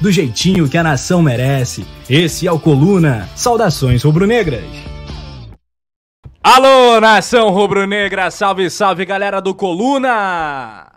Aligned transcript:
do 0.00 0.10
jeitinho 0.10 0.68
que 0.68 0.78
a 0.78 0.82
nação 0.82 1.22
merece. 1.22 1.86
Esse 2.08 2.46
é 2.46 2.52
o 2.52 2.58
Coluna. 2.58 3.28
Saudações 3.34 4.02
rubro-negras. 4.02 4.64
Alô, 6.42 7.00
nação 7.00 7.50
rubro-negra, 7.50 8.30
salve, 8.30 8.70
salve 8.70 9.04
galera 9.04 9.40
do 9.40 9.54
Coluna! 9.54 10.87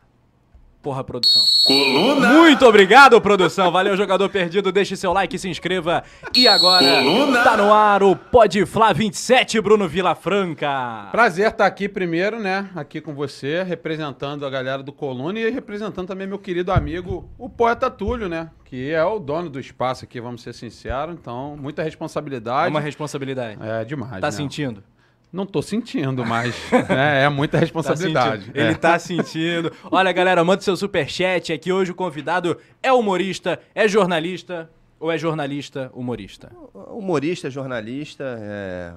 Porra, 0.82 1.04
produção. 1.04 1.44
Coluna! 1.68 2.30
Muito 2.34 2.66
obrigado, 2.66 3.22
produção. 3.22 3.72
Valeu, 3.72 3.96
jogador 3.96 4.28
perdido. 4.30 4.72
Deixe 4.72 4.96
seu 4.96 5.14
like, 5.14 5.38
se 5.38 5.48
inscreva. 5.48 6.04
E 6.36 6.48
agora, 6.48 6.84
Coluna! 7.04 7.44
tá 7.44 7.56
no 7.56 7.72
ar 7.72 8.02
o 8.02 8.16
Pode 8.16 8.66
Flá 8.66 8.92
27, 8.92 9.62
Bruno 9.62 9.88
Vilafranca. 9.88 11.08
Prazer 11.12 11.50
estar 11.52 11.68
aqui 11.68 11.88
primeiro, 11.88 12.40
né? 12.40 12.68
Aqui 12.76 13.00
com 13.00 13.14
você, 13.14 13.62
representando 13.62 14.44
a 14.44 14.50
galera 14.50 14.82
do 14.82 14.92
Coluna 14.92 15.40
e 15.40 15.50
representando 15.52 16.08
também 16.08 16.26
meu 16.26 16.40
querido 16.40 16.72
amigo, 16.72 17.30
o 17.38 17.48
poeta 17.48 17.90
Túlio, 17.92 18.28
né? 18.28 18.50
Que 18.66 18.92
é 18.92 19.04
o 19.04 19.20
dono 19.20 19.50
do 19.52 19.60
espaço 19.60 20.06
aqui, 20.06 20.20
vamos 20.20 20.42
ser 20.42 20.54
sinceros. 20.54 21.14
Então, 21.14 21.56
muita 21.60 21.84
É 21.84 21.86
responsabilidade. 21.86 22.70
uma 22.72 22.80
responsabilidade. 22.80 23.60
É 23.62 23.86
demais. 23.86 24.20
Tá 24.20 24.28
né? 24.28 24.32
sentindo? 24.32 24.84
Não 25.32 25.46
tô 25.46 25.62
sentindo, 25.62 26.26
mas 26.26 26.54
é, 26.90 27.24
é 27.24 27.30
muita 27.30 27.58
Tá 27.58 27.62
responsabilidade. 27.62 28.52
Ele 28.54 28.72
É. 28.72 28.74
tá 28.74 29.00
sentindo. 29.00 29.72
Olha, 29.90 30.12
galera, 30.12 30.44
manda 30.44 30.62
seu 30.62 30.76
superchat. 30.76 31.54
Aqui 31.54 31.72
hoje 31.72 31.92
o 31.92 31.96
convidado 31.96 32.58
é 32.84 32.92
humorista, 32.92 33.60
é 33.74 33.88
jornalista 33.88 34.70
ou 35.00 35.12
é 35.12 35.18
jornalista 35.18 35.90
humorista? 35.94 36.52
Humorista, 36.90 37.50
jornalista, 37.50 38.38
é, 38.42 38.92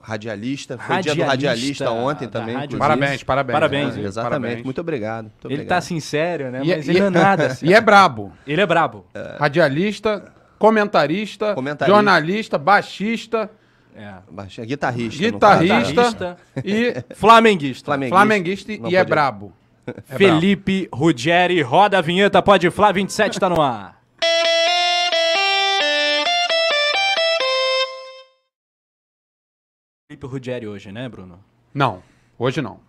radialista. 0.00 0.78
Foi 0.78 1.00
dia 1.00 1.14
do 1.14 1.22
Radialista 1.22 1.84
radialista 1.86 1.90
ontem 1.90 2.28
também. 2.28 2.54
Rádio. 2.54 2.78
Parabéns, 2.78 3.22
parabéns. 3.24 3.54
Parabéns, 3.54 3.94
né? 3.96 4.00
hein? 4.00 4.06
Exatamente. 4.06 4.40
Parabéns. 4.42 4.64
Muito 4.64 4.80
obrigado. 4.80 5.24
Muito 5.24 5.46
Ele 5.48 5.54
obrigado. 5.54 5.76
tá 5.76 5.80
sincero, 5.80 6.50
né? 6.52 6.60
E 6.64 6.72
é- 6.72 6.76
Mas 6.76 6.86
e 6.86 6.90
ele 6.90 6.98
é- 6.98 7.00
não 7.02 7.06
é 7.08 7.10
nada 7.10 7.46
assim. 7.46 7.66
E 7.68 7.74
é 7.74 7.80
brabo. 7.80 8.32
Ele 8.46 8.60
é 8.60 8.66
brabo. 8.66 9.04
Radialista, 9.40 10.32
comentarista, 10.58 11.54
Comentarista. 11.54 11.94
jornalista, 11.94 12.56
baixista, 12.58 13.50
É. 14.00 14.14
Baixa- 14.30 14.64
Guitarrista. 14.64 15.22
guitarrista 15.30 16.36
e 16.64 16.94
Flamenguista. 17.14 17.84
Flamenguista. 17.84 18.16
flamenguista 18.16 18.72
e 18.72 18.74
é 18.76 18.78
podia- 18.78 19.04
brabo. 19.04 19.52
É 20.08 20.16
Felipe 20.16 20.88
Ruggeri, 20.92 21.60
roda 21.62 21.98
a 21.98 22.00
vinheta, 22.00 22.40
pode 22.40 22.70
Flá 22.70 22.92
27 22.92 23.40
tá 23.40 23.48
no 23.48 23.60
ar. 23.60 24.00
Felipe 30.08 30.26
Ruggeri 30.26 30.66
hoje, 30.66 30.90
né, 30.90 31.08
Bruno? 31.08 31.42
Não, 31.72 32.02
hoje 32.38 32.60
não. 32.60 32.80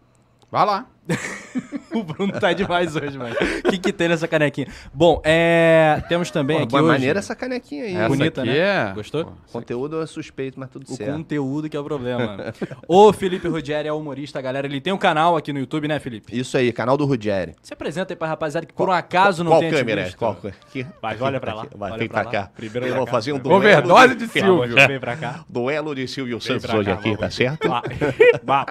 Vai 0.50 0.66
lá. 0.66 0.88
O 1.94 2.04
Bruno 2.04 2.32
tá 2.32 2.54
demais 2.54 2.96
hoje, 2.96 3.18
mano. 3.18 3.36
O 3.66 3.70
que, 3.70 3.78
que 3.78 3.92
tem 3.92 4.08
nessa 4.08 4.26
canequinha? 4.26 4.66
Bom, 4.94 5.22
é, 5.26 6.02
temos 6.08 6.32
também 6.32 6.56
Pô, 6.60 6.64
aqui 6.64 6.72
boa 6.72 6.84
hoje... 6.84 6.92
maneira 6.94 7.20
essa 7.20 7.36
canequinha 7.36 7.84
aí. 7.84 7.96
Essa 7.96 8.08
bonita, 8.08 8.42
aqui 8.44 8.50
né? 8.50 8.58
é- 8.58 8.94
Gostou? 8.96 9.26
Pô, 9.26 9.32
Conteúdo 9.52 10.02
é 10.02 10.06
suspeito, 10.06 10.58
mas 10.58 10.70
tudo 10.70 10.86
O 10.90 10.96
certo. 10.96 11.12
conteúdo 11.12 11.70
que 11.70 11.76
é 11.76 11.80
o 11.80 11.84
problema. 11.84 12.54
o 12.88 13.12
Felipe 13.12 13.46
Ruggeri 13.50 13.90
é 13.90 13.94
humorista, 13.94 14.40
galera. 14.42 14.68
Ele 14.68 14.80
tem 14.80 14.94
um 14.94 14.98
canal 14.98 15.36
aqui 15.36 15.52
no 15.52 15.60
YouTube, 15.60 15.86
né, 15.90 16.00
Felipe? 16.00 16.38
Isso 16.38 16.56
aí, 16.56 16.72
canal 16.72 16.96
do 16.96 17.04
Ruggeri. 17.06 17.56
Se 17.62 17.74
apresenta 17.74 18.14
aí 18.14 18.18
pra 18.18 18.30
rapaziada 18.30 18.66
que 18.66 18.74
por 18.74 18.88
um 18.88 18.94
acaso 18.94 19.44
não 19.44 19.52
Qual 19.52 19.60
tem 19.60 19.70
te 19.72 19.76
câmera 19.76 20.02
é? 20.02 20.04
visto. 20.06 20.18
Qual? 20.18 20.32
Aqui. 20.32 20.88
Vai, 21.02 21.14
Aqui, 21.16 21.24
olha 21.24 21.42
pra 21.42 21.54
lá. 21.54 21.68
Vai, 21.76 21.92
olha 21.92 22.00
vem 22.00 22.08
pra 22.08 22.22
lá. 22.22 22.32
cá. 22.32 22.52
Primeiro 22.56 22.86
Eu 22.86 22.92
pra 22.92 22.98
vou 23.00 23.06
cá. 23.06 23.12
fazer 23.12 23.34
um 23.34 23.38
duelo. 23.40 23.58
Overdose 23.58 24.16
de 24.16 24.28
Silvio. 24.30 24.76
Vem 24.88 25.00
pra 25.00 25.18
cá. 25.18 25.44
Duelo 25.50 25.94
de 25.94 26.08
Silvio 26.08 26.40
Santos 26.40 26.66
pra 26.66 26.78
hoje 26.80 26.90
aqui, 26.90 27.18
tá 27.18 27.30
certo? 27.30 27.68
Vai. 28.46 28.66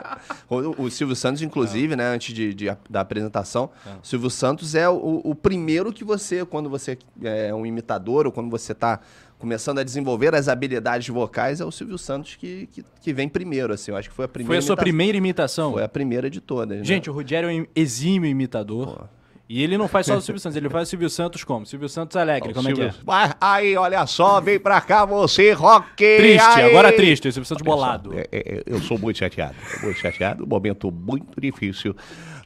O, 0.49 0.85
o 0.85 0.91
Silvio 0.91 1.15
Santos, 1.15 1.43
inclusive, 1.43 1.95
né, 1.95 2.05
antes 2.07 2.30
de, 2.33 2.55
de- 2.55 2.77
da 2.89 3.01
apresentação, 3.01 3.71
É. 3.87 3.91
o 4.03 4.07
Silvio 4.07 4.31
Santos 4.31 4.75
é 4.75 4.89
o, 4.89 5.21
o 5.25 5.35
primeiro 5.35 5.93
que 5.93 6.05
você, 6.05 6.45
quando 6.45 6.69
você 6.71 6.99
é 7.23 7.55
um 7.55 7.65
imitador 7.67 8.27
ou 8.27 8.33
quando 8.33 8.51
você 8.51 8.73
está 8.73 9.01
começando 9.39 9.79
a 9.79 9.83
desenvolver 9.83 10.35
as 10.35 10.49
habilidades 10.49 11.09
vocais, 11.09 11.61
é 11.61 11.65
o 11.65 11.71
Silvio 11.73 11.97
Santos 11.97 12.37
que, 12.37 12.69
que, 12.73 12.85
que 13.01 13.13
vem 13.13 13.29
primeiro, 13.29 13.73
assim. 13.73 13.91
Eu 13.91 13.97
acho 13.97 14.11
que 14.11 14.15
foi 14.15 14.27
a 14.27 14.29
primeira 14.29 14.49
Foi 14.51 14.59
a 14.59 14.63
sua 14.63 14.77
primeira 14.77 15.17
imitação? 15.17 15.73
Foi 15.73 15.83
a 15.83 15.89
primeira 15.89 16.29
de 16.29 16.41
todas, 16.41 16.79
né? 16.79 16.85
Gente, 16.85 17.09
o 17.09 17.13
Ruggeri 17.13 17.47
é 17.47 17.61
um 17.63 17.67
exímio 17.75 18.29
imitador. 18.29 18.99
Pô. 18.99 19.05
E 19.53 19.65
ele 19.65 19.77
não 19.77 19.89
faz 19.89 20.07
só 20.07 20.17
o 20.17 20.21
Silvio 20.23 20.39
Santos, 20.39 20.57
ele 20.57 20.71
faz 20.71 20.87
o 20.87 20.91
Silvio 20.91 21.11
Santos 21.11 21.43
como? 21.43 21.67
Silvio 21.67 21.89
Santos 21.89 22.17
Alegre, 22.17 22.55
como 22.55 22.69
é 22.69 22.73
que 22.73 22.83
é? 22.83 22.95
Vai, 23.03 23.33
aí, 23.41 23.77
olha 23.77 24.07
só, 24.07 24.41
vem 24.41 24.61
pra 24.61 24.81
cá 24.81 25.05
você, 25.05 25.51
rock! 25.51 25.97
Triste, 25.97 26.41
aí. 26.41 26.71
agora 26.71 26.93
triste, 26.93 27.27
o 27.27 27.33
Silvio 27.33 27.45
Santos 27.49 27.67
Olha 27.67 27.71
só, 27.73 27.77
bolado. 27.77 28.17
é- 28.17 28.29
é- 28.31 28.63
eu 28.65 28.81
sou 28.81 28.97
muito 28.97 29.19
chateado, 29.19 29.57
muito 29.83 29.99
chateado. 29.99 30.45
Um 30.45 30.47
momento 30.47 30.89
muito 30.93 31.41
difícil 31.41 31.97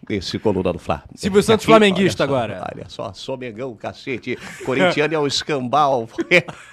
desse 0.08 0.38
coluna 0.38 0.72
do 0.72 0.78
Fla. 0.78 1.02
Silvio 1.14 1.42
Santos 1.42 1.64
Aqui, 1.64 1.72
flamenguista 1.72 2.22
olha 2.24 2.30
só, 2.30 2.36
agora. 2.38 2.70
Olha 2.74 2.84
só, 2.88 3.12
sou 3.12 3.36
Mengão, 3.36 3.76
cacete. 3.76 4.38
Corintiano 4.64 5.12
é 5.14 5.18
o 5.18 5.26
escambau. 5.26 6.08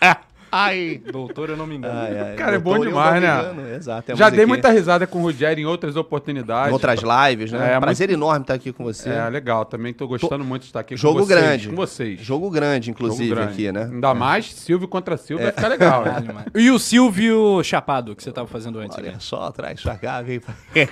Ai, 0.52 1.02
Doutor, 1.12 1.50
eu 1.50 1.58
não 1.58 1.66
me 1.66 1.78
engano. 1.78 1.98
Ai, 1.98 2.20
ai, 2.20 2.36
Cara, 2.36 2.56
é 2.56 2.60
bom 2.60 2.72
doutor, 2.76 2.88
demais, 2.90 3.22
né? 3.22 3.76
Exato. 3.76 4.08
temos 4.08 4.20
Já 4.20 4.30
dei 4.30 4.46
muita 4.46 4.70
risada 4.70 5.08
com 5.08 5.20
o 5.20 5.22
Rogério 5.22 5.62
em 5.62 5.66
outras 5.66 5.96
oportunidades. 5.96 6.70
Em 6.70 6.74
outras 6.74 7.00
lives, 7.02 7.52
né? 7.52 7.74
É, 7.76 7.80
Prazer 7.80 8.10
enorme 8.10 8.42
estar 8.42 8.54
aqui 8.54 8.74
com 8.74 8.84
você. 8.84 9.10
É, 9.10 9.30
legal. 9.30 9.64
Também 9.66 9.94
tô 9.94 10.08
gostando 10.08 10.44
muito 10.44 10.64
de 10.64 10.68
estar 10.70 10.82
aqui 10.82 10.98
Jogo 10.98 11.20
com 11.20 11.26
vocês. 11.26 11.40
grande. 11.40 11.70
Com 11.70 11.76
vocês. 11.76 12.20
Jogo 12.20 12.50
grande, 12.50 12.92
inclusive, 12.92 13.30
Jogo 13.30 13.42
grande. 13.42 13.54
aqui, 13.54 13.72
né? 13.72 13.90
Ainda 13.92 14.14
mais 14.14 14.54
Silvio 14.54 14.88
contra 14.88 15.18
Silvio 15.18 15.46
vai 15.46 15.54
ficar 15.54 15.68
legal. 15.70 16.04
né? 16.06 16.46
E 16.56 16.70
o 16.70 16.78
Silvio 16.78 17.64
Chapado, 17.64 18.16
que 18.16 18.24
você 18.24 18.32
tava 18.32 18.48
fazendo 18.48 18.80
antes? 18.80 18.98
olha 18.98 19.14
né? 19.14 19.18
só, 19.20 19.52
traz 19.52 19.82
pra 19.82 19.96
cá, 19.96 20.22
vem 20.22 20.40
pra, 20.40 20.54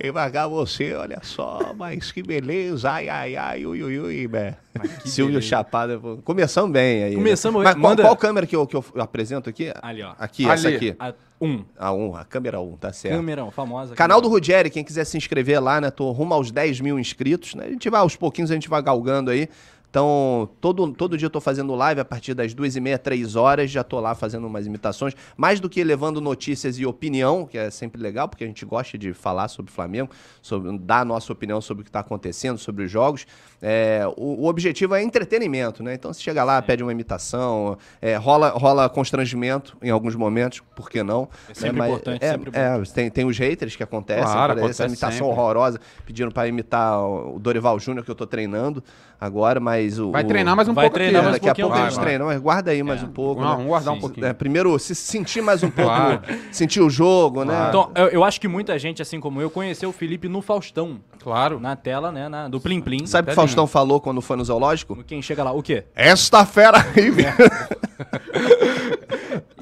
vem 0.00 0.12
pra 0.12 0.30
cá 0.30 0.46
você, 0.46 0.94
olha 0.94 1.20
só, 1.22 1.72
mas 1.76 2.10
que 2.10 2.22
beleza, 2.22 2.90
ai, 2.90 3.08
ai, 3.08 3.36
ai, 3.36 3.66
ui, 3.66 3.82
ui, 3.82 3.98
ui, 3.98 4.28
né? 4.28 4.56
Silvio 5.04 5.40
Chapada. 5.42 5.98
Começamos 6.24 6.70
bem 6.70 7.04
aí. 7.04 7.10
né? 7.10 7.16
Começamos 7.16 7.62
Mas 7.62 7.74
bem. 7.74 7.82
qual, 7.82 7.90
Manda- 7.92 8.02
qual 8.02 8.16
câmera 8.16 8.46
que 8.46 8.56
eu, 8.56 8.66
que 8.66 8.76
eu 8.76 8.84
apresento 8.98 9.48
aqui? 9.48 9.72
Ali, 9.82 10.02
ó. 10.02 10.12
Aqui, 10.18 10.44
Ali. 10.44 10.52
essa 10.52 10.68
aqui. 10.68 10.96
A, 10.98 11.14
um. 11.40 11.64
A 11.78 11.92
1, 11.92 12.16
a 12.16 12.24
câmera 12.24 12.60
1, 12.60 12.76
tá 12.76 12.92
certo. 12.92 13.16
Câmera, 13.16 13.50
famosa. 13.50 13.94
Canal 13.94 14.20
do. 14.20 14.28
Ruggeri, 14.28 14.70
quem 14.70 14.82
quiser 14.84 15.04
se 15.04 15.16
inscrever 15.16 15.60
lá, 15.62 15.80
né? 15.80 15.90
Tô 15.90 16.10
rumo 16.12 16.32
aos 16.34 16.50
10 16.50 16.80
mil 16.80 16.98
inscritos, 16.98 17.54
né? 17.54 17.64
A 17.66 17.70
gente 17.70 17.88
vai 17.90 18.00
aos 18.00 18.16
pouquinhos, 18.16 18.50
a 18.50 18.54
gente 18.54 18.68
vai 18.68 18.82
galgando 18.82 19.30
aí. 19.30 19.48
Então, 19.94 20.48
todo, 20.60 20.92
todo 20.92 21.16
dia 21.16 21.26
eu 21.26 21.30
tô 21.30 21.40
fazendo 21.40 21.72
live 21.72 22.00
a 22.00 22.04
partir 22.04 22.34
das 22.34 22.52
duas 22.52 22.74
e 22.74 22.80
meia, 22.80 22.98
três 22.98 23.36
horas, 23.36 23.70
já 23.70 23.84
tô 23.84 24.00
lá 24.00 24.12
fazendo 24.12 24.44
umas 24.44 24.66
imitações. 24.66 25.14
Mais 25.36 25.60
do 25.60 25.68
que 25.70 25.84
levando 25.84 26.20
notícias 26.20 26.80
e 26.80 26.84
opinião, 26.84 27.46
que 27.46 27.56
é 27.56 27.70
sempre 27.70 28.02
legal, 28.02 28.28
porque 28.28 28.42
a 28.42 28.46
gente 28.48 28.64
gosta 28.64 28.98
de 28.98 29.12
falar 29.12 29.46
sobre 29.46 29.70
o 29.70 29.72
Flamengo, 29.72 30.10
sobre, 30.42 30.76
dar 30.78 31.02
a 31.02 31.04
nossa 31.04 31.32
opinião 31.32 31.60
sobre 31.60 31.82
o 31.82 31.84
que 31.84 31.92
tá 31.92 32.00
acontecendo, 32.00 32.58
sobre 32.58 32.86
os 32.86 32.90
jogos. 32.90 33.24
É, 33.62 34.02
o, 34.16 34.42
o 34.42 34.46
objetivo 34.46 34.96
é 34.96 35.02
entretenimento, 35.02 35.80
né? 35.80 35.94
Então, 35.94 36.12
se 36.12 36.20
chega 36.20 36.42
lá, 36.42 36.60
pede 36.60 36.82
uma 36.82 36.90
imitação, 36.90 37.78
é, 38.02 38.16
rola, 38.16 38.48
rola 38.48 38.88
constrangimento 38.88 39.76
em 39.80 39.90
alguns 39.90 40.16
momentos, 40.16 40.60
por 40.74 40.90
que 40.90 41.04
não? 41.04 41.28
É 41.48 41.54
sempre 41.54 41.70
né? 41.70 41.78
Mas 41.78 41.90
importante, 41.90 42.24
é, 42.24 42.30
sempre 42.32 42.50
é, 42.52 42.82
tem, 42.92 43.10
tem 43.12 43.24
os 43.24 43.38
haters 43.38 43.76
que 43.76 43.82
acontecem, 43.84 44.24
Claro, 44.24 44.54
aí, 44.54 44.58
essa 44.58 44.82
acontece 44.82 44.86
imitação 44.86 45.28
sempre. 45.28 45.40
horrorosa, 45.40 45.80
pedindo 46.04 46.32
pra 46.32 46.48
imitar 46.48 46.98
o 47.00 47.38
Dorival 47.38 47.78
Júnior, 47.78 48.04
que 48.04 48.10
eu 48.10 48.14
tô 48.16 48.26
treinando 48.26 48.82
agora, 49.24 49.58
mas 49.60 49.98
o... 49.98 50.10
Vai 50.10 50.24
treinar 50.24 50.54
mais 50.54 50.68
um 50.68 50.74
Vai 50.74 50.84
pouco 50.84 50.94
treinar 50.94 51.22
aqui. 51.22 51.30
mais 51.30 51.42
né? 51.42 51.44
um 51.44 51.48
Daqui 51.48 51.60
a 51.60 51.64
pouco 51.64 51.76
a 51.76 51.80
vai, 51.80 51.90
gente 51.90 51.96
vai. 51.96 52.04
treina, 52.06 52.24
mas 52.24 52.40
guarda 52.40 52.70
aí 52.70 52.82
mais 52.82 53.02
É. 53.02 53.04
um 53.04 53.08
pouco. 53.08 53.40
Vamos, 53.40 53.50
né? 53.50 53.56
vamos 53.56 53.68
guardar 53.68 53.92
um 53.92 53.96
Sim. 53.96 54.00
pouquinho. 54.00 54.26
É, 54.26 54.32
primeiro, 54.32 54.78
se 54.78 54.94
sentir 54.94 55.42
mais 55.42 55.62
um 55.62 55.70
pouco, 55.70 55.90
Claro. 55.90 56.20
sentir 56.52 56.80
o 56.80 56.90
jogo, 56.90 57.44
né? 57.44 57.66
Então, 57.68 57.90
eu, 57.94 58.06
eu 58.08 58.24
acho 58.24 58.40
que 58.40 58.48
muita 58.48 58.78
gente, 58.78 59.00
assim 59.02 59.20
como 59.20 59.40
eu, 59.40 59.50
conheceu 59.50 59.88
o 59.88 59.92
Felipe 59.92 60.28
no 60.28 60.40
Faustão. 60.42 61.00
Claro. 61.22 61.58
Na 61.58 61.74
tela, 61.76 62.12
né? 62.12 62.28
na- 62.28 62.48
do 62.48 62.60
Plim 62.60 62.80
Plim. 62.80 63.06
Sabe 63.06 63.24
o 63.24 63.26
que 63.28 63.32
o 63.32 63.36
Faustão 63.36 63.66
falou 63.66 64.00
quando 64.00 64.20
foi 64.20 64.36
no 64.36 64.44
zoológico? 64.44 65.02
Quem 65.04 65.22
chega 65.22 65.42
lá, 65.42 65.52
o 65.52 65.62
quê? 65.62 65.84
Esta 65.94 66.44
fera 66.44 66.78
aí, 66.96 67.10
meu. 67.10 67.24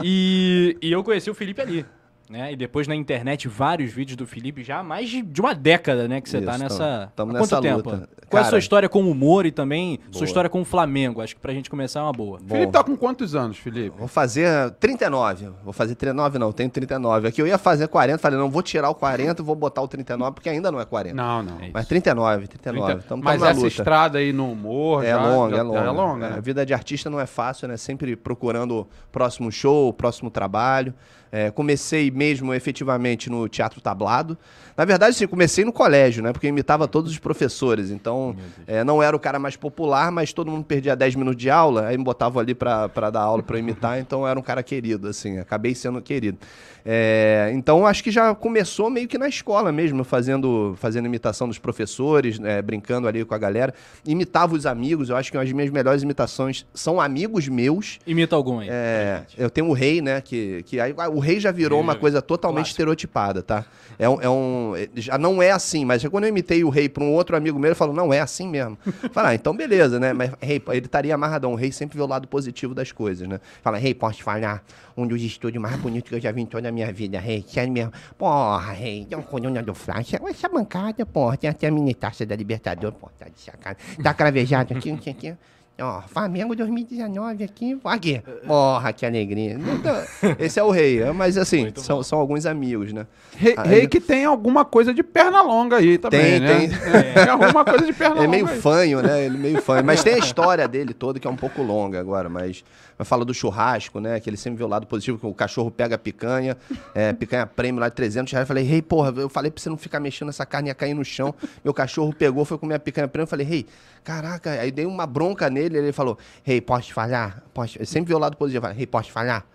E, 0.02 0.76
e 0.82 0.90
eu 0.90 1.04
conheci 1.04 1.31
o 1.31 1.34
Felipe 1.34 1.60
ali. 1.60 1.86
Né? 2.30 2.52
E 2.52 2.56
depois 2.56 2.88
na 2.88 2.94
internet 2.94 3.46
vários 3.48 3.92
vídeos 3.92 4.16
do 4.16 4.26
Felipe 4.26 4.62
já 4.64 4.78
há 4.78 4.82
mais 4.82 5.08
de, 5.08 5.40
uma 5.40 5.54
década, 5.54 6.08
né? 6.08 6.20
Que 6.20 6.28
você 6.30 6.40
tá 6.40 6.52
Isso, 6.52 6.62
nessa. 6.62 6.76
tamo- 6.78 7.10
tamo 7.16 7.30
há 7.30 7.34
nessa 7.40 7.56
quanto 7.56 7.62
tempo? 7.62 7.90
luta. 7.90 8.08
Qual 8.30 8.42
é 8.42 8.46
a 8.46 8.48
sua 8.48 8.58
história 8.58 8.88
com 8.88 9.02
o 9.02 9.10
humor 9.10 9.44
e 9.44 9.52
também 9.52 9.98
sua 10.10 10.12
Boa. 10.20 10.24
história 10.24 10.48
com 10.48 10.62
o 10.62 10.64
Flamengo? 10.64 11.20
Acho 11.20 11.34
que 11.34 11.40
pra 11.40 11.52
gente 11.52 11.69
começar 11.69 12.00
é 12.00 12.02
uma 12.04 12.12
boa. 12.12 12.38
Felipe 12.46 12.72
tá 12.72 12.82
com 12.82 12.96
quantos 12.96 13.34
anos, 13.34 13.58
Felipe? 13.58 13.94
Vou 13.98 14.08
fazer 14.08 14.70
39. 14.80 15.50
Vou 15.62 15.72
fazer 15.72 15.94
39, 15.94 16.38
não, 16.38 16.50
tenho 16.52 16.70
39. 16.70 17.28
Aqui 17.28 17.42
eu 17.42 17.46
ia 17.46 17.58
fazer 17.58 17.88
40, 17.88 18.19
falei, 18.19 18.38
não, 18.38 18.50
vou 18.50 18.62
tirar 18.62 18.88
o 18.88 18.94
40 18.94 19.42
e 19.42 19.44
vou 19.44 19.54
botar 19.54 19.82
o 19.82 19.88
39, 19.88 20.32
porque 20.32 20.48
ainda 20.48 20.72
não 20.72 20.80
é 20.80 20.84
40. 20.86 21.14
Não, 21.14 21.42
não. 21.42 21.58
Mas 21.74 21.86
39, 21.86 22.46
39. 22.48 22.92
Tamo, 22.94 23.02
tamo 23.06 23.22
Mas 23.22 23.40
na 23.40 23.48
essa 23.50 23.56
luta. 23.56 23.69
estrada 23.69 24.19
aí 24.19 24.32
no 24.32 24.50
humor 24.50 25.04
É 25.04 25.10
já- 25.10 25.22
longa, 25.22 25.56
já- 25.56 25.60
é 25.60 25.62
longa. 25.62 25.78
É 25.80 25.90
longa, 25.90 26.26
É, 26.26 26.30
né? 26.30 26.36
A 26.38 26.40
vida 26.40 26.64
de 26.64 26.72
artista 26.72 27.10
não 27.10 27.20
é 27.20 27.26
fácil, 27.26 27.69
né? 27.69 27.76
Sempre 27.76 28.16
procurando 28.16 28.78
o 28.80 28.88
próximo 29.10 29.52
show, 29.52 29.88
o 29.88 29.92
próximo 29.92 30.30
trabalho. 30.30 30.94
É, 31.34 31.50
comecei 31.50 32.11
mesmo 32.11 32.52
efetivamente 32.52 33.31
no 33.31 33.49
teatro 33.49 33.81
tablado. 33.81 34.37
Na 34.76 34.84
verdade, 34.84 35.17
sim, 35.17 35.26
comecei 35.26 35.64
no 35.64 35.73
colégio, 35.73 36.23
né? 36.23 36.31
Porque 36.31 36.46
eu 36.46 36.50
imitava 36.50 36.87
todos 36.87 37.11
os 37.11 37.19
professores. 37.19 37.90
Então, 37.90 38.37
é, 38.67 38.84
não 38.84 39.02
era 39.02 39.17
o 39.17 39.19
cara 39.19 39.38
mais 39.38 39.56
popular, 39.56 40.12
mas 40.12 40.34
todo 40.34 40.50
mundo 40.50 40.64
perdia 40.64 40.94
10 40.94 41.14
minutos 41.14 41.40
de 41.40 41.49
aula, 41.49 41.87
aí 41.87 41.96
me 41.96 42.05
botavam 42.05 42.38
ali 42.38 42.55
pra 42.55 42.87
dar 43.11 43.23
aula 43.23 43.43
pra 43.43 43.56
eu 43.56 43.61
imitar, 43.61 43.99
então 43.99 44.29
era 44.29 44.38
um 44.38 44.43
cara 44.43 44.62
querido, 44.62 45.08
assim, 45.08 45.38
acabei 45.38 45.75
sendo 45.75 46.02
querido. 46.02 46.38
É, 46.84 47.50
então, 47.55 47.87
acho 47.87 48.02
que 48.02 48.11
já 48.11 48.34
começou 48.34 48.90
meio 48.90 49.06
que 49.08 49.17
na 49.19 49.29
escola 49.29 49.70
mesmo, 49.70 50.02
fazendo, 50.05 50.75
fazendo 50.79 51.06
imitação 51.06 51.46
dos 51.49 51.58
professores, 51.58 52.38
né, 52.38 52.61
brincando 52.61 53.06
ali 53.06 53.25
com 53.25 53.34
a 53.34 53.38
galera. 53.38 53.73
Imitava 54.06 54.55
os 54.55 54.67
amigos, 54.67 55.08
eu 55.08 55.17
acho 55.17 55.31
que 55.31 55.38
as 55.38 55.50
minhas 55.52 55.70
melhores 55.70 56.02
imitações 56.02 56.67
são 56.75 57.00
amigos 57.00 57.49
meus. 57.49 57.99
Imita 58.06 58.34
algum 58.37 58.58
aí. 58.58 58.69
É, 58.70 59.23
eu 59.38 59.49
tenho 59.50 59.69
o 59.69 59.73
rei, 59.73 60.00
né? 60.00 60.20
Que, 60.20 60.62
que 60.64 60.81
aí, 60.81 60.94
o 61.12 61.19
rei 61.19 61.38
já 61.40 61.50
virou 61.52 61.81
uma 61.81 61.94
coisa 61.94 62.20
totalmente 62.20 62.64
clássico. 62.64 62.73
estereotipada, 62.73 63.43
tá? 63.43 63.64
É 63.99 64.08
um, 64.08 64.20
é 64.20 64.29
um- 64.29 64.73
Já 64.96 65.17
não 65.19 65.43
é 65.43 65.50
assim, 65.50 65.84
mas 65.84 66.05
quando 66.08 66.25
eu 66.25 66.29
imitei 66.31 66.64
o 66.64 66.69
rei 66.69 66.88
para 66.88 67.05
um 67.05 67.12
outro 67.12 67.37
amigo 67.37 67.58
meu, 67.58 67.69
ele 67.69 67.75
falou: 67.75 67.94
não, 67.94 68.12
é 68.12 68.20
assim 68.20 68.49
mesmo. 68.49 68.76
Fala, 69.12 69.29
ah, 69.31 69.34
então 69.34 69.55
beleza, 69.55 70.00
né? 70.00 70.12
Mas 70.12 70.32
rei, 70.40 70.61
ele 70.70 70.87
estaria 70.87 71.14
amarradão. 71.14 71.52
O 71.52 71.56
rei 71.56 71.70
sempre 71.70 71.96
vê 71.96 72.02
o 72.02 72.06
lado 72.06 72.26
positivo 72.26 72.75
das 72.75 72.90
coisas, 72.90 73.29
né? 73.29 73.40
Fala, 73.62 73.79
rei, 73.79 73.94
posso 73.94 74.17
te 74.19 74.25
falar? 74.25 74.64
Um 74.96 75.06
dos 75.06 75.23
estúdios 75.23 75.62
mais 75.62 75.76
bonitos 75.76 76.11
que 76.11 76.17
eu 76.17 76.20
já 76.20 76.31
vi 76.32 76.43
em 76.43 76.46
toda 76.46 76.69
a 76.69 76.71
minha 76.72 76.92
vida, 76.92 77.20
rei. 77.20 77.44
Sério 77.46 77.72
mesmo. 77.72 77.92
Porra, 78.19 78.72
rei, 78.72 79.04
tem 79.04 79.19
um 79.19 79.22
coluna 79.22 79.62
do 79.62 79.74
Flash. 79.74 80.14
Essa 80.14 80.48
bancada, 80.48 81.04
porra, 81.06 81.36
tem 81.36 81.48
até 81.48 81.69
a 81.69 81.70
mini 81.70 81.94
taça 81.94 82.26
da 82.26 82.34
Libertadores, 82.34 82.98
porra, 82.98 83.12
tá 83.19 83.26
de 83.28 83.40
sacanagem. 83.40 83.96
Tá 84.02 84.14
cravejado 84.14 84.76
aqui, 84.76 84.90
não 84.90 85.00
sei 85.00 85.12
o 85.12 85.16
quê. 85.16 85.36
Ó, 85.80 86.00
Flamengo 86.02 86.54
2019 86.54 87.42
aqui. 87.42 87.78
Aqui. 87.82 88.22
Porra, 88.46 88.92
que 88.92 89.04
alegria. 89.06 89.58
Então, 89.58 89.96
Esse 90.38 90.60
é 90.60 90.62
o 90.62 90.70
rei. 90.70 91.02
é, 91.02 91.10
Mas 91.12 91.36
assim, 91.36 91.72
são, 91.76 92.02
são 92.02 92.19
alguns 92.20 92.46
amigos, 92.46 92.92
né? 92.92 93.06
Rei, 93.36 93.54
Aí- 93.56 93.69
rei 93.69 93.86
que 93.88 93.98
tem 93.98 94.24
alguma 94.24 94.64
coisa 94.64 94.92
de 94.94 95.02
perna 95.02 95.40
longa 95.42 95.76
aí 95.78 95.98
também, 95.98 96.20
Tem, 96.20 96.40
né? 96.40 96.58
tem. 96.58 96.94
É, 96.94 97.12
tem 97.24 97.28
alguma 97.28 97.64
coisa 97.64 97.84
de 97.86 97.92
perna 97.92 98.16
É 98.16 98.19
longa 98.19 98.28
meio 98.28 98.46
aí. 98.46 98.60
fanho, 98.60 99.02
né? 99.02 99.24
Ele 99.24 99.38
meio 99.38 99.60
fanho. 99.62 99.84
Mas 99.84 100.04
tem 100.04 100.14
a 100.14 100.19
história 100.19 100.69
dele 100.69 100.92
toda 100.94 101.19
que 101.19 101.26
é 101.26 101.30
um 101.30 101.36
pouco 101.36 101.62
longa 101.62 101.98
agora, 101.98 102.28
mas. 102.28 102.62
Mas 102.98 103.08
fala 103.08 103.24
do 103.24 103.32
churrasco, 103.32 103.98
né? 103.98 104.20
Que 104.20 104.28
ele 104.28 104.36
sempre 104.36 104.58
vê 104.58 104.64
o 104.64 104.69
lado 104.69 104.86
positivo, 104.86 105.19
que 105.19 105.26
o 105.26 105.32
cachorro 105.34 105.70
pega 105.70 105.94
a 105.96 105.98
picanha, 105.98 106.56
é, 106.94 107.12
picanha 107.14 107.46
prêmio 107.46 107.80
lá 107.80 107.88
de 107.88 107.94
300 107.96 108.30
reais. 108.30 108.44
Eu 108.44 108.46
falei, 108.46 108.62
rei, 108.62 108.82
porra, 108.82 109.12
eu 109.16 109.28
falei 109.30 109.50
pra 109.50 109.60
você 109.60 109.70
não 109.70 109.78
ficar 109.78 109.98
mexendo 109.98 110.28
essa 110.28 110.44
carne, 110.44 110.69
ia 110.69 110.74
cair 110.74 110.92
no 110.94 111.04
chão. 111.04 111.34
Meu 111.64 111.72
cachorro 111.72 112.14
pegou, 112.16 112.44
foi 112.44 112.58
comer 112.58 112.74
a 112.74 112.78
picanha 112.78 113.08
prêmio. 113.08 113.24
Eu 113.24 113.28
falei, 113.28 113.46
rei, 113.46 113.66
caraca. 114.04 114.50
Aí 114.50 114.70
dei 114.70 114.84
uma 114.84 115.06
bronca 115.06 115.48
nele, 115.48 115.61
ele 115.64 115.92
falou, 115.92 116.18
rei, 116.42 116.60
posso 116.60 116.88
te 116.88 116.94
falar? 116.94 117.42
Posso... 117.52 117.78
Ele 117.78 117.86
sempre 117.86 118.08
vê 118.08 118.14
o 118.14 118.18
lado 118.18 118.36
positivo. 118.36 118.66
Rei, 118.68 118.86
posso 118.86 119.06
te 119.08 119.12
falar? 119.12 119.46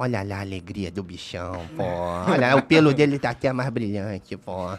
Olha 0.00 0.22
lá 0.22 0.36
a 0.36 0.40
alegria 0.42 0.92
do 0.92 1.02
bichão, 1.02 1.68
pô. 1.76 1.82
Olha, 2.30 2.54
o 2.56 2.62
pelo 2.62 2.94
dele 2.94 3.18
tá 3.18 3.30
até 3.30 3.52
mais 3.52 3.68
brilhante, 3.68 4.36
pô. 4.36 4.52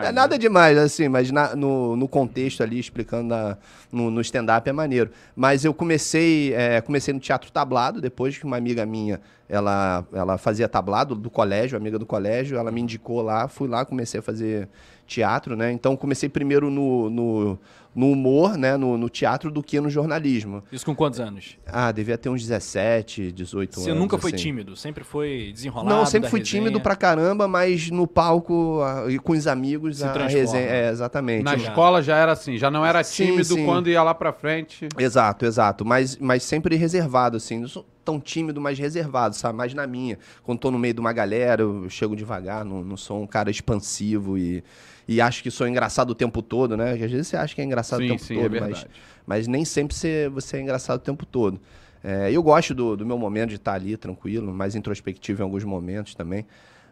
É 0.00 0.04
né? 0.04 0.12
nada 0.12 0.38
demais, 0.38 0.78
assim, 0.78 1.08
mas 1.08 1.32
na- 1.32 1.56
no, 1.56 1.96
no 1.96 2.06
contexto 2.06 2.62
ali, 2.62 2.78
explicando 2.78 3.34
a- 3.34 3.58
no, 3.90 4.08
no 4.08 4.20
stand-up 4.20 4.68
é 4.68 4.72
maneiro. 4.72 5.10
Mas 5.34 5.64
eu 5.64 5.74
comecei, 5.74 6.54
é, 6.54 6.80
comecei 6.80 7.12
no 7.12 7.18
teatro 7.18 7.50
tablado, 7.50 8.00
depois 8.00 8.38
que 8.38 8.44
uma 8.44 8.56
amiga 8.56 8.86
minha, 8.86 9.20
ela, 9.48 10.06
ela 10.12 10.38
fazia 10.38 10.68
tablado 10.68 11.16
do 11.16 11.28
colégio, 11.28 11.76
amiga 11.76 11.98
do 11.98 12.06
colégio, 12.06 12.56
ela 12.56 12.70
me 12.70 12.80
indicou 12.80 13.22
lá, 13.22 13.48
fui 13.48 13.66
lá, 13.68 13.84
comecei 13.84 14.20
a 14.20 14.22
fazer 14.22 14.68
teatro, 15.10 15.56
né? 15.56 15.72
Então 15.72 15.96
comecei 15.96 16.28
primeiro 16.28 16.70
no, 16.70 17.10
no, 17.10 17.58
no 17.94 18.10
humor, 18.12 18.56
né? 18.56 18.76
No, 18.76 18.96
no 18.96 19.08
teatro 19.08 19.50
do 19.50 19.62
que 19.62 19.80
no 19.80 19.90
jornalismo. 19.90 20.62
Isso 20.70 20.86
com 20.86 20.94
quantos 20.94 21.18
anos? 21.18 21.58
Ah, 21.66 21.90
devia 21.90 22.16
ter 22.16 22.28
uns 22.28 22.40
17, 22.42 23.32
18 23.32 23.74
anos. 23.74 23.84
Você 23.84 23.92
nunca 23.94 24.16
foi 24.16 24.30
assim. 24.30 24.42
tímido, 24.44 24.76
sempre 24.76 25.02
foi 25.02 25.50
desenrolado. 25.52 25.88
Não, 25.88 26.06
sempre 26.06 26.26
da 26.26 26.30
fui 26.30 26.38
resenha. 26.40 26.62
tímido 26.62 26.80
pra 26.80 26.94
caramba, 26.94 27.48
mas 27.48 27.90
no 27.90 28.06
palco 28.06 28.78
e 29.08 29.18
com 29.18 29.32
os 29.32 29.46
amigos 29.48 29.98
Se 29.98 30.04
a, 30.04 30.10
a 30.10 30.12
transforma. 30.12 30.38
resenha. 30.38 30.66
É, 30.66 30.90
exatamente. 30.90 31.42
Na 31.42 31.54
Eu- 31.54 31.58
escola 31.58 32.00
já 32.02 32.16
era 32.16 32.32
assim, 32.32 32.56
já 32.56 32.70
não 32.70 32.86
era 32.86 33.02
Sim, 33.02 33.26
tímido 33.26 33.44
sim. 33.56 33.64
quando 33.64 33.90
ia 33.90 34.02
lá 34.02 34.14
pra 34.14 34.32
frente. 34.32 34.88
Exato, 34.98 35.44
exato. 35.44 35.84
Mas, 35.84 36.16
mas 36.16 36.42
sempre 36.44 36.76
reservado, 36.76 37.36
assim. 37.36 37.58
Não 37.58 37.68
sou 37.68 37.84
tão 38.04 38.18
tímido, 38.20 38.60
mas 38.60 38.78
reservado, 38.78 39.34
sabe? 39.36 39.56
Mais 39.58 39.74
na 39.74 39.86
minha. 39.86 40.18
Quando 40.42 40.58
tô 40.60 40.70
no 40.70 40.78
meio 40.78 40.94
de 40.94 41.00
uma 41.00 41.12
galera, 41.12 41.62
eu 41.62 41.88
chego 41.90 42.14
devagar, 42.16 42.64
não, 42.64 42.82
não 42.82 42.96
sou 42.96 43.22
um 43.22 43.26
cara 43.26 43.50
expansivo 43.50 44.38
e, 44.38 44.64
e 45.10 45.20
acho 45.20 45.42
que 45.42 45.50
sou 45.50 45.66
engraçado 45.66 46.10
o 46.10 46.14
tempo 46.14 46.40
todo, 46.40 46.76
né? 46.76 46.90
Porque 46.90 47.02
às 47.02 47.10
vezes 47.10 47.26
você 47.26 47.36
acha 47.36 47.52
que 47.52 47.60
é 47.60 47.64
engraçado 47.64 47.98
Sim, 47.98 48.06
o 48.06 48.08
tempo 48.10 48.22
sim, 48.22 48.34
é 48.38 48.42
todo, 48.42 48.52
mas, 48.52 48.60
verdade. 48.60 48.86
mas 49.26 49.48
nem 49.48 49.64
sempre 49.64 49.96
você, 49.96 50.28
você 50.28 50.56
é 50.56 50.60
engraçado 50.60 51.00
o 51.00 51.02
tempo 51.02 51.26
todo. 51.26 51.60
É, 52.04 52.30
eu 52.30 52.40
gosto 52.40 52.72
do, 52.72 52.96
do 52.96 53.04
meu 53.04 53.18
momento 53.18 53.48
de 53.48 53.56
estar 53.56 53.72
ali 53.72 53.96
tranquilo, 53.96 54.54
mais 54.54 54.76
introspectivo 54.76 55.42
em 55.42 55.44
alguns 55.44 55.64
momentos 55.64 56.14
também. 56.14 56.46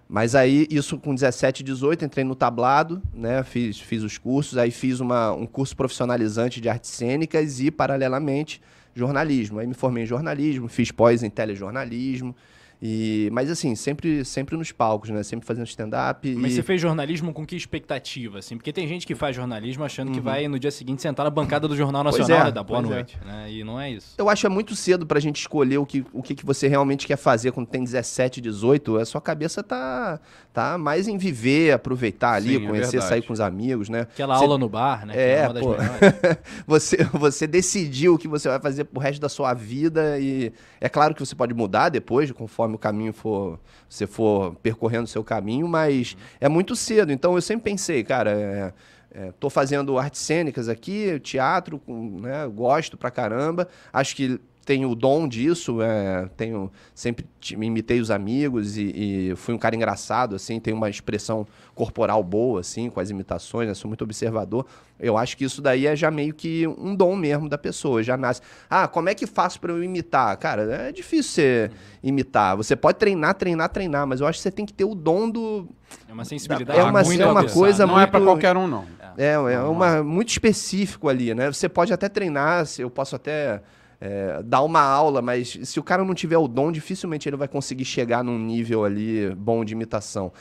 Mas 0.09 0.35
aí, 0.35 0.67
isso 0.69 0.99
com 0.99 1.15
17, 1.15 1.63
18, 1.63 2.07
entrei 2.07 2.25
no 2.25 2.35
tablado, 2.35 3.01
né? 3.15 3.45
Fiz, 3.45 3.79
fiz 3.79 4.03
os 4.03 4.19
cursos, 4.19 4.59
aí 4.59 4.73
fiz 4.73 4.99
uma, 4.99 5.31
um 5.33 5.47
curso 5.47 5.77
profissionalizante 5.77 6.61
de 6.61 6.69
artes 6.69 6.91
cênicas 6.91 7.61
e, 7.61 7.71
paralelamente, 7.71 8.61
jornalismo. 8.97 9.61
Aí 9.61 9.67
me 9.69 9.75
formei 9.75 10.03
em 10.03 10.07
jornalismo, 10.07 10.67
fiz 10.67 10.91
pós 10.91 11.23
em 11.23 11.31
telejornalismo. 11.31 12.35
E, 12.81 13.29
mas 13.33 13.51
assim, 13.51 13.75
sempre, 13.75 14.25
sempre 14.25 14.57
nos 14.57 14.71
palcos, 14.71 15.11
né? 15.11 15.23
Sempre 15.25 15.47
fazendo 15.47 15.67
stand-up. 15.67 16.33
Mas 16.37 16.53
e... 16.53 16.57
você 16.57 16.63
fez 16.63 16.81
jornalismo 16.81 17.33
com 17.33 17.45
que 17.45 17.57
expectativa, 17.57 18.39
assim? 18.39 18.57
Porque 18.57 18.73
tem 18.73 18.87
gente 18.87 19.05
que 19.05 19.17
faz 19.17 19.35
jornalismo 19.35 19.85
achando 19.85 20.13
que 20.13 20.21
vai 20.21 20.47
no 20.47 20.59
dia 20.59 20.71
seguinte 20.71 21.03
sentar 21.03 21.25
na 21.25 21.31
bancada 21.31 21.67
do 21.67 21.77
Jornal 21.77 22.05
Nacional 22.05 22.47
é, 22.47 22.49
e 22.49 22.53
dar 22.53 22.63
boa 22.63 22.79
é. 22.79 22.83
noite, 22.83 23.19
né? 23.25 23.51
E 23.51 23.65
não 23.65 23.81
é 23.81 23.91
isso. 23.91 24.15
Eu 24.17 24.29
acho 24.29 24.43
que 24.43 24.47
é 24.47 24.51
muito 24.51 24.77
cedo 24.77 25.05
pra 25.05 25.19
gente 25.19 25.41
escolher 25.41 25.79
o 25.79 25.85
que, 25.85 26.05
o 26.13 26.23
que, 26.23 26.37
que 26.37 26.47
você 26.47 26.69
realmente 26.69 27.07
quer 27.07 27.17
fazer 27.17 27.51
quando 27.51 27.67
tem 27.67 27.83
17, 27.83 28.41
18. 28.41 28.99
A 28.99 29.05
sua 29.05 29.21
cabeça 29.21 29.61
tá, 29.63 30.21
tá 30.53 30.79
mais 30.79 31.09
em 31.09 31.19
viver, 31.19 31.73
aproveitar 31.73 32.35
ali, 32.35 32.57
Sim, 32.57 32.65
é 32.65 32.69
conhecer, 32.69 32.91
verdade. 32.93 33.09
sair 33.09 33.23
com 33.23 33.33
os 33.33 33.41
amigos, 33.41 33.89
né? 33.89 34.03
Aquela 34.03 34.37
Você- 34.37 34.45
aula 34.45 34.57
no 34.57 34.69
bar, 34.69 35.05
né? 35.05 35.15
É, 35.17 35.45
uma 35.47 35.55
das 35.55 35.63
pô. 35.65 35.75
você, 36.65 36.97
você 37.13 37.47
decidiu 37.47 38.15
o 38.15 38.19
que 38.19 38.29
você 38.29 38.49
vai 38.49 38.61
fazer 38.61 38.85
pro 38.85 39.01
resto 39.01 39.21
da 39.21 39.29
sua 39.29 39.53
vida 39.53 40.19
e 40.21 40.53
é 40.81 40.89
claro 40.89 41.13
que 41.13 41.21
você 41.21 41.35
pode 41.35 41.53
mudar 41.55 41.89
depois, 41.89 42.31
conforme 42.31 42.68
o 42.75 42.79
caminho 42.79 43.13
for, 43.13 43.59
você 43.89 44.07
for 44.07 44.55
percorrendo 44.57 45.05
o 45.05 45.09
seu 45.09 45.23
caminho, 45.25 45.67
mas 45.69 46.17
é 46.41 46.49
muito 46.49 46.75
cedo. 46.77 47.13
Então 47.13 47.35
eu 47.35 47.43
sempre 47.43 47.71
pensei, 47.71 48.03
cara, 48.05 48.31
é, 48.33 48.73
é, 49.11 49.33
tô 49.41 49.49
fazendo 49.51 49.99
artes 49.99 50.21
cênicas 50.21 50.69
aqui, 50.69 51.19
teatro, 51.21 51.79
com- 51.79 52.21
né, 52.21 52.47
gosto 52.47 52.97
pra 52.97 53.11
caramba, 53.11 53.69
acho 53.93 54.15
que 54.15 54.41
tenho 54.69 54.91
o 54.91 54.95
dom 54.95 55.27
disso, 55.27 55.81
é, 55.81 56.29
tenho 56.37 56.71
sempre 56.95 57.25
imitei 57.53 58.01
os 58.03 58.11
amigos 58.11 58.77
e, 58.77 59.31
e 59.31 59.35
fui 59.35 59.55
um 59.55 59.59
cara 59.59 59.75
engraçado, 59.75 60.37
assim, 60.37 60.61
tenho 60.61 60.77
uma 60.77 60.91
expressão 60.91 61.47
corporal 61.75 62.23
boa, 62.23 62.61
assim, 62.61 62.91
com 62.91 63.01
as 63.01 63.09
imitações, 63.09 63.67
né, 63.67 63.73
sou 63.73 63.89
muito 63.89 64.05
observador. 64.05 64.67
Eu 65.01 65.17
acho 65.17 65.39
que 65.39 65.45
isso 65.47 65.63
daí 65.63 65.87
é 65.87 65.97
já 65.97 66.11
meio 66.11 66.35
que 66.35 66.67
um 66.67 66.95
dom 66.95 67.17
mesmo 67.17 67.49
da 67.49 67.57
pessoa, 67.57 68.03
já 68.03 68.15
nasce. 68.15 68.43
Ah, 68.69 68.87
como 68.87 69.09
é 69.09 69.15
que 69.15 69.27
faço 69.27 69.59
pra 69.59 69.73
eu 69.73 69.83
imitar? 69.83 70.37
Cara, 70.37 70.71
é 70.89 70.93
difícil 70.93 71.33
você 71.33 71.71
imitar. 72.03 72.55
Você 72.55 72.77
pode 72.77 72.99
treinar, 72.99 73.33
treinar, 73.37 73.71
treinar, 73.71 74.07
mas 74.07 74.21
eu 74.21 74.27
acho 74.27 74.39
que 74.39 74.43
você 74.43 74.51
tem 74.51 74.67
que 74.67 74.75
ter 74.75 74.85
o 74.85 74.95
dom 74.95 75.31
do. 75.31 75.67
É 76.07 76.13
uma 76.13 76.27
sensibilidade 76.27 76.79
É 76.79 76.83
uma- 76.85 77.03
muito 77.03 77.23
é 77.23 77.27
uma 77.27 77.45
coisa 77.49 77.87
não 77.87 77.99
é 77.99 78.07
pra 78.07 78.21
muito- 78.21 78.33
qualquer 78.33 78.55
um, 78.55 78.67
não. 78.67 78.85
É, 79.17 79.33
é 79.33 79.61
uma, 79.61 80.03
muito 80.03 80.29
específico 80.29 81.09
ali, 81.09 81.35
né? 81.35 81.51
Você 81.51 81.71
pode 81.71 81.91
até 81.91 82.07
treinar, 82.07 82.67
se- 82.67 82.83
eu 82.83 82.91
posso 82.91 83.17
até 83.17 83.63
é, 84.01 84.43
dar 84.43 84.63
uma 84.63 84.81
aula, 84.81 85.21
mas 85.21 85.59
se 85.63 85.81
o 85.81 85.83
cara 85.83 86.05
não 86.05 86.15
tiver 86.15 86.39
o 86.39 86.47
dom, 86.47 86.71
dificilmente 86.71 87.29
ele 87.29 87.37
vai 87.37 87.49
conseguir 87.49 87.85
chegar 87.85 88.23
num 88.23 88.39
nível 88.39 88.85
ali 88.85 89.35
bom 89.35 89.65
de 89.65 89.73
imitação. 89.73 90.33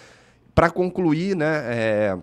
Para 0.54 0.70
concluir, 0.70 1.36
né? 1.36 1.64
é, 1.66 2.18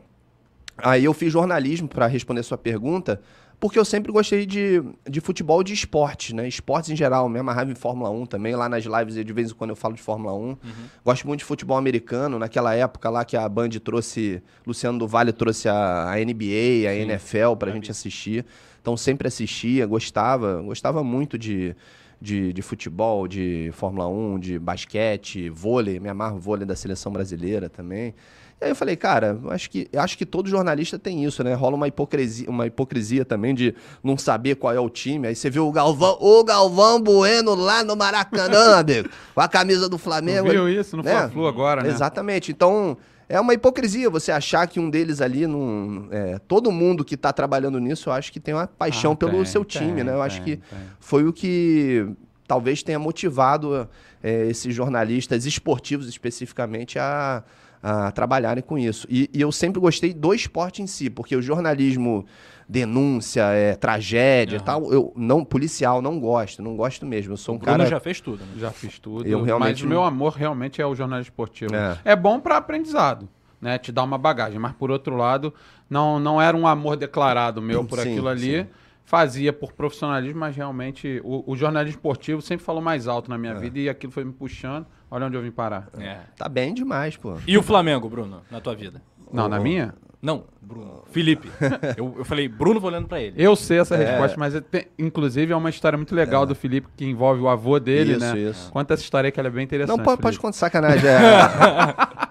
aí 0.79 1.05
eu 1.05 1.13
fiz 1.13 1.33
jornalismo 1.33 1.89
para 1.89 2.07
responder 2.07 2.43
sua 2.43 2.59
pergunta, 2.59 3.21
porque 3.65 3.79
eu 3.79 3.85
sempre 3.85 4.13
gostei 4.13 4.45
de, 4.45 4.83
de 5.09 5.21
futebol 5.21 5.63
de 5.63 5.73
esportes, 5.73 6.35
né? 6.35 6.47
Esportes 6.47 6.91
em 6.91 6.97
geral, 6.97 7.29
me 7.29 7.39
amarrava 7.39 7.71
em 7.71 7.75
Fórmula 7.75 8.11
1 8.11 8.27
também. 8.27 8.55
Lá 8.55 8.69
nas 8.69 8.85
lives, 8.85 9.15
de 9.15 9.33
vez 9.33 9.51
em 9.51 9.55
quando 9.55 9.71
eu 9.71 9.77
falo 9.77 9.95
de 9.95 10.03
Fórmula 10.03 10.35
1. 10.35 10.57
Gosto 11.05 11.27
muito 11.27 11.39
de 11.39 11.47
futebol 11.47 11.77
americano. 11.77 12.39
Naquela 12.39 12.75
época 12.75 13.09
lá 13.09 13.25
que 13.25 13.37
a 13.37 13.49
Band 13.49 13.71
trouxe, 13.83 14.43
Luciano 14.67 14.99
do 14.99 15.09
Vale 15.09 15.33
trouxe 15.33 15.69
a, 15.69 16.11
a 16.13 16.17
NBA, 16.17 16.89
a 16.89 16.95
NFL 16.95 17.55
pra 17.59 17.71
gente 17.71 17.91
assistir. 17.91 18.45
Então 18.85 18.99
sempre 18.99 19.27
assistia, 19.27 19.87
gostava, 19.87 20.61
gostava 20.61 21.03
muito 21.03 21.39
de, 21.39 21.75
de, 22.21 22.53
de 22.53 22.61
futebol, 22.61 23.27
de 23.27 23.71
Fórmula 23.73 24.07
1, 24.07 24.39
de 24.39 24.59
basquete, 24.59 25.49
vôlei, 25.49 25.99
me 25.99 26.11
amarro 26.11 26.39
vôlei 26.39 26.67
da 26.67 26.77
seleção 26.77 27.11
brasileira 27.11 27.71
também. 27.71 28.15
E 28.61 28.65
aí 28.67 28.71
eu 28.71 28.77
falei, 28.77 28.95
cara, 28.95 29.41
acho 29.49 29.71
que, 29.71 29.89
acho 29.97 30.19
que 30.19 30.27
todo 30.27 30.51
jornalista 30.51 30.99
tem 30.99 31.25
isso, 31.25 31.43
né? 31.43 31.55
Rola 31.55 31.77
uma 31.77 31.89
hipocrisia, 31.89 32.51
uma 32.51 32.67
hipocrisia 32.67 33.25
também 33.25 33.55
de 33.55 33.75
não 34.03 34.19
saber 34.19 34.57
qual 34.57 34.75
é 34.75 34.79
o 34.79 34.91
time. 34.91 35.29
Aí 35.29 35.35
você 35.35 35.49
viu 35.49 35.67
o 35.67 35.73
Galvão, 35.73 36.19
o 36.21 36.45
Galvão 36.45 37.01
Bueno 37.01 37.55
lá 37.55 37.83
no 37.83 37.97
Maracanã, 37.97 38.77
amigo, 38.85 39.09
com 39.35 39.41
a 39.41 39.49
camisa 39.49 39.89
do 39.89 39.97
Flamengo. 39.97 40.51
Viu 40.51 40.69
isso 40.69 40.95
no 40.95 41.03
né? 41.03 41.11
Fla-Flu 41.11 41.47
agora, 41.47 41.83
né? 41.83 41.89
Exatamente. 41.89 42.53
Então, 42.53 42.99
é 43.29 43.41
uma 43.41 43.55
hipocrisia 43.55 44.11
você 44.11 44.31
achar 44.31 44.67
que 44.67 44.79
um 44.79 44.91
deles 44.91 45.21
ali 45.21 45.47
não. 45.47 46.09
é, 46.11 46.39
todo 46.39 46.71
mundo 46.71 47.05
que 47.05 47.15
está 47.15 47.33
trabalhando 47.33 47.79
nisso, 47.79 48.09
eu 48.09 48.13
acho 48.13 48.33
que 48.33 48.41
tem 48.41 48.55
uma 48.55 48.67
paixão 48.67 49.13
Ah, 49.13 49.17
pelo 49.17 49.33
tem, 49.33 49.45
seu 49.45 49.65
tem, 49.65 49.81
time, 49.83 50.05
né? 50.05 50.13
Eu 50.13 50.23
acho 50.23 50.43
tem, 50.43 50.57
que 50.57 50.57
tem. 50.57 50.79
foi 51.01 51.27
o 51.27 51.33
que 51.33 52.07
talvez 52.47 52.83
tenha 52.83 52.99
motivado 52.99 53.89
é, 54.23 54.47
esses 54.47 54.75
jornalistas 54.75 55.47
esportivos 55.47 56.09
especificamente 56.09 56.99
a, 56.99 57.43
a 57.83 58.11
trabalharem 58.13 58.63
com 58.63 58.79
isso. 58.79 59.07
E, 59.11 59.31
e 59.33 59.41
eu 59.41 59.51
sempre 59.51 59.81
gostei 59.81 60.13
do 60.13 60.35
esporte 60.35 60.83
em 60.83 60.87
si, 60.87 61.09
porque 61.09 61.35
o 61.35 61.43
jornalismo 61.43 62.27
denúncia, 62.69 63.43
é, 63.53 63.75
tragédia 63.75 64.57
e 64.57 64.61
tal, 64.61 64.93
eu 64.93 65.13
não 65.17 65.45
policial 65.45 66.01
não 66.03 66.19
gosto, 66.19 66.63
não 66.63 66.77
gosto 66.77 67.05
mesmo. 67.07 67.33
Eu 67.33 67.37
sou 67.37 67.55
um 67.55 67.59
Bruno 67.59 67.77
cara 67.79 67.89
já 67.89 68.01
fez 68.01 68.21
tudo, 68.21 68.41
né? 68.45 68.53
Já 68.59 68.71
fiz 68.71 68.99
tudo. 68.99 69.27
Eu 69.27 69.43
realmente 69.43 69.83
mas 69.83 69.83
o 69.83 69.87
meu 69.89 70.03
amor 70.03 70.33
realmente 70.35 70.81
é 70.81 70.87
o 70.87 70.95
jornalismo 70.95 71.31
esportivo. 71.31 71.75
É. 71.75 71.99
É, 72.05 72.17
bom 72.17 72.41
para 72.41 72.57
aprendizado, 72.57 73.29
né? 73.61 73.79
Te 73.79 73.93
dá 73.93 74.03
uma 74.03 74.19
bagagem. 74.19 74.59
Mas 74.59 74.73
por 74.73 74.91
outro 74.91 75.17
lado, 75.17 75.53
não, 75.89 76.19
não 76.19 76.41
era 76.41 76.57
um 76.57 76.67
amor 76.67 76.97
declarado 76.97 77.61
meu 77.63 77.85
por 77.85 77.99
Sim, 77.99 78.13
aquilo 78.13 78.29
ali. 78.29 78.63
sim. 78.63 78.67
Fazia 79.07 79.53
por 79.53 79.73
profissionalismo, 79.75 80.41
mas 80.41 80.57
realmente 80.57 81.21
o, 81.23 81.45
o 81.53 81.55
jornalismo 81.55 81.99
esportivo 81.99 82.41
sempre 82.41 82.65
falou 82.65 82.81
mais 82.81 83.07
alto 83.07 83.29
na 83.29 83.37
minha 83.37 83.53
É. 83.53 83.59
vida 83.59 83.79
e 83.79 83.87
aquilo 83.89 84.11
foi 84.11 84.25
me 84.25 84.33
puxando. 84.33 84.87
Olha 85.11 85.27
onde 85.27 85.37
eu 85.37 85.43
vim 85.43 85.51
parar. 85.51 85.89
É. 85.99 86.21
tá 86.37 86.49
bem 86.49 86.73
demais, 86.73 87.15
pô. 87.15 87.37
E 87.47 87.59
o 87.59 87.63
Flamengo, 87.63 88.09
Bruno, 88.09 88.41
na 88.51 88.61
tua 88.63 88.75
vida? 88.75 89.03
Não, 89.31 89.47
na 89.47 89.61
minha? 89.61 89.95
Não, 90.25 90.45
Bruno. 90.63 91.03
Felipe. 91.13 91.51
eu, 91.99 92.15
eu 92.19 92.25
falei, 92.25 92.49
Bruno, 92.49 92.81
vou 92.81 92.91
olhando 92.91 93.07
pra 93.07 93.21
ele. 93.21 93.35
Eu 93.37 93.55
sei 93.55 93.79
essa 93.79 93.95
resposta, 93.95 94.37
mas 94.39 94.55
eu 94.55 94.63
te- 94.63 94.89
inclusive 94.99 95.53
é 95.53 95.57
uma 95.57 95.69
história 95.69 95.99
muito 95.99 96.15
legal 96.15 96.47
do 96.47 96.55
Felipe 96.55 96.89
que 96.97 97.05
envolve 97.05 97.43
o 97.43 97.49
avô 97.49 97.79
dele, 97.79 98.13
Isso, 98.13 98.21
né? 98.21 98.39
isso. 98.39 98.73
Conta 98.73 98.95
essa 98.95 99.03
história 99.03 99.29
aí 99.29 99.33
que 99.33 99.39
ela 99.39 99.49
é 99.49 99.53
bem 99.53 99.63
interessante. 99.65 99.97
Não, 99.99 100.03
pode, 100.03 100.23
pode 100.23 100.39
contar 100.39 100.57
sacanagem. 100.57 101.03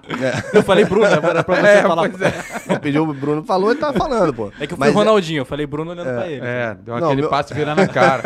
É, 0.06 0.58
Eu 0.58 0.64
falei, 0.64 0.84
Bruno, 0.84 1.06
era 1.06 1.22
pra 1.22 1.56
você 1.56 1.68
É, 1.68 1.82
falar. 1.82 2.10
pois 2.10 2.22
é. 2.22 2.80
pediu 2.80 3.04
o 3.08 3.14
Bruno 3.14 3.42
falou 3.44 3.72
e 3.72 3.76
tava 3.76 3.98
falando, 3.98 4.34
pô. 4.34 4.52
É 4.60 4.68
que 4.68 4.74
eu 4.74 4.78
fui 4.78 4.86
Mas 4.86 4.94
o 4.94 4.98
Ronaldinho, 4.98 5.40
eu 5.42 5.46
falei 5.46 5.66
Bruno 5.66 5.92
olhando 5.92 6.14
pra 6.14 6.28
ele. 6.30 6.42
É, 6.44 6.76
deu 6.84 7.00
Não, 7.00 7.06
aquele 7.08 7.22
meu- 7.22 7.30
passe 7.30 7.54
virando 7.54 7.80
a 7.82 7.88
cara. 7.88 8.22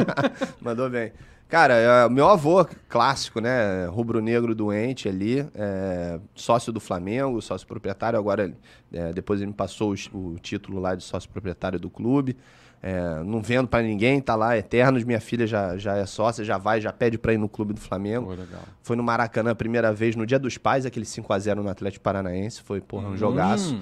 Mandou 0.62 0.88
bem. 0.88 1.12
Cara, 1.50 1.74
é, 1.74 2.08
meu 2.08 2.28
avô, 2.28 2.64
clássico, 2.88 3.40
né? 3.40 3.84
Rubro-negro 3.86 4.54
doente 4.54 5.08
ali, 5.08 5.40
é, 5.54 6.20
sócio 6.34 6.72
do 6.72 6.78
Flamengo, 6.78 7.42
sócio 7.42 7.66
proprietário. 7.66 8.16
Agora, 8.16 8.54
é, 8.92 9.12
depois 9.12 9.40
ele 9.40 9.48
me 9.48 9.56
passou 9.56 9.90
os- 9.90 10.08
o, 10.12 10.36
título 10.40 10.78
lá 10.78 10.94
de 10.94 11.02
sócio 11.02 11.28
proprietário 11.28 11.78
do 11.80 11.90
clube. 11.90 12.36
É, 12.82 13.22
não 13.24 13.42
vendo 13.42 13.66
pra 13.68 13.82
ninguém, 13.82 14.20
tá 14.20 14.34
lá, 14.36 14.56
eternos. 14.56 15.02
Minha 15.04 15.20
filha 15.20 15.44
já, 15.46 15.76
já 15.76 15.96
é 15.96 16.06
sócia, 16.06 16.44
já 16.44 16.56
vai, 16.56 16.80
já 16.80 16.92
pede 16.92 17.18
pra 17.18 17.34
ir 17.34 17.38
no 17.38 17.48
clube 17.48 17.74
do 17.74 17.80
Flamengo. 17.80 18.28
Foi 18.82 18.94
no 18.96 19.02
Maracanã 19.02 19.50
a 19.50 19.54
primeira 19.54 19.92
vez, 19.92 20.14
no 20.16 20.24
Dia 20.24 20.38
dos 20.38 20.56
Pais, 20.56 20.86
aquele 20.86 21.04
5x0 21.04 21.56
no 21.56 21.68
Atlético 21.68 22.02
Paranaense. 22.02 22.62
Foi, 22.62 22.80
porra, 22.80 23.08
um 23.08 23.16
jogaço. 23.16 23.74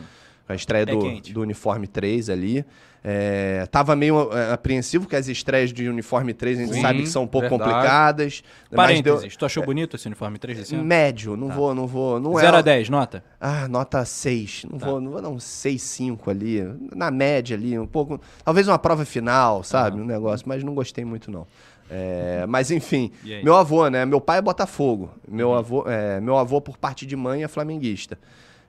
A 0.49 0.55
estreia 0.55 0.87
do, 0.87 0.99
quente. 1.01 1.33
do 1.33 1.43
uniforme 1.43 1.87
3 1.87 2.31
ali. 2.31 2.65
É, 3.05 3.65
tava 3.71 3.95
meio 3.95 4.33
é, 4.33 4.53
apreensivo 4.53 5.07
que 5.07 5.15
as 5.15 5.29
estreias 5.29 5.73
de 5.73 5.89
uniforme 5.89 6.35
3 6.35 6.59
a 6.59 6.63
gente 6.63 6.75
Sim, 6.75 6.81
sabe 6.81 7.03
que 7.03 7.09
são 7.09 7.23
um 7.25 7.27
pouco 7.27 7.49
verdade. 7.49 7.71
complicadas. 7.71 8.43
Parênteses, 8.75 9.23
deu- 9.29 9.39
tu 9.39 9.47
achou 9.47 9.65
bonito 9.65 9.95
esse 9.95 10.07
uniforme 10.07 10.39
3 10.39 10.59
desse 10.59 10.75
ano? 10.75 10.85
Médio, 10.85 11.37
não 11.37 11.49
vou, 11.49 11.75
não 11.75 11.87
vou. 11.87 12.19
Não 12.19 12.35
0 12.35 12.57
é, 12.57 12.59
a 12.59 12.63
10, 12.63 12.89
nota? 12.89 13.23
Ah, 13.41 13.69
nota 13.69 14.05
6. 14.05 14.65
Não, 14.71 14.79
vou, 14.79 15.01
não 15.01 15.13
vou 15.13 15.23
dar 15.23 15.29
um 15.29 15.37
6,5 15.37 16.29
ali. 16.29 16.63
Na 16.95 17.11
média 17.11 17.57
ali, 17.57 17.79
um 17.79 17.87
pouco. 17.87 18.21
Talvez 18.45 18.67
uma 18.67 18.79
prova 18.79 19.05
final, 19.05 19.63
sabe? 19.63 20.01
Um 20.01 20.05
negócio, 20.07 20.49
mas 20.49 20.65
não 20.65 20.75
gostei 20.75 21.05
muito, 21.05 21.31
não. 21.31 21.47
É, 21.91 22.45
mas 22.47 22.71
enfim, 22.71 23.11
meu 23.45 23.55
avô, 23.57 23.89
né? 23.89 24.05
Meu 24.05 24.21
pai 24.21 24.39
é 24.39 24.43
Botafogo. 24.43 25.11
Meu, 25.27 25.55
avô, 25.55 25.85
é, 25.87 26.21
meu 26.21 26.37
avô, 26.37 26.61
por 26.61 26.77
parte 26.77 27.07
de 27.07 27.15
mãe, 27.17 27.45
é 27.45 27.49
flamenguista. 27.49 28.19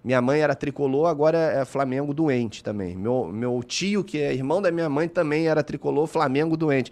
Minha 0.03 0.21
mãe 0.21 0.39
era 0.39 0.55
tricolor, 0.55 1.07
agora 1.07 1.37
é 1.37 1.65
Flamengo 1.65 2.13
doente 2.13 2.63
também. 2.63 2.95
Meu, 2.95 3.25
meu 3.27 3.61
tio, 3.61 4.03
que 4.03 4.17
é 4.17 4.33
irmão 4.33 4.61
da 4.61 4.71
minha 4.71 4.89
mãe, 4.89 5.09
também 5.09 5.47
era 5.47 5.61
tricolor, 5.61 6.07
Flamengo 6.07 6.55
doente. 6.55 6.91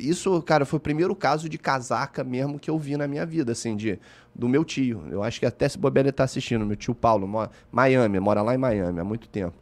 Isso, 0.00 0.42
cara, 0.42 0.64
foi 0.64 0.78
o 0.78 0.80
primeiro 0.80 1.14
caso 1.14 1.48
de 1.48 1.56
casaca 1.56 2.24
mesmo 2.24 2.58
que 2.58 2.68
eu 2.68 2.76
vi 2.76 2.96
na 2.96 3.06
minha 3.06 3.24
vida, 3.24 3.52
assim, 3.52 3.76
de, 3.76 3.98
do 4.34 4.48
meu 4.48 4.64
tio. 4.64 5.04
Eu 5.10 5.22
acho 5.22 5.38
que 5.38 5.46
até 5.46 5.68
se 5.68 5.78
bobear 5.78 6.06
ele 6.06 6.12
tá 6.12 6.24
assistindo, 6.24 6.66
meu 6.66 6.76
tio 6.76 6.94
Paulo, 6.94 7.28
mora, 7.28 7.50
Miami, 7.70 8.18
mora 8.18 8.42
lá 8.42 8.54
em 8.54 8.58
Miami 8.58 9.00
há 9.00 9.04
muito 9.04 9.28
tempo. 9.28 9.54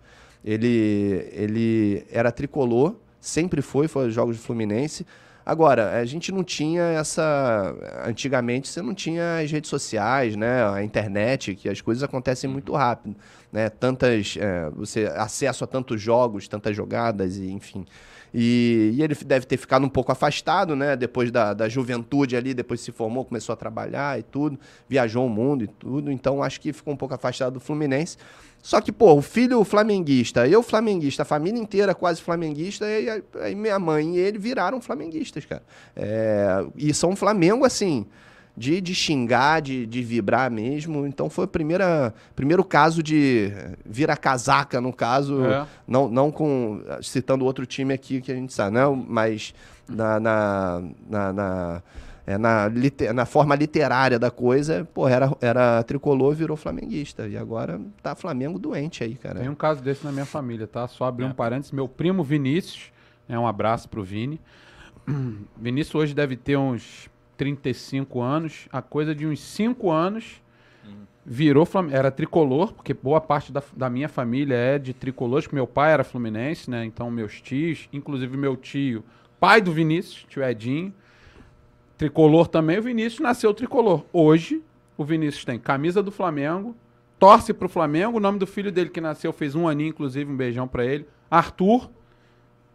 Ele, 0.42 1.28
ele 1.32 2.06
era 2.10 2.32
tricolor, 2.32 2.94
sempre 3.20 3.60
foi, 3.60 3.88
foi 3.88 4.10
jogos 4.10 4.36
do 4.38 4.42
Fluminense. 4.42 5.06
Agora, 5.46 6.00
a 6.00 6.04
gente 6.04 6.32
não 6.32 6.42
tinha 6.42 6.82
essa. 6.82 7.72
Antigamente 8.04 8.66
você 8.66 8.82
não 8.82 8.92
tinha 8.92 9.38
as 9.38 9.48
redes 9.48 9.70
sociais, 9.70 10.34
né? 10.34 10.68
A 10.68 10.82
internet, 10.82 11.54
que 11.54 11.68
as 11.68 11.80
coisas 11.80 12.02
acontecem 12.02 12.50
muito 12.50 12.72
rápido. 12.74 13.14
Né? 13.52 13.68
Tantas. 13.70 14.36
é, 14.36 14.68
você 14.70 15.06
acesso 15.14 15.62
a 15.62 15.66
tantos 15.68 16.02
jogos, 16.02 16.48
tantas 16.48 16.74
jogadas, 16.74 17.36
e 17.36 17.48
enfim. 17.48 17.86
E, 18.34 18.90
e 18.94 19.02
ele 19.02 19.14
deve 19.14 19.46
ter 19.46 19.56
ficado 19.56 19.86
um 19.86 19.88
pouco 19.88 20.10
afastado, 20.10 20.74
né? 20.74 20.96
Depois 20.96 21.30
da, 21.30 21.54
da 21.54 21.68
juventude 21.68 22.36
ali, 22.36 22.52
depois 22.52 22.80
se 22.80 22.90
formou, 22.90 23.24
começou 23.24 23.52
a 23.52 23.56
trabalhar 23.56 24.18
e 24.18 24.24
tudo, 24.24 24.58
viajou 24.88 25.24
o 25.24 25.30
mundo 25.30 25.62
e 25.62 25.68
tudo. 25.68 26.10
Então 26.10 26.42
acho 26.42 26.60
que 26.60 26.72
ficou 26.72 26.92
um 26.92 26.96
pouco 26.96 27.14
afastado 27.14 27.54
do 27.54 27.60
Fluminense. 27.60 28.18
Só 28.66 28.80
que, 28.80 28.90
pô, 28.90 29.12
o 29.14 29.22
filho 29.22 29.62
flamenguista, 29.62 30.48
eu 30.48 30.60
flamenguista, 30.60 31.22
a 31.22 31.24
família 31.24 31.60
inteira 31.62 31.94
quase 31.94 32.20
flamenguista, 32.20 32.84
e 32.84 33.08
aí- 33.08 33.54
minha 33.54 33.78
mãe 33.78 34.16
e 34.16 34.18
ele 34.18 34.38
viraram 34.40 34.80
flamenguistas, 34.80 35.44
cara. 35.46 35.62
É, 35.94 36.66
e 36.74 36.92
são 36.92 37.14
Flamengo, 37.14 37.64
assim, 37.64 38.04
de, 38.56 38.80
de 38.80 38.92
xingar, 38.92 39.62
de, 39.62 39.86
de 39.86 40.02
vibrar 40.02 40.50
mesmo. 40.50 41.06
Então 41.06 41.30
foi 41.30 41.44
o 41.44 41.48
primeira, 41.48 42.12
primeiro 42.34 42.64
caso 42.64 43.04
de 43.04 43.52
vira 43.84 44.16
casaca, 44.16 44.80
no 44.80 44.92
caso, 44.92 45.44
É. 45.44 45.64
não, 45.86 46.08
não 46.08 46.32
com 46.32 46.82
citando 47.02 47.44
outro 47.44 47.64
time 47.66 47.94
aqui 47.94 48.20
que 48.20 48.32
a 48.32 48.34
gente 48.34 48.52
sabe, 48.52 48.74
não, 48.74 48.96
mas 48.96 49.54
na, 49.88 50.18
na, 50.18 50.82
na, 51.08 51.32
na, 51.32 51.82
é, 52.26 52.36
na, 52.36 52.68
na 53.14 53.24
forma 53.24 53.54
literária 53.54 54.18
da 54.18 54.32
coisa, 54.32 54.86
pô, 54.92 55.06
era, 55.06 55.30
era 55.40 55.82
tricolor, 55.84 56.34
virou 56.34 56.56
flamenguista. 56.56 57.28
E 57.28 57.36
agora 57.36 57.80
tá 58.02 58.16
Flamengo 58.16 58.58
doente 58.58 59.04
aí, 59.04 59.14
cara. 59.14 59.38
Tem 59.38 59.48
um 59.48 59.54
caso 59.54 59.80
desse 59.80 60.04
na 60.04 60.10
minha 60.10 60.26
família, 60.26 60.66
tá? 60.66 60.88
Só 60.88 61.04
abrir 61.04 61.24
um 61.24 61.32
parênteses. 61.32 61.70
Meu 61.70 61.86
primo 61.86 62.24
Vinícius, 62.24 62.90
né, 63.28 63.38
um 63.38 63.46
abraço 63.46 63.88
pro 63.88 64.02
Vini. 64.02 64.40
Vinícius 65.56 65.94
hoje 65.94 66.14
deve 66.14 66.36
ter 66.36 66.56
uns 66.56 67.08
35 67.36 68.20
anos. 68.20 68.68
A 68.72 68.82
coisa 68.82 69.14
de 69.14 69.24
uns 69.24 69.40
5 69.40 69.88
anos 69.88 70.42
virou 71.24 71.68
era 71.92 72.10
tricolor, 72.10 72.72
porque 72.72 72.92
boa 72.92 73.20
parte 73.20 73.52
da, 73.52 73.62
da 73.76 73.88
minha 73.88 74.08
família 74.08 74.54
é 74.54 74.78
de 74.78 74.92
tricolores, 74.92 75.48
meu 75.48 75.66
pai 75.66 75.92
era 75.92 76.04
fluminense, 76.04 76.70
né? 76.70 76.84
Então 76.84 77.10
meus 77.10 77.40
tios, 77.40 77.88
inclusive 77.92 78.36
meu 78.36 78.56
tio, 78.56 79.04
pai 79.40 79.60
do 79.60 79.72
Vinícius, 79.72 80.24
tio 80.28 80.42
Edinho, 80.44 80.94
tricolor 81.96 82.46
também, 82.48 82.78
o 82.78 82.82
Vinícius 82.82 83.20
nasceu 83.20 83.52
tricolor. 83.54 84.04
Hoje, 84.12 84.62
o 84.96 85.04
Vinícius 85.04 85.44
tem 85.44 85.58
camisa 85.58 86.02
do 86.02 86.10
Flamengo, 86.10 86.74
torce 87.18 87.52
pro 87.52 87.68
Flamengo, 87.68 88.18
o 88.18 88.20
nome 88.20 88.38
do 88.38 88.46
filho 88.46 88.70
dele 88.70 88.90
que 88.90 89.00
nasceu 89.00 89.32
fez 89.32 89.54
um 89.54 89.66
aninho, 89.66 89.88
inclusive, 89.90 90.30
um 90.30 90.36
beijão 90.36 90.68
pra 90.68 90.84
ele, 90.84 91.06
Arthur. 91.30 91.90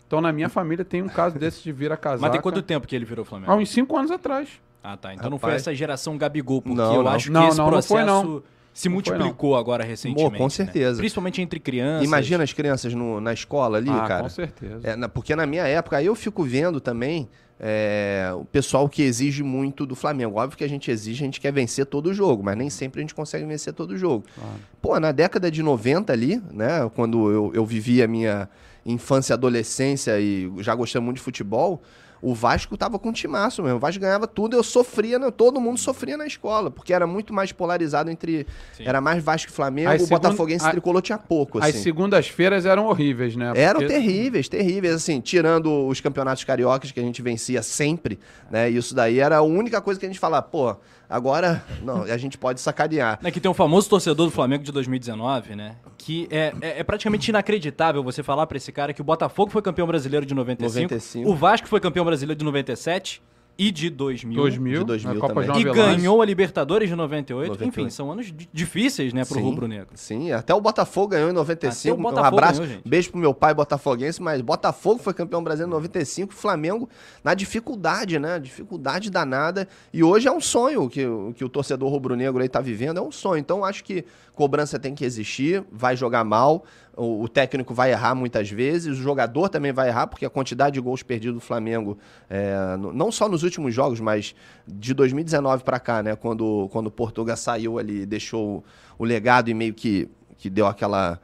Então 0.07 0.19
na 0.19 0.31
minha 0.33 0.49
família 0.49 0.83
tem 0.83 1.01
um 1.01 1.07
caso 1.07 1.39
desse 1.39 1.63
de 1.63 1.71
vir 1.71 1.91
a 1.91 1.95
casaca. 1.97 2.21
Mas 2.21 2.31
tem 2.31 2.41
quanto 2.41 2.61
tempo 2.61 2.85
que 2.85 2.93
ele 2.95 3.05
virou 3.05 3.23
Flamengo? 3.23 3.49
Há 3.51 3.55
uns 3.55 3.69
5 3.69 3.97
anos 3.97 4.11
atrás. 4.11 4.49
Ah, 4.83 4.97
tá. 4.97 5.13
Então 5.13 5.29
não 5.29 5.37
foi 5.39 5.51
Rapaz. 5.51 5.61
essa 5.61 5.73
geração 5.75 6.17
Gabigol, 6.17 6.61
porque 6.61 6.75
Não, 6.75 6.95
eu 6.95 7.03
não. 7.03 7.11
acho 7.11 7.27
que 7.27 7.31
Não, 7.31 7.47
esse 7.47 7.57
não, 7.57 7.65
não 7.65 7.71
processo 7.71 7.93
foi, 7.93 8.03
não. 8.03 8.43
Se 8.73 8.87
Não 8.89 9.01
foi, 9.01 9.13
multiplicou 9.13 9.55
agora 9.55 9.83
recentemente. 9.83 10.37
com 10.37 10.43
né? 10.43 10.49
certeza. 10.49 10.97
Principalmente 10.97 11.41
entre 11.41 11.59
crianças. 11.59 12.05
Imagina 12.07 12.43
as 12.43 12.53
crianças 12.53 12.93
no- 12.93 13.19
na 13.19 13.33
escola 13.33 13.77
ali, 13.77 13.89
ah, 13.89 14.05
cara. 14.07 14.23
com 14.23 14.29
certeza. 14.29 14.79
É, 14.87 14.95
na- 14.95 15.09
porque 15.09 15.35
na 15.35 15.45
minha 15.45 15.67
época, 15.67 15.97
aí 15.97 16.05
eu 16.05 16.15
fico 16.15 16.43
vendo 16.43 16.79
também 16.79 17.27
é, 17.63 18.31
o 18.35 18.43
pessoal 18.43 18.89
que 18.89 19.03
exige 19.03 19.43
muito 19.43 19.85
do 19.85 19.95
Flamengo. 19.95 20.39
Óbvio 20.39 20.57
que 20.57 20.63
a 20.63 20.67
gente 20.67 20.89
exige, 20.89 21.23
a 21.23 21.25
gente 21.25 21.39
quer 21.39 21.53
vencer 21.53 21.85
todo 21.85 22.07
o 22.07 22.13
jogo, 22.13 22.41
mas 22.41 22.57
nem 22.57 22.71
sempre 22.71 22.99
a 22.99 23.03
gente 23.03 23.13
consegue 23.13 23.45
vencer 23.45 23.71
todo 23.71 23.91
o 23.91 23.97
jogo. 23.97 24.25
Claro. 24.33 24.55
Pô, 24.81 24.99
na 24.99 25.11
década 25.11 25.51
de 25.51 25.61
90 25.61 26.11
ali, 26.11 26.41
né, 26.51 26.89
quando 26.95 27.29
eu, 27.31 27.51
eu 27.53 27.63
vivi 27.63 28.01
a 28.01 28.07
minha 28.07 28.49
infância 28.83 29.33
e 29.33 29.35
adolescência 29.35 30.19
e 30.19 30.51
já 30.57 30.73
gostava 30.73 31.05
muito 31.05 31.17
de 31.17 31.21
futebol, 31.23 31.83
o 32.21 32.33
Vasco 32.35 32.77
tava 32.77 32.99
com 32.99 33.09
um 33.09 33.11
timaço 33.11 33.63
mesmo. 33.63 33.77
O 33.77 33.79
Vasco 33.79 33.99
ganhava 33.99 34.27
tudo, 34.27 34.55
eu 34.55 34.63
sofria, 34.63 35.17
né? 35.17 35.31
todo 35.31 35.59
mundo 35.59 35.77
sofria 35.79 36.15
na 36.17 36.25
escola, 36.27 36.69
porque 36.69 36.93
era 36.93 37.07
muito 37.07 37.33
mais 37.33 37.51
polarizado 37.51 38.09
entre. 38.09 38.45
Era 38.79 39.01
mais 39.01 39.23
Vasco 39.23 39.49
e 39.51 39.53
Flamengo, 39.53 39.89
As 39.89 40.01
o 40.03 40.07
Botafoguense 40.07 40.65
a- 40.65 40.71
tricolor 40.71 41.01
tinha 41.01 41.17
pouco, 41.17 41.57
As 41.59 41.69
assim. 41.69 41.79
segundas-feiras 41.79 42.65
eram 42.65 42.85
horríveis, 42.85 43.35
né? 43.35 43.53
Eram 43.55 43.79
Porque- 43.79 43.93
terríveis, 43.93 44.47
terríveis, 44.47 44.93
assim, 44.93 45.19
tirando 45.19 45.87
os 45.87 45.99
campeonatos 45.99 46.43
cariocas 46.43 46.91
que 46.91 46.99
a 46.99 47.03
gente 47.03 47.21
vencia 47.21 47.63
sempre, 47.63 48.19
né? 48.49 48.69
Isso 48.69 48.93
daí 48.93 49.19
era 49.19 49.37
a 49.37 49.41
única 49.41 49.81
coisa 49.81 49.99
que 49.99 50.05
a 50.05 50.09
gente 50.09 50.19
falava, 50.19 50.43
pô, 50.43 50.75
agora 51.11 51.63
não, 51.83 52.03
a 52.03 52.17
gente 52.17 52.37
pode 52.37 52.61
sacanear. 52.61 53.19
É 53.23 53.29
que 53.29 53.39
tem 53.39 53.51
um 53.51 53.53
famoso 53.53 53.89
torcedor 53.89 54.25
do 54.25 54.31
Flamengo 54.31 54.63
de 54.63 54.71
2019, 54.71 55.55
né? 55.55 55.75
Que 55.97 56.27
é, 56.31 56.53
é, 56.61 56.79
é 56.79 56.83
praticamente 56.83 57.29
inacreditável 57.29 58.03
você 58.03 58.23
falar 58.23 58.47
pra 58.47 58.57
esse 58.57 58.71
cara 58.71 58.93
que 58.93 59.01
o 59.01 59.03
Botafogo 59.03 59.51
foi 59.51 59.61
campeão 59.61 59.85
brasileiro 59.85 60.25
de 60.25 60.33
95, 60.33 60.81
95. 60.81 61.29
o 61.29 61.35
Vasco 61.35 61.67
foi 61.67 61.79
campeão 61.79 62.05
brasileiro 62.05 62.37
de 62.39 62.45
97 62.45 63.21
e 63.67 63.71
de 63.71 63.89
2000. 63.91 64.35
2000, 64.35 64.79
De 64.79 64.85
2000 64.85 65.11
a 65.11 65.19
Copa 65.21 65.43
também. 65.43 65.61
João 65.61 65.75
E 65.75 65.77
ganhou 65.77 66.21
a 66.21 66.25
Libertadores 66.25 66.89
de 66.89 66.95
98. 66.95 67.49
98. 67.49 67.69
Enfim, 67.81 67.89
são 67.89 68.11
anos 68.11 68.25
di- 68.27 68.49
difíceis, 68.51 69.13
né, 69.13 69.23
pro 69.23 69.35
Sim. 69.35 69.41
rubro-negro. 69.43 69.89
Sim, 69.93 70.31
até 70.31 70.53
o 70.53 70.59
Botafogo 70.59 71.09
ganhou 71.09 71.29
em 71.29 71.33
95. 71.33 72.07
Até 72.09 72.19
o 72.19 72.23
um 72.23 72.25
abraço, 72.25 72.61
ganhou, 72.61 72.75
gente. 72.75 72.87
beijo 72.89 73.11
pro 73.11 73.19
meu 73.19 73.33
pai 73.33 73.53
botafoguense, 73.53 74.21
mas 74.21 74.41
Botafogo 74.41 74.99
foi 75.01 75.13
campeão 75.13 75.43
brasileiro 75.43 75.69
em 75.69 75.73
95, 75.75 76.33
Flamengo 76.33 76.89
na 77.23 77.33
dificuldade, 77.33 78.17
né? 78.17 78.39
Dificuldade 78.39 79.09
danada. 79.11 79.67
E 79.93 80.03
hoje 80.03 80.27
é 80.27 80.31
um 80.31 80.41
sonho 80.41 80.89
que, 80.89 81.05
o- 81.05 81.33
que 81.35 81.43
o 81.45 81.49
torcedor 81.49 81.89
rubro-negro 81.91 82.41
aí 82.41 82.49
tá 82.49 82.59
vivendo, 82.61 82.97
é 82.97 83.01
um 83.01 83.11
sonho. 83.11 83.39
Então 83.39 83.63
acho 83.63 83.83
que 83.83 84.03
cobrança 84.41 84.79
tem 84.79 84.95
que 84.95 85.05
existir, 85.05 85.63
vai 85.71 85.95
jogar 85.95 86.23
mal, 86.23 86.65
o, 86.97 87.21
o 87.21 87.29
técnico 87.29 87.75
vai 87.75 87.91
errar 87.91 88.15
muitas 88.15 88.49
vezes, 88.49 88.97
o 88.97 88.99
jogador 88.99 89.49
também 89.49 89.71
vai 89.71 89.87
errar, 89.87 90.07
porque 90.07 90.25
a 90.25 90.31
quantidade 90.31 90.73
de 90.73 90.81
gols 90.81 91.03
perdidos 91.03 91.35
do 91.35 91.39
Flamengo, 91.39 91.95
é, 92.27 92.55
não 92.91 93.11
só 93.11 93.29
nos 93.29 93.43
últimos 93.43 93.71
jogos, 93.71 93.99
mas 93.99 94.33
de 94.67 94.95
2019 94.95 95.63
para 95.63 95.79
cá, 95.79 96.01
né? 96.01 96.15
Quando, 96.15 96.67
quando 96.71 96.87
o 96.87 96.91
Portuga 96.91 97.35
saiu 97.35 97.77
ali 97.77 98.01
e 98.01 98.05
deixou 98.07 98.63
o 98.97 99.05
legado 99.05 99.47
e 99.47 99.53
meio 99.53 99.75
que, 99.75 100.09
que 100.39 100.49
deu 100.49 100.65
aquela 100.65 101.19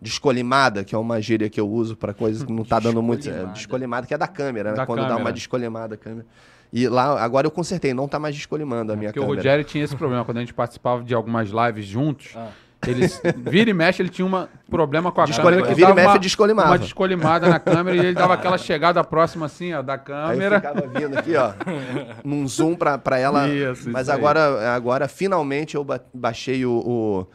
descolimada, 0.00 0.84
que 0.84 0.94
é 0.94 0.98
uma 0.98 1.20
gíria 1.20 1.50
que 1.50 1.60
eu 1.60 1.68
uso 1.68 1.96
para 1.96 2.14
coisas 2.14 2.44
que 2.44 2.52
não 2.52 2.64
tá 2.64 2.78
dando 2.78 3.02
muito. 3.02 3.28
É, 3.28 3.46
Descolimada. 3.46 4.06
que 4.06 4.14
é 4.14 4.18
da 4.18 4.28
câmera, 4.28 4.70
né? 4.70 4.76
Da 4.76 4.86
quando 4.86 5.00
dá 5.00 5.08
câmera. 5.08 5.24
uma 5.24 5.32
descolimada 5.32 5.96
a 5.96 5.98
câmera. 5.98 6.24
E 6.72 6.88
lá, 6.88 7.20
agora 7.22 7.46
eu 7.46 7.50
consertei, 7.50 7.92
não 7.92 8.06
tá 8.06 8.18
mais 8.18 8.34
descolimando 8.34 8.92
a 8.92 8.96
minha 8.96 9.08
Porque 9.08 9.18
o 9.18 9.22
câmera. 9.22 9.38
Rogério 9.40 9.64
tinha 9.64 9.82
esse 9.84 9.96
problema. 9.96 10.24
Quando 10.24 10.36
a 10.36 10.40
gente 10.40 10.54
participava 10.54 11.02
de 11.02 11.12
algumas 11.14 11.48
lives 11.50 11.84
juntos, 11.84 12.32
Ah. 12.36 12.48
eles, 12.86 13.20
vira 13.50 13.70
e 13.70 13.74
mexe, 13.74 14.00
ele 14.00 14.08
tinha 14.08 14.24
um 14.24 14.46
problema 14.70 15.10
com 15.10 15.20
a 15.20 15.24
Descolima- 15.24 15.50
câmera. 15.62 15.68
que 15.68 15.74
vira 15.74 15.90
e 15.90 15.94
mexe, 15.94 16.08
uma- 16.08 16.18
descolimava. 16.18 16.68
Uma 16.68 16.78
descolimada 16.78 17.48
na 17.48 17.58
câmera 17.58 17.96
e 17.96 18.00
ele 18.00 18.14
dava 18.14 18.34
aquela 18.34 18.56
chegada 18.56 19.02
próxima 19.02 19.46
assim, 19.46 19.72
ó, 19.74 19.82
da 19.82 19.94
Aí 19.94 19.98
eu 19.98 20.04
câmera. 20.04 20.56
ficava 20.60 20.80
vindo 20.86 21.18
aqui, 21.18 21.34
ó, 21.36 21.52
num 22.24 22.46
zoom 22.46 22.76
pra, 22.76 22.96
pra 22.98 23.18
ela. 23.18 23.48
Isso, 23.48 23.90
Mas 23.90 24.02
isso 24.02 24.12
aí. 24.12 24.16
agora, 24.18 24.72
agora, 24.74 25.08
finalmente, 25.08 25.74
eu 25.74 25.82
ba- 25.82 26.00
baixei 26.14 26.64
o. 26.64 26.70
o, 26.72 27.26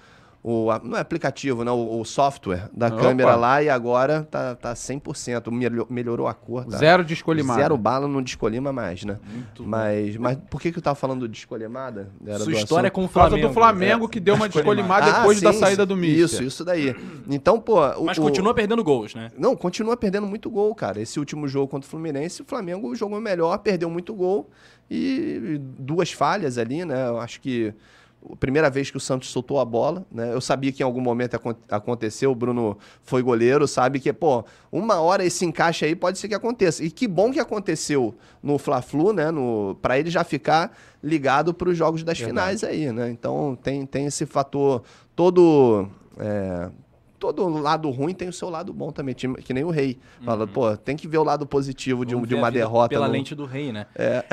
o- 0.48 0.68
não 0.84 0.96
é 0.96 1.02
aplicativo, 1.02 1.64
não, 1.64 1.76
o, 1.80 2.02
o 2.02 2.06
software 2.06 2.70
da 2.72 2.86
Opa. 2.88 2.98
câmera 2.98 3.36
lá 3.36 3.64
e 3.64 3.70
agora 3.70 4.28
tá, 4.30 4.54
tá 4.54 4.74
100%. 4.76 5.50
Melhor- 5.52 5.88
melhorou 5.90 6.28
a 6.28 6.36
cor. 6.36 6.66
Tá? 6.66 6.78
Zero 6.78 7.04
descolimada. 7.04 7.60
Zero 7.62 7.76
bala 7.78 8.08
não 8.08 8.22
descolima 8.22 8.72
mais, 8.72 9.04
né? 9.04 9.18
Muito 9.28 9.64
bom. 9.64 9.70
mas, 9.70 10.16
mas 10.18 10.38
por 10.50 10.62
que, 10.62 10.72
que 10.72 10.78
eu 10.78 10.84
tava 10.84 10.94
falando 10.96 11.28
de 11.28 11.34
descolimada? 11.34 12.12
Era 12.24 12.38
Sua 12.38 12.46
do 12.46 12.52
história 12.52 12.88
é 12.88 12.90
assunto? 12.90 12.94
com 12.96 13.06
o 13.06 13.08
Por 13.08 13.14
causa 13.16 13.30
Flamengo. 13.32 13.48
do 13.48 13.54
Flamengo 13.56 14.08
que 14.10 14.20
deu 14.20 14.36
uma 14.36 14.48
descolimada 14.50 15.08
Ah, 15.08 15.18
depois 15.18 15.42
da 15.42 15.52
sim, 15.52 15.60
saída 15.60 15.82
sim. 15.82 15.88
do 15.88 15.96
Mister. 15.98 16.24
Isso, 16.26 16.44
isso 16.44 16.64
daí. 16.64 16.96
Então, 17.28 17.60
pô. 17.60 17.80
o- 17.98 18.06
Mas 18.06 18.18
o- 18.20 18.22
continua 18.22 18.54
perdendo 18.54 18.84
gols, 18.84 19.16
né? 19.16 19.32
não, 19.36 19.56
continua 19.56 19.98
perdendo 19.98 20.28
muito 20.28 20.50
gol, 20.52 20.76
cara. 20.76 21.02
Esse 21.02 21.18
último 21.20 21.48
jogo 21.48 21.68
contra 21.70 21.88
o 21.88 21.90
Fluminense, 21.90 22.44
o 22.44 22.46
Flamengo 22.46 22.94
jogou 22.96 23.20
melhor, 23.20 23.58
perdeu 23.58 23.90
muito 23.90 24.14
gol 24.14 24.48
e 24.92 25.60
duas 25.80 26.12
falhas 26.12 26.60
ali, 26.60 26.86
né? 26.86 27.08
Eu 27.08 27.20
acho 27.20 27.42
que 27.42 27.74
a 28.32 28.36
primeira 28.36 28.70
vez 28.70 28.90
que 28.92 28.98
o 28.98 29.00
Santos 29.00 29.30
soltou 29.30 29.60
a 29.60 29.66
bola, 29.66 30.06
né? 30.12 30.34
Eu 30.34 30.42
sabia 30.42 30.72
que 30.72 30.82
em 30.82 30.86
algum 30.86 31.02
momento 31.02 31.36
acon- 31.36 31.56
aconteceu, 31.70 32.32
o 32.32 32.36
Bruno 32.36 32.78
foi 33.04 33.22
goleiro, 33.22 33.68
sabe 33.68 34.00
que, 34.00 34.12
pô, 34.12 34.44
uma 34.72 35.00
hora 35.00 35.24
esse 35.24 35.46
encaixe 35.46 35.86
aí 35.86 35.96
pode 35.96 36.18
ser 36.18 36.28
que 36.28 36.34
aconteça. 36.36 36.84
E 36.84 36.90
que 36.92 37.08
bom 37.08 37.32
que 37.32 37.40
aconteceu 37.40 38.16
no 38.42 38.58
Fla-Flu, 38.58 39.14
né? 39.14 39.32
No, 39.32 39.78
para 39.82 40.00
ele 40.00 40.10
já 40.10 40.24
ficar 40.24 40.76
ligado 41.04 41.54
para 41.54 41.70
os 41.70 41.78
jogos 41.78 42.04
das 42.04 42.18
finais 42.28 42.64
aí, 42.64 42.92
né? 42.92 43.10
Então 43.10 43.58
tem, 43.62 43.86
tem 43.86 44.06
esse 44.08 44.26
fator 44.26 44.82
todo. 45.16 45.88
é, 46.20 46.70
todo 47.34 47.58
lado 47.58 47.90
ruim 47.90 48.14
tem 48.14 48.28
o 48.28 48.34
seu 48.34 48.50
lado 48.50 48.72
bom 48.74 48.92
também, 48.92 49.14
que 49.16 49.54
nem 49.54 49.64
o 49.64 49.70
rei. 49.70 50.00
Fala, 50.24 50.46
pô, 50.48 50.76
tem 50.78 50.96
que 50.96 51.08
ver 51.08 51.18
o 51.18 51.24
lado 51.24 51.46
positivo 51.46 52.06
de, 52.06 52.14
um- 52.16 52.20
Vamos 52.20 52.30
de 52.30 52.36
ver 52.36 52.42
uma 52.42 52.52
derrota. 52.52 52.90
Pela 52.90 53.08
no- 53.08 53.14
lente 53.14 53.34
do 53.36 53.46
rei, 53.46 53.72
né? 53.72 53.86
É, 53.96 54.24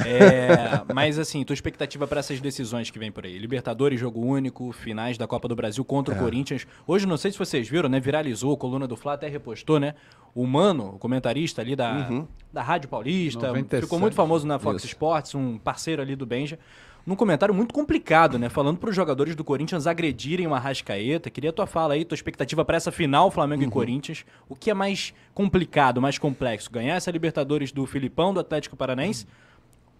mas 0.94 1.18
assim, 1.18 1.44
tua 1.44 1.54
expectativa 1.54 2.06
para 2.06 2.20
essas 2.20 2.40
decisões 2.40 2.90
que 2.90 2.98
vem 2.98 3.10
por 3.10 3.24
aí? 3.24 3.38
Libertadores, 3.38 3.98
jogo 4.00 4.20
único, 4.24 4.72
finais 4.72 5.16
da 5.18 5.26
Copa 5.26 5.48
do 5.48 5.56
Brasil 5.56 5.82
É. 5.82 5.86
contra 5.86 6.14
o 6.14 6.18
Corinthians. 6.18 6.66
Hoje, 6.86 7.06
não 7.06 7.16
sei 7.16 7.30
se 7.32 7.38
vocês 7.38 7.68
viram, 7.68 7.88
né? 7.88 8.00
Viralizou, 8.00 8.54
a 8.54 8.56
coluna 8.56 8.86
do 8.86 8.96
Fla 8.96 9.14
até 9.14 9.28
repostou, 9.28 9.78
né? 9.80 9.94
O 10.34 10.46
Mano, 10.46 10.94
o 10.94 10.98
comentarista 10.98 11.60
ali 11.60 11.76
da, 11.76 12.08
Uhum. 12.10 12.26
da 12.52 12.62
Rádio 12.62 12.88
Paulista, 12.88 13.48
97. 13.48 13.82
ficou 13.84 13.98
muito 13.98 14.14
famoso 14.14 14.46
na 14.46 14.58
Fox 14.58 14.82
Sports, 14.84 15.34
um 15.34 15.58
parceiro 15.58 16.00
ali 16.00 16.16
do 16.16 16.24
Benja. 16.24 16.58
Num 17.04 17.16
comentário 17.16 17.52
muito 17.54 17.74
complicado, 17.74 18.38
né? 18.38 18.48
Falando 18.48 18.78
para 18.78 18.88
os 18.90 18.94
jogadores 18.94 19.34
do 19.34 19.42
Corinthians 19.42 19.86
agredirem 19.88 20.46
o 20.46 20.54
Arrascaeta. 20.54 21.28
Queria 21.30 21.52
tua 21.52 21.66
fala 21.66 21.94
aí, 21.94 22.04
tua 22.04 22.14
expectativa 22.14 22.64
para 22.64 22.76
essa 22.76 22.92
final 22.92 23.30
Flamengo 23.30 23.62
e 23.62 23.64
Uhum. 23.66 23.70
Corinthians. 23.72 24.24
O 24.48 24.54
que 24.54 24.70
é 24.70 24.74
mais 24.74 25.12
complicado, 25.34 26.00
mais 26.00 26.16
complexo? 26.16 26.70
Ganhar 26.70 26.94
essa 26.94 27.10
Libertadores 27.10 27.72
do 27.72 27.84
Filipão, 27.86 28.32
do 28.32 28.38
Atlético 28.38 28.76
Paranaense? 28.76 29.26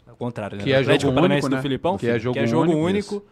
Ao 0.06 0.14
contrário, 0.14 0.56
né? 0.58 0.62
Que 0.62 0.70
do 0.70 0.76
é 0.76 0.78
Atlético 0.80 1.10
jogo 1.10 1.14
Paranaense 1.16 1.46
único, 1.46 1.50
do 1.50 1.56
né? 1.56 1.62
Filipão. 1.62 1.98
Que 1.98 2.06
é 2.08 2.18
jogo 2.18 2.38
único. 2.70 3.16
único, 3.16 3.24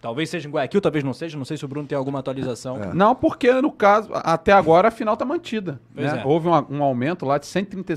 Talvez 0.00 0.30
seja 0.30 0.48
em 0.48 0.50
Guayaquil, 0.50 0.80
talvez 0.80 1.04
não 1.04 1.12
seja. 1.12 1.36
Não 1.36 1.44
sei 1.44 1.56
se 1.58 1.64
o 1.64 1.68
Bruno 1.68 1.86
tem 1.86 1.96
alguma 1.96 2.20
atualização. 2.20 2.78
Não, 2.94 3.14
porque 3.14 3.52
no 3.60 3.70
caso, 3.70 4.08
até 4.14 4.50
agora 4.50 4.88
a 4.88 4.90
final 4.90 5.14
tá 5.14 5.26
mantida. 5.26 5.78
Né? 5.94 6.20
é. 6.22 6.26
Houve 6.26 6.48
um, 6.48 6.52
um 6.78 6.82
aumento 6.82 7.26
lá 7.26 7.36
de 7.36 7.44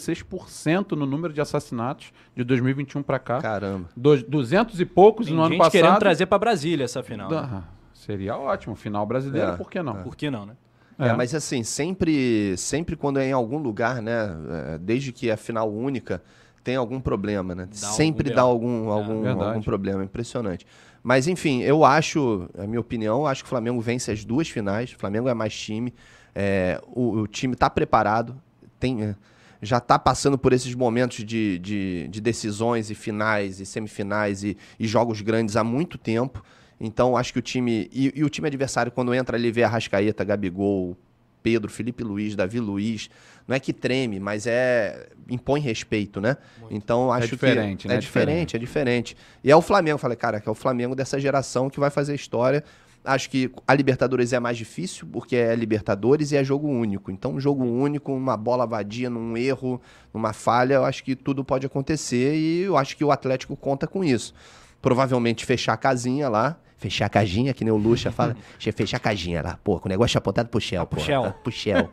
136% 0.08 0.92
no 0.92 1.06
número 1.06 1.34
de 1.34 1.42
assassinatos 1.42 2.12
de 2.36 2.44
2021 2.44 3.02
para 3.04 3.20
cá. 3.20 3.42
Caramba. 3.42 3.88
Do, 3.96 4.22
200 4.22 4.80
e 4.80 4.86
poucos 4.86 5.28
Tem 5.28 5.36
no 5.36 5.42
ano 5.42 5.52
gente 5.52 5.60
passado. 5.60 5.72
querendo 5.72 6.00
trazer 6.00 6.26
para 6.26 6.38
Brasília 6.40 6.84
essa 6.84 7.02
final. 7.04 7.30
né? 7.30 7.38
Ah, 7.42 7.64
seria 7.94 8.38
ótimo. 8.38 8.76
Final 8.76 9.06
brasileiro, 9.06 9.52
É, 9.52 9.56
por 9.56 9.70
que 9.70 9.82
não? 9.82 9.96
Por 10.04 10.16
que 10.16 10.30
não, 10.30 10.46
né? 10.46 10.54
É, 11.00 11.08
É. 11.08 11.14
mas 11.14 11.34
assim, 11.34 11.64
sempre, 11.64 12.56
sempre 12.58 12.96
quando 12.96 13.18
é 13.20 13.28
em 13.28 13.32
algum 13.32 13.58
lugar, 13.58 14.02
né? 14.02 14.36
é, 14.74 14.78
Desde 14.78 15.12
que 15.12 15.30
é 15.30 15.36
final 15.38 15.72
única, 15.72 16.22
tem 16.64 16.76
algum 16.76 17.00
problema, 17.00 17.56
né? 17.56 17.66
Dá 17.66 17.76
sempre 17.88 18.30
algum 18.30 18.36
dá 18.36 18.42
algum, 18.42 18.90
algum, 18.92 19.22
verdade. 19.22 19.48
algum 19.50 19.62
problema. 19.62 20.04
Impressionante. 20.04 20.66
Mas 21.04 21.28
enfim, 21.28 21.62
eu 21.62 21.84
acho, 21.84 22.50
a 22.58 22.66
minha 22.66 22.80
opinião, 22.80 23.28
acho 23.28 23.44
que 23.44 23.48
o 23.48 23.50
Flamengo 23.50 23.82
vence 23.82 24.10
as 24.10 24.24
duas 24.24 24.48
finais. 24.48 24.94
O 24.94 24.98
Flamengo 24.98 25.28
é 25.28 25.34
mais 25.34 25.54
time. 25.54 25.94
é, 26.34 26.82
o, 26.88 27.20
o 27.20 27.28
time 27.28 27.54
está 27.54 27.70
preparado. 27.70 28.42
Tem, 28.80 29.04
é, 29.04 29.16
já 29.62 29.78
está 29.78 30.00
passando 30.00 30.38
por 30.38 30.54
esses 30.54 30.74
momentos 30.76 31.24
de, 31.24 31.60
de, 31.60 32.08
de 32.10 32.22
decisões 32.22 32.90
e 32.90 32.96
finais 32.96 33.60
e 33.60 33.66
semifinais 33.66 34.44
e, 34.44 34.58
e 34.80 34.88
jogos 34.88 35.22
grandes 35.22 35.56
há 35.56 35.64
muito 35.64 35.98
tempo. 35.98 36.44
Então, 36.80 37.16
acho 37.16 37.32
que 37.34 37.40
o 37.40 37.42
time. 37.42 37.90
E, 37.92 38.12
e 38.16 38.24
o 38.24 38.30
time 38.30 38.48
adversário, 38.48 38.92
quando 38.92 39.14
entra 39.14 39.38
ali, 39.38 39.52
vê 39.52 39.64
a 39.64 39.70
Rascaeta, 39.70 40.24
Gabigol, 40.24 40.98
Pedro, 41.44 41.70
Felipe 41.70 42.04
Luiz, 42.04 42.36
Davi 42.36 42.60
Luiz, 42.60 43.10
não 43.48 43.56
é 43.56 43.60
que 43.60 43.74
treme, 43.74 44.20
mas 44.20 44.48
é 44.48 45.10
impõe 45.30 45.60
respeito, 45.60 46.22
né? 46.22 46.38
Então 46.72 47.12
acho 47.12 47.28
diferente, 47.28 47.82
que 47.84 47.88
né? 47.90 47.96
é 47.96 47.98
É 47.98 48.00
diferente, 48.00 48.56
é 48.56 48.60
diferente. 48.60 49.18
E 49.44 49.52
é 49.52 49.56
o 49.56 49.62
Flamengo, 49.62 49.98
falei, 49.98 50.16
cara, 50.16 50.40
que 50.40 50.48
é 50.48 50.52
o 50.52 50.56
Flamengo 50.56 50.96
dessa 50.96 51.20
geração 51.20 51.70
que 51.70 51.80
vai 51.80 51.90
fazer 51.90 52.16
história. 52.16 52.64
Acho 53.06 53.30
que 53.30 53.52
a 53.68 53.74
Libertadores 53.74 54.32
é 54.32 54.40
mais 54.40 54.58
difícil, 54.58 55.06
porque 55.12 55.36
é 55.36 55.54
Libertadores 55.56 56.32
e 56.32 56.38
é 56.38 56.44
jogo 56.44 56.70
único. 56.70 57.12
Então, 57.12 57.34
um 57.34 57.40
jogo 57.40 57.66
único, 57.66 58.14
uma 58.14 58.38
bola 58.38 58.66
vadia, 58.66 59.10
num 59.10 59.36
erro, 59.36 59.82
numa 60.14 60.32
falha, 60.32 60.76
eu 60.76 60.86
acho 60.86 61.04
que 61.04 61.14
tudo 61.14 61.44
pode 61.44 61.66
acontecer 61.66 62.34
e 62.36 62.62
eu 62.62 62.78
acho 62.78 62.96
que 62.96 63.04
o 63.04 63.12
Atlético 63.12 63.58
conta 63.58 63.88
com 63.88 64.06
isso. 64.06 64.34
Provavelmente 64.82 65.46
fechar 65.46 65.74
a 65.74 65.78
casinha 65.78 66.30
lá. 66.30 66.58
Fechar 66.84 67.06
a 67.06 67.10
casinha, 67.10 67.54
que 67.54 67.64
nem 67.64 67.72
o 67.72 67.78
Lucha 67.78 68.12
fala. 68.12 68.36
Fechar 68.60 68.98
a 68.98 69.00
casinha 69.00 69.42
lá. 69.42 69.58
Pô, 69.64 69.80
com 69.80 69.88
o 69.88 69.90
negócio 69.90 70.18
apontado 70.18 70.50
pro 70.50 70.60
Shell, 70.60 70.86
pô. 70.86 71.00
Shell. 71.00 71.32
Pro 71.42 71.50
Shell. 71.52 71.90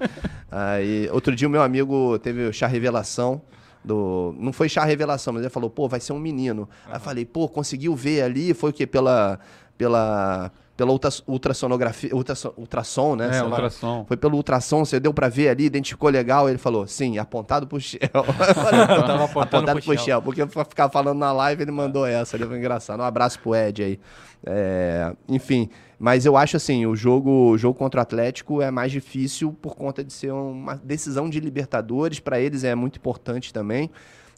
Aí, 0.50 1.08
outro 1.12 1.34
dia 1.36 1.46
o 1.46 1.50
meu 1.50 1.62
amigo 1.62 2.18
teve 2.18 2.44
o 2.46 2.52
chá 2.52 2.66
revelação 2.66 3.40
do... 3.84 4.34
Não 4.36 4.52
foi 4.52 4.68
chá 4.68 4.84
revelação, 4.84 5.32
mas 5.32 5.42
ele 5.42 5.50
falou, 5.50 5.70
pô, 5.70 5.86
vai 5.86 6.00
ser 6.00 6.12
um 6.12 6.18
menino. 6.18 6.68
Aí 6.86 6.96
eu 6.96 7.00
falei, 7.00 7.24
pô, 7.24 7.48
conseguiu 7.48 7.94
ver 7.94 8.22
ali? 8.22 8.52
Foi 8.52 8.70
o 8.70 8.72
quê? 8.72 8.84
Pela... 8.84 9.38
Pela... 9.78 10.50
Pela 10.80 10.92
ultra- 10.92 11.10
ultrassonografia... 11.26 12.08
Ultrason, 12.14 12.54
ultrassom, 12.56 13.14
né? 13.14 13.36
É, 13.36 13.42
ultrassom. 13.42 14.06
Foi 14.08 14.16
pelo 14.16 14.34
ultrassom, 14.38 14.82
você 14.82 14.98
deu 14.98 15.12
pra 15.12 15.28
ver 15.28 15.50
ali, 15.50 15.64
identificou 15.66 16.08
legal. 16.08 16.48
Ele 16.48 16.56
falou, 16.56 16.86
sim, 16.86 17.18
apontado 17.18 17.66
pro 17.66 17.78
Shell. 17.78 18.00
Eu 18.14 18.24
falei, 18.24 18.80
"Então, 18.84 19.02
Tava 19.06 19.24
apontando 19.26 19.66
pro 19.66 19.74
pro 19.74 19.82
Shell. 19.82 19.98
Shell. 20.04 20.22
Porque 20.22 20.46
pra 20.46 20.64
ficar 20.64 20.88
falando 20.88 21.18
na 21.18 21.32
live, 21.32 21.60
ele 21.60 21.70
mandou 21.70 22.06
essa. 22.06 22.34
Ele 22.34 22.46
foi 22.46 22.56
engraçado. 22.56 22.98
Um 23.00 23.02
abraço 23.02 23.38
pro 23.40 23.54
Ed 23.54 23.82
aí. 23.82 24.00
É, 24.46 25.12
enfim, 25.28 25.68
mas 25.98 26.24
eu 26.24 26.34
acho 26.34 26.56
assim, 26.56 26.86
o 26.86 26.96
jogo, 26.96 27.50
o 27.50 27.58
jogo 27.58 27.78
contra 27.78 28.00
o 28.00 28.02
Atlético 28.02 28.62
é 28.62 28.70
mais 28.70 28.90
difícil 28.90 29.52
por 29.60 29.76
conta 29.76 30.02
de 30.02 30.14
ser 30.14 30.32
uma 30.32 30.76
decisão 30.76 31.28
de 31.28 31.38
Libertadores. 31.40 32.20
Para 32.20 32.40
eles 32.40 32.64
é 32.64 32.74
muito 32.74 32.96
importante 32.96 33.52
também. 33.52 33.90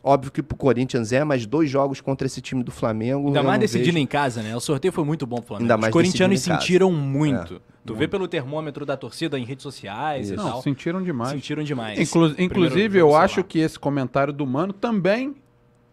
Óbvio 0.04 0.32
que 0.32 0.42
pro 0.42 0.56
Corinthians 0.56 1.12
é, 1.12 1.22
mas 1.22 1.46
dois 1.46 1.70
jogos 1.70 2.00
contra 2.00 2.26
esse 2.26 2.40
time 2.40 2.62
do 2.64 2.72
Flamengo. 2.72 3.28
Ainda 3.28 3.42
mais 3.42 3.60
decidindo 3.60 3.92
vejo. 3.94 3.98
em 3.98 4.06
casa, 4.06 4.42
né? 4.42 4.56
O 4.56 4.60
sorteio 4.60 4.90
foi 4.92 5.04
muito 5.04 5.24
bom 5.26 5.36
pro 5.36 5.46
Flamengo. 5.46 5.64
Ainda 5.64 5.74
Os 5.76 5.80
mais 5.80 5.92
corintianos 5.92 6.44
em 6.44 6.48
casa. 6.50 6.60
sentiram 6.60 6.90
muito. 6.90 7.62
Tu 7.86 7.94
vê 7.94 8.08
pelo 8.08 8.26
termômetro 8.26 8.84
da 8.84 8.96
torcida 8.96 9.38
em 9.38 9.44
redes 9.44 9.62
sociais 9.62 10.30
e 10.30 10.34
Não, 10.36 10.50
tal. 10.50 10.62
sentiram 10.62 11.02
demais. 11.02 11.30
Sentiram 11.30 11.62
demais. 11.62 11.98
Inclu- 12.00 12.34
inclusive, 12.38 12.98
eu 12.98 13.14
acho 13.14 13.44
que 13.44 13.58
esse 13.60 13.78
comentário 13.78 14.32
do 14.32 14.44
Mano 14.46 14.72
também 14.72 15.34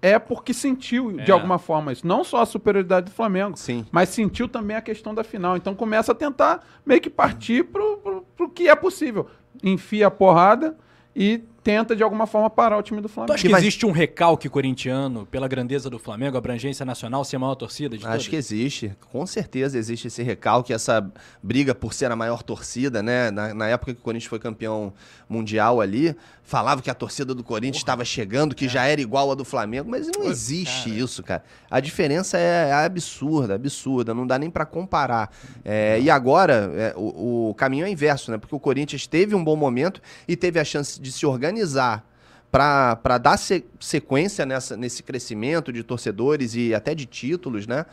é 0.01 0.17
porque 0.17 0.53
sentiu, 0.53 1.11
de 1.11 1.29
É. 1.29 1.33
alguma 1.33 1.59
forma, 1.59 1.91
isso. 1.91 2.07
Não 2.07 2.23
só 2.23 2.41
a 2.41 2.45
superioridade 2.45 3.07
do 3.07 3.11
Flamengo, 3.11 3.57
Sim. 3.57 3.85
mas 3.91 4.09
sentiu 4.09 4.47
também 4.47 4.77
a 4.77 4.81
questão 4.81 5.13
da 5.13 5.23
final. 5.23 5.57
Então 5.57 5.75
começa 5.75 6.13
a 6.13 6.15
tentar 6.15 6.65
meio 6.85 7.01
que 7.01 7.09
partir 7.09 7.65
pro, 7.65 7.97
pro, 7.97 8.25
pro 8.37 8.49
que 8.49 8.67
é 8.69 8.75
possível. 8.75 9.27
Enfia 9.63 10.07
a 10.07 10.11
porrada 10.11 10.77
e 11.15 11.41
tenta, 11.63 11.95
de 11.95 12.03
alguma 12.03 12.25
forma, 12.27 12.49
parar 12.49 12.77
o 12.77 12.81
time 12.81 13.01
do 13.01 13.07
Tu 13.07 13.13
Flamengo. 13.13 13.33
acha 13.33 13.41
que 13.43 13.49
vai- 13.49 13.59
existe 13.61 13.85
um 13.85 13.91
recalque 13.91 14.47
corintiano 14.49 15.25
pela 15.25 15.47
grandeza 15.47 15.89
do 15.89 15.99
Flamengo, 15.99 16.37
abrangência 16.37 16.85
nacional, 16.85 17.23
ser 17.25 17.35
a 17.35 17.39
maior 17.39 17.55
torcida 17.55 17.97
de 17.97 18.03
Acho 18.05 18.11
todas? 18.13 18.27
que 18.27 18.35
existe, 18.35 18.93
com 19.11 19.25
certeza 19.25 19.77
existe 19.77 20.07
esse 20.07 20.23
recalque, 20.23 20.71
essa 20.73 21.05
briga 21.43 21.75
por 21.75 21.93
ser 21.93 22.11
a 22.11 22.15
maior 22.15 22.41
torcida, 22.43 23.03
né? 23.03 23.29
Na, 23.31 23.53
na 23.53 23.67
época 23.67 23.93
que 23.93 23.99
o 23.99 24.03
Corinthians 24.03 24.29
foi 24.29 24.39
campeão 24.39 24.93
mundial 25.27 25.79
ali, 25.81 26.15
falava 26.43 26.81
que 26.81 26.89
a 26.89 26.93
torcida 26.95 27.35
do 27.35 27.43
Corinthians 27.43 27.77
estava 27.77 28.03
chegando, 28.03 28.55
que 28.55 28.67
já 28.67 28.85
era 28.85 28.99
igual 28.99 29.31
a 29.31 29.35
do 29.35 29.45
Flamengo, 29.45 29.89
mas 29.89 30.09
não 30.17 30.25
existe 30.25 30.89
isso, 30.97 31.21
cara. 31.21 31.43
A 31.69 31.79
diferença 31.79 32.37
é, 32.37 32.69
é 32.69 32.73
absurda, 32.73 33.53
absurda, 33.55 34.13
não 34.13 34.25
dá 34.25 34.39
nem 34.39 34.49
pra 34.49 34.65
comparar. 34.65 35.31
É, 35.63 35.99
e 35.99 36.09
agora, 36.09 36.71
é, 36.75 36.93
o, 36.97 37.49
o 37.49 37.53
caminho 37.53 37.85
é 37.85 37.89
inverso, 37.91 38.31
né? 38.31 38.37
Porque 38.39 38.55
o 38.55 38.59
Corinthians 38.59 39.05
teve 39.05 39.35
um 39.35 39.43
bom 39.43 39.55
momento 39.55 40.01
e 40.27 40.35
teve 40.35 40.59
a 40.59 40.63
chance 40.63 40.99
de 40.99 41.11
se 41.11 41.25
organizar 41.25 41.48
para 42.51 43.17
dar 43.17 43.37
se- 43.37 43.65
sequência 43.79 44.45
nessa, 44.45 44.75
nesse 44.75 45.03
crescimento 45.03 45.71
de 45.71 45.83
torcedores 45.83 46.55
e 46.55 46.73
até 46.73 46.95
de 46.95 47.05
títulos, 47.05 47.67
né? 47.67 47.85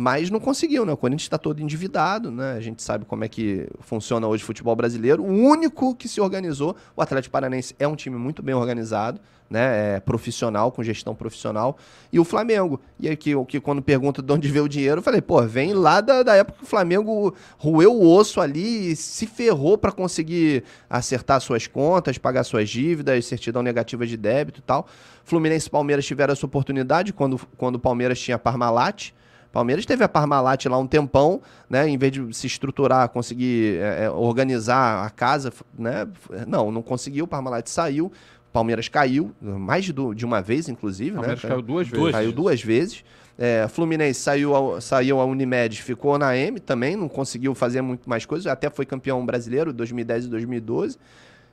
Mas 0.00 0.30
não 0.30 0.38
conseguiu, 0.38 0.86
né? 0.86 0.92
O 0.92 0.96
Corinthians 0.96 1.24
está 1.24 1.36
todo 1.36 1.60
endividado, 1.60 2.30
né? 2.30 2.52
A 2.52 2.60
gente 2.60 2.84
sabe 2.84 3.04
como 3.04 3.24
é 3.24 3.28
que 3.28 3.66
funciona 3.80 4.28
hoje 4.28 4.44
o 4.44 4.46
futebol 4.46 4.76
brasileiro. 4.76 5.24
O 5.24 5.26
único 5.26 5.92
que 5.92 6.06
se 6.06 6.20
organizou, 6.20 6.76
o 6.96 7.02
Atlético 7.02 7.32
Paranense 7.32 7.74
é 7.80 7.88
um 7.88 7.96
time 7.96 8.16
muito 8.16 8.40
bem 8.40 8.54
organizado, 8.54 9.20
né? 9.50 9.96
É 9.96 10.00
profissional, 10.00 10.70
com 10.70 10.84
gestão 10.84 11.16
profissional. 11.16 11.76
E 12.12 12.20
o 12.20 12.24
Flamengo. 12.24 12.80
E 13.00 13.08
aí 13.08 13.16
que, 13.16 13.32
que 13.46 13.58
quando 13.58 13.82
pergunta 13.82 14.22
de 14.22 14.32
onde 14.32 14.48
veio 14.48 14.66
o 14.66 14.68
dinheiro, 14.68 15.00
eu 15.00 15.02
falei, 15.02 15.20
pô, 15.20 15.42
vem 15.42 15.72
lá 15.72 16.00
da, 16.00 16.22
da 16.22 16.36
época 16.36 16.58
que 16.58 16.64
o 16.64 16.68
Flamengo 16.68 17.34
roeu 17.56 17.92
o 17.92 18.08
osso 18.08 18.40
ali 18.40 18.92
e 18.92 18.94
se 18.94 19.26
ferrou 19.26 19.76
para 19.76 19.90
conseguir 19.90 20.62
acertar 20.88 21.40
suas 21.40 21.66
contas, 21.66 22.16
pagar 22.18 22.44
suas 22.44 22.70
dívidas, 22.70 23.26
certidão 23.26 23.64
negativa 23.64 24.06
de 24.06 24.16
débito 24.16 24.60
e 24.60 24.62
tal. 24.62 24.86
Fluminense 25.24 25.66
e 25.66 25.70
Palmeiras 25.70 26.06
tiveram 26.06 26.34
essa 26.34 26.46
oportunidade 26.46 27.12
quando, 27.12 27.40
quando 27.56 27.74
o 27.74 27.80
Palmeiras 27.80 28.20
tinha 28.20 28.38
Parmalat. 28.38 29.12
Palmeiras 29.58 29.84
teve 29.84 30.04
a 30.04 30.08
Parmalat 30.08 30.66
lá 30.66 30.78
um 30.78 30.86
tempão, 30.86 31.42
né? 31.68 31.88
Em 31.88 31.98
vez 31.98 32.12
de 32.12 32.32
se 32.32 32.46
estruturar, 32.46 33.08
conseguir 33.08 33.78
é, 33.80 34.04
é, 34.04 34.10
organizar 34.10 35.04
a 35.04 35.10
casa, 35.10 35.52
né? 35.76 36.06
Não, 36.46 36.70
não 36.70 36.80
conseguiu, 36.80 37.24
o 37.24 37.28
Parmalat 37.28 37.66
saiu, 37.68 38.06
o 38.06 38.52
Palmeiras 38.52 38.86
caiu, 38.88 39.32
mais 39.42 39.84
de, 39.84 40.24
uma 40.24 40.40
vez, 40.40 40.68
inclusive, 40.68 41.10
O 41.10 41.14
Palmeiras 41.14 41.42
né? 41.42 41.48
caiu 41.48 41.60
duas 41.62 41.88
vezes. 41.88 42.12
Caiu 42.12 42.32
duas 42.32 42.62
vezes. 42.62 43.04
É, 43.36 43.66
Fluminense 43.68 44.20
saiu, 44.20 44.54
ao- 44.54 44.80
saiu 44.80 45.20
a 45.20 45.24
Unimed, 45.24 45.82
ficou 45.82 46.16
na 46.18 46.36
M 46.36 46.60
também, 46.60 46.94
não 46.94 47.08
conseguiu 47.08 47.52
fazer 47.52 47.82
muito 47.82 48.08
mais 48.08 48.24
coisas, 48.24 48.46
até 48.46 48.70
foi 48.70 48.86
campeão 48.86 49.26
brasileiro 49.26 49.72
2010 49.72 50.26
e 50.26 50.28
2012. 50.28 50.98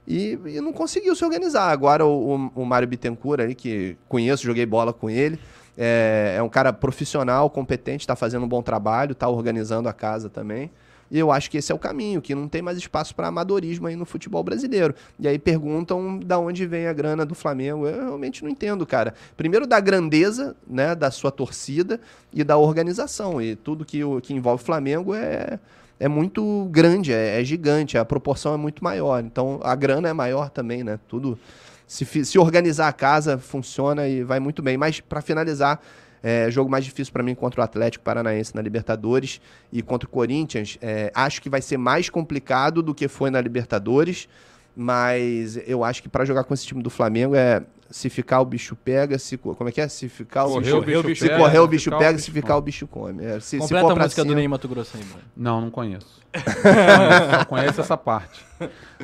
E, 0.08 0.38
e 0.46 0.62
não 0.62 0.72
conseguiu 0.72 1.16
se 1.16 1.26
organizar. 1.26 1.72
Agora 1.72 2.06
o, 2.06 2.36
o, 2.36 2.62
o 2.62 2.66
Mário 2.66 2.88
Bittencourt 2.88 3.40
aí, 3.40 3.56
que 3.56 3.98
conheço, 4.08 4.44
joguei 4.46 4.64
bola 4.66 4.94
com 4.94 5.10
ele, 5.10 5.40
é, 5.78 6.36
é 6.38 6.44
um 6.44 6.50
cara 6.50 6.72
profissional, 6.72 7.50
competente, 7.50 8.04
está 8.04 8.16
fazendo 8.16 8.46
um 8.46 8.48
bom 8.48 8.62
trabalho, 8.62 9.12
está 9.12 9.28
organizando 9.28 9.90
a 9.90 9.94
casa 9.94 10.30
também. 10.30 10.72
E 11.10 11.20
eu 11.20 11.32
acho 11.32 11.52
que 11.52 11.58
esse 11.58 11.72
é 11.72 11.76
o 11.76 11.80
caminho, 11.80 12.22
que 12.22 12.34
não 12.34 12.48
tem 12.48 12.62
mais 12.62 12.78
espaço 12.78 13.14
para 13.16 13.28
amadorismo 13.28 13.88
aí 13.88 13.96
no 13.96 14.06
futebol 14.06 14.44
brasileiro. 14.44 14.96
E 15.20 15.28
aí 15.28 15.38
perguntam 15.38 16.18
da 16.20 16.40
onde 16.40 16.66
vem 16.66 16.88
a 16.88 16.94
grana 16.94 17.26
do 17.26 17.36
Flamengo. 17.36 17.88
Eu 17.88 18.06
realmente 18.06 18.44
não 18.44 18.50
entendo, 18.50 18.86
cara. 18.86 19.14
Primeiro 19.38 19.68
da 19.68 19.80
grandeza, 19.80 20.56
né, 20.68 20.96
da 20.96 21.12
sua 21.12 21.32
torcida 21.32 22.00
e 22.34 22.44
da 22.44 22.58
organização. 22.58 23.42
E 23.42 23.56
tudo 23.56 23.86
que, 23.86 24.04
o, 24.04 24.20
que 24.20 24.34
envolve 24.34 24.64
o 24.64 24.66
Flamengo 24.66 25.14
é, 25.14 25.60
é 26.00 26.08
muito 26.08 26.68
grande, 26.72 27.14
é, 27.14 27.40
é 27.40 27.46
gigante, 27.46 27.98
a 27.98 28.06
proporção 28.06 28.54
é 28.56 28.58
muito 28.58 28.84
maior. 28.84 29.24
Então 29.24 29.60
a 29.64 29.76
grana 29.76 30.10
é 30.10 30.14
maior 30.14 30.50
também, 30.50 30.84
né? 30.84 31.00
Tudo 31.08 31.38
se, 31.88 32.26
se 32.26 32.40
organizar 32.40 32.88
a 32.88 32.94
casa 32.94 33.38
funciona 33.38 34.08
e 34.08 34.24
vai 34.24 34.40
muito 34.40 34.62
bem. 34.62 34.78
Mas 34.78 35.00
para 35.00 35.22
finalizar, 35.22 35.80
é, 36.24 36.50
jogo 36.50 36.70
mais 36.70 36.84
difícil 36.84 37.14
para 37.14 37.22
mim 37.22 37.36
contra 37.36 37.62
o 37.62 37.64
Atlético 37.64 38.04
Paranaense 38.04 38.56
na 38.56 38.62
Libertadores 38.62 39.40
e 39.72 39.82
contra 39.82 40.08
o 40.08 40.10
Corinthians. 40.10 40.78
é, 40.82 41.12
acho 41.14 41.42
que 41.42 41.50
vai 41.50 41.62
ser 41.62 41.78
mais 41.78 42.10
complicado 42.10 42.82
do 42.82 42.96
que 42.96 43.08
foi 43.08 43.30
na 43.30 43.40
Libertadores, 43.40 44.28
mas 44.76 45.58
eu 45.68 45.84
acho 45.84 46.02
que 46.02 46.10
para 46.10 46.26
jogar 46.26 46.44
com 46.44 46.54
esse 46.54 46.66
time 46.66 46.82
do 46.82 46.90
Flamengo 46.90 47.36
é 47.36 47.62
se 47.90 48.10
ficar 48.10 48.42
o 48.42 48.46
bicho 48.46 48.76
pega, 48.76 49.18
se 49.20 49.38
co- 49.38 49.56
como 49.56 49.70
é 49.70 49.72
que 49.72 49.80
é? 49.80 49.88
Se 49.88 50.10
ficar 50.10 50.46
o 50.46 50.54
Correr 50.54 50.62
bicho, 50.82 51.00
o 51.00 51.04
bicho 51.04 51.22
se 51.22 51.28
pega, 51.30 51.40
correr 51.42 51.60
o 51.60 51.64
se 51.64 51.68
bicho 51.70 51.90
pega, 51.98 52.18
se 52.18 52.32
ficar 52.32 52.58
o 52.58 52.62
bicho 52.62 52.88
come. 52.88 53.24
É, 53.24 53.40
se, 53.40 53.42
se 53.52 53.58
Completa 53.60 53.82
for 53.88 53.92
a 53.92 53.96
música 54.04 54.24
do 54.24 54.28
cima- 54.30 54.36
Ney 54.40 54.48
Mato 54.48 54.68
Grosso 54.68 54.98
aí, 54.98 55.04
Bruno. 55.04 55.22
Não, 55.38 55.62
não 55.62 55.70
conheço. 55.70 56.20
Conheço, 56.34 57.30
Só 57.40 57.46
conheço 57.46 57.82
essa 57.82 57.96
parte. 57.98 58.44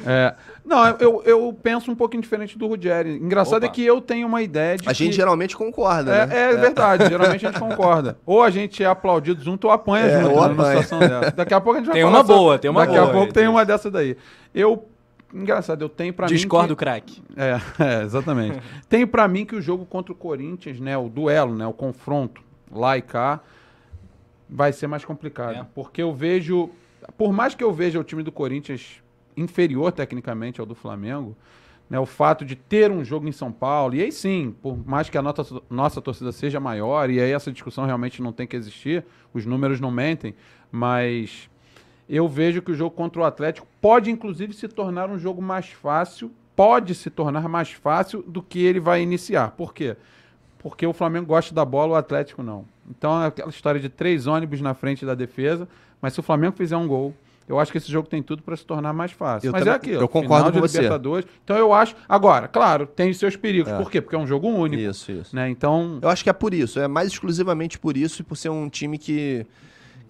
É, 0.06 0.34
não, 0.66 0.88
eu, 1.00 1.22
eu 1.26 1.58
penso 1.62 1.92
um 1.92 1.96
pouquinho 1.96 2.22
diferente 2.22 2.58
do 2.58 2.68
Ruggeri. 2.68 3.12
Engraçado 3.18 3.58
Opa. 3.58 3.66
é 3.68 3.70
que 3.70 3.86
eu 3.86 4.02
tenho 4.02 4.28
uma 4.28 4.42
ideia 4.42 4.78
de 4.78 4.90
A 4.90 4.94
gente 4.94 5.12
que... 5.12 5.16
geralmente 5.16 5.56
concorda, 5.56 6.14
É, 6.14 6.26
né? 6.26 6.52
é 6.52 6.56
verdade, 6.58 7.08
geralmente 7.10 7.46
a 7.46 7.52
gente 7.52 7.60
concorda. 7.60 8.18
Ou 8.26 8.42
a 8.44 8.50
gente 8.50 8.84
é 8.84 8.88
aplaudido 8.88 9.42
junto 9.44 9.66
ou 9.68 9.72
apanha 9.74 10.06
É, 10.06 10.22
junto 10.24 10.36
ou 10.36 10.46
né, 10.48 10.54
apanha. 10.54 10.82
situação 10.84 11.00
dessa. 11.00 11.32
Daqui 11.32 11.54
a 11.54 11.62
pouco 11.62 11.78
a 11.78 11.80
gente 11.80 11.88
vai 11.88 11.96
Tem 11.96 12.04
falar 12.04 12.18
uma 12.18 12.26
sobre- 12.26 12.36
boa, 12.42 12.60
tem 12.60 12.72
uma 12.72 12.82
Daqui 12.82 12.98
boa 12.98 13.04
a 13.04 13.12
pouco 13.12 13.28
aí, 13.28 13.34
tem 13.34 13.44
tem. 13.44 13.48
uma 13.52 13.66
dessa 13.66 13.90
daí. 13.92 14.18
Eu, 14.54 14.90
engraçado, 15.34 15.82
eu 15.82 15.90
tenho 15.90 16.14
pra 16.14 16.28
Discordo, 16.28 16.70
mim 16.70 16.76
que... 16.76 16.80
craque. 16.80 17.24
É, 17.36 17.60
é, 17.84 18.04
exatamente. 18.04 18.60
tenho 18.88 19.08
pra 19.08 19.28
mim 19.28 19.46
que 19.46 19.56
o 19.56 19.62
jogo 19.62 19.86
contra 19.86 20.12
o 20.12 20.16
Corinthians, 20.16 20.80
né, 20.80 20.98
o 20.98 21.10
duelo, 21.10 21.56
né, 21.56 21.66
o 21.66 21.74
confronto 21.74 22.42
lá 22.72 22.98
e 22.98 23.02
cá, 23.02 23.42
vai 24.50 24.74
ser 24.74 24.88
mais 24.88 25.06
complicado. 25.06 25.56
É. 25.56 25.68
Porque 25.74 26.02
eu 26.02 26.14
vejo, 26.14 26.70
por 27.18 27.32
mais 27.32 27.56
que 27.56 27.64
eu 27.64 27.74
veja 27.74 28.00
o 28.00 28.04
time 28.04 28.24
do 28.24 28.32
Corinthians 28.32 29.02
inferior 29.36 29.92
tecnicamente 29.92 30.60
ao 30.60 30.66
do 30.66 30.76
Flamengo, 30.76 31.36
né, 31.90 32.00
o 32.00 32.06
fato 32.06 32.46
de 32.46 32.56
ter 32.56 32.90
um 32.90 33.04
jogo 33.04 33.28
em 33.28 33.34
São 33.34 33.52
Paulo, 33.52 33.94
e 33.96 34.02
aí 34.02 34.12
sim, 34.14 34.56
por 34.62 34.78
mais 34.88 35.10
que 35.10 35.18
a 35.18 35.22
nossa, 35.22 35.62
nossa 35.70 36.02
torcida 36.02 36.32
seja 36.32 36.58
maior, 36.58 37.10
e 37.10 37.20
aí 37.20 37.32
essa 37.32 37.52
discussão 37.52 37.86
realmente 37.86 38.22
não 38.22 38.32
tem 38.32 38.48
que 38.48 38.56
existir, 38.56 39.04
os 39.34 39.46
números 39.46 39.82
não 39.82 39.92
mentem, 39.92 40.34
mas 40.72 41.51
eu 42.16 42.28
vejo 42.28 42.62
que 42.62 42.72
o 42.72 42.76
jogo 42.76 42.96
contra 42.96 43.22
o 43.22 43.24
Atlético 43.24 43.66
pode, 43.80 44.12
inclusive, 44.12 44.54
se 44.54 44.68
tornar 44.68 45.10
um 45.10 45.18
jogo 45.18 45.42
mais 45.42 45.68
fácil, 45.70 46.30
pode 46.56 46.94
se 46.94 47.10
tornar 47.10 47.48
mais 47.48 47.72
fácil 47.72 48.22
do 48.28 48.42
que 48.42 48.64
ele 48.64 48.80
vai 48.80 49.02
iniciar. 49.02 49.52
Por 49.52 49.74
quê? 49.74 49.96
Porque 50.60 50.86
o 50.86 50.94
Flamengo 50.94 51.26
gosta 51.26 51.56
da 51.56 51.64
bola, 51.64 51.94
o 51.94 51.96
Atlético 51.96 52.44
não. 52.44 52.66
Então 52.90 53.24
é 53.24 53.28
aquela 53.28 53.50
história 53.50 53.80
de 53.80 53.88
três 53.88 54.28
ônibus 54.28 54.60
na 54.60 54.74
frente 54.74 55.06
da 55.06 55.16
defesa, 55.16 55.68
mas 56.02 56.14
se 56.14 56.20
o 56.20 56.24
Flamengo 56.24 56.56
fizer 56.58 56.76
um 56.76 56.88
gol, 56.88 57.16
eu 57.48 57.60
acho 57.60 57.72
que 57.72 57.78
esse 57.78 57.92
jogo 57.92 58.08
tem 58.08 58.22
tudo 58.22 58.44
para 58.44 58.56
se 58.56 58.66
tornar 58.66 58.94
mais 58.94 59.12
fácil. 59.12 59.48
Eu 59.48 59.52
mas 59.54 59.62
também- 59.62 59.74
é 59.74 59.78
aquilo. 59.78 60.02
eu 60.02 60.08
concordo 60.10 60.46
final 60.46 60.52
de 60.52 60.60
com 60.60 60.68
você. 60.68 60.78
Libertadores. 60.78 61.26
Então 61.44 61.58
eu 61.58 61.74
acho. 61.74 61.96
Agora, 62.08 62.48
claro, 62.48 62.86
tem 62.86 63.10
os 63.10 63.18
seus 63.18 63.36
perigos. 63.36 63.72
É. 63.72 63.78
Por 63.78 63.90
quê? 63.90 64.02
Porque 64.02 64.16
é 64.16 64.20
um 64.20 64.28
jogo 64.28 64.48
único. 64.50 64.82
Isso, 64.82 65.12
isso. 65.12 65.36
Né? 65.36 65.50
Então. 65.50 66.00
Eu 66.02 66.10
acho 66.10 66.24
que 66.24 66.30
é 66.30 66.34
por 66.34 66.54
isso, 66.54 66.80
é 66.80 66.88
mais 66.88 67.08
exclusivamente 67.08 67.80
por 67.80 67.96
isso 67.96 68.22
e 68.22 68.24
por 68.26 68.36
ser 68.36 68.50
um 68.50 68.70
time 68.70 68.98
que, 68.98 69.46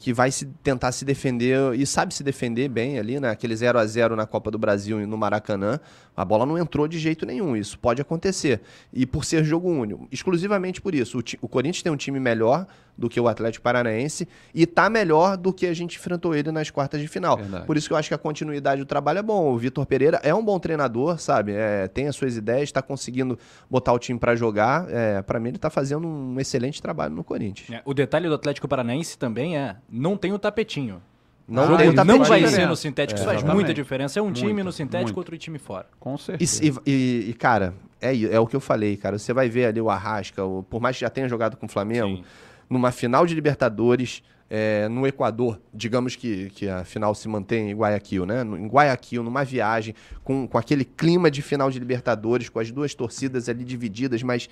que 0.02 0.12
vai 0.12 0.32
se 0.32 0.48
tentar 0.64 0.92
se 0.92 1.06
defender 1.06 1.76
e 1.76 1.86
sabe 1.86 2.12
se 2.12 2.24
defender 2.24 2.68
bem 2.68 2.98
ali, 2.98 3.20
né? 3.20 3.30
Aquele 3.30 3.56
0 3.56 3.78
a 3.78 3.86
0 3.86 4.16
na 4.16 4.26
Copa 4.26 4.50
do 4.50 4.58
Brasil 4.58 5.00
e 5.00 5.06
no 5.06 5.16
Maracanã, 5.16 5.80
a 6.18 6.26
bola 6.26 6.44
não 6.44 6.58
entrou 6.58 6.88
de 6.88 6.98
jeito 6.98 7.24
nenhum, 7.24 7.56
isso 7.56 7.78
pode 7.78 8.02
acontecer. 8.02 8.62
E 8.92 9.06
por 9.06 9.24
ser 9.24 9.44
jogo 9.44 9.70
único, 9.70 10.08
exclusivamente 10.12 10.82
por 10.82 10.96
isso. 10.96 11.20
O, 11.20 11.24
o 11.42 11.48
Corinthians 11.48 11.84
tem 11.84 11.92
um 11.92 11.96
time 11.96 12.20
melhor 12.20 12.66
do 12.98 13.10
que 13.10 13.20
o 13.20 13.28
Atlético 13.28 13.64
Paranaense 13.64 14.28
e 14.54 14.66
tá 14.66 14.90
melhor 14.90 15.36
do 15.38 15.52
que 15.54 15.66
a 15.66 15.74
gente 15.74 15.98
enfrentou 15.98 16.36
ele 16.36 16.52
nas 16.52 16.70
quartas 16.70 17.02
de 17.02 17.08
final. 17.08 17.38
Verdade. 17.38 17.66
Por 17.66 17.78
isso 17.78 17.88
que 17.88 17.94
eu 17.94 17.98
acho 17.98 18.08
que 18.10 18.14
a 18.14 18.18
continuidade 18.18 18.82
do 18.82 18.86
trabalho 18.86 19.20
é 19.20 19.24
bom. 19.24 19.52
O 19.52 19.58
Vitor 19.58 19.86
Pereira 19.86 20.20
é 20.24 20.34
um 20.34 20.44
bom 20.44 20.60
treinador, 20.60 21.20
sabe? 21.20 21.54
É, 21.54 21.88
tem 21.88 22.08
as 22.08 22.16
suas 22.16 22.38
ideias, 22.38 22.64
está 22.64 22.82
conseguindo 22.82 23.38
botar 23.70 23.94
o 23.94 24.00
time 24.00 24.20
para 24.20 24.36
jogar. 24.36 24.86
É, 24.90 25.22
para 25.22 25.40
mim, 25.40 25.50
ele 25.50 25.58
tá 25.58 25.70
fazendo 25.70 26.08
um 26.08 26.40
excelente 26.40 26.82
trabalho 26.82 27.16
no 27.16 27.24
Corinthians. 27.24 27.70
É, 27.72 27.82
O 27.86 27.94
detalhe 27.94 28.28
do 28.28 28.36
Atlético 28.36 28.68
Paranaense 28.68 29.18
também 29.18 29.58
é, 29.58 29.76
não 29.90 30.16
tem 30.18 30.32
o 30.34 30.40
tapetinho. 30.40 31.02
Não 31.48 31.64
Ah, 31.64 31.74
O 31.74 31.78
tem 31.78 31.88
não 31.88 31.96
tapetinho. 31.96 32.26
vai 32.26 32.48
ser 32.48 32.66
no 32.68 32.76
sintético, 32.76 33.20
isso 33.20 33.30
É, 33.30 33.34
faz 33.34 33.44
muita 33.44 33.74
diferença. 33.74 34.20
É 34.20 34.22
um 34.22 34.32
time 34.32 34.54
Muito, 34.54 34.66
no 34.66 34.72
sintético, 34.72 35.08
muito. 35.08 35.18
outro 35.18 35.38
time 35.38 35.58
fora. 35.58 35.86
Com 36.00 36.16
E, 36.16 36.18
certeza. 36.20 36.82
e- 36.86 36.92
e- 37.26 37.30
e, 37.32 37.34
cara, 37.34 37.74
é, 38.00 38.16
é 38.36 38.40
o 38.40 38.48
que 38.48 38.56
eu 38.56 38.62
falei, 38.62 38.96
cara. 38.96 39.18
Você 39.20 39.34
vai 39.34 39.50
ver 39.50 39.66
ali 39.66 39.82
o 39.82 39.90
Arrasca, 39.90 40.46
o- 40.46 40.64
por 40.64 40.80
mais 40.80 40.96
que 40.96 41.02
já 41.02 41.10
tenha 41.10 41.28
jogado 41.28 41.58
com 41.58 41.66
o 41.66 41.70
Flamengo, 41.70 42.18
Sim. 42.18 42.24
Numa 42.72 42.92
final 42.92 43.26
de 43.26 43.36
Libertadores, 43.36 44.24
é, 44.50 44.88
no 44.88 45.06
Equador, 45.06 45.60
digamos 45.74 46.16
que, 46.16 46.50
que 46.52 46.70
a 46.70 46.86
final 46.86 47.14
se 47.14 47.28
mantém 47.28 47.72
em 47.72 47.76
Guayaquil, 47.76 48.26
né? 48.26 48.42
Em 48.42 48.68
Guayaquil, 48.68 49.24
numa 49.24 49.44
viagem, 49.44 49.94
com, 50.24 50.48
com 50.48 50.58
aquele 50.58 50.86
clima 50.86 51.30
de 51.30 51.42
final 51.42 51.70
de 51.70 51.78
Libertadores, 51.78 52.48
com 52.48 52.60
as 52.60 52.72
duas 52.72 52.96
torcidas 52.96 53.50
ali 53.50 53.66
divididas, 53.66 54.24
mas 54.24 54.50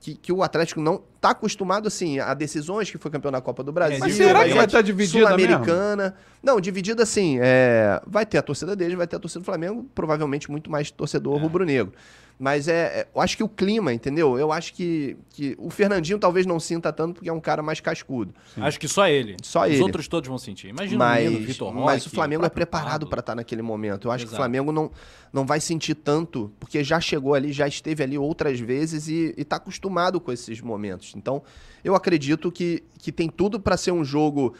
que, 0.00 0.14
que 0.14 0.32
o 0.32 0.42
Atlético 0.42 0.80
não 0.80 1.02
tá 1.20 1.30
acostumado, 1.30 1.88
assim, 1.88 2.20
a 2.20 2.32
decisões 2.32 2.90
que 2.90 2.96
foi 2.96 3.10
campeão 3.10 3.32
da 3.32 3.40
Copa 3.40 3.64
do 3.64 3.72
Brasil. 3.72 3.98
Mas 3.98 4.14
será 4.14 4.44
que 4.44 4.50
vai 4.50 4.62
é 4.62 4.66
estar 4.66 4.82
dividida 4.82 5.36
mesmo? 5.36 5.38
Sul-Americana. 5.40 6.14
Não, 6.40 6.60
dividida 6.60 7.02
assim. 7.02 7.38
é, 7.42 8.00
vai 8.06 8.24
ter 8.24 8.38
a 8.38 8.42
torcida 8.42 8.76
deles, 8.76 8.96
vai 8.96 9.06
ter 9.06 9.16
a 9.16 9.18
torcida 9.18 9.40
do 9.40 9.44
Flamengo, 9.44 9.84
provavelmente 9.94 10.48
muito 10.48 10.70
mais 10.70 10.92
torcedor 10.92 11.40
rubro-negro. 11.40 11.92
Mas 12.40 12.68
é, 12.68 13.00
é- 13.00 13.08
eu 13.12 13.20
acho 13.20 13.36
que 13.36 13.42
o 13.42 13.48
clima, 13.48 13.92
entendeu? 13.92 14.38
Eu 14.38 14.52
acho 14.52 14.72
que, 14.72 15.16
que 15.30 15.56
o 15.58 15.70
Fernandinho 15.70 16.20
talvez 16.20 16.46
não 16.46 16.60
sinta 16.60 16.92
tanto 16.92 17.14
porque 17.14 17.28
é 17.28 17.32
um 17.32 17.40
cara 17.40 17.62
mais 17.64 17.80
cascudo. 17.80 18.32
Acho 18.56 18.78
que 18.78 18.86
só 18.86 19.08
ele. 19.08 19.36
Só 19.42 19.64
Os 19.66 19.72
ele. 19.72 19.82
outros 19.82 20.06
todos 20.06 20.28
vão 20.28 20.38
sentir. 20.38 20.68
Imagina 20.68 20.96
o 20.96 20.98
Mas, 21.08 21.24
menino, 21.28 21.46
Vitor 21.46 21.72
Roque. 21.72 21.84
mas 21.86 22.06
o 22.06 22.10
Flamengo 22.10 22.44
é 22.44 22.48
preparado 22.48 23.08
para 23.08 23.18
estar 23.18 23.34
naquele 23.34 23.60
momento. 23.62 24.06
Eu 24.06 24.12
acho 24.12 24.24
que 24.24 24.28
o 24.28 24.34
Exato. 24.34 24.40
Flamengo 24.42 24.70
não, 24.70 24.88
não 25.32 25.44
vai 25.44 25.58
sentir 25.60 25.96
tanto, 25.96 26.52
porque 26.60 26.84
já 26.84 27.00
chegou 27.00 27.34
ali, 27.34 27.52
já 27.52 27.66
esteve 27.66 28.04
ali 28.04 28.16
outras 28.16 28.60
vezes 28.60 29.08
e 29.08 29.34
está 29.36 29.56
acostumado 29.56 30.20
com 30.20 30.30
esses 30.30 30.60
momentos. 30.60 31.14
Então, 31.16 31.42
eu 31.82 31.96
acredito 31.96 32.52
que, 32.52 32.84
que 32.98 33.10
tem 33.10 33.28
tudo 33.28 33.58
para 33.58 33.76
ser 33.76 33.90
um 33.90 34.04
jogo. 34.04 34.54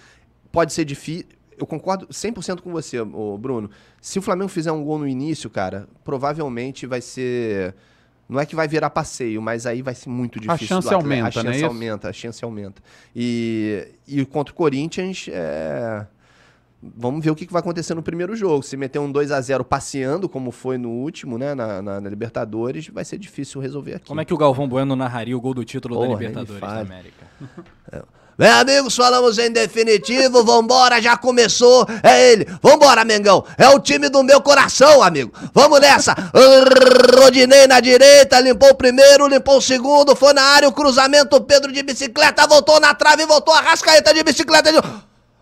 Pode 0.51 0.73
ser 0.73 0.85
difícil. 0.85 1.27
Eu 1.59 1.67
concordo 1.67 2.07
100% 2.09 2.61
com 2.61 2.71
você, 2.71 2.99
Bruno. 3.39 3.71
Se 4.01 4.19
o 4.19 4.23
Flamengo 4.23 4.49
fizer 4.49 4.73
um 4.73 4.83
gol 4.85 4.99
no 4.99 5.07
início, 5.09 5.49
cara, 5.51 5.89
provavelmente 6.05 6.87
vai 6.87 7.01
ser. 7.01 7.75
Não 8.29 8.39
é 8.39 8.45
que 8.45 8.55
vai 8.55 8.69
virar 8.69 8.91
passeio, 8.91 9.41
mas 9.41 9.65
aí 9.65 9.81
vai 9.81 9.95
ser 9.95 10.11
muito 10.11 10.39
difícil. 10.39 10.67
do 10.67 10.69
chance 10.69 10.93
aumenta, 10.93 11.25
A 11.25 11.29
é 11.29 11.33
chance 11.33 11.57
isso? 11.57 11.67
aumenta, 11.67 12.09
a 12.09 12.13
chance 12.13 12.45
aumenta. 12.45 12.83
E, 13.17 13.89
e 14.07 14.25
contra 14.27 14.53
o 14.53 14.55
Corinthians, 14.57 15.29
é... 15.33 16.07
Vamos 16.81 17.25
ver 17.25 17.31
o 17.31 17.35
que 17.35 17.45
vai 17.51 17.59
acontecer 17.61 17.93
no 17.95 18.03
primeiro 18.05 18.37
jogo. 18.37 18.63
Se 18.63 18.77
meter 18.77 19.01
um 19.01 19.11
2 19.11 19.33
a 19.33 19.41
0 19.41 19.65
passeando, 19.65 20.29
como 20.29 20.53
foi 20.53 20.79
no 20.79 20.91
último, 20.91 21.37
né? 21.37 21.53
Na, 21.55 21.83
na- 21.83 22.01
na 22.01 22.09
Libertadores, 22.11 22.87
vai 22.89 23.05
ser 23.05 23.19
difícil 23.19 23.61
resolver 23.61 23.95
aqui. 23.95 24.07
Como 24.07 24.21
é 24.21 24.25
que 24.25 24.33
o 24.33 24.37
Galvão 24.37 24.69
Bueno 24.69 24.95
narraria 24.95 25.37
o 25.37 25.41
gol 25.41 25.55
do 25.55 25.65
título 25.65 25.97
Porra, 25.97 26.09
da 26.09 26.15
Libertadores 26.15 26.61
da. 26.61 26.81
América? 26.81 27.27
Bem, 28.39 28.51
amigos, 28.51 28.95
falamos 28.95 29.37
em 29.37 29.51
definitivo. 29.51 30.45
Vambora, 30.45 31.03
já 31.03 31.17
começou. 31.17 31.85
É 32.05 32.31
ele. 32.31 32.47
Vambora, 32.63 33.05
Mengão. 33.05 33.45
É 33.59 33.69
o 33.69 33.81
time 33.81 34.09
do 34.09 34.23
meu 34.23 34.41
coração, 34.41 35.03
amigo. 35.03 35.33
Vamos 35.53 35.81
nessa. 35.81 36.15
Rodinei 37.21 37.67
na 37.67 37.81
direita, 37.81 38.39
limpou 38.39 38.71
o 38.71 38.77
primeiro, 38.77 39.27
limpou 39.27 39.59
o 39.59 39.61
segundo. 39.61 40.15
Foi 40.15 40.33
na 40.33 40.43
área 40.43 40.69
o 40.69 40.73
cruzamento. 40.73 41.41
Pedro 41.41 41.73
de 41.73 41.83
bicicleta 41.83 42.47
voltou 42.47 42.79
na 42.79 42.95
trave, 42.95 43.27
voltou 43.27 43.53
a 43.53 43.61
rascaeta 43.61 44.15
de 44.15 44.23
bicicleta. 44.23 44.71
De... 44.71 44.79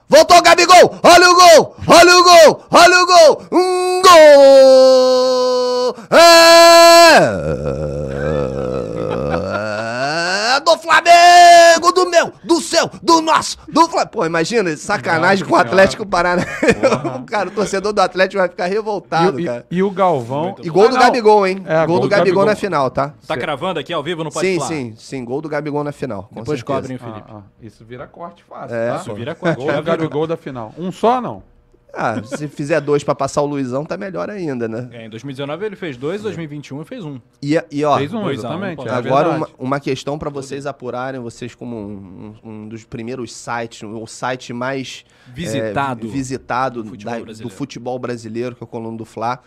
Voltou 0.08 0.40
Gabigol. 0.40 0.98
Olha 1.02 1.30
o 1.30 1.34
gol. 1.34 1.76
Olha 1.86 2.18
o 2.18 2.24
gol. 2.24 2.64
Olha 2.70 3.02
o 3.02 3.06
gol. 3.06 3.42
Um 3.52 4.00
gol. 4.00 5.94
É 8.12 8.15
do 10.66 10.76
Flamengo, 10.78 11.92
do 11.92 12.10
meu, 12.10 12.32
do 12.42 12.60
seu, 12.60 12.90
do 13.02 13.20
nosso, 13.20 13.56
do 13.68 13.88
Flamengo. 13.88 14.10
Pô, 14.10 14.26
imagina, 14.26 14.76
sacanagem 14.76 15.44
Nossa 15.44 15.50
com 15.50 15.56
o. 15.56 15.58
Atlético 15.60 16.04
Paranaense. 16.06 16.50
cara, 17.28 17.48
o 17.48 17.52
torcedor 17.52 17.92
do 17.92 18.00
Atlético 18.00 18.40
vai 18.40 18.48
ficar 18.48 18.66
E, 18.66 18.70
revoltado, 18.72 19.38
e- 19.40 19.44
cara. 19.44 19.66
e 19.70 19.82
o 19.82 19.90
Galvão. 19.90 20.56
E 20.62 20.68
gol 20.68 20.84
Ah, 20.84 20.88
do 20.88 20.94
não. 20.94 21.00
Gabigol, 21.02 21.46
hein? 21.46 21.62
É, 21.66 21.86
gol, 21.86 22.00
do 22.00 22.08
Gabigol, 22.08 22.44
na 22.44 22.56
final, 22.56 22.90
tá? 22.90 23.14
Tá 23.26 23.34
Cê- 23.34 23.40
cravando 23.40 23.78
aqui 23.78 23.92
ao 23.92 24.02
vivo 24.02 24.24
no 24.24 24.30
Pode 24.32 24.46
Sim, 24.46 24.56
Falar? 24.58 24.68
sim, 24.68 24.94
sim. 24.96 25.24
Gol 25.24 25.40
do 25.40 25.48
Gabigol 25.48 25.84
na 25.84 25.92
final. 25.92 26.24
com 26.24 26.40
Depois 26.40 26.58
certeza. 26.58 26.80
cobrem, 26.80 26.98
Felipe. 26.98 27.30
Ah, 27.32 27.36
ah, 27.38 27.42
isso 27.62 27.84
vira 27.84 28.06
corte 28.06 28.42
fácil, 28.42 28.74
É, 28.74 28.90
tá? 28.90 28.96
isso 28.96 29.14
vira 29.14 29.34
corte, 29.34 29.56
Gol 29.56 29.66
do. 29.72 29.82
Gabigol 29.82 30.26
da 30.26 30.36
final. 30.36 30.74
Um 30.76 30.90
só, 30.90 31.20
não? 31.20 31.42
Ah, 31.96 32.22
se 32.22 32.46
fizer 32.48 32.80
dois 32.80 33.02
pra 33.02 33.14
passar 33.14 33.40
o 33.42 33.46
Luizão, 33.46 33.84
tá 33.84 33.96
melhor 33.96 34.28
ainda, 34.28 34.68
né? 34.68 34.88
É, 34.92 35.06
em 35.06 35.10
2019 35.10 35.64
ele 35.64 35.76
fez 35.76 35.96
dois, 35.96 36.20
em 36.20 36.24
2021 36.24 36.76
ele 36.76 36.84
fez 36.84 37.04
um. 37.04 37.18
E, 37.42 37.58
e 37.70 37.84
ó, 37.84 37.96
Fez 37.98 38.12
um, 38.12 38.18
um, 38.18 38.30
exatamente. 38.30 38.86
é 38.86 38.90
Agora, 38.90 39.28
verdade. 39.30 39.52
uma, 39.58 39.66
uma 39.66 39.80
questão 39.80 40.18
para 40.18 40.28
vocês 40.28 40.66
apurarem, 40.66 41.20
vocês 41.20 41.54
como 41.54 41.76
um, 41.76 42.34
um- 42.44 42.68
dos 42.68 42.84
primeiros 42.84 43.32
sites, 43.32 43.82
o 43.82 44.06
site 44.06 44.52
mais 44.52 45.04
Visitado 45.34 46.06
é, 46.06 46.10
visitado 46.10 46.82
do 46.82 46.90
futebol 46.90 47.14
da- 47.14 47.20
brasileiro. 47.20 47.48
do 47.48 47.54
futebol 47.56 47.98
brasileiro, 47.98 48.54
que 48.56 48.62
é 48.62 48.64
o 48.64 48.68
Coluna 48.68 48.96
do 48.96 49.04
Fla. 49.04 49.40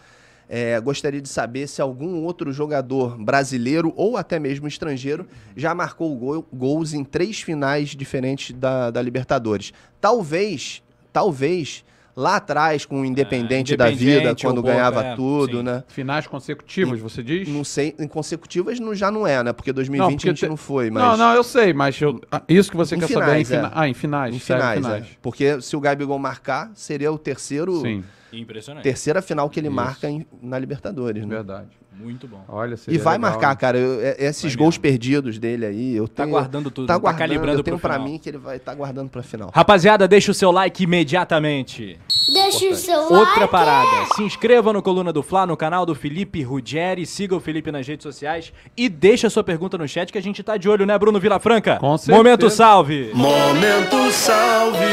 É, 0.52 0.80
gostaria 0.82 1.22
de 1.22 1.30
saber 1.30 1.68
se 1.68 1.80
algum 1.80 2.24
outro 2.24 2.52
jogador 2.52 3.16
brasileiro 3.24 3.94
ou 3.96 4.18
até 4.18 4.40
mesmo 4.40 4.68
estrangeiro 4.68 5.28
já 5.56 5.76
marcou 5.76 6.16
gol- 6.18 6.48
gols 6.52 6.92
em 6.94 7.04
três 7.04 7.40
finais 7.40 7.90
diferentes 7.90 8.56
da, 8.56 8.90
da 8.90 9.00
Libertadores. 9.00 9.72
Talvez, 10.02 10.82
talvez, 11.14 11.86
lá 12.20 12.36
atrás, 12.36 12.86
com 12.86 13.02
o 13.02 13.06
Independente, 13.06 13.78
da 13.78 13.90
Vida, 13.90 14.04
Independente, 14.12 14.46
quando 14.46 14.58
o 14.58 14.62
Boca, 14.62 14.74
ganhava 14.74 15.04
é, 15.04 15.16
tudo, 15.16 15.58
sim. 15.58 15.64
né? 15.64 15.84
Finais 15.88 16.28
consecutivos, 16.28 17.00
você 17.00 17.24
diz? 17.24 17.48
Não 17.48 17.64
sei, 17.64 17.96
em 17.98 18.08
consecutivas 18.08 18.80
não, 18.80 18.94
já 18.94 19.10
não 19.10 19.26
é, 19.26 19.42
né? 19.42 19.54
Porque 19.54 19.72
2020 19.72 20.12
porque 20.16 20.28
a 20.28 20.32
gente 20.32 20.40
te- 20.40 20.48
não 20.50 20.58
foi, 20.58 20.90
mas... 20.92 21.02
Não, 21.02 21.16
não, 21.18 21.34
eu 21.34 21.44
sei, 21.44 21.74
mas 21.74 22.00
eu- 22.02 22.20
ah, 22.32 22.42
isso 22.50 22.70
que 22.70 22.76
você 22.78 22.96
Em 22.96 23.00
quer 23.00 23.08
saber 23.08 23.38
é 23.38 23.40
em 23.40 23.46
finais, 23.46 23.52
é. 23.52 23.56
fina... 23.56 23.72
Ah, 23.74 23.88
em 23.88 23.94
finais. 23.94 24.36
Em 24.36 24.40
sério, 24.40 24.62
finais, 24.64 24.80
finais. 24.86 25.04
é. 25.06 25.08
Porque 25.22 25.62
se 25.62 25.76
o 25.76 25.80
Gabigol 25.80 26.20
marcar, 26.20 26.72
seria 26.76 27.12
o 27.12 27.18
terceiro, 27.18 27.80
Sim, 27.82 28.04
Impressionante. 28.34 28.84
terceira 28.84 29.22
final 29.22 29.50
que 29.50 29.60
ele 29.60 29.68
Isso. 29.68 29.76
marca 29.76 30.10
em- 30.10 30.26
na 30.42 30.60
Libertadores, 30.60 31.24
né? 31.26 31.36
verdade. 31.36 31.68
Muito 32.02 32.28
bom. 32.28 32.44
Olha, 32.48 32.76
E 32.88 32.98
vai 32.98 33.18
legal, 33.18 33.32
marcar, 33.32 33.56
cara. 33.58 33.78
eu- 33.78 34.00
é- 34.02 34.16
esses 34.20 34.54
Vai 34.54 34.64
gols 34.64 34.76
mesmo. 34.76 34.82
perdidos 34.84 35.38
dele 35.38 35.66
aí, 35.66 35.96
eu 35.96 36.08
Tá 36.08 36.24
tenho... 36.24 36.30
guardando 36.30 36.72
tudo, 36.72 36.88
Tá 36.88 36.94
tá 36.94 37.00
guardando, 37.00 37.20
calibrando 37.20 37.60
eu 37.60 37.64
tenho 37.64 37.78
pro 37.78 37.90
pra 37.90 37.96
final. 37.98 38.10
mim 38.10 38.18
que 38.18 38.30
ele 38.30 38.38
vai 38.38 38.56
estar 38.56 38.74
guardando 38.74 39.10
pra 39.10 39.22
final. 39.22 39.52
Rapaziada, 39.54 40.08
deixa 40.08 40.32
o 40.32 40.34
seu 40.34 40.50
like 40.50 40.82
imediatamente. 40.84 42.00
Deixa 42.34 42.66
o 42.70 42.76
seu 42.76 43.00
Outra 43.02 43.42
like. 43.42 43.48
parada, 43.52 44.06
se 44.16 44.24
inscreva 44.24 44.72
no 44.72 44.82
Coluna 44.82 45.12
do 45.12 45.22
Fla, 45.22 45.46
no 45.46 45.58
canal 45.58 45.86
do 45.86 45.94
Felipe 45.94 46.42
Ruggeri, 46.42 47.06
siga 47.06 47.36
o 47.36 47.40
Felipe 47.40 47.72
nas 47.72 47.86
redes 47.86 48.04
sociais 48.04 48.54
e 48.78 48.88
deixa 48.88 49.28
a 49.28 49.30
sua 49.30 49.44
pergunta 49.44 49.78
no 49.78 49.88
chat 49.88 50.12
que 50.12 50.18
a 50.18 50.22
gente 50.22 50.42
tá 50.42 50.56
de 50.56 50.70
olho, 50.70 50.86
né, 50.86 50.98
Bruno 50.98 51.20
Vilafranca? 51.20 51.78
Com 51.80 51.98
certeza. 51.98 52.18
Momento 52.18 52.50
salve! 52.50 53.12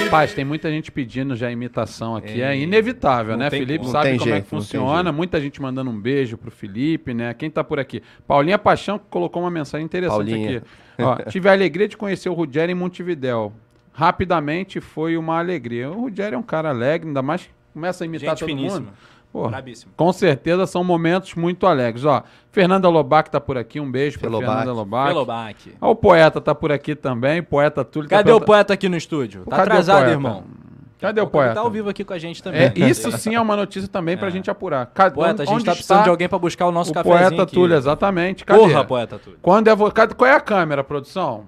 Rapaz, 0.04 0.32
tem 0.34 0.44
muita 0.44 0.70
gente 0.70 0.90
pedindo 0.90 1.36
já 1.36 1.50
imitação 1.50 2.16
aqui. 2.16 2.40
É, 2.40 2.52
É. 2.54 2.58
inevitável, 2.58 3.32
Não 3.32 3.44
né? 3.44 3.50
tem 3.50 3.60
Felipe 3.60 3.84
sabe 3.86 3.92
como 3.92 4.04
é 4.04 4.08
jeito, 4.08 4.24
que 4.24 4.28
não 4.30 4.40
tem 4.40 4.44
funciona. 4.48 5.12
Muita 5.12 5.40
gente 5.40 5.60
mandando 5.60 5.90
um 5.90 6.00
beijo 6.00 6.36
pro 6.38 6.50
Felipe, 6.50 6.95
né? 7.14 7.34
Quem 7.34 7.50
tá 7.50 7.62
por 7.64 7.78
aqui? 7.78 8.02
Paulinha 8.26 8.58
Paixão 8.58 8.98
colocou 9.10 9.42
uma 9.42 9.50
mensagem 9.50 9.84
interessante 9.84 10.16
Paulinha. 10.16 10.58
aqui. 10.58 10.66
Ó, 11.02 11.16
tive 11.30 11.48
a 11.48 11.52
alegria 11.52 11.86
de 11.88 11.96
conhecer 11.96 12.28
o 12.28 12.34
Ruggeri 12.34 12.72
em 12.72 12.74
Montevidéu. 12.74 13.52
Rapidamente 13.92 14.80
foi 14.80 15.16
uma 15.16 15.38
alegria. 15.38 15.90
O 15.90 16.02
Ruggeri 16.02 16.34
é 16.34 16.38
um 16.38 16.42
cara 16.42 16.68
alegre, 16.70 17.08
ainda 17.08 17.22
mais 17.22 17.42
que 17.42 17.50
começa 17.72 18.04
a 18.04 18.06
imitar 18.06 18.30
Gente 18.30 18.38
todo 18.40 18.48
finíssima. 18.48 18.80
mundo. 18.80 18.92
Pô, 19.32 19.48
Brabíssimo. 19.48 19.92
com 19.96 20.12
certeza 20.14 20.66
são 20.66 20.82
momentos 20.82 21.34
muito 21.34 21.66
alegres. 21.66 22.04
Ó, 22.04 22.22
Fernanda 22.50 22.88
Lobac 22.88 23.30
tá 23.30 23.38
por 23.40 23.58
aqui, 23.58 23.78
um 23.80 23.90
beijo 23.90 24.18
pra 24.18 24.28
Felobac. 24.30 24.48
Fernanda 24.50 24.72
Lobac. 24.72 25.08
Felobac. 25.08 25.72
Ó, 25.80 25.90
o 25.90 25.94
poeta 25.96 26.40
tá 26.40 26.54
por 26.54 26.72
aqui 26.72 26.94
também, 26.94 27.42
poeta 27.42 27.84
Túlio. 27.84 28.08
tá 28.08 28.16
Cadê 28.16 28.30
o 28.30 28.34
perguntando- 28.36 28.46
poeta 28.46 28.72
aqui 28.72 28.88
no 28.88 28.96
estúdio? 28.96 29.44
Tá 29.44 29.58
o 29.58 29.60
atrasado, 29.60 30.08
irmão. 30.08 30.44
Cadê 30.98 31.20
o 31.20 31.24
Ele 31.24 31.30
poeta? 31.30 31.54
tá 31.54 31.60
ao 31.60 31.70
vivo 31.70 31.90
aqui 31.90 32.04
com 32.04 32.12
a 32.14 32.18
gente 32.18 32.42
também. 32.42 32.62
É, 32.62 32.72
isso 32.88 33.12
sim 33.12 33.34
é 33.34 33.40
uma 33.40 33.54
notícia 33.54 33.88
também 33.88 34.16
pra 34.16 34.28
É. 34.28 34.30
gente 34.30 34.50
apurar. 34.50 34.86
Cadê, 34.86 35.14
Poeta, 35.14 35.42
a 35.42 35.46
gente 35.46 35.64
tá 35.64 35.72
precisando 35.72 36.04
de 36.04 36.08
alguém 36.10 36.28
pra 36.28 36.38
buscar 36.38 36.66
o 36.66 36.72
nosso 36.72 36.90
o 36.90 36.94
cafezinho 36.94 37.18
poeta 37.28 37.42
aqui. 37.42 37.52
Túlio, 37.54 37.76
exatamente. 37.76 38.44
Cadê? 38.44 38.58
Porra, 38.60 38.84
poeta 38.84 39.18
Túlio. 39.18 39.38
Quando 39.42 39.68
é 39.68 39.74
vo... 39.74 39.92
Qual 40.16 40.30
é 40.30 40.34
a 40.34 40.40
câmera, 40.40 40.82
produção? 40.82 41.44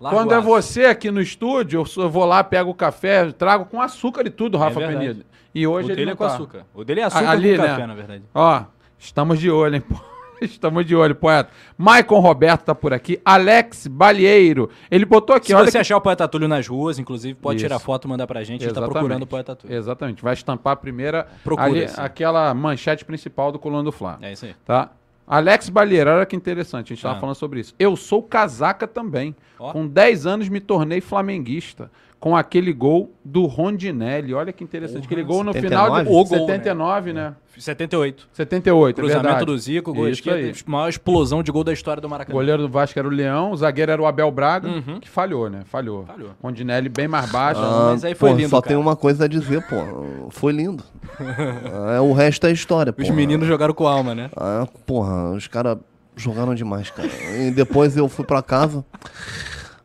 Larga 0.00 0.18
Quando 0.18 0.34
é 0.34 0.40
você 0.40 0.86
aqui 0.86 1.10
no 1.10 1.20
estúdio, 1.20 1.84
eu 1.96 2.10
vou 2.10 2.24
lá, 2.24 2.44
pego 2.44 2.70
o 2.70 2.74
café, 2.74 3.32
trago 3.32 3.64
com 3.64 3.80
açúcar 3.80 4.26
e 4.26 4.30
tudo, 4.30 4.58
Rafa 4.58 4.78
verdade. 4.80 4.98
Penido. 4.98 5.24
E 5.54 5.66
hoje 5.66 5.88
o 5.88 5.90
ele 5.90 5.96
dele 5.96 6.10
é 6.10 6.14
com 6.14 6.26
tá. 6.26 6.34
açúcar. 6.34 6.66
O 6.74 6.84
dele 6.84 7.00
é 7.00 7.04
açúcar 7.04 7.30
ali, 7.30 7.56
com 7.56 7.62
né? 7.62 7.68
café, 7.68 7.86
na 7.86 7.94
verdade. 7.94 8.22
Ó, 8.34 8.62
estamos 8.98 9.38
de 9.38 9.50
olho, 9.50 9.76
hein? 9.76 9.80
pô. 9.80 9.94
Estamos 10.40 10.84
de 10.84 10.94
olho, 10.94 11.14
poeta. 11.14 11.50
Maicon 11.76 12.18
Roberto 12.20 12.64
tá 12.64 12.74
por 12.74 12.92
aqui. 12.92 13.20
Alex 13.24 13.86
Balieiro. 13.86 14.68
Ele 14.90 15.04
botou 15.04 15.34
aqui, 15.34 15.48
Se 15.48 15.54
olha 15.54 15.66
você 15.66 15.72
que 15.72 15.78
achar 15.78 15.96
o 15.96 16.00
Poeta 16.00 16.26
Túlio 16.28 16.48
nas 16.48 16.66
ruas, 16.66 16.98
inclusive, 16.98 17.34
pode 17.34 17.56
Isso. 17.56 17.64
tirar 17.66 17.78
foto 17.78 18.06
e 18.06 18.08
mandar 18.08 18.26
pra 18.26 18.40
gente. 18.42 18.62
A 18.62 18.64
gente 18.64 18.74
tá 18.74 18.80
Exatamente. 18.80 18.92
procurando 18.92 19.22
o 19.22 19.26
Poeta 19.26 19.56
Túlio. 19.56 19.76
Exatamente. 19.76 20.22
Vai 20.22 20.34
estampar 20.34 20.72
a 20.74 20.76
primeira. 20.76 21.26
Procura, 21.42 21.66
ali, 21.66 21.86
aquela 21.96 22.52
manchete 22.54 23.04
principal 23.04 23.50
do 23.52 23.58
Coluna 23.58 23.82
do 23.82 23.92
Fla. 23.92 24.18
É 24.20 24.32
isso 24.32 24.44
aí. 24.44 24.54
Tá? 24.64 24.90
Alex 25.26 25.70
Balheiro, 25.70 26.10
olha 26.10 26.26
que 26.26 26.36
interessante, 26.36 26.92
a 26.92 26.94
gente 26.94 27.02
tava 27.02 27.16
Ah. 27.16 27.20
falando 27.20 27.34
sobre 27.36 27.58
isso. 27.60 27.74
Eu 27.78 27.96
sou 27.96 28.22
casaca 28.22 28.86
também. 28.86 29.34
Ó. 29.58 29.72
Com 29.72 29.86
10 29.86 30.26
anos 30.26 30.50
me 30.50 30.60
tornei 30.60 31.00
flamenguista. 31.00 31.90
Com 32.24 32.34
aquele 32.34 32.72
gol 32.72 33.12
do 33.22 33.44
Rondinelli. 33.44 34.32
Olha 34.32 34.50
que 34.50 34.64
interessante. 34.64 35.04
aquele 35.04 35.22
gol 35.22 35.44
no 35.44 35.52
79? 35.52 35.84
final 35.84 36.02
de 36.04 36.08
O 36.08 36.24
gol, 36.24 36.46
79, 36.46 37.12
né? 37.12 37.34
78. 37.58 38.28
78, 38.32 38.94
é 38.96 38.98
Cruzamento 39.02 39.22
verdade. 39.26 39.44
do 39.44 39.58
Zico, 39.58 39.92
gol 39.92 40.08
Isso 40.08 40.20
esquerda. 40.22 40.38
aí. 40.40 40.54
Maior 40.66 40.88
explosão 40.88 41.42
de 41.42 41.52
gol 41.52 41.62
da 41.62 41.70
história 41.74 42.00
do 42.00 42.06
O 42.06 42.10
Maracanã. 42.10 42.34
goleiro 42.34 42.62
do 42.62 42.68
Vasco 42.70 42.98
era 42.98 43.06
o 43.06 43.10
Leão, 43.10 43.50
o 43.52 43.56
zagueiro 43.58 43.92
era 43.92 44.00
o 44.00 44.06
Abel 44.06 44.30
Braga, 44.30 44.68
Uhum. 44.70 45.00
que 45.00 45.08
falhou, 45.10 45.50
né? 45.50 45.64
Falhou. 45.66 46.06
Falhou. 46.06 46.30
Rondinelli 46.42 46.88
bem 46.88 47.06
mais 47.06 47.30
baixo. 47.30 47.60
Ah, 47.62 47.90
mas 47.92 48.02
aí 48.06 48.14
foi 48.14 48.30
pô, 48.30 48.36
lindo, 48.36 48.48
Só 48.48 48.62
cara. 48.62 48.68
tem 48.68 48.76
uma 48.82 48.96
coisa 48.96 49.26
a 49.26 49.28
dizer, 49.28 49.60
pô. 49.68 50.30
Foi 50.30 50.54
lindo. 50.54 50.82
Ah, 51.18 52.00
o 52.00 52.14
resto 52.14 52.46
é 52.46 52.52
história, 52.52 52.90
pô. 52.90 53.02
Os 53.02 53.10
meninos 53.10 53.46
jogaram 53.46 53.74
com 53.74 53.86
alma, 53.86 54.14
né? 54.14 54.30
Ah, 54.34 54.66
porra, 54.86 55.30
os 55.32 55.46
caras 55.46 55.76
jogaram 56.16 56.54
demais, 56.54 56.88
cara. 56.88 57.10
E 57.38 57.50
depois 57.50 57.98
eu 57.98 58.08
fui 58.08 58.24
pra 58.24 58.40
casa, 58.42 58.82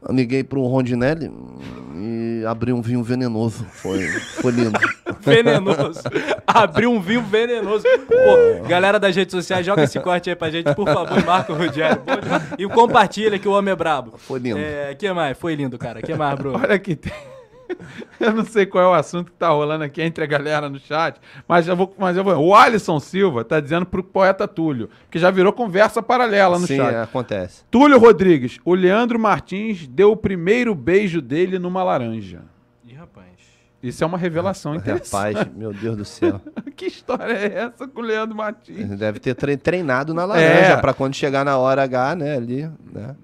liguei 0.10 0.41
pro 0.43 0.65
Rondinelli 0.65 1.30
e 2.00 2.46
abri 2.46 2.72
um 2.72 2.82
vinho 2.82 3.04
venenoso. 3.04 3.66
Foi, 3.72 4.08
foi 4.08 4.52
lindo. 4.52 4.80
venenoso. 5.20 6.02
Abriu 6.48 6.92
um 6.92 7.02
vinho 7.02 7.22
venenoso. 7.22 7.84
Pô, 8.08 8.68
galera 8.68 9.00
das 9.00 9.16
redes 9.16 9.32
sociais, 9.34 9.66
joga 9.66 9.84
esse 9.84 10.00
corte 10.00 10.30
aí 10.30 10.36
pra 10.36 10.50
gente, 10.50 10.74
por 10.74 10.86
favor, 10.86 11.24
marca 11.26 11.52
o 11.52 11.56
Rogério. 11.58 12.02
E 12.58 12.68
compartilha 12.68 13.38
que 13.38 13.48
o 13.48 13.52
homem 13.52 13.72
é 13.72 13.76
brabo. 13.76 14.14
Foi 14.18 14.40
lindo. 14.40 14.60
É, 14.60 14.96
que 14.96 15.12
mais? 15.12 15.38
Foi 15.38 15.56
lindo, 15.56 15.78
cara. 15.78 16.02
que 16.02 16.14
mais, 16.16 16.36
Bruno? 16.38 16.60
Olha 16.60 16.76
aqui, 16.76 16.96
tem... 16.96 17.12
eu 18.19 18.34
não 18.34 18.43
sei 18.45 18.65
qual 18.65 18.84
é 18.84 18.88
o 18.88 18.93
assunto 18.93 19.32
que 19.32 19.38
tá 19.38 19.49
rolando 19.49 19.84
aqui 19.84 20.01
entre 20.01 20.23
a 20.23 20.27
galera 20.27 20.69
no 20.69 20.79
chat, 20.79 21.19
mas 21.47 21.67
eu 21.67 21.75
vou. 21.75 21.93
Mas 21.97 22.17
eu 22.17 22.23
vou. 22.23 22.36
O 22.38 22.55
Alisson 22.55 22.99
Silva 22.99 23.43
tá 23.43 23.60
dizendo 23.60 23.86
pro 23.86 24.03
poeta 24.03 24.47
Túlio, 24.47 24.89
que 25.10 25.19
já 25.19 25.29
virou 25.32 25.53
conversa 25.53 26.01
paralela 26.01 26.58
no 26.60 26.67
Sim, 26.67 26.77
chat. 26.77 26.93
é, 26.95 27.01
acontece. 27.01 27.63
Túlio 27.69 27.97
Rodrigues, 27.99 28.60
o 28.65 28.73
Leandro 28.73 29.19
Martins 29.19 29.88
deu 29.88 30.12
o 30.12 30.17
primeiro 30.17 30.73
beijo 30.75 31.21
dele 31.21 31.60
numa 31.60 31.84
laranja. 31.84 32.41
Ih, 32.86 32.93
rapaz. 32.95 33.27
Isso 33.82 34.03
é 34.03 34.08
uma 34.08 34.17
revelação 34.17 34.75
interessante. 34.75 35.36
Rapaz, 35.36 35.47
meu 35.55 35.71
Deus 35.71 35.95
do 35.95 36.03
céu. 36.05 36.41
que 36.75 36.86
história 36.88 37.32
é 37.34 37.60
essa 37.65 37.88
com 37.88 38.01
o 38.01 38.03
Leandro 38.03 38.36
Martins? 38.36 38.77
Ele 38.79 38.95
deve 38.97 39.19
ter 39.19 39.34
tre- 39.36 39.55
treinado 39.55 40.13
na 40.13 40.25
laranja 40.25 40.73
É. 40.73 40.77
pra 40.77 40.93
quando 40.93 41.13
chegar 41.15 41.45
na 41.45 41.58
hora 41.58 41.84
H, 41.84 42.15
né, 42.17 42.36
ali, 42.36 42.69
né? 42.91 43.15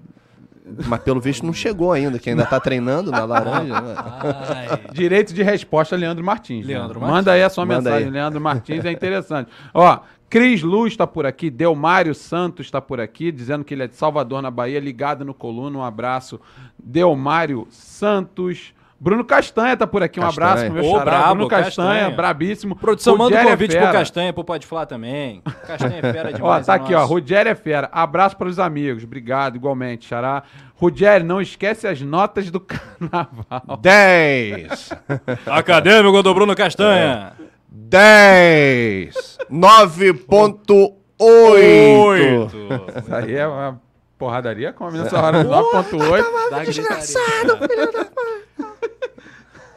Mas 0.86 1.00
pelo 1.00 1.20
visto 1.20 1.46
não 1.46 1.52
chegou 1.52 1.92
ainda, 1.92 2.18
que 2.18 2.28
ainda 2.28 2.44
tá 2.44 2.58
treinando 2.58 3.10
na 3.12 3.24
laranja. 3.24 3.80
né? 3.80 3.94
Ai. 3.96 4.80
Direito 4.92 5.32
de 5.32 5.42
resposta, 5.42 5.94
Leandro 5.94 6.24
Martins. 6.24 6.66
Leandro 6.66 6.94
né? 6.94 7.00
Martins. 7.00 7.16
Manda 7.16 7.32
aí 7.32 7.42
a 7.42 7.48
sua 7.48 7.64
Manda 7.64 7.82
mensagem, 7.82 8.06
aí. 8.06 8.12
Leandro 8.12 8.40
Martins, 8.40 8.84
é 8.84 8.90
interessante. 8.90 9.48
Ó, 9.72 10.00
Cris 10.28 10.62
Luz 10.62 10.92
está 10.92 11.06
por 11.06 11.24
aqui, 11.24 11.50
Delmário 11.50 12.14
Santos 12.14 12.66
está 12.66 12.80
por 12.80 13.00
aqui, 13.00 13.30
dizendo 13.30 13.64
que 13.64 13.74
ele 13.74 13.84
é 13.84 13.86
de 13.86 13.94
Salvador, 13.94 14.42
na 14.42 14.50
Bahia, 14.50 14.80
ligado 14.80 15.24
no 15.24 15.32
Coluna. 15.32 15.78
Um 15.78 15.84
abraço. 15.84 16.40
Delmário 16.76 17.68
Santos. 17.70 18.74
Bruno 18.98 19.24
Castanha 19.24 19.76
tá 19.76 19.86
por 19.86 20.02
aqui, 20.02 20.18
um 20.18 20.22
Castanha. 20.22 20.46
abraço 20.48 20.64
pro 20.66 20.74
meu 20.74 20.84
Ô, 20.84 20.92
xará. 20.98 21.04
brabo, 21.04 21.34
Bruno 21.34 21.48
Castanha, 21.48 21.88
Castanha. 21.92 22.16
brabíssimo. 22.16 22.76
Produção, 22.76 23.12
manda 23.14 23.24
um 23.24 23.28
Rogério 23.28 23.48
é 23.48 23.52
convite 23.52 23.70
pro 23.72 23.80
fera. 23.80 23.92
Castanha, 23.92 24.32
pro 24.32 24.44
Pode 24.44 24.66
Falar 24.66 24.86
também. 24.86 25.42
Castanha 25.66 25.98
é 25.98 26.12
fera 26.12 26.32
demais. 26.32 26.62
Ó, 26.62 26.66
tá 26.66 26.72
é 26.72 26.76
aqui, 26.76 26.94
ó. 26.94 27.00
nosso. 27.00 27.12
Rogério 27.12 27.50
é 27.50 27.54
fera. 27.54 27.88
Abraço 27.92 28.36
para 28.38 28.48
os 28.48 28.58
amigos. 28.58 29.04
Obrigado, 29.04 29.56
igualmente, 29.56 30.08
Xará. 30.08 30.42
Rogério, 30.76 31.26
não 31.26 31.40
esquece 31.42 31.86
as 31.86 32.00
notas 32.00 32.50
do 32.50 32.58
carnaval. 32.64 33.76
10, 33.80 34.92
Acadêmico 35.46 36.22
do 36.22 36.34
Bruno 36.34 36.56
Castanha. 36.56 37.32
10, 37.68 39.38
9.8. 39.52 40.92
Oito. 41.18 42.50
Isso 42.98 43.14
aí 43.14 43.34
é 43.36 43.46
uma 43.46 43.78
porradaria, 44.18 44.72
como 44.72 44.90
nessa 44.92 45.20
hora 45.20 45.44
de 45.44 45.50
9.8. 45.50 46.24
Dá 46.50 46.64
gritaria. 46.64 48.65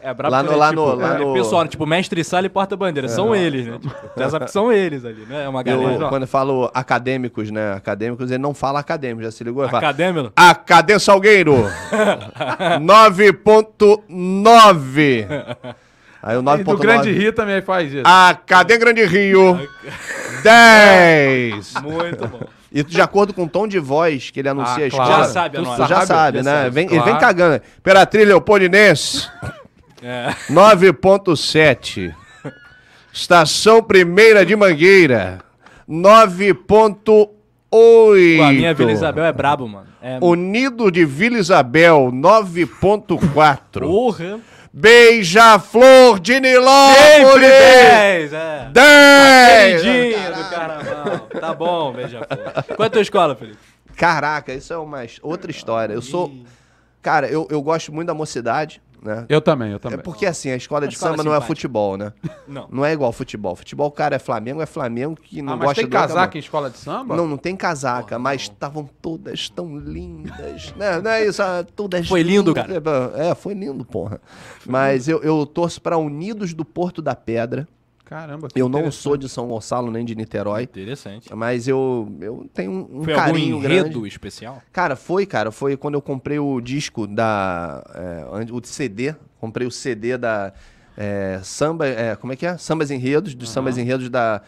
É 0.01 0.13
brabo 0.13 0.31
Lá 0.33 0.43
no- 0.43 0.55
lá 0.57 0.69
tipo, 0.69 0.81
no- 0.81 0.95
lá 0.95 1.15
é, 1.15 1.17
no- 1.19 1.33
Pessoal, 1.33 1.67
tipo, 1.67 1.85
mestre 1.85 2.23
sala 2.23 2.45
e 2.45 2.49
porta-bandeira. 2.49 3.09
São 3.09 3.35
eles, 3.35 3.65
né? 3.67 3.77
Tipo, 3.81 3.93
já 4.17 4.29
sabe 4.29 4.45
que 4.45 4.51
são 4.51 4.71
eles 4.71 5.03
ali, 5.03 5.25
né? 5.27 5.43
É 5.43 5.49
uma 5.49 5.61
galera. 5.61 6.03
Eu, 6.03 6.09
quando 6.09 6.21
eu 6.23 6.27
falo 6.27 6.71
acadêmicos, 6.73 7.51
né? 7.51 7.73
Acadêmicos, 7.73 8.31
ele 8.31 8.37
não 8.41 8.53
fala 8.53 8.79
acadêmico, 8.79 9.23
já 9.23 9.31
se 9.31 9.43
ligou? 9.43 9.63
Acadêmico? 9.65 10.31
A 10.35 10.55
Cadê 10.55 10.97
Salgueiro? 10.99 11.65
9.9. 14.07 15.25
Aí 16.21 16.35
o 16.35 16.39
E 16.39 16.43
do 16.43 16.49
9.9. 16.73 16.79
Grande 16.79 17.11
Rio 17.11 17.31
também 17.33 17.61
faz 17.61 17.91
isso. 17.93 18.03
A 18.05 18.37
Cadê 18.45 18.77
Grande 18.77 19.05
Rio? 19.05 19.59
10. 20.43 21.73
Muito 21.81 22.27
bom. 22.27 22.39
E 22.71 22.83
de 22.83 23.01
acordo 23.01 23.33
com 23.33 23.45
o 23.45 23.49
tom 23.49 23.67
de 23.67 23.79
voz 23.79 24.29
que 24.29 24.39
ele 24.39 24.49
anuncia 24.49 24.83
Ah, 24.83 24.87
a 24.87 24.89
claro. 24.91 25.09
escola. 25.11 25.23
Já 25.23 25.25
sabe 25.25 25.57
a 25.57 25.61
Tu 25.61 25.87
já 25.87 26.05
sabe, 26.05 26.37
né? 26.43 26.43
sabe, 26.63 26.69
Vem, 26.69 26.85
Ele 26.85 26.93
vem 26.95 27.03
claro. 27.03 27.19
cagando. 27.19 27.61
Imperatriz 27.79 28.27
Leopoldinense. 28.27 29.27
É. 30.01 30.33
9.7. 30.49 32.13
Estação 33.11 33.83
Primeira 33.83 34.45
de 34.45 34.55
Mangueira. 34.55 35.39
9.8. 35.87 37.29
Pô, 37.69 38.13
a 38.43 38.51
minha 38.51 38.73
Vila 38.73 38.91
Isabel 38.91 39.25
é 39.25 39.31
brabo, 39.31 39.67
mano. 39.67 39.87
É 40.01 40.17
Unido 40.21 40.91
de 40.91 41.05
Vila 41.05 41.37
Isabel, 41.37 42.09
9.4. 42.11 43.81
porra. 43.81 44.39
Beija-Flor 44.71 46.19
de 46.19 46.33
Sempre 46.33 46.51
Nilópolis, 46.51 47.49
10, 47.49 48.33
é. 48.33 48.69
10. 48.71 49.81
Queridinho 49.81 50.35
do 50.35 50.49
carnaval. 50.49 51.19
Tá 51.39 51.53
bom, 51.55 51.91
beija-flor. 51.91 52.75
Qual 52.75 52.83
é 52.83 52.85
a 52.85 52.89
tua 52.89 53.01
escola, 53.01 53.35
Felipe? 53.35 53.57
Caraca, 53.95 54.53
isso 54.53 54.71
é 54.71 54.77
uma 54.77 54.99
outra 55.23 55.49
história. 55.49 55.93
Eu 55.93 56.01
sou. 56.01 56.31
Cara, 57.01 57.27
eu, 57.27 57.47
eu 57.49 57.61
gosto 57.61 57.91
muito 57.91 58.07
da 58.07 58.13
mocidade, 58.13 58.81
né? 59.03 59.25
Eu 59.29 59.41
também, 59.41 59.69
eu 59.71 59.75
É 59.75 59.79
também. 59.79 59.99
porque 59.99 60.25
assim, 60.25 60.49
a 60.51 60.55
escola 60.55 60.87
de 60.87 60.93
escola 60.93 61.11
samba 61.11 61.23
não 61.23 61.31
é 61.31 61.35
simpática. 61.35 61.47
futebol, 61.55 61.97
né? 61.97 62.13
Não. 62.47 62.67
Não 62.71 62.85
é 62.85 62.91
igual 62.93 63.11
futebol. 63.11 63.55
Futebol, 63.55 63.87
o 63.87 63.91
cara 63.91 64.15
é 64.15 64.19
Flamengo, 64.19 64.61
é 64.61 64.65
Flamengo 64.65 65.15
que 65.21 65.41
não 65.41 65.53
Ah, 65.53 65.57
mas 65.57 65.65
gosta 65.67 65.81
tem 65.81 65.89
do 65.89 65.93
outro, 65.95 66.07
casaca 66.09 66.33
não. 66.33 66.37
em 66.37 66.39
escola 66.39 66.69
de 66.69 66.77
samba? 66.77 67.15
Não, 67.15 67.27
não 67.27 67.37
tem 67.37 67.55
casaca, 67.55 68.19
mas 68.19 68.41
estavam 68.43 68.89
todas 69.01 69.49
tão 69.49 69.77
lindas. 69.77 70.73
né? 70.75 70.99
Não 71.01 71.11
é 71.11 71.25
isso, 71.25 71.41
ah, 71.41 71.65
todas 71.75 72.07
Foi 72.07 72.21
lindo, 72.23 72.53
lindas. 72.53 72.65
É, 73.17 73.33
foi 73.35 73.53
lindo, 73.53 73.85
porra. 73.85 74.19
Mas 74.65 75.07
eu, 75.07 75.21
eu 75.23 75.45
torço 75.45 75.81
pra 75.81 75.97
Unidos 75.97 76.53
do 76.53 76.65
Porto 76.65 77.01
da 77.01 77.15
Pedra. 77.15 77.67
Caramba, 78.09 78.47
que 78.47 78.59
Eu 78.59 78.67
não 78.67 78.91
sou 78.91 79.15
de 79.15 79.29
São 79.29 79.47
Gonçalo 79.47 79.91
nem 79.91 80.03
de 80.03 80.15
Niterói, 80.15 80.63
Interessante. 80.63 81.29
mas 81.35 81.67
eu, 81.67 82.11
eu 82.19 82.49
tenho 82.53 82.71
um, 82.71 83.03
Foi 83.03 83.13
algum 83.13 83.25
carinho 83.25 83.57
enredo 83.57 83.89
grande. 83.99 84.07
especial? 84.07 84.63
Cara, 84.73 84.95
foi, 84.95 85.27
cara. 85.27 85.51
Foi 85.51 85.77
quando 85.77 85.93
eu 85.93 86.01
comprei 86.01 86.39
o 86.39 86.59
disco 86.59 87.05
da. 87.05 87.83
é, 87.93 88.51
o 88.51 88.59
CD. 88.63 89.13
Comprei 89.39 89.67
o 89.67 89.71
CD 89.71 90.17
da. 90.17 90.51
é, 90.97 91.39
samba. 91.43 91.87
é, 91.87 92.15
como 92.15 92.33
é 92.33 92.35
que 92.35 92.47
é? 92.47 92.57
Sambas 92.57 92.89
Enredos, 92.89 93.35
dos 93.35 93.51
Sambas 93.51 93.77
Enredos 93.77 94.09
da. 94.09 94.41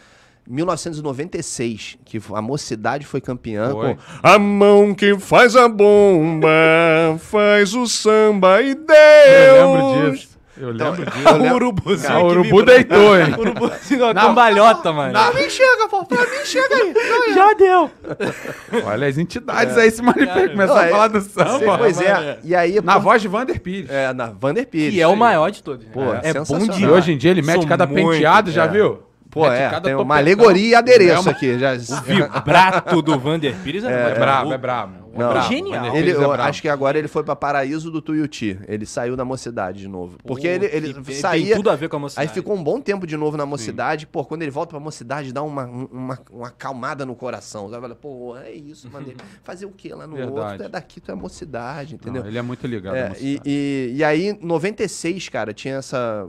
1996, 0.44 1.98
que 2.04 2.20
a 2.34 2.42
mocidade 2.42 3.06
foi 3.06 3.20
campeã. 3.20 3.70
Foi. 3.70 3.94
com- 3.94 4.00
A 4.22 4.38
mão 4.40 4.92
que 4.92 5.16
faz 5.18 5.54
a 5.54 5.68
bomba 5.68 6.48
faz 7.20 7.74
o 7.74 7.86
samba 7.86 8.60
e 8.60 8.74
Deus. 8.74 8.88
Eu 9.56 9.72
lembro 9.74 10.10
disso. 10.16 10.31
Eu 10.56 10.70
lembro 10.70 11.04
disso. 11.10 11.28
eu 11.28 11.36
lembro- 11.38 11.54
urubuzinho 11.56 12.12
Ah, 12.12 12.18
o 12.20 12.26
urubu 12.26 12.42
vibrou. 12.42 12.62
deitou, 12.64 13.18
hein? 13.18 13.34
Urubuzinho, 13.38 14.04
uma 14.04 14.14
Não. 14.14 14.22
cambalhota, 14.22 14.92
mano. 14.92 15.12
Pra 15.12 15.32
mim 15.32 15.48
chega, 15.48 15.88
pô, 15.88 16.04
pra 16.04 16.20
mim 16.22 16.44
chega 16.44 16.74
aí. 16.74 16.94
Já 17.34 17.52
deu. 17.54 17.90
Olha 18.84 19.06
as 19.06 19.16
entidades 19.18 19.76
aí 19.78 19.90
se 19.90 20.02
manifestam. 20.02 20.48
Começou 20.50 20.76
a 20.76 20.86
é- 20.86 20.90
falar 20.90 21.08
do 21.08 21.20
samba. 21.22 21.78
pois 21.78 22.00
é. 22.00 22.06
é. 22.06 22.38
E 22.44 22.54
aí. 22.54 22.80
Na 22.82 22.94
pô, 22.94 23.00
voz 23.00 23.22
de 23.22 23.28
Vander 23.28 23.60
Pires. 23.60 23.90
É, 23.90 24.12
na 24.12 24.26
Vander 24.26 24.66
Pires. 24.66 24.92
Que 24.94 25.00
é 25.00 25.06
o 25.08 25.16
maior 25.16 25.50
de 25.50 25.62
todos. 25.62 25.86
Pô, 25.86 26.12
é, 26.14 26.20
é 26.24 26.34
bom 26.34 26.58
de 26.58 26.82
E 26.82 26.86
hoje 26.86 27.12
em 27.12 27.16
dia 27.16 27.30
ele 27.30 27.42
mete 27.42 27.60
Sou 27.60 27.66
cada 27.66 27.86
muito, 27.86 28.10
penteado, 28.10 28.50
já 28.50 28.64
é. 28.64 28.68
viu? 28.68 29.02
Pô, 29.30 29.50
é. 29.50 29.70
cada 29.70 29.80
Tem 29.88 29.94
uma 29.94 30.16
alegoria 30.18 30.68
e 30.68 30.74
adereço 30.74 31.14
É 31.14 31.20
uma- 31.20 31.30
aqui. 31.30 31.58
Já, 31.58 31.74
vibrato 31.74 33.00
do 33.00 33.18
Vander 33.18 33.54
Pires 33.64 33.82
é, 33.84 34.10
É 34.10 34.14
brabo, 34.18 34.52
é 34.52 34.58
brabo. 34.58 35.01
Não, 35.14 35.28
brabo. 35.30 35.48
Genial. 35.48 35.84
Vander 35.86 35.96
Ele, 36.00 36.10
é 36.10 36.14
eu 36.14 36.32
acho 36.32 36.62
que 36.62 36.68
agora 36.68 36.98
ele 36.98 37.08
foi 37.08 37.22
pra 37.22 37.36
Paraíso 37.36 37.90
do 37.90 38.00
Tuiuti. 38.02 38.58
Ele 38.66 38.86
saiu 38.86 39.16
da 39.16 39.24
mocidade 39.24 39.80
de 39.80 39.88
novo. 39.88 40.16
Porque 40.24 40.48
Pô, 40.48 40.54
ele, 40.54 40.66
ele 40.72 40.94
que- 40.94 41.14
saía. 41.14 41.46
Tem 41.46 41.56
tudo 41.56 41.70
a 41.70 41.76
ver 41.76 41.88
com 41.88 41.96
a 41.96 41.98
Aí 41.98 42.02
mocidade. 42.02 42.32
ficou 42.32 42.56
um 42.56 42.62
bom 42.62 42.80
tempo 42.80 43.06
de 43.06 43.16
novo 43.16 43.36
na 43.36 43.44
mocidade. 43.46 44.06
Pô, 44.06 44.24
quando 44.24 44.42
ele 44.42 44.50
volta 44.50 44.70
pra 44.70 44.80
mocidade, 44.80 45.32
dá 45.32 45.42
uma, 45.42 45.64
um- 45.66 45.88
uma, 45.92 46.18
uma 46.30 46.46
acalmada 46.48 47.04
no 47.04 47.14
coração. 47.14 47.68
Você 47.68 47.80
fala, 47.80 47.94
pô, 47.94 48.36
é 48.36 48.50
isso, 48.52 48.90
mano. 48.90 49.06
Fazer 49.44 49.66
o 49.66 49.70
quê 49.70 49.94
lá 49.94 50.06
no 50.06 50.16
Verdade. 50.16 50.38
outro? 50.40 50.56
Tu 50.58 50.62
é 50.64 50.68
daqui, 50.68 51.00
tu 51.00 51.10
é 51.10 51.14
mocidade, 51.14 51.94
entendeu? 51.94 52.22
Não, 52.22 52.28
ele 52.28 52.38
é 52.38 52.42
muito 52.42 52.66
ligado. 52.66 52.94
à 52.94 52.98
É, 52.98 53.08
mocidade. 53.10 53.40
e, 53.44 53.90
e, 53.92 53.96
e 53.96 54.04
aí, 54.04 54.28
em 54.28 54.38
96, 54.40 55.28
cara, 55.28 55.52
tinha 55.52 55.76
essa, 55.76 56.26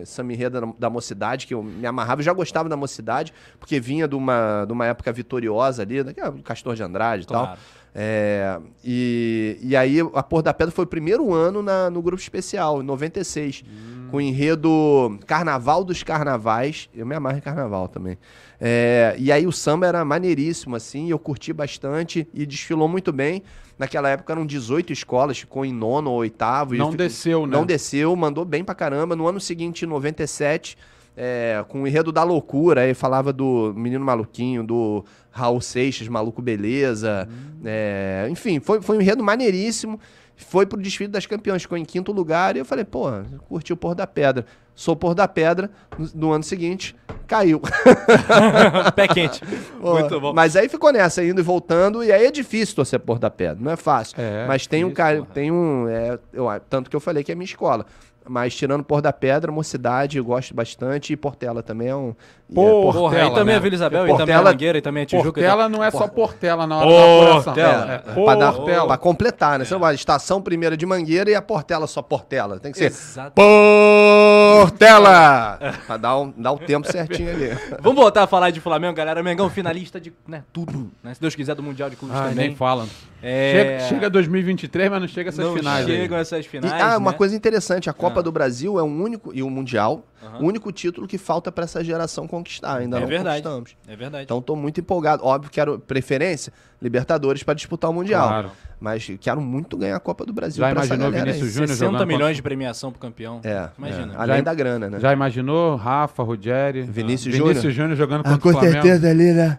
essa 0.00 0.22
mirreda 0.22 0.60
da, 0.60 0.68
da 0.78 0.90
mocidade, 0.90 1.46
que 1.46 1.54
eu 1.54 1.62
me 1.62 1.86
amarrava. 1.86 2.20
Eu 2.20 2.24
já 2.24 2.32
gostava 2.32 2.68
da 2.68 2.76
mocidade, 2.76 3.32
porque 3.60 3.78
vinha 3.78 4.08
de 4.08 4.14
uma, 4.16 4.64
de 4.64 4.72
uma 4.72 4.86
época 4.86 5.12
vitoriosa 5.12 5.82
ali, 5.82 6.02
daquela 6.02 6.30
do 6.30 6.42
Castor 6.42 6.74
de 6.74 6.82
Andrade 6.82 7.24
e 7.24 7.26
tal. 7.26 7.56
É, 7.94 8.58
e, 8.84 9.56
e 9.62 9.76
aí, 9.76 9.98
a 10.14 10.22
Porra 10.22 10.42
da 10.44 10.54
Pedra 10.54 10.72
foi 10.74 10.84
o 10.84 10.88
primeiro 10.88 11.32
ano 11.32 11.62
na- 11.62 11.88
no 11.90 12.02
grupo 12.02 12.20
especial, 12.20 12.82
em 12.82 12.84
96, 12.84 13.62
com 14.10 14.16
o 14.16 14.20
enredo 14.20 15.16
Carnaval 15.26 15.84
dos 15.84 16.02
Carnavais. 16.02 16.88
Eu 16.94 17.06
me 17.06 17.14
amarro 17.14 17.38
em 17.38 17.40
carnaval 17.40 17.86
também. 17.86 18.18
É, 18.60 19.14
e 19.18 19.30
aí, 19.30 19.46
o 19.46 19.52
samba 19.52 19.86
era 19.86 20.04
maneiríssimo, 20.04 20.74
assim, 20.74 21.08
eu 21.10 21.18
curti 21.18 21.52
bastante 21.52 22.26
e 22.34 22.44
desfilou 22.44 22.88
muito 22.88 23.12
bem. 23.12 23.42
Naquela 23.78 24.08
época 24.08 24.32
eram 24.32 24.46
18 24.46 24.92
escolas, 24.92 25.38
ficou 25.38 25.64
em 25.64 25.72
nono 25.72 26.10
ou 26.10 26.18
oitavo. 26.18 26.74
Não 26.76 26.90
desceu, 26.96 27.46
né? 27.46 27.56
Não 27.56 27.66
desceu, 27.66 28.14
mandou 28.16 28.44
bem 28.44 28.64
pra 28.64 28.74
caramba. 28.74 29.16
No 29.16 29.26
ano 29.26 29.40
seguinte, 29.40 29.84
em 29.84 29.88
97, 29.88 30.76
é, 31.16 31.64
com 31.68 31.82
o 31.82 31.86
enredo 31.86 32.10
da 32.12 32.22
loucura, 32.24 32.82
aí 32.82 32.94
falava 32.94 33.32
do 33.32 33.72
Menino 33.76 34.04
Maluquinho, 34.04 34.62
do 34.64 35.04
Raul 35.30 35.60
Seixas, 35.60 36.08
Maluco 36.08 36.40
Beleza. 36.42 37.28
é, 37.64 38.26
enfim, 38.30 38.60
foi, 38.60 38.80
foi 38.82 38.96
um 38.98 39.00
enredo 39.00 39.22
maneiríssimo. 39.22 39.98
Foi 40.36 40.66
pro 40.66 40.80
desfile 40.82 41.08
das 41.12 41.26
campeãs, 41.26 41.62
ficou 41.62 41.78
em 41.78 41.84
quinto 41.84 42.10
lugar. 42.10 42.56
E 42.56 42.58
eu 42.58 42.64
falei, 42.64 42.84
pô, 42.84 43.04
curti 43.48 43.72
o 43.72 43.76
Pôr 43.76 43.94
da 43.94 44.04
Pedra. 44.04 44.44
Sou 44.74 44.96
Pôr 44.96 45.14
da 45.14 45.28
Pedra. 45.28 45.70
No, 45.96 46.10
no 46.12 46.32
ano 46.32 46.42
seguinte, 46.42 46.96
caiu. 47.28 47.60
Pé 48.96 49.08
quente. 49.08 49.40
Pô, 49.80 49.94
Muito 49.94 50.20
bom. 50.20 50.32
Mas 50.32 50.56
aí 50.56 50.68
ficou 50.68 50.92
nessa, 50.92 51.22
indo 51.24 51.40
e 51.40 51.42
voltando, 51.44 52.02
e 52.02 52.10
aí 52.12 52.26
é 52.26 52.30
difícil 52.30 52.74
torcer 52.74 52.98
Pôr 53.00 53.18
da 53.20 53.30
Pedra, 53.30 53.58
não 53.60 53.70
é 53.70 53.76
fácil. 53.76 54.16
É, 54.20 54.46
mas 54.46 54.66
tem 54.66 54.84
um 54.84 54.90
cara, 54.90 55.22
tem 55.32 55.50
um. 55.52 55.88
é, 55.88 56.18
eu- 56.32 56.48
tanto 56.68 56.90
que 56.90 56.96
eu 56.96 57.00
falei 57.00 57.22
que 57.22 57.30
é 57.30 57.34
minha 57.34 57.44
escola. 57.44 57.86
Mas 58.26 58.54
tirando 58.54 58.82
Pôr 58.82 59.02
da 59.02 59.12
Pedra, 59.12 59.52
Mocidade, 59.52 60.16
eu 60.16 60.24
gosto 60.24 60.54
bastante. 60.54 61.12
E 61.12 61.16
Portela 61.16 61.62
também 61.62 61.88
é 61.88 61.94
um. 61.96 62.14
e 62.48 62.52
é 62.52 62.54
Por- 62.54 62.92
Porra, 62.92 62.98
aí 62.98 63.02
Portela, 63.22 63.34
também 63.34 63.52
né? 63.54 63.58
é 63.58 63.60
Vila 63.60 63.74
Isabel, 63.74 64.06
e 64.06 64.08
também 64.08 64.22
é 64.22 64.26
Portela- 64.38 64.50
Mangueira, 64.50 64.78
e 64.78 64.80
também 64.80 65.02
é 65.02 65.06
Tijuca. 65.06 65.32
Portela 65.32 65.68
não 65.68 65.84
é 65.84 65.90
só 65.90 66.08
Portela 66.08 66.66
na 66.66 66.76
hora 66.78 66.86
Portela. 66.86 67.24
da 67.24 67.50
apuração. 67.50 67.92
É, 67.92 67.98
Pô, 68.14 68.24
pra, 68.24 68.34
dar, 68.34 68.52
Portela. 68.54 68.86
pra 68.86 68.96
completar, 68.96 69.58
né? 69.58 69.64
Você 69.66 69.74
não 69.74 69.80
vai 69.80 69.94
estação 69.94 70.40
primeira 70.40 70.74
de 70.76 70.86
Mangueira 70.86 71.30
e 71.30 71.34
a 71.34 71.42
Portela 71.42 71.86
só 71.86 72.00
Portela. 72.00 72.58
Tem 72.58 72.72
que 72.72 72.78
ser 72.78 72.86
Exato. 72.86 73.32
Portela! 73.34 75.58
pra 75.86 75.96
dar, 75.96 76.18
um, 76.18 76.32
dar 76.36 76.52
o 76.52 76.58
tempo 76.58 76.90
certinho 76.90 77.30
ali. 77.30 77.50
Vamos 77.80 78.00
voltar 78.00 78.22
a 78.22 78.26
falar 78.26 78.50
de 78.50 78.60
Flamengo, 78.60 78.94
galera. 78.94 79.22
Mengão 79.22 79.50
finalista 79.50 80.00
de 80.00 80.12
né, 80.26 80.42
tudo, 80.52 80.90
né? 81.02 81.14
Se 81.14 81.20
Deus 81.20 81.34
quiser, 81.34 81.54
do 81.54 81.62
Mundial 81.62 81.90
de 81.90 81.96
Clubes 81.96 82.16
Ai, 82.16 82.30
também. 82.30 82.48
nem 82.48 82.56
fala. 82.56 82.86
É... 83.26 83.78
Chega, 83.80 83.88
chega 83.88 84.10
2023, 84.10 84.90
mas 84.90 85.00
não 85.00 85.08
chega 85.08 85.30
essas 85.30 85.44
não 85.44 85.54
finais. 85.56 85.86
aí. 85.86 85.92
chegam 85.96 86.18
essas 86.18 86.44
E, 86.44 86.48
finais, 86.48 86.72
ah, 86.82 86.98
uma 86.98 87.12
né? 87.12 87.16
coisa 87.16 87.34
interessante, 87.34 87.88
a 87.88 87.92
Copa 87.92 88.20
Ah. 88.20 88.22
do 88.22 88.30
Brasil 88.30 88.78
é 88.78 88.82
o 88.82 88.86
único, 88.86 89.32
e 89.34 89.42
o 89.42 89.48
Mundial, 89.48 90.06
o 90.40 90.44
único 90.44 90.70
título 90.70 91.06
que 91.06 91.16
falta 91.16 91.50
pra 91.50 91.64
essa 91.64 91.82
geração 91.82 92.26
conquistar. 92.28 92.78
Ainda 92.78 92.98
É 92.98 93.00
não 93.00 93.06
verdade. 93.06 93.42
conquistamos. 93.42 93.76
É 93.88 93.96
verdade. 93.96 94.24
Então 94.24 94.42
tô 94.42 94.54
muito 94.54 94.80
empolgado. 94.80 95.24
Óbvio, 95.24 95.50
quero 95.50 95.78
preferência, 95.78 96.52
Libertadores 96.82 97.42
pra 97.42 97.54
disputar 97.54 97.90
o 97.90 97.94
Mundial. 97.94 98.28
Claro. 98.28 98.50
Mas 98.78 99.10
quero 99.18 99.40
muito 99.40 99.76
ganhar 99.78 99.96
a 99.96 100.00
Copa 100.00 100.26
do 100.26 100.32
Brasil. 100.34 100.58
Já 100.62 100.70
pra 100.70 100.82
essa 100.82 100.94
imaginou. 100.94 101.18
Vinícius 101.24 101.50
Júnior 101.52 101.68
60 101.68 101.86
jogando 101.92 102.06
milhões 102.06 102.20
contra- 102.20 102.34
de 102.34 102.42
premiação 102.42 102.90
pro 102.90 103.00
campeão. 103.00 103.40
É, 103.42 103.68
Imagina. 103.78 104.12
é. 104.12 104.16
além 104.18 104.36
Já- 104.36 104.42
da 104.42 104.54
grana, 104.54 104.90
né? 104.90 105.00
Já 105.00 105.12
imaginou 105.14 105.76
Rafa, 105.76 106.22
Ruggeri, 106.22 106.82
Vinícius 106.82 107.34
Vinícius 107.34 107.72
Júnior 107.72 107.96
jogando 107.96 108.20
Ah, 108.20 108.24
contra 108.24 108.38
com 108.40 108.48
o 108.50 108.52
Flamengo? 108.52 108.72
certeza 108.82 109.08
ali, 109.08 109.32
né? 109.32 109.58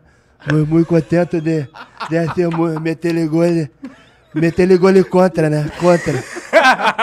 Muito, 0.52 0.70
muito 0.70 0.88
contente 0.88 1.42
de, 1.42 1.68
de 2.10 2.48
mu- 2.56 2.80
meter 2.80 3.28
gol. 3.28 3.44
Meter 4.34 4.78
gol 4.78 4.92
contra, 5.06 5.50
né? 5.50 5.66
Contra. 5.80 6.24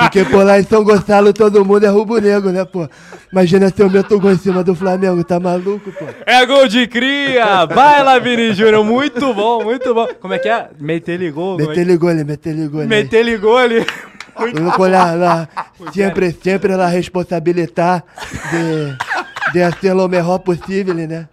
Porque 0.01 0.25
por 0.25 0.45
lá 0.45 0.61
em 0.61 0.65
São 0.65 0.85
Gonçalo 0.85 1.33
todo 1.33 1.65
mundo 1.65 1.85
é 1.85 1.89
rubro-negro, 1.89 2.51
né, 2.53 2.65
pô? 2.65 2.87
Imagina 3.33 3.71
se 3.71 3.81
eu 3.81 3.89
meto 3.89 4.19
gol 4.21 4.33
em 4.33 4.39
cima 4.39 4.63
do 4.63 4.75
Flamengo, 4.75 5.23
tá 5.25 5.41
maluco, 5.41 5.91
pô? 5.93 6.05
É 6.27 6.45
gol 6.45 6.69
de 6.69 6.87
cria! 6.87 7.65
Vai 7.67 8.03
lá, 8.03 8.19
Vini 8.19 8.53
Júnior. 8.53 8.85
Muito 8.85 9.33
bom, 9.33 9.65
muito 9.65 9.95
bom. 9.95 10.07
Como 10.21 10.35
é 10.35 10.39
que 10.39 10.49
é? 10.49 10.69
Meter-lhe 10.79 11.31
gol. 11.31 11.57
Meter 11.57 11.97
gol, 12.69 12.85
meter 12.93 13.39
gol. 13.39 13.57
Ali. 13.59 13.87
Eu 14.55 14.71
vou 14.77 14.89
lá, 14.89 15.13
lá, 15.15 15.49
sempre, 15.93 16.33
sempre 16.43 16.75
lá 16.75 16.87
responsabilitar 16.87 18.03
de, 18.51 19.53
de 19.53 19.81
ser 19.81 19.93
o 19.95 20.09
melhor 20.09 20.39
possível, 20.39 20.95
né? 20.95 21.29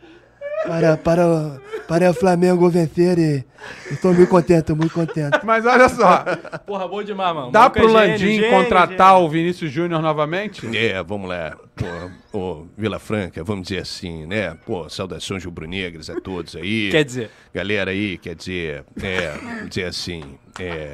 Para, 0.68 0.98
para, 0.98 1.26
o- 1.28 1.60
para 1.90 2.08
o 2.12 2.14
Flamengo 2.14 2.70
vencer 2.70 3.18
e 3.18 3.44
estou 3.92 4.14
muito 4.14 4.30
contente, 4.30 4.72
muito 4.74 4.94
contente. 4.94 5.40
Mas 5.44 5.66
olha 5.66 5.90
só, 5.90 6.24
Porra, 6.68 6.88
bom 6.88 7.02
demais, 7.02 7.34
mano. 7.36 7.52
dá 7.52 7.62
Maluco 7.62 7.80
é 7.80 7.82
pro 7.82 7.90
gênio, 7.90 8.12
Landim 8.12 8.36
gênio, 8.36 8.50
contratar 8.52 9.14
gênio. 9.14 9.26
o 9.26 9.30
Vinícius 9.30 9.72
Júnior 9.72 10.00
novamente? 10.00 10.78
É, 10.78 11.02
vamos 11.02 11.28
lá. 11.28 11.58
Pô, 12.32 12.38
ô, 12.38 12.68
Vila 12.78 13.00
Franca, 13.00 13.44
vamos 13.44 13.68
dizer 13.68 13.82
assim, 13.82 14.28
né? 14.28 14.56
Pô, 14.68 14.88
saudações 14.88 15.44
rubro-negras 15.44 16.12
a 16.12 16.22
todos 16.22 16.56
aí. 16.56 16.90
Quer 16.92 17.04
dizer, 17.04 17.32
Galera 17.52 17.90
aí, 17.90 18.20
quer 18.20 18.36
dizer, 18.36 18.86
é, 19.02 19.32
vamos 19.32 19.70
dizer 19.70 19.86
assim, 19.86 20.22
é. 20.60 20.94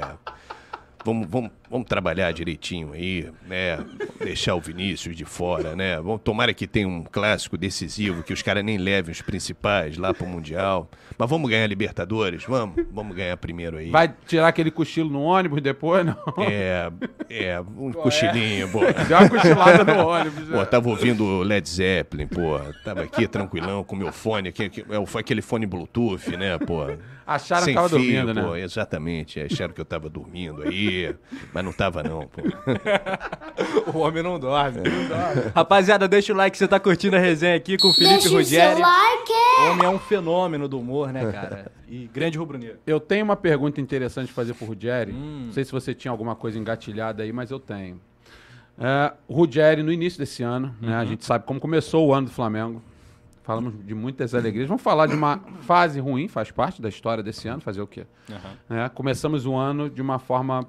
Vamos, 1.04 1.28
vamos, 1.30 1.52
vamos 1.70 1.88
trabalhar 1.88 2.32
direitinho 2.32 2.94
aí, 2.94 3.30
né? 3.48 3.78
Deixar 4.20 4.56
o 4.56 4.62
Vinícius 4.62 5.16
de 5.16 5.26
fora, 5.26 5.76
né? 5.76 5.98
Vamos, 5.98 6.22
tomara 6.24 6.54
que 6.54 6.68
tenha 6.68 6.88
um 6.88 7.04
clássico 7.04 7.58
decisivo, 7.58 8.24
que 8.24 8.34
os 8.34 8.42
caras 8.42 8.64
nem 8.64 8.78
levem 8.78 9.12
os 9.12 9.22
principais 9.22 9.98
lá 9.98 10.14
pro 10.14 10.26
Mundial. 10.26 10.90
Mas 11.18 11.30
vamos 11.30 11.50
ganhar 11.50 11.68
Libertadores? 11.68 12.44
Vamos, 12.46 12.86
vamos 12.92 13.16
ganhar 13.16 13.36
primeiro 13.38 13.78
aí. 13.78 13.90
Vai 13.90 14.14
tirar 14.28 14.48
aquele 14.48 14.72
cochilo 14.72 15.10
no 15.10 15.22
ônibus 15.22 15.62
depois, 15.62 16.06
não? 16.06 16.16
É, 16.40 16.92
é, 17.30 17.60
um 17.60 17.92
cochilinho, 17.92 18.70
pô. 18.70 18.80
Deu 19.08 19.18
uma 19.18 19.30
cochilada 19.30 19.84
no 19.84 20.08
ônibus. 20.08 20.50
Pô, 20.50 20.66
tava 20.66 20.90
ouvindo 20.90 21.42
Led 21.42 21.68
Zeppelin, 21.68 22.28
pô. 22.28 22.60
Tava 22.84 23.04
aqui 23.04 23.28
tranquilão 23.28 23.84
com 23.84 23.96
meu 23.96 24.12
fone, 24.12 24.50
aqui, 24.50 24.64
aqui, 24.66 24.86
é, 24.90 25.06
foi 25.06 25.22
aquele 25.22 25.42
fone 25.42 25.66
Bluetooth, 25.66 26.36
né, 26.38 26.58
pô. 26.58 26.86
Acharam 27.28 27.62
que 27.62 27.66
Sem 27.66 27.76
tava 27.76 27.90
fio, 27.90 27.98
dormindo, 27.98 28.42
pô, 28.42 28.54
né? 28.54 28.62
exatamente. 28.62 29.40
Acharam 29.40 29.74
que 29.74 29.82
eu 29.82 29.86
tava 29.86 30.08
dormindo 30.10 30.62
aí, 30.62 31.16
mas 31.56 31.64
não 31.64 31.72
tava 31.72 32.04
não, 32.04 32.28
pô. 32.28 32.42
o 33.96 34.00
homem 34.00 34.22
não 34.22 34.38
dorme. 34.38 34.82
Rapaziada, 35.56 36.06
deixa 36.06 36.34
o 36.34 36.36
like, 36.36 36.58
você 36.58 36.68
tá 36.68 36.78
curtindo 36.82 37.16
a 37.16 37.20
resenha 37.20 37.56
aqui 37.56 37.78
com 37.78 37.88
o 37.88 37.94
Felipe 37.94 38.28
Deixa 38.30 38.76
o 38.76 38.80
like. 38.82 39.32
O 39.62 39.72
homem 39.72 39.86
é 39.86 39.90
um 39.90 39.98
fenômeno 39.98 40.68
do 40.68 40.78
humor, 40.78 41.14
né, 41.14 41.32
cara? 41.32 41.72
E 41.88 42.10
grande 42.14 42.38
rubro-negro. 42.38 42.80
Eu 42.86 43.00
tenho 43.00 43.24
uma 43.24 43.38
pergunta 43.38 43.80
interessante 43.80 44.28
de 44.28 44.34
fazer 44.34 44.54
pro 44.54 44.66
Ruggeri. 44.66 45.14
Hum. 45.14 45.44
Não 45.46 45.54
sei 45.54 45.64
se 45.64 45.72
você 45.72 45.94
tinha 45.94 46.12
alguma 46.12 46.36
coisa 46.36 46.60
engatilhada 46.60 47.24
aí, 47.24 47.32
mas 47.32 47.50
eu 47.52 47.60
tenho. 47.60 48.02
É, 48.78 49.14
o 49.26 49.34
Ruggeri, 49.34 49.82
no 49.82 49.94
início 49.94 50.20
desse 50.20 50.44
ano, 50.44 50.76
né, 50.82 50.92
Uhum. 50.92 51.00
a 51.00 51.06
gente 51.06 51.24
sabe 51.24 51.46
como 51.46 51.58
começou 51.58 52.06
o 52.06 52.14
ano 52.14 52.28
do 52.28 52.34
Flamengo. 52.34 52.82
Falamos 53.44 53.76
de 53.86 53.96
muitas 53.96 54.36
alegrias. 54.36 54.68
Vamos 54.68 54.84
falar 54.84 55.08
de 55.08 55.16
uma 55.16 55.40
fase 55.62 56.02
ruim, 56.02 56.28
faz 56.28 56.52
parte 56.52 56.82
da 56.82 56.90
história 56.90 57.24
desse 57.24 57.48
ano, 57.48 57.62
fazer 57.62 57.80
o 57.80 57.88
quê? 57.88 58.06
né? 58.68 58.90
Começamos 58.90 59.46
o 59.46 59.56
ano 59.56 59.90
de 59.90 60.02
uma 60.02 60.20
forma 60.20 60.68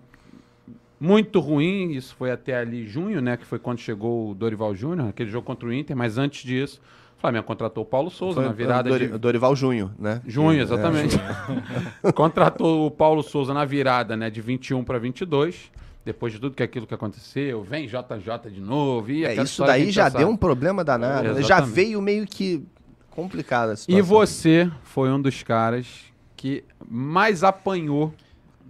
muito 0.99 1.41
ruim, 1.41 1.91
isso 1.93 2.15
foi 2.17 2.31
até 2.31 2.57
ali 2.57 2.87
junho, 2.87 3.21
né? 3.21 3.37
Que 3.37 3.45
foi 3.45 3.59
quando 3.59 3.79
chegou 3.79 4.31
o 4.31 4.35
Dorival 4.35 4.75
Júnior, 4.75 5.09
aquele 5.09 5.31
jogo 5.31 5.47
contra 5.47 5.69
o 5.69 5.73
Inter, 5.73 5.97
mas 5.97 6.17
antes 6.19 6.43
disso, 6.43 6.81
o 7.17 7.21
Flamengo 7.21 7.45
contratou 7.45 7.83
o 7.83 7.87
Paulo 7.87 8.11
Souza 8.11 8.41
na 8.43 8.53
virada 8.53 8.89
Dori- 8.89 9.09
de 9.09 9.19
Dorival 9.19 9.55
Júnior, 9.57 9.91
né? 9.99 10.21
junho, 10.27 10.59
É, 10.59 10.63
exatamente. 10.63 11.17
contratou 12.15 12.87
o 12.87 12.91
Paulo 12.91 13.23
Souza 13.23 13.53
na 13.55 13.65
virada, 13.65 14.17
né, 14.17 14.31
de 14.31 14.41
21 14.41 14.85
para 14.85 14.99
22. 14.99 15.71
Depois 16.05 16.33
de 16.33 16.39
tudo 16.39 16.55
que 16.55 16.63
aquilo 16.63 16.87
que 16.87 16.95
aconteceu, 16.95 17.65
vem 17.65 17.87
JJ 17.89 18.51
de 18.53 18.61
novo, 18.61 19.11
e 19.11 19.25
É, 19.25 19.43
isso 19.43 19.65
daí 19.65 19.91
já 19.91 20.09
deu 20.09 20.29
um 20.29 20.37
problema 20.37 20.85
danado. 20.85 21.27
É, 21.27 21.29
né? 21.31 21.35
já 21.35 21.57
exatamente. 21.57 21.75
veio 21.75 22.01
meio 22.01 22.27
que 22.27 22.65
complicada 23.11 23.73
a 23.73 23.75
E 23.75 23.77
situação. 23.77 24.07
você 24.07 24.71
foi 24.85 25.11
um 25.11 25.21
dos 25.21 25.43
caras 25.43 26.05
que 26.37 26.63
mais 26.89 27.43
apanhou, 27.43 28.15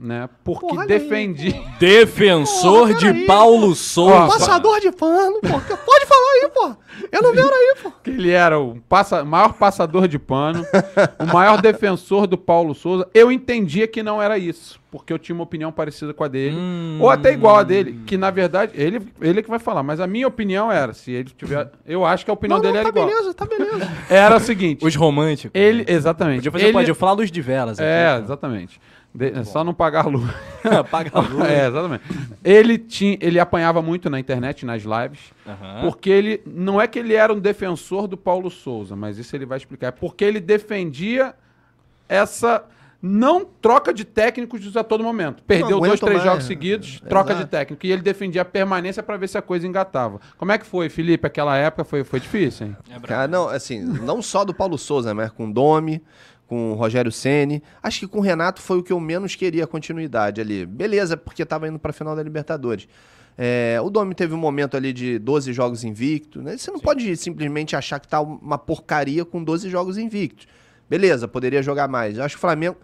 né? 0.01 0.29
Porque 0.45 0.67
Porra, 0.67 0.87
defendi. 0.87 1.55
Defensor 1.79 2.95
de 2.95 3.25
Paulo 3.27 3.75
Souza. 3.75 4.27
Passador 4.39 4.81
de 4.81 4.93
pano, 4.93 5.41
pô. 5.41 5.49
Pode 5.49 6.07
falar 6.07 6.33
aí, 6.43 6.51
pô. 6.55 6.77
Eu 7.13 7.23
não 7.23 7.33
vejo 7.33 7.49
aí, 7.49 7.75
pô. 7.83 7.93
que 8.03 8.11
ele 8.11 8.31
era 8.31 8.59
o 8.59 8.77
passa- 8.89 9.25
maior 9.25 9.53
passador 9.55 10.09
de 10.09 10.19
pano, 10.19 10.65
o 11.19 11.27
maior 11.33 11.61
defensor 11.61 12.27
do 12.27 12.39
Paulo 12.39 12.75
Souza. 12.75 13.07
Eu 13.15 13.31
entendia 13.31 13.87
que 13.87 14.03
não 14.03 14.21
era 14.21 14.39
isso, 14.39 14.81
porque 14.91 15.13
eu 15.13 15.19
tinha 15.19 15.35
uma 15.35 15.45
opinião 15.45 15.71
parecida 15.71 16.15
com 16.15 16.25
a 16.25 16.29
dele, 16.29 16.57
Hum. 16.57 16.99
ou 17.01 17.11
até 17.11 17.33
igual 17.33 17.57
a 17.57 17.63
dele, 17.63 18.01
que 18.07 18.17
na 18.17 18.31
verdade, 18.31 18.73
ele, 18.75 19.03
ele 19.21 19.43
que 19.43 19.51
vai 19.51 19.59
falar, 19.59 19.83
mas 19.83 20.01
a 20.01 20.07
minha 20.07 20.27
opinião 20.27 20.73
era, 20.73 20.95
se 20.95 21.11
ele 21.13 21.31
tiver, 21.37 21.71
eu 21.87 22.05
acho 22.05 22.25
que 22.25 22.31
a 22.31 22.35
opinião 22.35 22.57
Não, 22.57 22.63
dele 22.63 22.75
não, 22.75 22.81
era 22.81 22.93
tá 22.93 22.99
igual. 22.99 23.07
beleza, 23.15 23.35
tá 23.35 23.45
beleza. 23.45 23.91
Era 24.09 24.37
o 24.37 24.41
seguinte, 24.41 24.85
Os 24.85 24.95
românticos. 24.97 25.51
ele, 25.55 25.85
exatamente. 25.87 26.37
Podia 26.39 26.53
fazer 26.53 26.65
ele, 26.65 26.73
pode 26.73 26.95
falar 26.95 27.13
luz 27.13 27.31
de 27.31 27.41
velas. 27.43 27.79
É, 27.79 28.19
exatamente. 28.23 28.81
De- 29.17 29.31
é 29.31 29.45
só 29.45 29.65
não 29.65 29.73
pagar 29.73 30.05
a 30.05 30.09
luz. 30.09 30.31
Apaga 30.63 31.11
a 31.15 31.21
luz. 31.21 31.45
É, 31.45 31.67
exatamente. 31.69 32.05
Ele, 32.45 32.77
tinha, 32.77 33.17
ele 33.21 33.41
apanhava 33.41 33.81
muito 33.81 34.11
na 34.11 34.21
internet, 34.21 34.67
nas 34.67 34.83
lives, 34.83 35.33
porque 35.81 36.11
ele. 36.11 36.43
Não 36.47 36.81
é 36.81 36.87
que 36.87 36.99
ele 36.99 37.15
era 37.15 37.33
um 37.33 37.39
defensor 37.39 38.07
do 38.07 38.17
Paulo 38.17 38.51
Souza, 38.51 38.95
mas 38.95 39.19
isso 39.19 39.35
ele 39.35 39.47
vai 39.47 39.59
explicar. 39.59 39.89
É 39.89 39.91
porque 39.91 40.25
ele 40.25 40.41
defendia 40.41 41.35
essa 42.09 42.65
não 43.01 43.45
troca 43.45 43.93
de 43.93 44.05
técnicos 44.05 44.77
a 44.77 44.83
todo 44.83 45.05
momento. 45.05 45.43
Perdeu 45.45 45.79
dois, 45.81 46.01
três 46.01 46.17
mais. 46.17 46.25
jogos 46.25 46.45
seguidos, 46.45 47.01
troca 47.09 47.35
de 47.35 47.47
técnico. 47.47 47.85
E 47.87 47.93
ele 47.93 48.03
defendia 48.03 48.43
a 48.43 48.45
permanência 48.45 49.03
para 49.03 49.17
ver 49.17 49.29
se 49.29 49.39
a 49.39 49.43
coisa 49.43 49.67
engatava. 49.67 50.21
Como 50.37 50.51
é 50.51 50.59
que 50.59 50.67
foi, 50.67 50.89
Felipe? 50.89 51.27
Aquela 51.27 51.57
época 51.57 51.85
foi, 51.85 52.03
foi 52.05 52.21
difícil, 52.21 52.69
hein? 52.69 52.77
É. 52.91 52.99
Cara, 53.01 53.29
não, 53.29 53.49
assim, 53.49 53.81
não 53.81 54.21
só 54.21 54.45
do 54.45 54.53
Paulo 54.55 54.77
Souza, 54.79 55.15
mas 55.15 55.31
com 55.31 55.49
o 55.49 55.53
Domi, 55.53 56.03
com 56.47 56.73
o 56.73 56.75
Rogério 56.75 57.11
Ceni. 57.11 57.63
Acho 57.83 58.01
que 58.01 58.09
com 58.09 58.19
o 58.19 58.23
Renato 58.23 58.63
foi 58.63 58.79
o 58.79 58.83
que 58.83 58.93
eu 58.93 59.01
menos 59.01 59.35
queria 59.35 59.65
a 59.65 59.67
continuidade 59.67 60.41
ali. 60.41 60.65
Beleza, 60.65 61.17
porque 61.17 61.45
tava 61.45 61.69
indo 61.69 61.79
pra 61.79 61.93
final 61.93 62.15
da 62.15 62.23
Libertadores. 62.23 62.89
É, 63.39 63.79
o 63.83 63.91
Domi 63.91 64.15
teve 64.15 64.33
um 64.33 64.39
momento 64.39 64.77
ali 64.77 64.93
de 64.93 65.19
12 65.19 65.53
jogos 65.53 65.85
invicto. 65.85 66.41
Né? 66.41 66.57
Você 66.57 66.71
não 66.71 66.81
pode 66.81 67.17
simplesmente 67.17 67.77
achar 67.77 67.99
que 68.01 68.09
tá 68.09 68.21
uma 68.21 68.57
porcaria 68.57 69.25
com 69.25 69.43
12 69.43 69.69
jogos 69.69 69.99
invictos. 69.99 70.47
Beleza, 70.89 71.27
poderia 71.27 71.63
jogar 71.63 71.89
mais. 71.89 72.17
Eu 72.17 72.25
acho 72.25 72.37
que 72.37 72.39
o 72.39 72.41
Flamengo. 72.41 72.77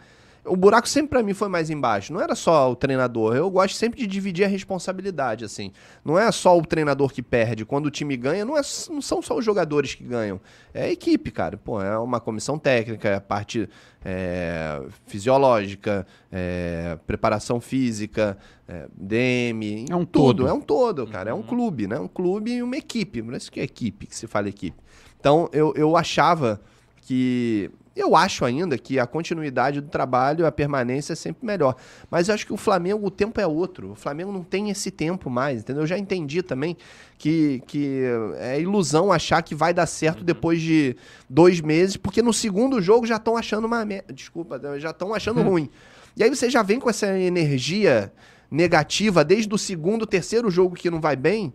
O 0.44 0.56
buraco 0.56 0.88
sempre 0.88 1.10
pra 1.10 1.22
mim 1.22 1.34
foi 1.34 1.48
mais 1.48 1.70
embaixo. 1.70 2.12
Não 2.12 2.20
era 2.20 2.34
só 2.34 2.70
o 2.72 2.74
treinador. 2.74 3.36
Eu 3.36 3.48
gosto 3.48 3.76
sempre 3.76 4.00
de 4.00 4.08
dividir 4.08 4.44
a 4.44 4.48
responsabilidade, 4.48 5.44
assim. 5.44 5.70
Não 6.04 6.18
é 6.18 6.30
só 6.32 6.58
o 6.58 6.66
treinador 6.66 7.12
que 7.12 7.22
perde. 7.22 7.64
Quando 7.64 7.86
o 7.86 7.90
time 7.90 8.16
ganha, 8.16 8.44
não, 8.44 8.56
é, 8.56 8.62
não 8.90 9.00
são 9.00 9.22
só 9.22 9.38
os 9.38 9.44
jogadores 9.44 9.94
que 9.94 10.02
ganham. 10.02 10.40
É 10.74 10.84
a 10.84 10.90
equipe, 10.90 11.30
cara. 11.30 11.56
Pô, 11.56 11.80
é 11.80 11.96
uma 11.96 12.18
comissão 12.18 12.58
técnica, 12.58 13.08
é 13.08 13.14
a 13.14 13.20
parte 13.20 13.68
é, 14.04 14.82
fisiológica, 15.06 16.04
é, 16.30 16.98
preparação 17.06 17.60
física, 17.60 18.36
é, 18.66 18.88
DM. 18.96 19.86
É 19.88 19.94
um 19.94 20.04
tudo. 20.04 20.38
todo. 20.38 20.48
É 20.48 20.52
um 20.52 20.60
todo, 20.60 21.06
cara. 21.06 21.30
É 21.30 21.34
um 21.34 21.42
clube, 21.42 21.86
né? 21.86 22.00
Um 22.00 22.08
clube 22.08 22.50
e 22.50 22.62
uma 22.64 22.76
equipe. 22.76 23.22
Por 23.22 23.34
isso 23.34 23.52
que 23.52 23.60
é 23.60 23.62
equipe, 23.62 24.08
que 24.08 24.16
se 24.16 24.26
fala 24.26 24.48
equipe. 24.48 24.76
Então, 25.20 25.48
eu, 25.52 25.72
eu 25.76 25.96
achava 25.96 26.60
que 27.02 27.70
Eu 27.94 28.16
acho 28.16 28.44
ainda 28.44 28.78
que 28.78 28.98
a 28.98 29.06
continuidade 29.06 29.80
do 29.80 29.88
trabalho, 29.88 30.46
a 30.46 30.52
permanência 30.52 31.12
é 31.12 31.16
sempre 31.16 31.44
melhor. 31.46 31.76
Mas 32.10 32.28
eu 32.28 32.34
acho 32.34 32.46
que 32.46 32.52
o 32.52 32.56
Flamengo, 32.56 33.06
o 33.06 33.10
tempo 33.10 33.40
é 33.40 33.46
outro. 33.46 33.92
O 33.92 33.94
Flamengo 33.94 34.32
não 34.32 34.42
tem 34.42 34.70
esse 34.70 34.90
tempo 34.90 35.28
mais, 35.28 35.60
entendeu? 35.60 35.82
Eu 35.82 35.86
já 35.86 35.98
entendi 35.98 36.42
também 36.42 36.76
que, 37.18 37.62
que 37.66 38.02
é 38.38 38.60
ilusão 38.60 39.12
achar 39.12 39.42
que 39.42 39.54
vai 39.54 39.74
dar 39.74 39.86
certo 39.86 40.24
depois 40.24 40.60
de 40.62 40.96
dois 41.28 41.60
meses, 41.60 41.96
porque 41.96 42.22
no 42.22 42.32
segundo 42.32 42.80
jogo 42.80 43.06
já 43.06 43.16
estão 43.16 43.36
achando 43.36 43.66
uma. 43.66 43.84
me- 43.84 44.02
Desculpa, 44.12 44.60
já 44.78 44.90
estão 44.90 45.12
achando 45.14 45.42
ruim. 45.42 45.68
E 46.16 46.22
aí 46.24 46.30
você 46.30 46.48
já 46.48 46.62
vem 46.62 46.78
com 46.80 46.88
essa 46.90 47.18
energia 47.18 48.12
negativa 48.50 49.24
desde 49.24 49.52
o 49.54 49.58
segundo, 49.58 50.06
terceiro 50.06 50.50
jogo 50.50 50.74
que 50.76 50.90
não 50.90 51.00
vai 51.00 51.16
bem. 51.16 51.52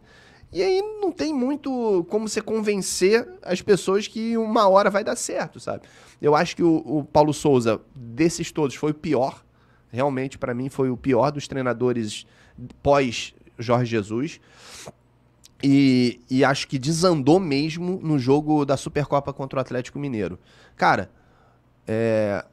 E 0.52 0.62
aí 0.62 0.82
não 1.02 1.12
tem 1.12 1.34
muito 1.34 2.06
como 2.10 2.28
você 2.28 2.42
convencer 2.42 3.28
as 3.42 3.62
pessoas 3.62 4.08
que 4.08 4.38
uma 4.38 4.68
hora 4.68 4.90
vai 4.90 5.04
dar 5.04 5.16
certo, 5.16 5.60
sabe? 5.60 5.84
Eu 6.22 6.36
acho 6.36 6.56
que 6.56 6.64
o, 6.64 6.78
o 6.86 7.04
Paulo 7.04 7.34
Souza, 7.34 7.82
desses 7.96 8.52
todos, 8.52 8.76
foi 8.76 8.92
o 8.92 8.96
pior. 8.96 9.44
Realmente, 9.92 10.38
para 10.38 10.54
mim, 10.54 10.70
foi 10.70 10.90
o 10.90 10.98
pior 10.98 11.32
dos 11.32 11.48
treinadores 11.48 12.26
pós 12.82 13.34
Jorge 13.60 13.92
Jesus. 13.92 14.40
E, 15.64 16.22
e 16.30 16.44
acho 16.44 16.68
que 16.68 16.78
desandou 16.78 17.40
mesmo 17.40 18.00
no 18.02 18.20
jogo 18.20 18.64
da 18.64 18.78
Supercopa 18.78 19.34
contra 19.34 19.58
o 19.58 19.62
Atlético 19.62 19.98
Mineiro. 19.98 20.38
Cara, 20.76 21.10
é, 21.88 22.46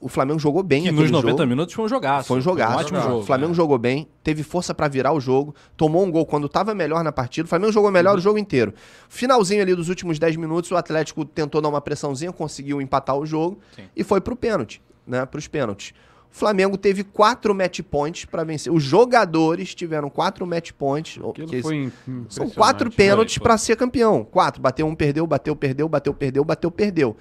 o 0.00 0.08
Flamengo 0.08 0.38
jogou 0.38 0.62
bem 0.62 0.84
Que 0.84 0.90
nos 0.92 1.10
90 1.10 1.30
jogo. 1.38 1.46
minutos 1.48 1.74
foi 1.74 1.84
um 1.84 1.88
jogaço. 1.88 2.28
Foi 2.28 2.38
um 2.38 2.40
jogaço. 2.40 2.76
um 2.76 2.80
ótimo 2.80 3.00
jogo. 3.00 3.14
O 3.18 3.22
Flamengo 3.24 3.48
né? 3.50 3.54
jogou 3.54 3.78
bem, 3.78 4.08
teve 4.22 4.42
força 4.42 4.72
pra 4.74 4.86
virar 4.88 5.12
o 5.12 5.20
jogo, 5.20 5.54
tomou 5.76 6.04
um 6.04 6.10
gol 6.10 6.24
quando 6.24 6.48
tava 6.48 6.74
melhor 6.74 7.02
na 7.02 7.10
partida. 7.12 7.46
O 7.46 7.48
Flamengo 7.48 7.72
jogou 7.72 7.90
melhor 7.90 8.12
Uhum. 8.12 8.18
o 8.18 8.20
jogo 8.20 8.38
inteiro. 8.38 8.72
Finalzinho 9.08 9.60
ali 9.62 9.74
dos 9.74 9.88
últimos 9.88 10.18
10 10.18 10.36
minutos, 10.36 10.70
o 10.70 10.76
Atlético 10.76 11.24
tentou 11.24 11.60
dar 11.60 11.68
uma 11.68 11.80
pressãozinha, 11.80 12.32
conseguiu 12.32 12.80
empatar 12.80 13.16
o 13.16 13.26
jogo 13.26 13.58
Sim. 13.74 13.82
e 13.96 14.04
foi 14.04 14.20
pro 14.20 14.36
pênalti, 14.36 14.80
né? 15.06 15.26
Pros 15.26 15.48
pênaltis. 15.48 15.92
O 16.30 16.34
Flamengo 16.38 16.76
teve 16.76 17.02
quatro 17.02 17.54
match 17.54 17.80
points 17.80 18.26
pra 18.26 18.44
vencer. 18.44 18.70
Os 18.70 18.82
jogadores 18.82 19.74
tiveram 19.74 20.10
quatro 20.10 20.46
match 20.46 20.72
points. 20.72 21.18
Foi 21.62 21.74
im- 21.74 21.92
são 22.28 22.50
quatro 22.50 22.90
pênaltis 22.90 23.34
Foi, 23.36 23.40
foi. 23.40 23.44
pra 23.48 23.56
ser 23.56 23.76
campeão. 23.76 24.22
Quatro. 24.24 24.60
Bateu 24.60 24.86
um, 24.86 24.94
perdeu, 24.94 25.26
bateu, 25.26 25.56
perdeu, 25.56 25.88
bateu, 25.88 26.12
perdeu, 26.12 26.44
bateu, 26.44 26.70
perdeu. 26.70 27.16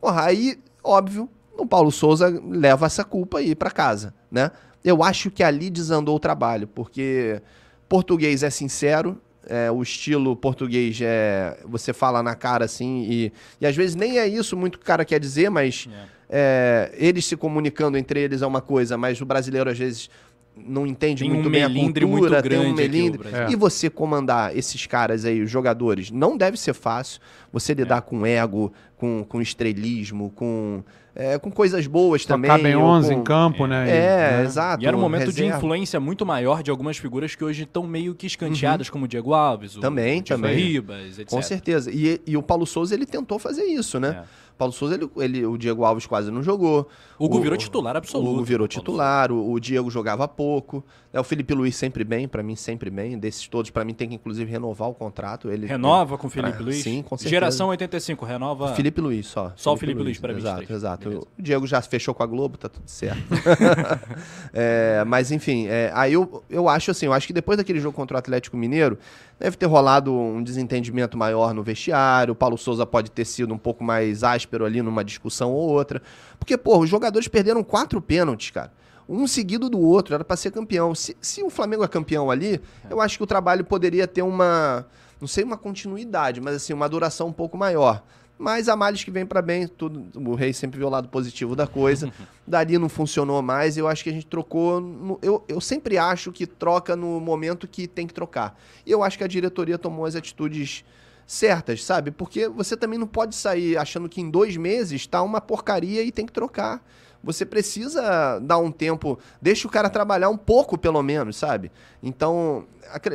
Porra, 0.00 0.22
aí, 0.26 0.56
óbvio, 0.84 1.28
o 1.56 1.66
Paulo 1.66 1.90
Souza 1.90 2.28
leva 2.48 2.86
essa 2.86 3.04
culpa 3.04 3.38
aí 3.38 3.54
pra 3.54 3.70
casa, 3.70 4.14
né? 4.30 4.50
Eu 4.84 5.02
acho 5.02 5.30
que 5.30 5.42
ali 5.42 5.70
desandou 5.70 6.16
o 6.16 6.20
trabalho, 6.20 6.66
porque 6.68 7.40
português 7.88 8.42
é 8.42 8.50
sincero, 8.50 9.18
é, 9.46 9.70
o 9.70 9.82
estilo 9.82 10.34
português 10.36 10.98
é. 11.02 11.58
Você 11.66 11.92
fala 11.92 12.22
na 12.22 12.34
cara 12.34 12.64
assim, 12.64 13.06
e, 13.08 13.32
e 13.60 13.66
às 13.66 13.76
vezes 13.76 13.94
nem 13.94 14.18
é 14.18 14.26
isso 14.26 14.56
muito 14.56 14.78
que 14.78 14.84
o 14.84 14.86
cara 14.86 15.04
quer 15.04 15.20
dizer, 15.20 15.50
mas 15.50 15.88
é, 16.28 16.92
eles 16.96 17.24
se 17.26 17.36
comunicando 17.36 17.96
entre 17.96 18.20
eles 18.20 18.42
é 18.42 18.46
uma 18.46 18.60
coisa, 18.60 18.96
mas 18.96 19.20
o 19.20 19.26
brasileiro 19.26 19.70
às 19.70 19.78
vezes 19.78 20.10
não 20.56 20.86
entende 20.86 21.24
Tem 21.24 21.30
um 21.30 21.34
muito 21.34 21.50
bem 21.50 21.64
a 21.64 21.66
cultura, 21.68 22.06
muito 22.06 22.28
tem 22.28 22.38
um 22.38 22.42
grande 22.42 22.64
aqui, 22.64 22.72
o 22.72 22.74
melindre. 22.74 23.28
E 23.50 23.56
você 23.56 23.90
comandar 23.90 24.56
esses 24.56 24.86
caras 24.86 25.24
aí, 25.24 25.42
os 25.42 25.50
jogadores, 25.50 26.10
não 26.10 26.36
deve 26.36 26.56
ser 26.56 26.74
fácil. 26.74 27.20
Você 27.52 27.72
É. 27.72 27.74
lidar 27.74 28.02
com 28.02 28.24
ego, 28.24 28.72
com, 28.96 29.24
com 29.28 29.40
estrelismo, 29.40 30.30
com, 30.30 30.84
é, 31.16 31.38
com 31.38 31.50
coisas 31.50 31.86
boas 31.86 32.22
Só 32.22 32.28
também. 32.28 32.50
cabem 32.50 32.74
ou 32.74 32.82
11 32.82 33.14
com- 33.14 33.20
em 33.20 33.24
campo, 33.24 33.66
né? 33.66 33.88
É, 33.88 34.36
né? 34.38 34.42
exato. 34.44 34.82
E 34.82 34.86
era 34.86 34.96
um 34.96 35.00
momento 35.00 35.32
de 35.32 35.42
reserva. 35.42 35.56
influência 35.58 36.00
muito 36.00 36.26
maior 36.26 36.62
de 36.62 36.70
algumas 36.70 36.96
figuras 36.96 37.34
que 37.34 37.44
hoje 37.44 37.62
estão 37.62 37.86
meio 37.86 38.14
que 38.14 38.26
escanteadas, 38.26 38.90
como 38.90 39.04
o 39.04 39.08
Diego 39.08 39.32
Alves, 39.32 39.76
o 39.76 39.80
Também, 39.80 40.22
Diego 40.22 40.42
também. 40.42 40.56
Ribas, 40.56 41.18
etc. 41.18 41.28
Com 41.30 41.40
certeza. 41.42 41.90
E, 41.92 42.20
e 42.26 42.36
o 42.36 42.42
Paulo 42.42 42.66
Souza, 42.66 42.94
ele 42.94 43.06
tentou 43.06 43.38
fazer 43.38 43.64
isso, 43.64 44.00
né? 44.00 44.22
É. 44.22 44.44
Paulo 44.56 44.72
Souza, 44.72 44.94
ele, 44.94 45.08
ele- 45.16 45.46
o 45.46 45.56
Diego 45.58 45.84
Alves 45.84 46.06
quase 46.06 46.30
não 46.30 46.42
jogou. 46.42 46.88
O 47.18 47.24
Hugo 47.26 47.40
virou 47.40 47.56
titular 47.58 47.96
absoluto. 47.96 48.28
O 48.28 48.32
Hugo 48.34 48.44
virou 48.44 48.68
titular, 48.68 49.32
o, 49.32 49.52
o 49.52 49.58
Diego 49.58 49.90
jogava 49.90 50.28
pouco. 50.28 50.84
Né? 51.14 51.20
O 51.20 51.24
Felipe 51.24 51.54
Luiz 51.54 51.76
sempre 51.76 52.02
bem, 52.02 52.26
pra 52.26 52.42
mim 52.42 52.56
sempre 52.56 52.90
bem. 52.90 53.16
Desses 53.16 53.46
todos, 53.46 53.70
pra 53.70 53.84
mim 53.84 53.94
tem 53.94 54.08
que 54.08 54.14
inclusive 54.16 54.50
renovar 54.50 54.88
o 54.88 54.94
contrato. 54.94 55.48
Ele 55.50 55.66
Renova 55.66 56.18
com 56.18 56.26
o 56.26 56.30
Felipe 56.30 56.58
Ah, 56.58 56.62
Luiz? 56.62 56.82
sim, 56.82 57.02
com 57.02 57.16
certeza. 57.16 57.30
Geração 57.30 57.68
85, 57.68 58.24
renova. 58.26 58.74
Felipe 58.74 59.00
Luiz 59.00 59.26
só. 59.26 59.52
Só 59.56 59.72
o 59.72 59.76
Felipe 59.76 60.02
Luiz 60.02 60.18
pra 60.18 60.32
Exato, 60.32 60.60
23. 60.60 60.76
exato. 60.78 61.08
Beleza. 61.08 61.26
O 61.38 61.42
Diego 61.42 61.66
já 61.66 61.80
fechou 61.80 62.12
com 62.12 62.22
a 62.22 62.26
Globo, 62.26 62.58
tá 62.58 62.68
tudo 62.68 62.88
certo. 62.88 63.22
É, 64.52 65.02
mas 65.06 65.30
enfim, 65.32 65.66
é, 65.66 65.90
aí 65.94 66.12
eu, 66.12 66.42
eu 66.48 66.68
acho 66.68 66.90
assim, 66.90 67.06
eu 67.06 67.12
acho 67.12 67.26
que 67.26 67.32
depois 67.32 67.58
daquele 67.58 67.80
jogo 67.80 67.94
contra 67.96 68.16
o 68.16 68.18
Atlético 68.18 68.56
Mineiro, 68.56 68.98
deve 69.38 69.56
ter 69.56 69.66
rolado 69.66 70.12
um 70.14 70.42
desentendimento 70.42 71.16
maior 71.16 71.52
no 71.52 71.62
vestiário, 71.62 72.32
o 72.32 72.36
Paulo 72.36 72.56
Souza 72.56 72.86
pode 72.86 73.10
ter 73.10 73.24
sido 73.24 73.52
um 73.52 73.58
pouco 73.58 73.82
mais 73.82 74.22
áspero 74.22 74.64
ali 74.64 74.80
numa 74.80 75.04
discussão 75.04 75.50
ou 75.52 75.70
outra. 75.70 76.00
Porque, 76.38 76.56
pô, 76.56 76.78
os 76.78 76.88
jogadores 76.88 77.26
perderam 77.28 77.64
quatro 77.64 78.00
pênaltis, 78.00 78.50
cara. 78.50 78.72
Um 79.08 79.26
seguido 79.26 79.68
do 79.68 79.78
outro, 79.80 80.14
era 80.14 80.24
pra 80.24 80.36
ser 80.36 80.50
campeão. 80.50 80.94
Se, 80.94 81.16
se 81.20 81.42
o 81.42 81.50
Flamengo 81.50 81.84
é 81.84 81.88
campeão 81.88 82.30
ali, 82.30 82.60
eu 82.88 83.00
acho 83.00 83.16
que 83.18 83.22
o 83.24 83.26
trabalho 83.26 83.64
poderia 83.64 84.06
ter 84.08 84.22
uma, 84.22 84.86
não 85.20 85.28
sei 85.28 85.44
uma 85.44 85.56
continuidade, 85.58 86.40
mas 86.40 86.56
assim, 86.56 86.72
uma 86.72 86.88
duração 86.88 87.28
um 87.28 87.32
pouco 87.32 87.56
maior. 87.56 88.02
Mas 88.36 88.68
a 88.68 88.74
males 88.74 89.04
que 89.04 89.12
vem 89.12 89.24
pra 89.24 89.40
bem, 89.40 89.68
tudo, 89.68 90.06
o 90.28 90.34
Rei 90.34 90.52
sempre 90.52 90.76
viu 90.78 90.88
o 90.88 90.90
lado 90.90 91.08
positivo 91.08 91.54
da 91.54 91.68
coisa. 91.68 92.12
Dali 92.44 92.76
não 92.78 92.88
funcionou 92.88 93.40
mais, 93.40 93.76
eu 93.76 93.86
acho 93.86 94.02
que 94.02 94.10
a 94.10 94.12
gente 94.12 94.26
trocou. 94.26 94.80
no- 94.80 95.18
eu, 95.22 95.44
eu 95.46 95.60
sempre 95.60 95.96
acho 95.98 96.32
que 96.32 96.44
troca 96.46 96.96
no 96.96 97.20
momento 97.20 97.68
que 97.68 97.86
tem 97.86 98.06
que 98.08 98.12
trocar. 98.14 98.58
E 98.84 98.90
eu 98.90 99.04
acho 99.04 99.16
que 99.16 99.22
a 99.22 99.28
diretoria 99.28 99.78
tomou 99.78 100.04
as 100.04 100.16
atitudes 100.16 100.84
certas, 101.26 101.84
sabe? 101.84 102.10
Porque 102.10 102.48
você 102.48 102.76
também 102.76 102.98
não 102.98 103.06
pode 103.06 103.34
sair 103.36 103.76
achando 103.76 104.08
que 104.08 104.20
em 104.20 104.28
dois 104.28 104.56
meses 104.56 105.06
tá 105.06 105.22
uma 105.22 105.40
porcaria 105.40 106.02
e 106.02 106.10
tem 106.10 106.26
que 106.26 106.32
trocar. 106.32 106.84
Você 107.24 107.46
precisa 107.46 108.38
dar 108.38 108.58
um 108.58 108.70
tempo, 108.70 109.18
deixa 109.40 109.66
o 109.66 109.70
cara 109.70 109.88
trabalhar 109.88 110.28
um 110.28 110.36
pouco, 110.36 110.76
pelo 110.76 111.02
menos, 111.02 111.36
sabe? 111.36 111.72
Então, 112.02 112.66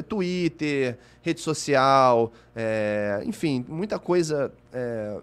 Twitter, 0.07 0.97
rede 1.21 1.39
social, 1.39 2.33
é, 2.55 3.21
enfim, 3.23 3.63
muita 3.69 3.99
coisa 3.99 4.51
é, 4.73 5.19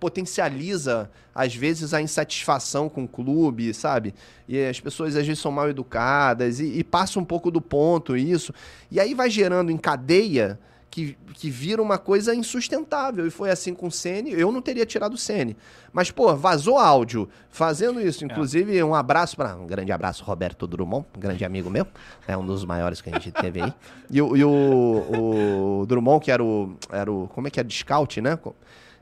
potencializa, 0.00 1.08
às 1.34 1.54
vezes, 1.54 1.94
a 1.94 2.02
insatisfação 2.02 2.88
com 2.88 3.04
o 3.04 3.08
clube, 3.08 3.72
sabe? 3.72 4.12
E 4.48 4.62
as 4.62 4.80
pessoas, 4.80 5.16
às 5.16 5.26
vezes, 5.26 5.40
são 5.40 5.52
mal 5.52 5.70
educadas 5.70 6.58
e, 6.58 6.78
e 6.78 6.84
passa 6.84 7.20
um 7.20 7.24
pouco 7.24 7.50
do 7.50 7.60
ponto 7.60 8.16
isso. 8.16 8.52
E 8.90 8.98
aí 8.98 9.14
vai 9.14 9.30
gerando 9.30 9.70
em 9.70 9.76
cadeia 9.78 10.58
que, 10.94 11.18
que 11.34 11.50
vira 11.50 11.82
uma 11.82 11.98
coisa 11.98 12.32
insustentável. 12.36 13.26
E 13.26 13.30
foi 13.30 13.50
assim 13.50 13.74
com 13.74 13.88
o 13.88 13.90
Sene. 13.90 14.30
Eu 14.32 14.52
não 14.52 14.62
teria 14.62 14.86
tirado 14.86 15.14
o 15.14 15.18
Sene. 15.18 15.56
Mas, 15.92 16.12
pô, 16.12 16.32
vazou 16.36 16.78
áudio 16.78 17.28
fazendo 17.50 18.00
isso. 18.00 18.24
Inclusive, 18.24 18.80
um 18.84 18.94
abraço 18.94 19.36
para 19.36 19.56
Um 19.56 19.66
grande 19.66 19.90
abraço, 19.90 20.22
Roberto 20.22 20.68
Drummond, 20.68 21.04
um 21.16 21.18
grande 21.20 21.44
amigo 21.44 21.68
meu. 21.68 21.84
É 22.28 22.36
um 22.36 22.46
dos 22.46 22.64
maiores 22.64 23.00
que 23.00 23.10
a 23.10 23.12
gente 23.14 23.32
teve 23.32 23.60
aí. 23.60 23.74
E, 24.08 24.22
o- 24.22 24.36
e 24.36 24.44
o, 24.44 25.80
o 25.80 25.86
Drummond, 25.86 26.24
que 26.24 26.30
era 26.30 26.44
o, 26.44 26.76
era 26.92 27.10
o. 27.10 27.26
Como 27.28 27.48
é 27.48 27.50
que 27.50 27.58
é? 27.58 27.64
De 27.64 27.74
scout, 27.74 28.20
né? 28.20 28.38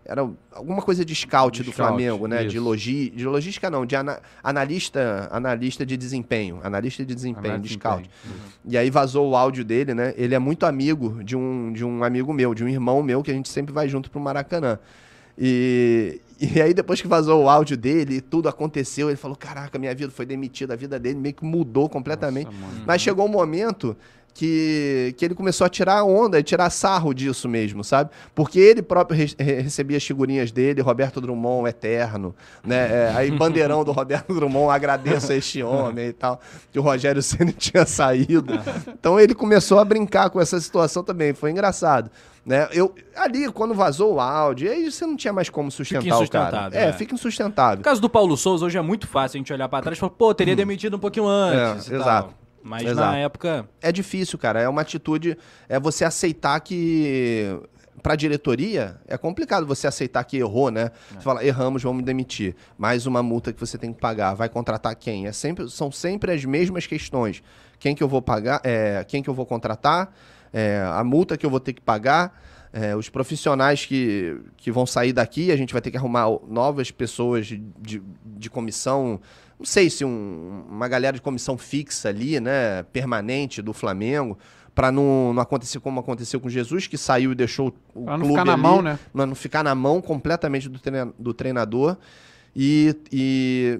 Era 0.05 0.28
alguma 0.53 0.82
coisa 0.82 1.05
de 1.05 1.14
scout 1.14 1.59
De 1.59 1.62
do 1.62 1.72
scout, 1.72 1.88
Flamengo, 1.88 2.26
né? 2.26 2.42
De, 2.44 2.57
isso. 2.57 2.64
logi, 2.64 3.11
de 3.11 3.24
logística, 3.24 3.70
não, 3.70 3.86
de 3.86 3.94
ana- 3.94 4.20
analista, 4.42 5.28
analista 5.30 5.86
de 5.86 5.96
desempenho. 5.96 6.61
Analista 6.62 7.05
de 7.05 7.14
desempenho, 7.14 7.55
Análise 7.55 7.68
de 7.68 7.74
de 7.76 7.80
scout. 7.80 8.11
E 8.64 8.76
aí 8.76 8.90
vazou 8.90 9.30
o 9.30 9.36
áudio 9.36 9.64
dele, 9.64 9.94
né? 9.94 10.12
Ele 10.16 10.34
é 10.34 10.38
muito 10.38 10.66
amigo 10.66 11.22
de 11.22 11.36
um, 11.36 11.72
de 11.72 11.84
um 11.84 12.03
amigo 12.03 12.32
meu, 12.32 12.55
de 12.55 12.64
um 12.64 12.68
irmão 12.68 13.03
meu, 13.03 13.22
que 13.22 13.30
a 13.30 13.34
gente 13.34 13.48
sempre 13.48 13.72
vai 13.72 13.88
junto 13.88 14.11
pro 14.11 14.20
Maracanã. 14.20 14.78
E, 15.38 16.20
e 16.40 16.61
aí, 16.61 16.74
depois 16.74 17.00
que 17.00 17.09
vazou 17.09 17.44
o 17.44 17.48
áudio 17.48 17.76
dele, 17.76 18.20
tudo 18.20 18.48
aconteceu, 18.48 19.09
ele 19.09 19.16
falou: 19.16 19.36
Caraca, 19.36 19.78
minha 19.78 19.94
vida 19.94 20.12
foi 20.12 20.26
demitida, 20.26 20.74
a 20.74 20.76
vida 20.76 20.98
dele 20.98 21.18
meio 21.18 21.34
que 21.34 21.44
mudou 21.44 21.88
completamente. 21.88 22.46
Nossa. 22.46 22.82
Mas 22.86 23.00
chegou 23.00 23.24
um 23.24 23.30
momento 23.30 23.96
que, 24.35 25.14
que 25.18 25.24
ele 25.24 25.35
começou 25.35 25.66
a 25.66 25.68
tirar 25.68 26.05
onda, 26.05 26.39
a 26.39 26.43
tirar 26.43 26.70
sarro 26.70 27.12
disso 27.12 27.49
mesmo, 27.49 27.85
sabe? 27.85 28.11
Porque 28.35 28.59
ele 28.59 28.83
próprio 28.83 29.16
re- 29.16 29.35
re- 29.39 29.61
recebia 29.61 29.97
as 29.97 30.05
figurinhas 30.05 30.51
dele, 30.51 30.80
Roberto 30.80 31.20
Drummond 31.20 31.68
eterno, 31.68 32.35
né? 32.64 32.76
É, 33.09 33.12
aí 33.14 33.30
bandeirão 33.37 33.85
do 33.85 33.93
Roberto 33.93 34.33
Drummond, 34.35 34.70
agradeço 34.74 35.33
a 35.33 35.35
este 35.37 35.62
homem 35.62 36.09
e 36.09 36.12
tal, 36.12 36.41
que 36.70 36.78
o 36.78 36.83
Rogério 36.83 37.22
Ceni 37.22 37.53
tinha 37.59 37.85
saído. 37.87 38.55
Então 38.89 39.20
ele 39.20 39.35
começou 39.35 39.78
a 39.78 39.85
brincar 39.85 40.30
com 40.30 40.41
essa 40.41 40.59
situação 40.61 41.03
também, 41.05 41.33
foi 41.35 41.51
engraçado. 41.51 42.11
Né? 42.45 42.66
Eu, 42.72 42.93
ali, 43.14 43.49
quando 43.53 43.72
vazou 43.72 44.14
o 44.14 44.20
áudio, 44.20 44.68
aí 44.68 44.91
você 44.91 45.07
não 45.07 45.16
tinha 45.16 45.33
mais 45.33 45.49
como 45.49 45.70
sustentar 45.70 46.18
o 46.18 46.28
cara. 46.28 46.70
É, 46.72 46.87
é. 46.87 46.93
fica 46.93 47.12
No 47.12 47.16
insustentável. 47.16 47.85
caso 47.85 48.01
do 48.01 48.09
Paulo 48.09 48.37
Souza, 48.37 48.66
hoje 48.66 48.76
é 48.76 48.83
muito 48.83 49.07
fácil 49.07 49.37
a 49.37 49.39
gente 49.39 49.53
olhar 49.53 49.68
pra 49.68 49.80
trás 49.80 49.97
e 49.97 50.01
falar, 50.01 50.11
pô, 50.11 50.35
teria 50.35 50.57
demitido 50.57 50.97
um 50.97 50.99
pouquinho 50.99 51.28
antes. 51.28 51.89
É, 51.89 51.95
e 51.95 51.99
tal. 52.01 52.35
Mas 52.62 52.82
Exato. 52.82 53.00
na 53.00 53.16
época. 53.16 53.68
É 53.80 53.90
difícil, 53.90 54.38
cara. 54.38 54.60
É 54.60 54.68
uma 54.68 54.82
atitude. 54.82 55.36
É 55.68 55.78
você 55.78 56.04
aceitar 56.04 56.58
que. 56.60 57.60
Pra 58.02 58.16
diretoria, 58.16 58.96
é 59.06 59.16
complicado 59.16 59.64
você 59.64 59.86
aceitar 59.86 60.24
que 60.24 60.36
errou, 60.36 60.72
né? 60.72 60.90
Você 61.10 61.20
fala, 61.20 61.44
erramos, 61.44 61.82
vamos 61.84 62.02
demitir. 62.02 62.56
Mais 62.76 63.06
uma 63.06 63.22
multa 63.22 63.52
que 63.52 63.60
você 63.60 63.78
tem 63.78 63.92
que 63.92 64.00
pagar. 64.00 64.34
Vai 64.34 64.48
contratar 64.48 64.96
quem? 64.96 65.28
É 65.28 65.32
sempre, 65.32 65.70
são 65.70 65.92
sempre 65.92 66.32
as 66.32 66.44
mesmas 66.44 66.84
questões. 66.84 67.44
Quem 67.78 67.94
que 67.94 68.02
eu 68.02 68.08
vou 68.08 68.20
pagar? 68.20 68.60
É, 68.64 69.04
quem 69.06 69.22
que 69.22 69.30
eu 69.30 69.34
vou 69.34 69.46
contratar? 69.46 70.12
É, 70.52 70.82
a 70.84 71.04
multa 71.04 71.36
que 71.36 71.46
eu 71.46 71.50
vou 71.50 71.60
ter 71.60 71.74
que 71.74 71.80
pagar? 71.80 72.42
É, 72.72 72.96
os 72.96 73.08
profissionais 73.10 73.84
que, 73.84 74.40
que 74.56 74.72
vão 74.72 74.86
sair 74.86 75.12
daqui, 75.12 75.52
a 75.52 75.56
gente 75.56 75.72
vai 75.72 75.82
ter 75.82 75.90
que 75.90 75.96
arrumar 75.96 76.26
novas 76.48 76.90
pessoas 76.90 77.46
de, 77.46 78.02
de 78.24 78.48
comissão. 78.48 79.20
Não 79.62 79.66
sei 79.66 79.88
se 79.88 80.04
um- 80.04 80.64
uma 80.68 80.88
galera 80.88 81.14
de 81.14 81.22
comissão 81.22 81.56
fixa 81.56 82.08
ali, 82.08 82.40
né? 82.40 82.82
Permanente 82.92 83.62
do 83.62 83.72
Flamengo. 83.72 84.36
Para 84.74 84.90
não, 84.90 85.32
não 85.32 85.40
acontecer 85.40 85.78
como 85.78 86.00
aconteceu 86.00 86.40
com 86.40 86.48
Jesus, 86.48 86.88
que 86.88 86.98
saiu 86.98 87.30
e 87.30 87.34
deixou 87.36 87.72
o 87.94 88.02
Pra 88.04 88.18
não 88.18 88.24
clube 88.26 88.32
ficar 88.32 88.44
na 88.44 88.52
ali, 88.54 88.62
mão, 88.62 88.82
né? 88.82 88.98
Não, 89.14 89.26
não 89.26 89.34
ficar 89.36 89.62
na 89.62 89.72
mão 89.72 90.00
completamente 90.02 90.68
do, 90.68 90.80
treina- 90.80 91.12
do 91.16 91.32
treinador. 91.32 91.96
E, 92.56 92.96
e, 93.12 93.78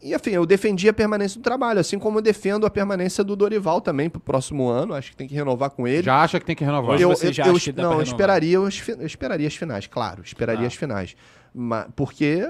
e, 0.00 0.14
enfim, 0.14 0.30
eu 0.30 0.46
defendi 0.46 0.88
a 0.88 0.92
permanência 0.92 1.40
do 1.40 1.42
trabalho, 1.42 1.80
assim 1.80 1.98
como 1.98 2.18
eu 2.18 2.22
defendo 2.22 2.64
a 2.64 2.70
permanência 2.70 3.24
do 3.24 3.34
Dorival 3.34 3.80
também 3.80 4.08
pro 4.08 4.20
próximo 4.20 4.68
ano. 4.68 4.94
Acho 4.94 5.10
que 5.10 5.16
tem 5.16 5.26
que 5.26 5.34
renovar 5.34 5.70
com 5.70 5.88
ele. 5.88 6.04
Já 6.04 6.22
acha 6.22 6.38
que 6.38 6.46
tem 6.46 6.54
que 6.54 6.62
renovar. 6.62 7.00
Eu, 7.00 7.08
você 7.08 7.26
eu- 7.28 7.32
já 7.32 7.44
eu 7.46 7.50
acha 7.50 7.56
es- 7.58 7.64
que 7.64 7.72
dá 7.72 7.82
não, 7.82 7.94
eu 7.94 8.02
esperaria, 8.02 8.54
eu 8.56 8.68
esperaria 8.68 9.48
as 9.48 9.56
finais, 9.56 9.88
claro, 9.88 10.22
esperaria 10.24 10.60
Tá. 10.60 10.66
as 10.68 10.74
finais. 10.76 11.16
Ma- 11.52 11.88
porque 11.96 12.46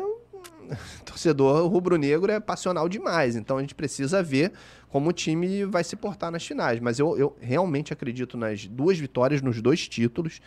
torcedor 1.05 1.67
rubro-negro 1.69 2.31
é 2.31 2.41
passional 2.41 2.89
demais, 2.89 3.37
então 3.37 3.59
a 3.59 3.61
gente 3.61 3.75
precisa 3.75 4.23
ver 4.23 4.53
como 4.89 5.11
o 5.11 5.13
time 5.13 5.65
vai 5.65 5.83
se 5.83 5.97
portar 5.97 6.31
nas 6.31 6.47
finais. 6.47 6.79
Mas 6.81 6.99
eu, 6.99 7.19
eu 7.19 7.37
realmente 7.41 7.93
acredito 7.93 8.37
nas 8.37 8.67
duas 8.67 8.99
vitórias, 8.99 9.43
nos 9.43 9.61
dois 9.61 9.89
títulos. 9.89 10.41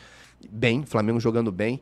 Bem, 0.50 0.86
Flamengo 0.86 1.20
jogando 1.20 1.52
bem. 1.52 1.82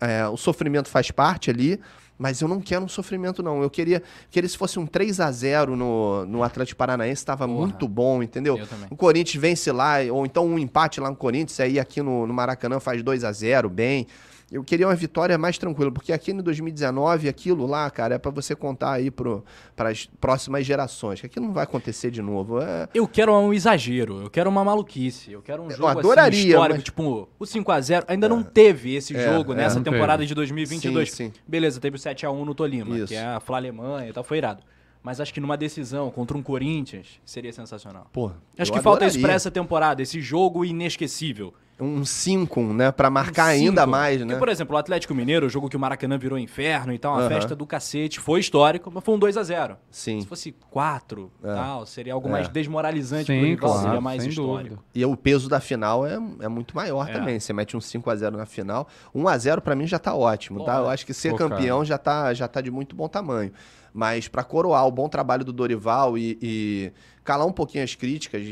É, 0.00 0.26
o 0.26 0.36
sofrimento 0.36 0.88
faz 0.88 1.10
parte 1.10 1.50
ali, 1.50 1.78
mas 2.18 2.40
eu 2.40 2.48
não 2.48 2.60
quero 2.60 2.84
um 2.84 2.88
sofrimento, 2.88 3.42
não. 3.42 3.62
Eu 3.62 3.70
queria, 3.70 4.02
queria 4.30 4.48
se 4.48 4.58
fosse 4.58 4.78
um 4.78 4.86
3 4.86 5.20
a 5.20 5.30
0 5.30 5.76
no, 5.76 6.26
no 6.26 6.42
Atlético 6.42 6.78
Paranaense, 6.78 7.22
estava 7.22 7.46
muito 7.46 7.86
bom, 7.86 8.22
entendeu? 8.22 8.56
O 8.90 8.96
Corinthians 8.96 9.40
vence 9.40 9.70
lá, 9.70 9.98
ou 10.10 10.26
então 10.26 10.46
um 10.46 10.58
empate 10.58 11.00
lá 11.00 11.10
no 11.10 11.16
Corinthians, 11.16 11.60
aí 11.60 11.78
aqui 11.78 12.02
no, 12.02 12.26
no 12.26 12.34
Maracanã 12.34 12.80
faz 12.80 13.02
2 13.02 13.24
a 13.24 13.32
0 13.32 13.70
bem. 13.70 14.06
Eu 14.50 14.64
queria 14.64 14.88
uma 14.88 14.96
vitória 14.96 15.38
mais 15.38 15.56
tranquila, 15.58 15.92
porque 15.92 16.12
aqui 16.12 16.32
no 16.32 16.42
2019, 16.42 17.28
aquilo 17.28 17.66
lá, 17.66 17.88
cara, 17.88 18.16
é 18.16 18.18
pra 18.18 18.32
você 18.32 18.56
contar 18.56 18.92
aí 18.94 19.08
para 19.08 19.42
as 19.88 20.06
próximas 20.20 20.66
gerações, 20.66 21.20
que 21.20 21.26
aquilo 21.26 21.46
não 21.46 21.52
vai 21.52 21.62
acontecer 21.62 22.10
de 22.10 22.20
novo. 22.20 22.60
É, 22.60 22.88
Eu 22.92 23.06
quero 23.06 23.32
um 23.32 23.52
exagero, 23.54 24.20
eu 24.22 24.28
quero 24.28 24.50
uma 24.50 24.64
maluquice, 24.64 25.30
eu 25.30 25.40
quero 25.40 25.62
um 25.62 25.66
Eu 25.70 25.76
jogo 25.76 25.86
adoraria, 25.86 26.38
assim, 26.40 26.48
histórico, 26.48 26.74
mas- 26.78 26.84
tipo 26.84 27.28
o 27.38 27.44
5x0. 27.46 28.04
Ainda 28.08 28.28
não 28.28 28.42
teve 28.42 28.94
esse 28.96 29.14
É, 29.16 29.32
jogo 29.32 29.52
é, 29.52 29.56
nessa 29.56 29.76
não 29.76 29.84
temporada 29.84 30.18
teve. 30.18 30.26
de 30.26 30.34
2022. 30.34 31.12
Sim, 31.12 31.30
sim. 31.30 31.32
Beleza, 31.46 31.78
teve 31.80 31.94
o 31.96 31.98
7x1 32.00 32.44
no 32.44 32.52
Tolima, 32.54 32.96
Isso. 32.98 33.06
que 33.06 33.14
é 33.14 33.24
a 33.24 33.38
Fla 33.38 33.56
Alemanha 33.58 34.08
e 34.08 34.12
tal, 34.12 34.24
foi 34.24 34.38
irado. 34.38 34.62
Mas 35.02 35.20
acho 35.20 35.32
que 35.32 35.40
numa 35.40 35.56
decisão 35.56 36.10
contra 36.10 36.36
um 36.36 36.42
Corinthians 36.42 37.20
seria 37.24 37.52
sensacional. 37.52 38.06
pô, 38.12 38.32
Acho 38.58 38.70
eu 38.72 38.76
que 38.76 38.82
falta 38.82 39.06
isso 39.06 39.16
adoraria. 39.16 39.22
pra 39.22 39.32
essa 39.32 39.50
temporada, 39.50 40.02
esse 40.02 40.20
jogo 40.20 40.64
inesquecível. 40.64 41.54
Um 41.80 42.04
5, 42.04 42.62
né? 42.72 42.92
Pra 42.92 43.08
marcar 43.10 43.46
Um 43.46 43.48
ainda 43.50 43.86
mais, 43.86 44.18
Porque, 44.18 44.32
né? 44.32 44.38
por 44.38 44.48
exemplo, 44.48 44.76
o 44.76 44.78
Atlético 44.78 45.14
Mineiro, 45.14 45.46
o 45.46 45.48
jogo 45.48 45.68
que 45.68 45.76
o 45.76 45.80
Maracanã 45.80 46.18
virou 46.18 46.38
inferno 46.38 46.92
e 46.92 46.98
tal, 46.98 47.12
uma 47.14 47.20
Aham. 47.22 47.28
festa 47.28 47.56
do 47.56 47.66
cacete, 47.66 48.20
foi 48.20 48.40
histórico, 48.40 48.90
mas 48.92 49.02
foi 49.02 49.14
um 49.14 49.18
2x0. 49.18 49.76
Sim. 49.90 50.20
Se 50.20 50.26
fosse 50.26 50.52
4, 50.70 51.30
É. 51.42 51.54
tal, 51.54 51.86
seria 51.86 52.12
algo 52.14 52.28
É. 52.28 52.32
mais 52.32 52.48
desmoralizante 52.48 53.26
Sim, 53.26 53.38
pro 53.38 53.46
rival, 53.48 53.70
claro, 53.70 53.84
seria 53.86 54.00
mais 54.00 54.24
histórico. 54.26 54.76
dúvida. 54.76 54.78
E 54.94 55.04
o 55.04 55.16
peso 55.16 55.48
da 55.48 55.60
final 55.60 56.06
é, 56.06 56.18
é 56.40 56.48
muito 56.48 56.74
maior 56.76 57.08
É. 57.08 57.12
também. 57.12 57.40
Você 57.40 57.52
mete 57.52 57.76
um 57.76 57.80
5 57.80 58.10
a 58.10 58.16
0 58.16 58.36
na 58.36 58.46
final. 58.46 58.86
1 59.14 59.26
a 59.28 59.38
0 59.38 59.60
pra 59.60 59.74
mim 59.74 59.86
já 59.86 59.98
tá 59.98 60.14
ótimo, 60.14 60.64
tá? 60.64 60.76
Eu 60.78 60.88
acho 60.90 61.06
que 61.06 61.14
ser 61.14 61.30
Pô, 61.30 61.36
campeão 61.36 61.84
já 61.84 61.96
tá, 61.98 62.32
já 62.34 62.46
tá 62.46 62.60
de 62.60 62.70
muito 62.70 62.94
bom 62.94 63.08
tamanho. 63.08 63.52
Mas 63.92 64.28
pra 64.28 64.44
coroar 64.44 64.86
o 64.86 64.90
bom 64.90 65.08
trabalho 65.08 65.44
do 65.44 65.52
Dorival 65.52 66.16
e, 66.16 66.38
e 66.40 66.92
calar 67.24 67.46
um 67.46 67.52
pouquinho 67.52 67.82
as 67.84 67.94
críticas, 67.94 68.42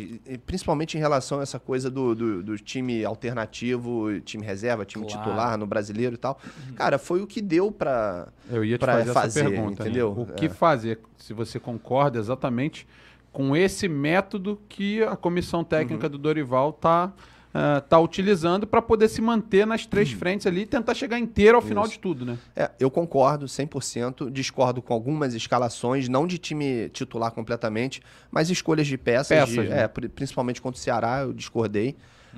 principalmente 0.46 0.96
em 0.96 1.00
relação 1.00 1.40
a 1.40 1.42
essa 1.42 1.58
coisa 1.58 1.90
do, 1.90 2.14
do, 2.14 2.42
do 2.42 2.56
time 2.58 3.04
alternativo, 3.04 4.20
time 4.20 4.44
reserva, 4.44 4.84
time 4.84 5.04
Claro. 5.06 5.22
titular 5.22 5.56
no 5.58 5.66
brasileiro 5.66 6.14
e 6.14 6.18
tal. 6.18 6.38
Cara, 6.76 6.98
foi 6.98 7.22
o 7.22 7.26
que 7.26 7.40
deu 7.40 7.70
pra. 7.70 8.28
Eu 8.50 8.64
ia 8.64 8.76
te 8.76 8.80
pra 8.80 8.94
fazer, 8.94 9.12
fazer, 9.12 9.40
essa 9.40 9.50
pergunta. 9.50 9.84
né? 9.84 9.88
entendeu? 9.90 10.12
O 10.16 10.22
É. 10.30 10.34
que 10.34 10.48
fazer? 10.48 10.98
Se 11.16 11.32
você 11.32 11.58
concorda 11.58 12.18
exatamente 12.18 12.86
com 13.32 13.56
esse 13.56 13.88
método 13.88 14.58
que 14.68 15.02
a 15.02 15.16
comissão 15.16 15.62
técnica 15.62 16.06
Uhum. 16.06 16.12
do 16.12 16.18
Dorival 16.18 16.70
está 16.70 17.12
tá 17.88 17.98
utilizando 17.98 18.66
para 18.66 18.80
poder 18.82 19.08
se 19.08 19.20
manter 19.20 19.66
nas 19.66 19.86
três 19.86 20.12
Uhum. 20.12 20.18
frentes 20.18 20.46
ali 20.46 20.62
e 20.62 20.66
tentar 20.66 20.94
chegar 20.94 21.18
inteiro 21.18 21.56
ao 21.56 21.62
final 21.62 21.86
de 21.86 21.98
tudo, 21.98 22.24
né? 22.24 22.38
É, 22.54 22.70
eu 22.78 22.90
concordo 22.90 23.46
100%, 23.46 24.30
discordo 24.30 24.80
com 24.82 24.92
algumas 24.94 25.34
escalações, 25.34 26.08
não 26.08 26.26
de 26.26 26.38
time 26.38 26.88
titular 26.90 27.30
completamente, 27.32 28.00
mas 28.30 28.50
escolhas 28.50 28.86
de 28.86 28.96
peças, 28.98 29.28
Peças, 29.28 29.50
de- 29.54 29.68
né? 29.68 29.82
é, 29.84 29.88
pri- 29.88 30.08
principalmente 30.08 30.60
contra 30.62 30.78
o 30.78 30.82
Ceará, 30.82 31.20
eu 31.20 31.32
discordei, 31.32 31.96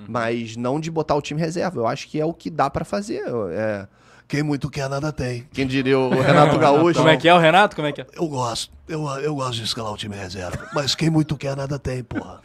mas 0.08 0.56
não 0.56 0.80
de 0.80 0.90
botar 0.90 1.14
o 1.14 1.20
time 1.22 1.40
reserva, 1.40 1.78
eu 1.78 1.86
acho 1.86 2.08
que 2.08 2.20
é 2.20 2.24
o 2.24 2.32
que 2.32 2.48
dá 2.50 2.70
pra 2.70 2.84
fazer. 2.84 3.22
é. 3.52 3.86
Quem 4.26 4.44
muito 4.44 4.70
quer, 4.70 4.88
nada 4.88 5.10
tem. 5.12 5.44
quem 5.52 5.66
diria 5.66 5.98
o 5.98 6.08
Renato 6.20 6.56
Gaúcho? 6.60 6.98
Como 7.00 7.08
é 7.08 7.16
que 7.16 7.28
é 7.28 7.34
o 7.34 7.38
Renato? 7.38 7.74
Como 7.74 7.88
é 7.88 7.90
que 7.92 8.00
é? 8.00 8.06
Eu 8.12 8.28
gosto. 8.28 8.72
Eu, 8.86 9.04
eu 9.18 9.34
gosto 9.34 9.54
de 9.56 9.64
escalar 9.64 9.92
o 9.92 9.96
time 9.96 10.14
reserva. 10.14 10.68
Mas 10.72 10.94
quem 10.94 11.10
muito 11.10 11.36
quer, 11.36 11.56
nada 11.56 11.80
tem, 11.80 12.00
porra. 12.04 12.40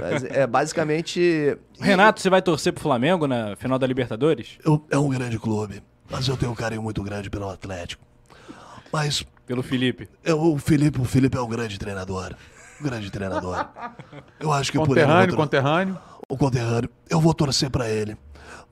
Mas, 0.00 0.24
é, 0.24 0.46
basicamente... 0.46 1.56
Renato, 1.80 2.20
você 2.20 2.28
vai 2.30 2.42
torcer 2.42 2.72
pro 2.72 2.82
Flamengo 2.82 3.26
na 3.26 3.56
final 3.56 3.78
da 3.78 3.86
Libertadores? 3.86 4.58
Eu- 4.64 4.84
é 4.90 4.98
um 4.98 5.08
grande 5.08 5.38
clube, 5.38 5.82
mas 6.10 6.26
eu 6.28 6.36
tenho 6.36 6.52
um 6.52 6.54
carinho 6.54 6.82
muito 6.82 7.02
grande 7.02 7.28
pelo 7.30 7.48
Atlético. 7.48 8.04
Mas 8.92 9.24
Pelo 9.46 9.62
Felipe. 9.62 10.08
eu- 10.24 10.40
o 10.40 10.58
Felipe, 10.58 11.00
o 11.00 11.04
Felipe 11.04 11.36
é 11.36 11.40
um 11.40 11.48
grande 11.48 11.78
treinador. 11.78 12.34
Um 12.80 12.84
grande 12.84 13.10
treinador. 13.10 13.66
Eu 14.40 14.52
acho 14.52 14.70
que 14.72 14.78
por 14.78 14.84
ele 14.96 15.06
Conterrâneo, 15.06 15.36
conterrâneo. 15.36 15.98
o 16.28 16.36
conterrâneo, 16.36 16.90
eu 17.08 17.20
vou 17.20 17.32
torcer 17.32 17.70
pra 17.70 17.88
ele. 17.88 18.16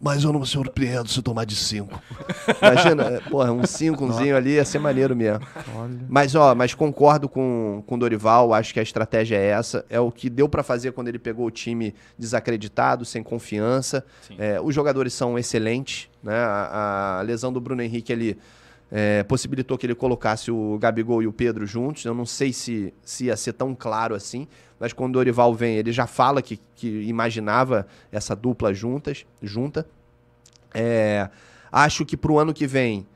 Mas 0.01 0.25
eu 0.25 0.33
não 0.33 0.41
me 0.41 0.47
surpreendo 0.47 1.09
se 1.09 1.21
tomar 1.21 1.45
de 1.45 1.55
cinco. 1.55 2.01
Imagina, 2.61 3.03
é, 3.05 3.21
porra, 3.21 3.53
um 3.53 3.67
cincozinho 3.67 4.37
ali 4.37 4.55
ia 4.55 4.65
ser 4.65 4.79
maneiro 4.79 5.15
mesmo. 5.15 5.47
Mas, 6.09 6.35
ó, 6.35 6.55
mas 6.55 6.75
concordo 6.75 7.29
com, 7.29 7.83
com 7.87 7.95
o 7.95 7.99
Dorival, 7.99 8.55
acho 8.55 8.73
que 8.73 8.81
a 8.81 8.83
estratégia 8.83 9.37
é 9.37 9.47
essa. 9.47 9.85
É 9.91 10.01
o 10.01 10.11
que 10.11 10.31
deu 10.31 10.49
pra 10.49 10.63
fazer 10.63 10.93
quando 10.93 11.09
ele 11.09 11.19
pegou 11.19 11.47
o 11.47 11.51
time 11.51 11.95
desacreditado, 12.19 13.05
sem 13.05 13.23
confiança. 13.23 14.05
É, 14.39 14.61
os 14.61 14.75
jogadores 14.75 15.13
são 15.13 15.39
excelentes, 15.39 16.09
né? 16.23 16.35
A, 16.37 17.19
a 17.19 17.23
lesão 17.23 17.53
do 17.53 17.61
Bruno 17.61 17.83
Henrique 17.83 18.13
ali 18.13 18.39
é, 18.91 19.23
possibilitou 19.23 19.79
que 19.79 19.87
ele 19.87 19.95
colocasse 19.95 20.51
o 20.51 20.77
Gabigol 20.79 21.23
e 21.23 21.27
o 21.27 21.33
Pedro 21.33 21.67
juntos. 21.67 22.05
Eu 22.05 22.15
não 22.15 22.27
sei 22.27 22.53
se, 22.53 22.93
se 23.03 23.27
ia 23.27 23.37
ser 23.37 23.53
tão 23.53 23.75
claro 23.75 24.15
assim, 24.15 24.49
mas 24.79 24.93
quando 24.93 25.11
o 25.11 25.19
Dorival 25.19 25.55
vem, 25.55 25.77
ele 25.77 25.93
já 25.93 26.07
fala 26.07 26.43
que, 26.43 26.59
que 26.75 27.03
imaginava 27.03 27.87
essa 28.11 28.35
dupla 28.35 28.75
juntas, 28.75 29.25
junta. 29.41 29.87
É, 30.75 31.29
acho 31.71 32.05
que 32.05 32.17
pro 32.17 32.39
ano 32.39 32.53
que 32.53 32.67
vem 32.67 33.07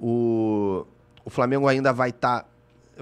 o, 0.00 0.84
o 1.24 1.30
Flamengo 1.30 1.68
ainda 1.68 1.92
vai 1.92 2.10
estar 2.10 2.48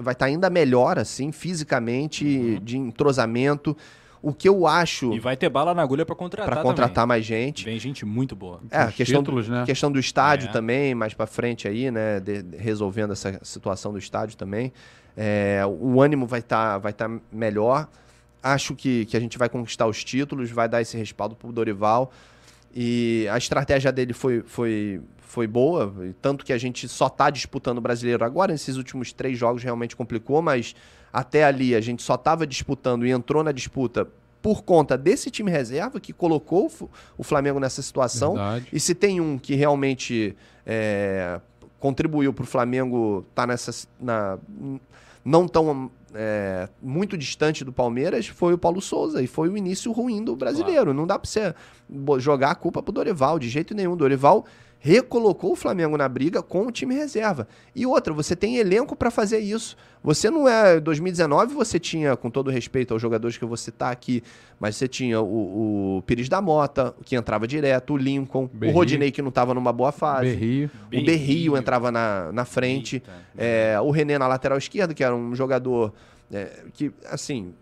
vai 0.01 0.15
tá 0.15 0.25
ainda 0.25 0.49
melhor 0.49 0.97
assim, 0.97 1.31
fisicamente, 1.31 2.59
de 2.59 2.77
entrosamento. 2.77 3.75
O 4.21 4.33
que 4.33 4.49
eu 4.49 4.67
acho 4.67 5.13
E 5.13 5.19
vai 5.19 5.37
ter 5.37 5.47
bala 5.49 5.73
na 5.73 5.81
agulha 5.81 6.05
pra 6.05 6.13
contratar 6.15 6.51
para 6.53 6.61
contratar 6.61 6.93
também. 6.93 7.07
mais 7.07 7.25
gente. 7.25 7.63
Vem 7.63 7.79
gente 7.79 8.05
muito 8.05 8.35
boa. 8.35 8.59
É, 8.69 8.85
Os 8.87 8.95
questão, 8.95 9.21
títulos, 9.23 9.47
do, 9.47 9.53
né? 9.53 9.65
questão 9.65 9.91
do 9.91 9.97
estádio 9.99 10.49
É. 10.49 10.51
também, 10.51 10.93
mais 10.93 11.13
pra 11.13 11.25
frente 11.25 11.67
aí, 11.67 11.89
né? 11.89 12.19
de- 12.19 12.41
de- 12.43 12.57
resolvendo 12.57 13.13
essa 13.13 13.39
situação 13.43 13.91
do 13.93 13.97
estádio 13.97 14.35
também. 14.35 14.73
É, 15.15 15.61
o 15.65 16.01
ânimo 16.01 16.25
vai 16.27 16.39
estar 16.39 16.77
vai 16.79 16.91
tá 16.93 17.09
melhor. 17.31 17.87
Acho 18.43 18.75
que, 18.75 19.05
que 19.05 19.15
a 19.17 19.19
gente 19.19 19.37
vai 19.37 19.47
conquistar 19.49 19.85
os 19.87 20.03
títulos, 20.03 20.49
vai 20.51 20.67
dar 20.67 20.81
esse 20.81 20.97
respaldo 20.97 21.35
pro 21.35 21.51
Dorival. 21.51 22.11
E 22.75 23.27
a 23.31 23.37
estratégia 23.37 23.91
dele 23.91 24.13
foi, 24.13 24.41
foi, 24.45 25.01
foi 25.17 25.47
boa, 25.47 25.93
tanto 26.21 26.45
que 26.45 26.53
a 26.53 26.57
gente 26.57 26.87
só 26.87 27.09
tá 27.09 27.29
disputando 27.29 27.79
o 27.79 27.81
brasileiro 27.81 28.23
agora. 28.23 28.51
Nesses 28.51 28.75
últimos 28.77 29.11
três 29.11 29.37
jogos 29.37 29.63
realmente 29.63 29.95
complicou, 29.95 30.41
mas 30.41 30.75
até 31.11 31.43
ali 31.43 31.75
a 31.75 31.81
gente 31.81 32.03
só 32.03 32.17
tava 32.17 32.45
disputando 32.45 33.05
e 33.05 33.11
entrou 33.11 33.43
na 33.43 33.51
disputa 33.51 34.07
por 34.41 34.63
conta 34.63 34.97
desse 34.97 35.29
time 35.29 35.51
reserva 35.51 35.99
que 35.99 36.13
colocou 36.13 36.71
o 37.17 37.23
Flamengo 37.23 37.59
nessa 37.59 37.81
situação. 37.81 38.35
Verdade. 38.35 38.67
E 38.71 38.79
se 38.79 38.95
tem 38.95 39.19
um 39.19 39.37
que 39.37 39.55
realmente 39.55 40.35
é, 40.65 41.39
contribuiu 41.79 42.33
para 42.33 42.43
o 42.43 42.47
Flamengo 42.47 43.25
estar 43.29 43.47
nessa. 43.47 43.87
Na, 43.99 44.37
não 45.23 45.47
tão. 45.47 45.91
é, 46.13 46.69
muito 46.81 47.17
distante 47.17 47.63
do 47.63 47.73
Palmeiras, 47.73 48.27
foi 48.27 48.53
o 48.53 48.57
Paulo 48.57 48.81
Souza. 48.81 49.21
E 49.21 49.27
foi 49.27 49.49
o 49.49 49.57
início 49.57 49.91
ruim 49.91 50.23
do 50.23 50.35
brasileiro. 50.35 50.93
Não 50.93 51.05
dá 51.05 51.19
para 51.19 51.29
você 51.29 51.53
jogar 52.19 52.51
a 52.51 52.55
culpa 52.55 52.81
pro 52.81 52.93
Dorival, 52.93 53.37
de 53.37 53.49
jeito 53.49 53.73
nenhum. 53.73 53.95
Dorival 53.97 54.45
recolocou 54.79 55.51
o 55.51 55.55
Flamengo 55.55 55.97
na 55.97 56.07
briga 56.07 56.41
com 56.41 56.65
o 56.65 56.71
time 56.71 56.95
reserva. 56.95 57.47
E 57.75 57.85
outra, 57.85 58.13
você 58.13 58.35
tem 58.35 58.57
elenco 58.57 58.95
para 58.95 59.11
fazer 59.11 59.39
isso. 59.39 59.75
Você 60.01 60.29
não 60.29 60.47
é. 60.47 60.79
2019 60.79 61.53
você 61.53 61.77
tinha, 61.77 62.15
com 62.15 62.29
todo 62.29 62.49
respeito 62.49 62.93
aos 62.93 63.01
jogadores 63.01 63.37
que 63.37 63.43
eu 63.43 63.47
vou 63.47 63.57
citar 63.57 63.91
aqui, 63.91 64.23
mas 64.57 64.77
você 64.77 64.87
tinha 64.87 65.19
o, 65.19 65.97
o 65.97 66.01
Pires 66.03 66.29
da 66.29 66.41
Mota, 66.41 66.95
que 67.03 67.15
entrava 67.15 67.45
direto, 67.45 67.93
o 67.93 67.97
Lincoln, 67.97 68.49
Berrio. 68.51 68.73
o 68.73 68.77
Rodinei, 68.77 69.11
que 69.11 69.21
não 69.21 69.29
estava 69.29 69.53
numa 69.53 69.73
boa 69.73 69.91
fase. 69.91 70.29
Berrio. 70.29 70.71
O 70.87 71.05
Berrio 71.05 71.57
entrava 71.57 71.91
na, 71.91 72.31
na 72.31 72.45
frente. 72.45 72.95
Eita. 72.95 73.11
É, 73.37 73.79
o 73.81 73.91
René 73.91 74.17
na 74.17 74.27
lateral 74.27 74.57
esquerda, 74.57 74.93
que 74.93 75.03
era 75.03 75.13
um 75.13 75.35
jogador 75.35 75.93
é, 76.31 76.63
que, 76.73 76.91
assim, 77.09 77.53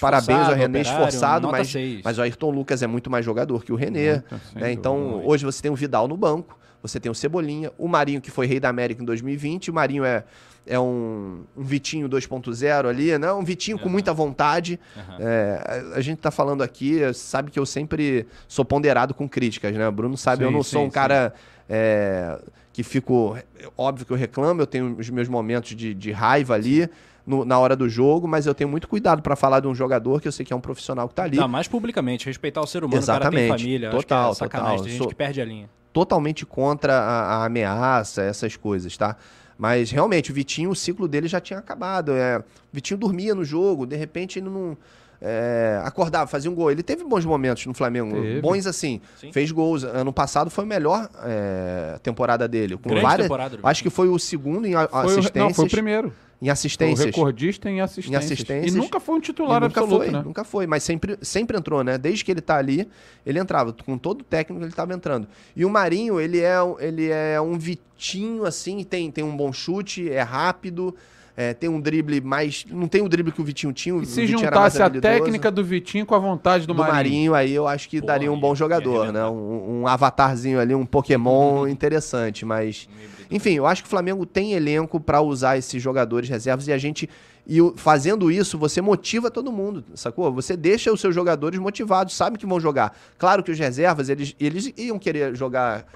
parabéns 0.00 0.28
ao 0.28 0.42
Esforçado, 0.42 0.60
René, 0.60 0.80
operário, 0.80 1.06
esforçado, 1.06 1.48
mas, 1.48 1.68
seis. 1.68 2.00
mas 2.04 2.18
o 2.18 2.22
Ayrton 2.22 2.50
Lucas 2.50 2.82
é 2.82 2.86
muito 2.86 3.10
mais 3.10 3.24
jogador 3.24 3.64
que 3.64 3.72
o 3.72 3.76
René. 3.76 4.22
Né? 4.54 4.72
Então, 4.72 5.22
hoje 5.24 5.44
você 5.44 5.62
tem 5.62 5.70
o 5.70 5.74
Vidal 5.74 6.06
no 6.08 6.16
banco, 6.16 6.58
você 6.82 7.00
tem 7.00 7.10
o 7.10 7.14
Cebolinha, 7.14 7.72
o 7.78 7.88
Marinho, 7.88 8.20
que 8.20 8.30
foi 8.30 8.46
rei 8.46 8.60
da 8.60 8.68
América 8.68 9.02
em 9.02 9.04
2020. 9.04 9.70
O 9.70 9.74
Marinho 9.74 10.04
é, 10.04 10.24
é 10.66 10.78
um, 10.78 11.44
um 11.56 11.62
Vitinho 11.62 12.08
2.0 12.08 12.88
ali, 12.88 13.16
né? 13.18 13.32
Um 13.32 13.44
Vitinho 13.44 13.78
com 13.78 13.88
muita 13.88 14.12
vontade. 14.12 14.78
Aham. 14.96 15.16
É, 15.20 15.92
a, 15.94 15.98
a 15.98 16.00
gente 16.00 16.18
tá 16.18 16.30
falando 16.30 16.62
aqui, 16.62 17.00
sabe 17.14 17.50
que 17.50 17.58
eu 17.58 17.66
sempre 17.66 18.26
sou 18.46 18.64
ponderado 18.64 19.14
com 19.14 19.28
críticas, 19.28 19.74
né? 19.74 19.88
O 19.88 19.92
Bruno 19.92 20.16
sabe, 20.16 20.44
eu 20.44 20.48
Sim, 20.48 20.54
não 20.54 20.62
sim, 20.62 20.70
sou 20.70 20.82
um 20.82 20.86
sim. 20.86 20.92
cara 20.92 21.32
é, 21.68 22.38
que 22.72 22.82
fico. 22.82 23.36
Óbvio 23.76 24.06
que 24.06 24.12
eu 24.12 24.16
reclamo, 24.16 24.60
eu 24.60 24.66
tenho 24.66 24.96
os 24.98 25.10
meus 25.10 25.28
momentos 25.28 25.74
de, 25.74 25.94
de 25.94 26.12
raiva 26.12 26.54
ali. 26.54 26.88
No- 27.26 27.44
na 27.44 27.58
hora 27.58 27.74
do 27.74 27.88
jogo, 27.88 28.28
mas 28.28 28.46
eu 28.46 28.54
tenho 28.54 28.70
muito 28.70 28.86
cuidado 28.88 29.20
para 29.20 29.34
falar 29.34 29.60
de 29.60 29.66
um 29.66 29.74
jogador 29.74 30.20
que 30.20 30.28
eu 30.28 30.32
sei 30.32 30.46
que 30.46 30.52
é 30.52 30.56
um 30.56 30.60
profissional 30.60 31.08
que 31.08 31.14
tá 31.14 31.24
ali. 31.24 31.36
Ainda 31.36 31.48
mais 31.48 31.66
publicamente, 31.68 32.26
respeitar 32.26 32.60
o 32.60 32.66
ser 32.66 32.84
humano, 32.84 33.02
o 33.02 33.06
cara 33.06 33.18
tem 33.18 33.28
Exatamente. 33.40 33.62
família. 33.62 33.88
acho 33.88 33.96
que 33.98 34.02
Total, 34.04 34.30
é 34.30 34.34
sacanagem, 34.34 34.70
total. 34.70 34.82
tem 34.84 34.92
gente 34.92 34.98
Sou- 34.98 35.08
que 35.08 35.14
perde 35.14 35.40
a 35.40 35.44
linha. 35.44 35.68
totalmente 35.92 36.46
contra 36.46 36.92
a, 36.94 37.22
a 37.38 37.44
ameaça, 37.46 38.22
essas 38.22 38.56
coisas, 38.56 38.96
tá? 38.96 39.16
Mas 39.58 39.90
realmente, 39.90 40.30
o 40.30 40.34
Vitinho, 40.34 40.68
o 40.70 40.76
ciclo 40.76 41.08
dele 41.08 41.26
já 41.28 41.40
tinha 41.40 41.58
acabado. 41.58 42.12
É, 42.12 42.38
o 42.38 42.42
Vitinho 42.72 43.00
dormia 43.00 43.34
no 43.34 43.42
jogo, 43.44 43.86
de 43.86 43.96
repente 43.96 44.38
ele 44.38 44.50
não. 44.50 44.76
é, 45.18 45.80
acordava, 45.82 46.26
fazia 46.26 46.50
um 46.50 46.54
gol. 46.54 46.70
Ele 46.70 46.82
teve 46.82 47.02
bons 47.02 47.24
momentos 47.24 47.64
no 47.64 47.72
Flamengo, 47.72 48.14
Teve. 48.20 48.40
bons 48.42 48.66
assim. 48.66 49.00
Sim. 49.18 49.32
Fez 49.32 49.50
gols. 49.50 49.82
Ano 49.82 50.12
passado 50.12 50.50
foi 50.50 50.64
a 50.64 50.66
melhor 50.66 51.08
é, 51.24 51.98
temporada 52.02 52.46
dele. 52.46 52.76
Com 52.76 52.90
Grande 52.90 53.02
várias, 53.02 53.24
temporada 53.26 53.58
acho 53.62 53.82
que 53.82 53.88
foi 53.88 54.08
o 54.10 54.18
segundo 54.18 54.66
em 54.66 54.72
Foi 54.74 54.82
o, 54.84 54.96
assistências. 54.98 55.34
não, 55.34 55.54
foi 55.54 55.64
o 55.64 55.70
primeiro. 55.70 56.12
Em 56.40 56.44
Foi 56.44 56.48
o 56.48 56.52
assistências. 56.52 57.06
recordista 57.06 57.70
em 57.70 57.80
assistências. 57.80 58.24
assistências. 58.32 58.74
E 58.74 58.76
nunca 58.76 59.00
foi 59.00 59.14
um 59.14 59.20
titular 59.20 59.58
nunca 59.62 59.80
absoluto, 59.80 60.04
foi, 60.04 60.12
né? 60.12 60.22
nunca 60.22 60.44
foi, 60.44 60.66
mas 60.66 60.82
sempre, 60.82 61.18
sempre 61.22 61.56
entrou, 61.56 61.82
né? 61.82 61.96
Desde 61.96 62.22
que 62.24 62.30
ele 62.30 62.42
tá 62.42 62.58
ali, 62.58 62.86
ele 63.24 63.38
entrava. 63.38 63.72
Com 63.72 63.96
todo 63.96 64.20
o 64.20 64.24
técnico, 64.24 64.62
ele 64.62 64.72
tava 64.72 64.92
entrando. 64.92 65.26
E 65.56 65.64
o 65.64 65.70
Marinho, 65.70 66.20
ele 66.20 66.40
é, 66.40 66.62
um- 66.62 66.78
ele 66.78 67.08
é 67.08 67.40
um 67.40 67.58
Vitinho, 67.58 68.44
assim, 68.44 68.84
tem, 68.84 69.10
tem 69.10 69.24
um 69.24 69.34
bom 69.34 69.50
chute, 69.50 70.10
é 70.10 70.20
rápido, 70.20 70.94
é, 71.34 71.54
tem 71.54 71.70
um 71.70 71.80
drible 71.80 72.20
mais... 72.20 72.66
Não 72.70 72.86
tem 72.86 73.00
o 73.00 73.08
drible 73.08 73.32
que 73.32 73.40
o 73.40 73.44
Vitinho 73.44 73.72
tinha, 73.72 73.94
o 73.94 74.02
E 74.02 74.06
se 74.06 74.20
Vitinho 74.20 74.46
era 74.46 74.60
mais 74.60 74.74
juntasse 74.74 74.98
a 74.98 75.00
técnica 75.00 75.50
do 75.50 75.64
Vitinho 75.64 76.04
com 76.04 76.14
a 76.14 76.18
vontade 76.18 76.66
do, 76.66 76.74
do 76.74 76.78
Marinho. 76.78 76.94
Marinho, 76.94 77.34
aí 77.34 77.52
eu 77.54 77.66
acho 77.66 77.88
que 77.88 77.98
Pô, 78.00 78.06
daria 78.06 78.30
um 78.30 78.38
bom 78.38 78.50
ia 78.50 78.56
jogador, 78.56 79.10
né? 79.10 79.20
arrebentar. 79.20 79.30
Um, 79.30 79.80
um 79.80 79.86
avatarzinho 79.86 80.60
ali, 80.60 80.74
um 80.74 80.84
Pokémon 80.84 81.66
interessante, 81.66 82.44
mas... 82.44 82.86
Enfim, 83.30 83.54
eu 83.54 83.66
acho 83.66 83.82
que 83.82 83.86
o 83.86 83.90
Flamengo 83.90 84.24
tem 84.26 84.52
elenco 84.52 85.00
pra 85.00 85.20
usar 85.20 85.56
esses 85.58 85.82
jogadores 85.82 86.28
reservas 86.28 86.66
e 86.68 86.72
a 86.72 86.78
gente. 86.78 87.08
E 87.46 87.58
fazendo 87.76 88.30
isso, 88.30 88.58
você 88.58 88.80
motiva 88.80 89.30
todo 89.30 89.52
mundo, 89.52 89.84
sacou? 89.94 90.32
Você 90.32 90.56
deixa 90.56 90.92
os 90.92 91.00
seus 91.00 91.14
jogadores 91.14 91.58
motivados, 91.60 92.14
sabem 92.14 92.38
que 92.38 92.44
vão 92.46 92.58
jogar. 92.58 92.96
Claro 93.18 93.42
que 93.42 93.50
os 93.52 93.58
reservas, 93.58 94.08
eles, 94.08 94.34
eles 94.40 94.72
iam 94.76 94.98
querer 94.98 95.34
jogar. 95.36 95.86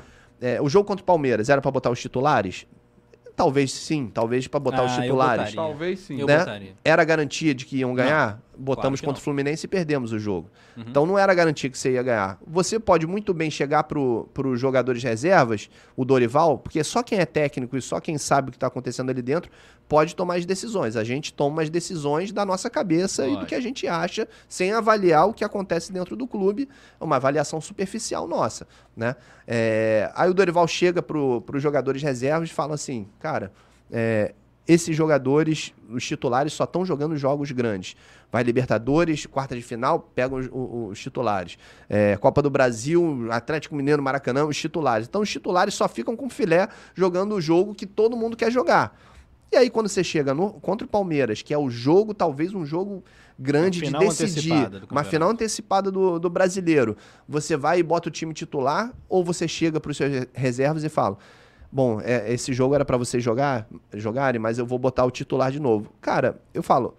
é, 0.41 0.61
o 0.62 0.68
jogo 0.68 0.87
contra 0.87 1.03
o 1.03 1.07
Palmeiras 1.07 1.49
era 1.49 1.61
pra 1.61 1.70
botar 1.70 1.91
os 1.91 2.01
titulares? 2.01 2.66
Talvez 3.35 3.72
sim, 3.72 4.11
talvez 4.12 4.47
pra 4.47 4.61
botar 4.61 4.85
os 4.85 4.93
Ah, 4.93 4.97
eu 4.99 5.03
titulares. 5.03 5.55
Talvez 5.55 6.01
sim. 6.01 6.20
Eu 6.20 6.26
né? 6.26 6.39
botaria. 6.39 6.72
Era 6.85 7.03
garantia 7.05 7.55
de 7.55 7.64
que 7.64 7.78
iam 7.78 7.95
ganhar? 7.95 8.41
Botamos 8.61 9.01
que 9.01 9.07
contra 9.07 9.19
o 9.19 9.21
não. 9.21 9.25
Fluminense 9.25 9.65
e 9.65 9.69
perdemos 9.69 10.13
o 10.13 10.19
jogo. 10.19 10.51
Uhum. 10.77 10.85
Então 10.87 11.07
não 11.07 11.19
era 11.19 11.33
garantia 11.33 11.71
que 11.71 11.79
você 11.79 11.93
ia 11.93 12.03
ganhar. 12.03 12.39
Você 12.47 12.79
pode 12.79 13.07
muito 13.07 13.33
bem 13.33 13.51
chegar 13.51 13.85
pro, 13.85 14.29
os 14.37 14.61
jogadores 14.61 15.03
reservas, 15.03 15.71
o 15.97 16.05
Dorival, 16.05 16.59
porque 16.59 16.85
só 16.85 17.03
quem 17.03 17.19
é 17.19 17.25
técnico 17.25 17.77
e 17.77 17.81
só 17.81 18.01
quem 18.01 18.19
sabe 18.19 18.49
o 18.49 18.51
que 18.53 18.57
está 18.57 18.67
acontecendo 18.67 19.09
ali 19.09 19.23
dentro 19.23 19.51
pode 19.89 20.15
tomar 20.15 20.37
as 20.37 20.47
decisões. 20.47 20.95
A 20.95 21.03
gente 21.03 21.33
toma 21.33 21.63
as 21.63 21.71
decisões 21.71 22.31
da 22.31 22.45
nossa 22.45 22.69
cabeça 22.69 23.27
e 23.27 23.37
do 23.37 23.47
que 23.47 23.55
a 23.55 23.61
gente 23.61 23.89
acha, 23.89 24.29
sem 24.49 24.73
avaliar 24.73 25.27
o 25.27 25.33
que 25.33 25.43
acontece 25.43 25.93
dentro 25.93 26.15
do 26.15 26.29
clube. 26.29 26.69
É 27.01 27.03
uma 27.03 27.17
avaliação 27.17 27.61
superficial 27.61 28.29
nossa. 28.29 28.69
Né? 28.97 29.17
É, 29.47 30.11
aí 30.15 30.31
o 30.31 30.35
Dorival 30.35 30.69
chega 30.69 31.03
pro, 31.03 31.43
os 31.53 31.63
jogadores 31.63 32.03
reservas 32.03 32.51
e 32.51 32.53
fala 32.53 32.75
assim, 32.75 33.09
cara, 33.19 33.53
é, 33.91 34.35
esses 34.69 34.95
jogadores, 34.97 35.73
os 35.89 36.05
titulares, 36.07 36.53
só 36.53 36.65
estão 36.65 36.85
jogando 36.85 37.17
jogos 37.17 37.51
grandes. 37.51 37.97
Vai 38.31 38.43
Libertadores, 38.45 39.27
quarta 39.27 39.57
de 39.57 39.63
final, 39.63 39.99
pegam 40.15 40.39
os, 40.39 40.47
os- 40.47 40.91
os 40.93 40.99
titulares. 41.01 41.59
É, 41.89 42.17
Copa 42.17 42.41
do 42.41 42.49
Brasil, 42.51 43.27
Atlético 43.31 43.75
Mineiro, 43.75 44.01
Maracanã, 44.03 44.45
os 44.45 44.57
titulares. 44.57 45.09
Então 45.09 45.21
os 45.23 45.29
titulares 45.31 45.75
só 45.75 45.89
ficam 45.89 46.15
com 46.17 46.31
filé 46.31 46.69
jogando 46.95 47.35
o 47.35 47.41
jogo 47.41 47.75
que 47.75 47.87
todo 47.87 48.17
mundo 48.17 48.37
quer 48.37 48.53
jogar. 48.53 48.97
E 49.53 49.57
aí 49.57 49.69
quando 49.69 49.89
você 49.89 50.05
chega 50.05 50.33
no, 50.33 50.53
contra 50.61 50.87
o 50.87 50.89
Palmeiras, 50.89 51.43
que 51.43 51.53
é 51.53 51.59
o 51.59 51.69
jogo, 51.69 52.15
talvez 52.15 52.55
um 52.55 52.65
jogo 52.65 53.03
grande 53.37 53.81
de 53.81 53.91
decidir, 54.27 54.51
uma 54.93 55.01
final 55.11 55.31
antecipada 55.31 55.91
do, 55.91 56.21
do 56.21 56.31
brasileiro, 56.31 56.97
você 57.29 57.57
vai 57.57 57.81
e 57.81 57.83
bota 57.83 58.09
o 58.09 58.13
time 58.13 58.33
titular 58.33 58.93
ou 59.09 59.25
você 59.25 59.49
chega 59.49 59.81
para 59.81 59.91
os 59.91 59.97
seus 59.97 60.27
reservas 60.33 60.85
e 60.85 60.89
fala: 60.89 61.19
Bom, 61.73 62.01
é, 62.01 62.33
esse 62.33 62.53
jogo 62.53 62.75
era 62.75 62.85
para 62.85 62.97
vocês 62.97 63.23
jogar, 63.23 63.68
jogarem, 63.95 64.41
mas 64.41 64.59
eu 64.59 64.66
vou 64.66 64.79
botar 64.79 65.05
o 65.05 65.11
titular 65.11 65.53
de 65.53 65.61
novo. 65.61 65.93
Cara, 66.01 66.41
eu 66.53 66.62
falo, 66.62 66.97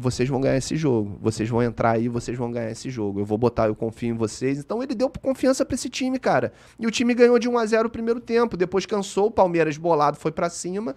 vocês 0.00 0.28
vão 0.28 0.40
ganhar 0.40 0.56
esse 0.56 0.76
jogo. 0.76 1.18
Vocês 1.20 1.48
vão 1.48 1.62
entrar 1.62 1.90
aí, 1.92 2.08
vocês 2.08 2.36
vão 2.36 2.50
ganhar 2.50 2.70
esse 2.70 2.88
jogo. 2.88 3.20
Eu 3.20 3.24
vou 3.24 3.36
botar, 3.36 3.66
eu 3.66 3.74
confio 3.74 4.10
em 4.10 4.16
vocês. 4.16 4.58
Então 4.58 4.82
ele 4.82 4.94
deu 4.94 5.10
confiança 5.10 5.64
pra 5.64 5.74
esse 5.74 5.90
time, 5.90 6.18
cara. 6.18 6.52
E 6.78 6.86
o 6.86 6.90
time 6.90 7.14
ganhou 7.14 7.38
de 7.38 7.48
1 7.48 7.58
a 7.58 7.66
0 7.66 7.88
o 7.88 7.90
primeiro 7.90 8.20
tempo. 8.20 8.56
Depois 8.56 8.86
cansou, 8.86 9.26
o 9.26 9.30
Palmeiras 9.30 9.76
bolado 9.76 10.16
foi 10.16 10.32
pra 10.32 10.48
cima. 10.48 10.96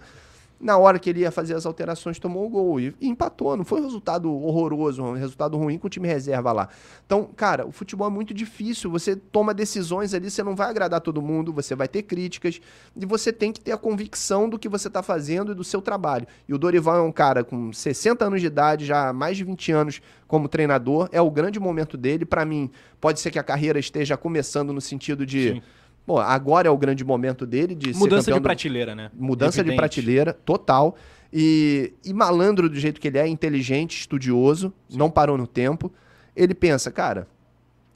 Na 0.64 0.78
hora 0.78 0.98
que 0.98 1.10
ele 1.10 1.20
ia 1.20 1.30
fazer 1.30 1.52
as 1.54 1.66
alterações, 1.66 2.18
tomou 2.18 2.46
o 2.46 2.48
gol 2.48 2.80
e, 2.80 2.94
e 2.98 3.06
empatou. 3.06 3.54
Não 3.54 3.66
foi 3.66 3.82
um 3.82 3.84
resultado 3.84 4.32
horroroso, 4.32 5.02
um 5.02 5.12
resultado 5.12 5.58
ruim 5.58 5.76
com 5.76 5.88
o 5.88 5.90
time 5.90 6.08
reserva 6.08 6.52
lá. 6.52 6.70
Então, 7.04 7.28
cara, 7.36 7.66
o 7.66 7.70
futebol 7.70 8.08
é 8.08 8.10
muito 8.10 8.32
difícil. 8.32 8.90
Você 8.90 9.14
toma 9.14 9.52
decisões 9.52 10.14
ali, 10.14 10.30
você 10.30 10.42
não 10.42 10.56
vai 10.56 10.70
agradar 10.70 11.02
todo 11.02 11.20
mundo, 11.20 11.52
você 11.52 11.74
vai 11.74 11.86
ter 11.86 12.04
críticas 12.04 12.62
e 12.96 13.04
você 13.04 13.30
tem 13.30 13.52
que 13.52 13.60
ter 13.60 13.72
a 13.72 13.76
convicção 13.76 14.48
do 14.48 14.58
que 14.58 14.66
você 14.66 14.88
está 14.88 15.02
fazendo 15.02 15.52
e 15.52 15.54
do 15.54 15.62
seu 15.62 15.82
trabalho. 15.82 16.26
E 16.48 16.54
o 16.54 16.56
Dorival 16.56 16.96
é 16.96 17.02
um 17.02 17.12
cara 17.12 17.44
com 17.44 17.70
60 17.70 18.24
anos 18.24 18.40
de 18.40 18.46
idade, 18.46 18.86
já 18.86 19.12
mais 19.12 19.36
de 19.36 19.44
20 19.44 19.70
anos 19.70 20.00
como 20.26 20.48
treinador. 20.48 21.10
É 21.12 21.20
o 21.20 21.30
grande 21.30 21.60
momento 21.60 21.98
dele. 21.98 22.24
Para 22.24 22.42
mim, 22.46 22.70
pode 23.02 23.20
ser 23.20 23.30
que 23.30 23.38
a 23.38 23.42
carreira 23.42 23.78
esteja 23.78 24.16
começando 24.16 24.72
no 24.72 24.80
sentido 24.80 25.26
de. 25.26 25.56
Sim. 25.56 25.62
Bom, 26.06 26.18
agora 26.18 26.68
é 26.68 26.70
o 26.70 26.76
grande 26.76 27.02
momento 27.04 27.46
dele 27.46 27.74
de 27.74 27.94
Mudança 27.94 28.30
de 28.30 28.38
do- 28.38 28.42
prateleira, 28.42 28.94
né? 28.94 29.10
Mudança 29.14 29.54
de 29.56 29.60
Evidente. 29.60 29.76
prateleira, 29.78 30.32
total. 30.32 30.96
E, 31.32 31.92
e 32.04 32.12
malandro 32.12 32.68
do 32.68 32.76
jeito 32.78 33.00
que 33.00 33.08
ele 33.08 33.18
é, 33.18 33.26
inteligente, 33.26 33.98
estudioso, 33.98 34.72
não 34.92 35.10
parou 35.10 35.36
no 35.38 35.46
tempo. 35.46 35.90
Ele 36.36 36.54
pensa, 36.54 36.90
cara, 36.90 37.26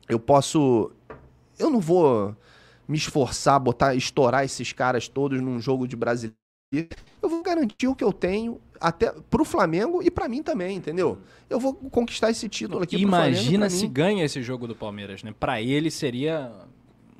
eu 0.08 0.18
posso. 0.18 0.90
Eu 1.58 1.70
não 1.70 1.80
vou 1.80 2.34
me 2.88 2.96
esforçar, 2.96 3.60
botar, 3.60 3.94
estourar 3.94 4.44
esses 4.44 4.72
caras 4.72 5.06
todos 5.08 5.40
num 5.40 5.60
jogo 5.60 5.86
de 5.86 5.94
brasileiro. 5.94 6.34
Eu 6.72 7.28
vou 7.28 7.42
garantir 7.42 7.86
o 7.88 7.94
que 7.94 8.04
eu 8.04 8.12
tenho 8.12 8.60
até 8.80 9.12
pro 9.30 9.44
Flamengo 9.44 10.02
e 10.02 10.10
pra 10.10 10.28
mim 10.28 10.42
também, 10.42 10.76
entendeu? 10.76 11.18
Eu 11.48 11.58
vou 11.60 11.74
conquistar 11.74 12.30
esse 12.30 12.48
título 12.48 12.82
aqui 12.82 12.98
pro 12.98 13.08
Flamengo. 13.08 13.34
Imagina 13.36 13.70
se 13.70 13.86
mim. 13.86 13.92
ganha 13.92 14.24
esse 14.24 14.42
jogo 14.42 14.66
do 14.66 14.74
Palmeiras, 14.74 15.22
né? 15.22 15.34
Pra 15.38 15.60
ele 15.62 15.90
seria. 15.90 16.50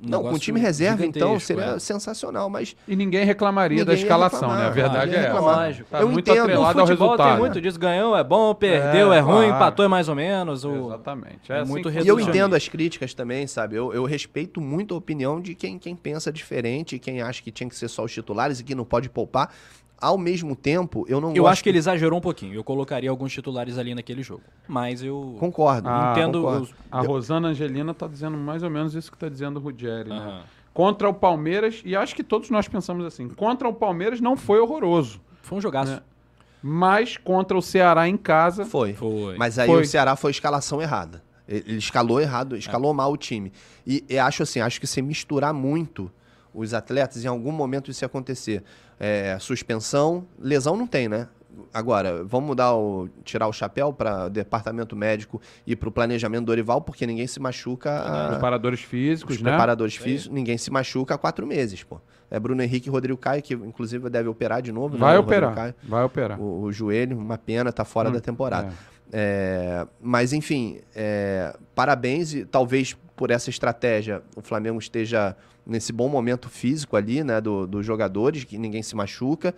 Não, 0.01 0.23
com 0.23 0.37
time 0.37 0.59
reserva, 0.59 1.05
então, 1.05 1.37
seria 1.39 1.75
é. 1.75 1.79
sensacional, 1.79 2.49
mas 2.49 2.75
E 2.87 2.95
ninguém 2.95 3.25
reclamaria 3.25 3.83
da 3.83 3.91
Ninguém 3.91 3.97
ia 3.97 4.03
escalação, 4.03 4.39
reclamar, 4.39 4.59
né? 4.59 4.67
A 4.67 4.69
verdade 4.69 5.15
é 5.15 5.19
essa. 5.25 5.39
Lógico. 5.39 5.89
Tá 5.89 5.99
Eu 5.99 6.09
muito 6.09 6.29
entendo. 6.29 6.43
atrelado 6.43 6.79
ao 6.79 6.85
resultado. 6.85 7.29
tem 7.29 7.37
muito 7.37 7.61
disso. 7.61 7.79
Ganhou 7.79 8.15
é 8.15 8.23
bom, 8.23 8.55
perdeu 8.55 9.11
é, 9.11 9.19
ruim, 9.19 9.47
claro. 9.47 9.55
empatou 9.55 9.83
é 9.83 9.87
mais 9.89 10.07
ou 10.07 10.15
menos. 10.15 10.63
O... 10.63 10.87
Exatamente. 10.87 11.51
É 11.51 11.55
É, 11.55 11.59
assim 11.59 11.71
muito 11.71 11.91
que 11.91 11.99
E 11.99 12.07
eu 12.07 12.19
entendo 12.19 12.55
as 12.55 12.67
críticas 12.67 13.13
também, 13.13 13.45
sabe? 13.45 13.75
Eu, 13.75 13.93
eu 13.93 14.05
respeito 14.05 14.61
muito 14.61 14.93
a 14.93 14.97
opinião 14.97 15.41
de 15.41 15.53
quem, 15.53 15.77
quem 15.77 15.95
pensa 15.95 16.31
diferente, 16.31 16.97
quem 16.97 17.21
acha 17.21 17.43
que 17.43 17.51
tinha 17.51 17.69
que 17.69 17.75
ser 17.75 17.89
só 17.89 18.05
os 18.05 18.13
titulares 18.13 18.61
e 18.61 18.63
que 18.63 18.73
não 18.73 18.85
pode 18.85 19.09
poupar. 19.09 19.51
Ao 20.01 20.17
mesmo 20.17 20.55
tempo, 20.55 21.05
eu 21.09 21.19
não 21.19 21.29
Eu 21.29 21.43
gosto... 21.43 21.51
acho 21.51 21.63
que 21.63 21.69
ele 21.69 21.77
exagerou 21.77 22.17
um 22.19 22.21
pouquinho. 22.21 22.53
Eu 22.53 22.63
colocaria 22.63 23.09
alguns 23.09 23.33
titulares 23.33 23.77
ali 23.77 23.93
naquele 23.93 24.23
jogo. 24.23 24.43
Mas 24.67 25.03
eu 25.03 25.35
Concordo. 25.39 25.89
Ah, 25.89 26.13
entendo 26.15 26.41
concordo. 26.41 26.63
os... 26.63 26.73
A 26.91 27.01
Rosana 27.01 27.49
Angelina 27.49 27.93
tá 27.93 28.07
dizendo 28.07 28.37
mais 28.37 28.63
ou 28.63 28.69
menos 28.69 28.95
isso 28.95 29.11
que 29.11 29.17
tá 29.17 29.27
dizendo 29.27 29.57
o 29.57 29.59
Ruggeri, 29.61 30.09
né? 30.09 30.43
Contra 30.73 31.09
o 31.09 31.13
Palmeiras, 31.13 31.81
e 31.83 31.95
acho 31.95 32.15
que 32.15 32.23
todos 32.23 32.49
nós 32.49 32.67
pensamos 32.67 33.05
assim, 33.05 33.27
contra 33.27 33.67
o 33.67 33.73
Palmeiras 33.73 34.21
não 34.21 34.37
foi 34.37 34.59
horroroso, 34.59 35.19
Foi 35.41 35.57
um 35.57 35.61
jogaço. 35.61 35.93
É. 35.93 36.01
mas 36.61 37.17
contra 37.17 37.57
o 37.57 37.61
Ceará 37.61 38.07
em 38.07 38.15
casa, 38.15 38.63
Foi. 38.65 38.93
Foi. 38.93 39.35
Mas 39.37 39.59
aí 39.59 39.67
Foi. 39.67 39.81
o 39.81 39.85
Ceará 39.85 40.15
foi 40.15 40.29
a 40.29 40.31
escalação 40.31 40.81
errada. 40.81 41.21
Ele 41.47 41.77
escalou 41.79 42.21
errado, 42.21 42.55
escalou 42.55 42.93
mal 42.93 43.11
o 43.11 43.17
time. 43.17 43.51
E, 43.85 44.05
e 44.07 44.19
acho 44.19 44.43
assim, 44.43 44.59
acho 44.61 44.79
que 44.79 44.85
se 44.85 45.01
misturar 45.01 45.51
muito 45.53 46.11
os 46.53 46.73
atletas, 46.73 47.23
em 47.23 47.27
algum 47.27 47.51
momento 47.51 47.89
isso 47.91 48.03
ia 48.03 48.07
acontecer. 48.07 48.63
É, 48.99 49.37
suspensão, 49.39 50.25
lesão 50.39 50.75
não 50.75 50.87
tem, 50.87 51.07
né? 51.07 51.27
Agora, 51.73 52.23
vamos 52.23 52.55
dar 52.55 52.73
o, 52.73 53.09
tirar 53.23 53.47
o 53.47 53.53
chapéu 53.53 53.91
para 53.91 54.25
o 54.25 54.29
departamento 54.29 54.95
médico 54.95 55.41
e 55.67 55.75
para 55.75 55.89
o 55.89 55.91
planejamento 55.91 56.45
Dorival, 56.45 56.81
porque 56.81 57.05
ninguém 57.05 57.27
se 57.27 57.39
machuca. 57.39 57.91
a- 57.99 58.27
preparadores 58.29 58.79
físicos, 58.81 59.35
os 59.35 59.41
né? 59.41 59.49
preparadores 59.51 59.95
físicos, 59.95 60.33
ninguém 60.33 60.57
se 60.57 60.71
machuca 60.71 61.15
há 61.15 61.17
quatro 61.17 61.45
meses, 61.45 61.83
pô. 61.83 61.99
É 62.31 62.39
Bruno 62.39 62.61
Henrique 62.61 62.87
e 62.87 62.91
Rodrigo 62.91 63.17
Caio, 63.17 63.41
que 63.41 63.53
inclusive 63.55 64.09
deve 64.09 64.29
operar 64.29 64.61
de 64.61 64.71
novo. 64.71 64.93
né, 64.93 64.99
Vai 64.99 65.17
Rodrigo 65.17 65.27
operar, 65.37 65.55
Caio. 65.55 65.75
vai 65.83 66.03
operar. 66.03 66.39
O, 66.39 66.61
o 66.63 66.71
joelho, 66.71 67.17
uma 67.17 67.37
pena, 67.37 67.71
tá 67.73 67.83
fora 67.83 68.09
Hum, 68.09 68.13
da 68.13 68.19
temporada. 68.21 68.67
é. 68.67 68.99
É, 69.11 69.87
mas, 69.99 70.33
enfim, 70.33 70.79
é, 70.95 71.55
parabéns 71.73 72.31
e 72.33 72.45
talvez 72.45 72.95
por 73.19 73.31
essa 73.31 73.49
estratégia 73.49 74.23
o 74.33 74.41
Flamengo 74.41 74.79
esteja 74.79 75.35
nesse 75.67 75.91
bom 75.91 76.07
momento 76.07 76.47
físico 76.47 76.95
ali, 76.95 77.21
né, 77.21 77.41
do- 77.41 77.67
dos 77.67 77.85
jogadores, 77.85 78.45
que 78.45 78.57
ninguém 78.57 78.81
se 78.81 78.95
machuca. 78.95 79.53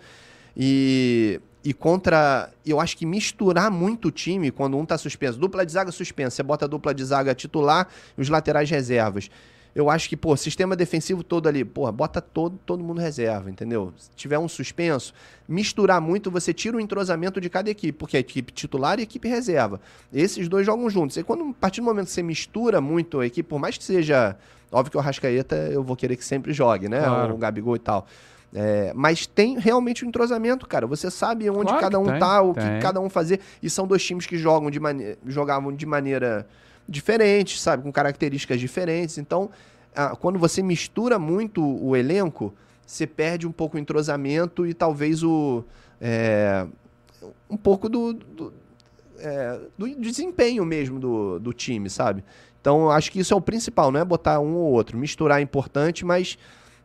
E, 0.56 1.40
e 1.64 1.72
contra. 1.72 2.50
Eu 2.66 2.80
acho 2.80 2.96
que 2.96 3.06
misturar 3.06 3.70
muito 3.70 4.08
o 4.08 4.10
time 4.10 4.50
quando 4.50 4.76
um 4.76 4.84
tá 4.84 4.98
suspenso. 4.98 5.38
Dupla 5.38 5.64
de 5.64 5.70
zaga 5.70 5.92
suspensa, 5.92 6.34
você 6.34 6.42
bota 6.42 6.64
a 6.64 6.68
dupla 6.68 6.92
de 6.92 7.04
zaga 7.04 7.36
titular 7.36 7.86
e 8.18 8.20
os 8.20 8.28
laterais 8.28 8.68
reservas. 8.68 9.30
Eu 9.74 9.88
acho 9.88 10.08
que, 10.08 10.16
pô, 10.16 10.36
sistema 10.36 10.76
defensivo 10.76 11.22
todo 11.24 11.48
ali, 11.48 11.64
porra, 11.64 11.90
bota 11.90 12.20
todo, 12.20 12.58
todo 12.66 12.84
mundo 12.84 13.00
reserva, 13.00 13.50
entendeu? 13.50 13.92
Se 13.96 14.10
tiver 14.14 14.38
um 14.38 14.46
suspenso, 14.46 15.14
misturar 15.48 15.98
muito, 16.00 16.30
você 16.30 16.52
tira 16.52 16.76
o 16.76 16.80
entrosamento 16.80 17.40
de 17.40 17.48
cada 17.48 17.70
equipe, 17.70 17.98
porque 17.98 18.18
é 18.18 18.20
equipe 18.20 18.52
titular 18.52 19.00
e 19.00 19.02
equipe 19.02 19.26
reserva. 19.28 19.80
Esses 20.12 20.46
dois 20.46 20.66
jogam 20.66 20.90
juntos. 20.90 21.16
E 21.16 21.22
quando, 21.22 21.48
a 21.48 21.54
partir 21.54 21.80
do 21.80 21.84
momento 21.84 22.06
que 22.06 22.12
você 22.12 22.22
mistura 22.22 22.80
muito 22.82 23.20
a 23.20 23.26
equipe, 23.26 23.48
por 23.48 23.58
mais 23.58 23.78
que 23.78 23.84
seja. 23.84 24.36
Óbvio 24.70 24.90
que 24.92 24.96
o 24.96 25.00
Rascaeta 25.00 25.54
eu 25.54 25.82
vou 25.82 25.94
querer 25.96 26.16
que 26.16 26.24
sempre 26.24 26.52
jogue, 26.52 26.88
né? 26.88 27.00
Claro. 27.02 27.34
O 27.34 27.38
Gabigol 27.38 27.76
e 27.76 27.78
tal. 27.78 28.06
É, 28.54 28.92
mas 28.94 29.26
tem 29.26 29.58
realmente 29.58 30.04
um 30.04 30.08
entrosamento, 30.08 30.66
cara. 30.66 30.86
Você 30.86 31.10
sabe 31.10 31.48
onde 31.48 31.64
Claro 31.68 31.80
cada 31.80 31.98
um 31.98 32.04
tem, 32.04 32.18
tá, 32.18 32.42
o 32.42 32.52
tem. 32.52 32.62
que 32.62 32.78
cada 32.80 33.00
um 33.00 33.08
fazer. 33.08 33.40
E 33.62 33.70
são 33.70 33.86
dois 33.86 34.04
times 34.04 34.26
que 34.26 34.36
jogam 34.36 34.70
de 34.70 34.78
mane- 34.78 35.16
jogavam 35.26 35.72
de 35.74 35.86
maneira 35.86 36.46
diferente, 36.92 37.58
sabe? 37.58 37.82
Com 37.82 37.90
características 37.90 38.60
diferentes. 38.60 39.18
Então, 39.18 39.50
ah, 39.94 40.14
quando 40.14 40.38
você 40.38 40.62
mistura 40.62 41.18
muito 41.18 41.62
o 41.64 41.96
elenco, 41.96 42.54
você 42.86 43.06
perde 43.06 43.46
um 43.46 43.52
pouco 43.52 43.76
o 43.76 43.80
entrosamento 43.80 44.66
e 44.66 44.74
talvez 44.74 45.22
o. 45.24 45.64
é, 46.00 46.66
um 47.48 47.56
pouco 47.56 47.88
do. 47.88 48.12
do, 48.12 48.52
é, 49.18 49.60
do 49.78 49.88
desempenho 49.96 50.64
mesmo 50.64 50.98
do, 51.00 51.38
do 51.38 51.52
time, 51.52 51.88
sabe? 51.88 52.24
Então, 52.60 52.90
acho 52.90 53.10
que 53.10 53.18
isso 53.18 53.34
é 53.34 53.36
o 53.36 53.40
principal, 53.40 53.90
não 53.90 53.98
é 53.98 54.04
botar 54.04 54.38
um 54.38 54.54
ou 54.54 54.72
outro. 54.72 54.96
Misturar 54.96 55.40
é 55.40 55.42
importante, 55.42 56.04
mas 56.04 56.38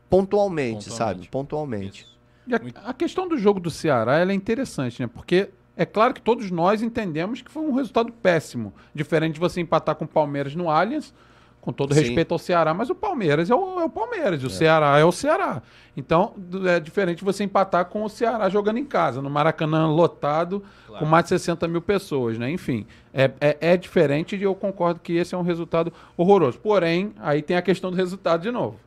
pontualmente, 0.10 0.90
Pontualmente. 0.90 0.96
sabe? 0.96 1.28
Pontualmente. 1.30 2.08
E 2.48 2.56
a, 2.56 2.90
a 2.90 2.94
questão 2.94 3.28
do 3.28 3.38
jogo 3.38 3.60
do 3.60 3.70
Ceará 3.70 4.18
ela 4.18 4.32
é 4.32 4.36
interessante, 4.36 5.02
né? 5.02 5.08
Porque 5.08 5.50
é 5.78 5.86
claro 5.86 6.14
que 6.14 6.22
todos 6.22 6.50
nós 6.50 6.82
entendemos 6.82 7.42
que 7.42 7.52
foi 7.52 7.64
um 7.64 7.74
resultado 7.74 8.12
péssimo. 8.12 8.74
Diferente 8.96 9.36
de 9.36 9.40
você 9.40 9.62
empatar 9.62 9.96
com 9.96 10.06
o 10.06 10.08
Palmeiras 10.08 10.56
no 10.56 10.70
Allianz, 10.70 11.14
com 11.62 11.72
todo 11.72 11.94
Sim. 11.94 12.02
respeito 12.02 12.34
ao 12.34 12.40
Ceará, 12.40 12.74
mas 12.74 12.90
o 12.90 12.96
Palmeiras 12.96 13.50
é 13.50 13.56
o, 13.56 13.80
é 13.80 13.84
o 13.84 13.90
Palmeiras, 13.90 14.44
o 14.44 14.50
Ceará 14.50 14.98
é 14.98 15.04
o 15.04 15.12
Ceará. 15.12 15.62
Então, 15.96 16.34
é 16.66 16.80
diferente 16.80 17.24
você 17.24 17.44
empatar 17.44 17.86
com 17.86 18.04
o 18.04 18.10
Ceará 18.10 18.48
jogando 18.50 18.78
em 18.78 18.86
casa, 18.86 19.22
no 19.22 19.30
Maracanã 19.30 19.86
lotado, 19.88 20.64
com 20.98 21.06
mais 21.06 21.26
de 21.26 21.30
60 21.30 21.68
mil 21.68 21.82
pessoas, 21.82 22.38
né? 22.38 22.50
Enfim, 22.50 22.88
é, 23.14 23.32
é, 23.42 23.58
é 23.60 23.78
diferente 23.78 24.36
e 24.36 24.44
eu 24.44 24.56
concordo 24.56 25.00
que 25.00 25.18
esse 25.18 25.36
é 25.36 25.38
um 25.38 25.42
resultado 25.42 25.92
horroroso. 26.16 26.58
Porém, 26.58 27.14
aí 27.20 27.42
tem 27.42 27.58
a 27.58 27.62
questão 27.62 27.92
do 27.92 27.98
resultado 27.98 28.42
de 28.42 28.50
novo, 28.52 28.80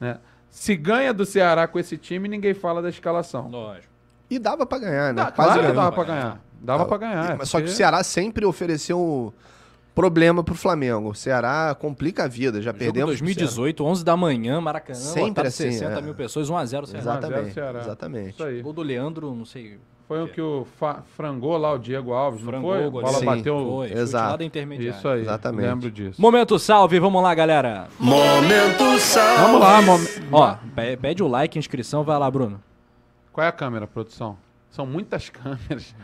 né? 0.00 0.18
Se 0.48 0.74
ganha 0.74 1.12
do 1.12 1.24
Ceará 1.26 1.66
com 1.66 1.78
esse 1.78 1.96
time, 1.98 2.28
ninguém 2.28 2.54
fala 2.54 2.80
da 2.80 2.88
escalação. 2.88 3.48
Lógico. 3.48 3.91
E 4.34 4.38
dava 4.38 4.64
pra 4.64 4.78
ganhar, 4.78 5.12
né? 5.12 5.22
Dá, 5.24 5.30
Quase 5.30 5.50
claro 5.52 5.66
que 5.68 5.72
dava 5.76 5.92
pra 5.92 6.04
ganhar. 6.04 6.40
Dava 6.60 6.84
pra 6.86 6.96
ganhar. 6.96 7.36
Mas 7.38 7.48
só 7.48 7.58
que 7.60 7.66
o 7.66 7.68
Ceará 7.70 8.02
sempre 8.02 8.46
ofereceu 8.46 9.34
problema 9.94 10.42
pro 10.42 10.54
Flamengo. 10.54 11.10
O 11.10 11.14
Ceará 11.14 11.76
complica 11.78 12.24
a 12.24 12.28
vida. 12.28 12.62
Já 12.62 12.70
Jogo 12.70 12.78
perdemos. 12.78 13.16
pro 13.16 13.18
2018, 13.26 13.84
11 13.84 14.04
da 14.04 14.16
manhã, 14.16 14.60
Maracanã, 14.60 14.98
Sempre 14.98 15.48
assim, 15.48 15.70
60 15.72 15.98
é. 15.98 16.02
mil 16.02 16.14
pessoas, 16.14 16.48
1x0 16.50 16.66
Ceará. 16.66 16.86
Ceará. 16.86 16.98
Exatamente. 17.18 17.52
Ceará. 17.54 17.80
Exatamente. 17.80 18.30
Isso 18.30 18.44
aí. 18.44 18.62
Gol 18.62 18.72
do 18.72 18.82
Leandro, 18.82 19.34
não 19.34 19.44
sei. 19.44 19.78
Foi 20.08 20.22
o 20.22 20.28
que 20.28 20.40
o 20.40 20.66
fa- 20.78 21.02
frangou 21.16 21.56
lá 21.56 21.72
o 21.72 21.78
Diego 21.78 22.12
Alves, 22.12 22.42
Frangou, 22.42 22.74
não 22.74 22.78
foi? 22.80 22.86
A 22.86 22.90
bola 22.90 23.18
Sim. 23.18 23.24
bateu. 23.24 23.58
Foi, 23.66 23.92
exato. 23.92 24.42
Isso 24.80 25.08
aí. 25.08 25.20
Exatamente. 25.22 25.66
Lembro 25.66 25.90
disso. 25.90 26.20
Momento 26.20 26.58
salve, 26.58 26.98
vamos 26.98 27.22
lá, 27.22 27.34
galera. 27.34 27.86
Momento 27.98 28.98
salve. 28.98 29.42
Vamos 29.42 29.60
lá, 29.60 29.80
mom... 29.82 29.98
Ó, 30.32 30.54
pe- 30.74 30.96
pede 30.96 31.22
o 31.22 31.28
like, 31.28 31.58
inscrição, 31.58 32.02
vai 32.04 32.18
lá, 32.18 32.30
Bruno. 32.30 32.60
Qual 33.32 33.44
é 33.44 33.48
a 33.48 33.52
câmera, 33.52 33.86
produção? 33.86 34.36
São 34.70 34.86
muitas 34.86 35.28
câmeras. 35.30 35.94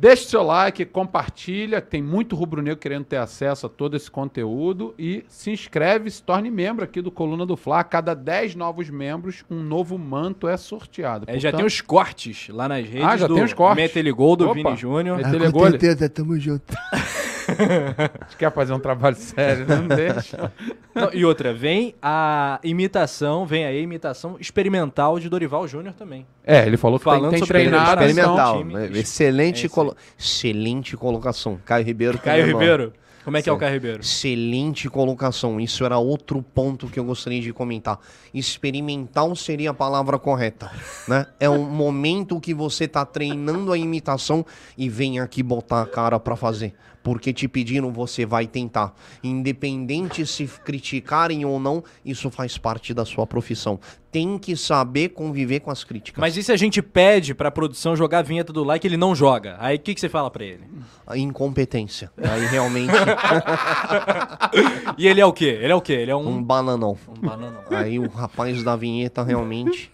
Deixe 0.00 0.26
seu 0.28 0.44
like, 0.44 0.84
compartilha, 0.84 1.80
tem 1.80 2.00
muito 2.00 2.36
rubro-negro 2.36 2.78
querendo 2.78 3.04
ter 3.04 3.16
acesso 3.16 3.66
a 3.66 3.68
todo 3.68 3.96
esse 3.96 4.08
conteúdo 4.08 4.94
e 4.96 5.24
se 5.28 5.50
inscreve, 5.50 6.08
se 6.08 6.22
torne 6.22 6.52
membro 6.52 6.84
aqui 6.84 7.02
do 7.02 7.10
Coluna 7.10 7.44
do 7.44 7.56
Fla. 7.56 7.80
A 7.80 7.84
cada 7.84 8.14
10 8.14 8.54
novos 8.54 8.88
membros, 8.88 9.44
um 9.50 9.60
novo 9.60 9.98
manto 9.98 10.46
é 10.46 10.56
sorteado. 10.56 11.24
É, 11.26 11.32
já 11.34 11.50
Portanto, 11.50 11.56
tem 11.56 11.66
os 11.66 11.80
cortes 11.80 12.48
lá 12.48 12.68
nas 12.68 12.86
redes 12.86 13.02
Ah, 13.08 13.16
já 13.16 13.26
do 13.26 13.34
tem 13.34 13.42
os 13.42 13.52
cortes? 13.52 13.82
Meteligol 13.82 14.36
do 14.36 14.44
Opa. 14.44 14.54
Vini 14.54 14.76
Júnior. 14.76 15.16
Mete- 15.16 15.46
Ah, 15.46 15.50
com 15.52 15.60
certeza, 15.70 16.08
tamo 16.08 16.38
junto. 16.38 16.72
a 18.22 18.24
gente 18.24 18.36
quer 18.36 18.52
fazer 18.52 18.72
um 18.72 18.78
trabalho 18.78 19.16
sério, 19.16 19.66
né? 19.66 19.76
não 19.76 19.88
deixa. 19.88 20.52
Não, 20.94 21.10
e 21.12 21.24
outra, 21.24 21.52
vem 21.52 21.94
a 22.00 22.60
imitação, 22.62 23.44
vem 23.46 23.64
aí 23.64 23.78
a 23.78 23.82
imitação 23.82 24.36
experimental 24.40 25.18
de 25.18 25.28
Dorival 25.28 25.66
Júnior 25.66 25.94
também. 25.94 26.26
É, 26.44 26.66
ele 26.66 26.76
falou 26.76 26.98
que 26.98 27.04
Falando 27.04 27.30
tem 27.30 27.40
que 27.40 27.46
sobre 27.46 27.60
treinar 27.60 27.96
preparação. 27.96 28.08
Experimental. 28.08 28.58
time. 28.58 28.74
né? 28.74 28.90
Excelente, 28.98 29.66
É, 29.66 29.68
colo... 29.68 29.96
Excelente 30.18 30.96
colocação. 30.96 31.58
Caio 31.64 31.84
Ribeiro. 31.84 32.18
Caio 32.18 32.46
Ribeiro. 32.46 32.92
Como 33.24 33.36
é 33.36 33.42
que 33.42 33.50
é 33.50 33.52
o 33.52 33.56
Sim. 33.56 33.60
Caio 33.60 33.74
Ribeiro? 33.74 34.00
Excelente 34.00 34.88
colocação. 34.88 35.60
Isso 35.60 35.84
era 35.84 35.98
outro 35.98 36.42
ponto 36.42 36.86
que 36.88 36.98
eu 36.98 37.04
gostaria 37.04 37.42
de 37.42 37.52
comentar. 37.52 38.00
Experimental 38.32 39.36
seria 39.36 39.70
a 39.70 39.74
palavra 39.74 40.18
correta, 40.18 40.70
né? 41.06 41.26
É 41.38 41.50
um 41.50 41.68
momento 41.68 42.40
que 42.40 42.54
você 42.54 42.88
tá 42.88 43.04
treinando 43.04 43.70
a 43.70 43.76
imitação 43.76 44.46
e 44.78 44.88
vem 44.88 45.20
aqui 45.20 45.42
botar 45.42 45.82
a 45.82 45.86
cara 45.86 46.18
pra 46.18 46.36
fazer. 46.36 46.74
Porque 47.02 47.32
te 47.32 47.48
pediram, 47.48 47.92
você 47.92 48.26
vai 48.26 48.46
tentar. 48.46 48.94
Independente 49.22 50.26
se 50.26 50.46
criticarem 50.64 51.44
ou 51.44 51.58
não, 51.58 51.82
isso 52.04 52.30
faz 52.30 52.58
parte 52.58 52.92
da 52.92 53.04
sua 53.04 53.26
profissão. 53.26 53.78
Tem 54.10 54.38
que 54.38 54.56
saber 54.56 55.10
conviver 55.10 55.60
com 55.60 55.70
as 55.70 55.84
críticas. 55.84 56.20
Mas 56.20 56.36
e 56.36 56.42
se 56.42 56.50
a 56.50 56.56
gente 56.56 56.80
pede 56.80 57.34
pra 57.34 57.50
produção 57.50 57.94
jogar 57.94 58.20
a 58.20 58.22
vinheta 58.22 58.52
do 58.52 58.64
like 58.64 58.86
ele 58.86 58.96
não 58.96 59.14
joga? 59.14 59.56
Aí 59.58 59.76
o 59.76 59.80
que, 59.80 59.94
que 59.94 60.00
você 60.00 60.08
fala 60.08 60.30
pra 60.30 60.44
ele? 60.44 60.62
A 61.06 61.16
incompetência. 61.16 62.10
Aí 62.16 62.46
realmente 62.46 62.92
E 64.96 65.06
ele 65.06 65.20
é 65.20 65.26
o 65.26 65.32
quê? 65.32 65.58
Ele 65.60 65.72
é 65.72 65.74
o 65.74 65.80
quê? 65.80 65.92
Ele 65.92 66.10
é 66.10 66.16
um. 66.16 66.28
um 66.28 66.42
bananão. 66.42 66.96
um 67.08 67.26
bananão. 67.26 67.62
Aí 67.70 67.98
o 67.98 68.08
rapaz 68.08 68.62
da 68.62 68.76
vinheta 68.76 69.22
realmente. 69.22 69.90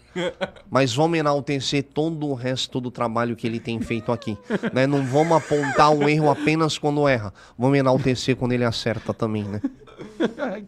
Mas 0.70 0.94
vamos 0.94 1.18
enaltecer 1.18 1.82
todo 1.82 2.26
o 2.28 2.34
resto 2.34 2.80
do 2.80 2.90
trabalho 2.90 3.36
que 3.36 3.46
ele 3.46 3.60
tem 3.60 3.80
feito 3.80 4.12
aqui. 4.12 4.36
Né? 4.72 4.86
Não 4.86 5.04
vamos 5.04 5.36
apontar 5.36 5.90
um 5.90 6.08
erro 6.08 6.30
apenas 6.30 6.78
quando 6.78 7.06
erra. 7.08 7.32
Vamos 7.58 7.78
enaltecer 7.78 8.36
quando 8.36 8.52
ele 8.52 8.64
acerta 8.64 9.12
também, 9.14 9.44
né? 9.44 9.60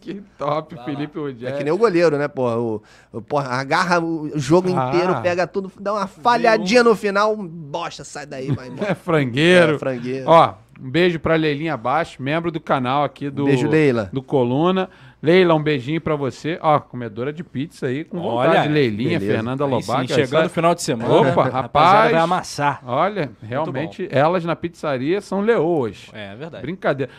que 0.00 0.22
top, 0.38 0.76
Felipe 0.84 1.18
É 1.18 1.20
Rogério. 1.20 1.58
que 1.58 1.64
nem 1.64 1.72
o 1.72 1.78
goleiro, 1.78 2.16
né, 2.16 2.28
porra? 2.28 2.56
O, 2.58 2.82
o- 3.12 3.20
porra, 3.22 3.48
agarra 3.48 4.00
o 4.00 4.30
jogo 4.38 4.68
Ah. 4.76 4.88
inteiro, 4.88 5.20
pega 5.22 5.46
tudo, 5.46 5.70
dá 5.80 5.92
uma 5.94 6.06
falhadinha 6.06 6.84
no 6.84 6.94
final, 6.94 7.36
bosta, 7.36 8.04
sai 8.04 8.24
daí, 8.26 8.50
vai 8.52 8.68
embora. 8.68 8.86
É 8.92 8.94
frangueiro. 8.94 9.74
É, 9.74 9.78
frangueiro. 9.78 10.24
Ó, 10.28 10.54
um 10.80 10.90
beijo 10.90 11.18
pra 11.18 11.34
Leilinha 11.34 11.74
Abaixo, 11.74 12.22
membro 12.22 12.50
do 12.52 12.60
canal 12.60 13.02
aqui 13.04 13.28
do, 13.30 13.44
Beijo, 13.46 13.68
Leila. 13.68 14.08
do 14.12 14.22
Coluna. 14.22 14.88
Leila, 15.22 15.54
um 15.54 15.62
beijinho 15.62 16.00
pra 16.00 16.14
você. 16.14 16.58
Ó, 16.62 16.78
comedora 16.78 17.32
de 17.32 17.42
pizza 17.42 17.86
aí, 17.86 18.04
com 18.04 18.20
vontade. 18.20 18.58
Olha, 18.58 18.70
Leilinha, 18.70 19.18
beleza. 19.18 19.34
Fernanda 19.36 19.64
Aí 19.64 19.82
sim, 19.82 19.90
Lobac. 19.90 20.12
chegando 20.12 20.42
no 20.44 20.50
final 20.50 20.74
de 20.74 20.82
semana. 20.82 21.12
Opa, 21.14 21.44
rapaz. 21.48 22.12
vai 22.12 22.20
amassar. 22.20 22.82
Olha, 22.86 23.30
realmente, 23.42 24.06
elas 24.10 24.44
na 24.44 24.54
pizzaria 24.54 25.20
são 25.20 25.40
leoas. 25.40 26.10
É, 26.12 26.32
é 26.32 26.36
verdade. 26.36 26.62
Brincadeira. 26.62 27.10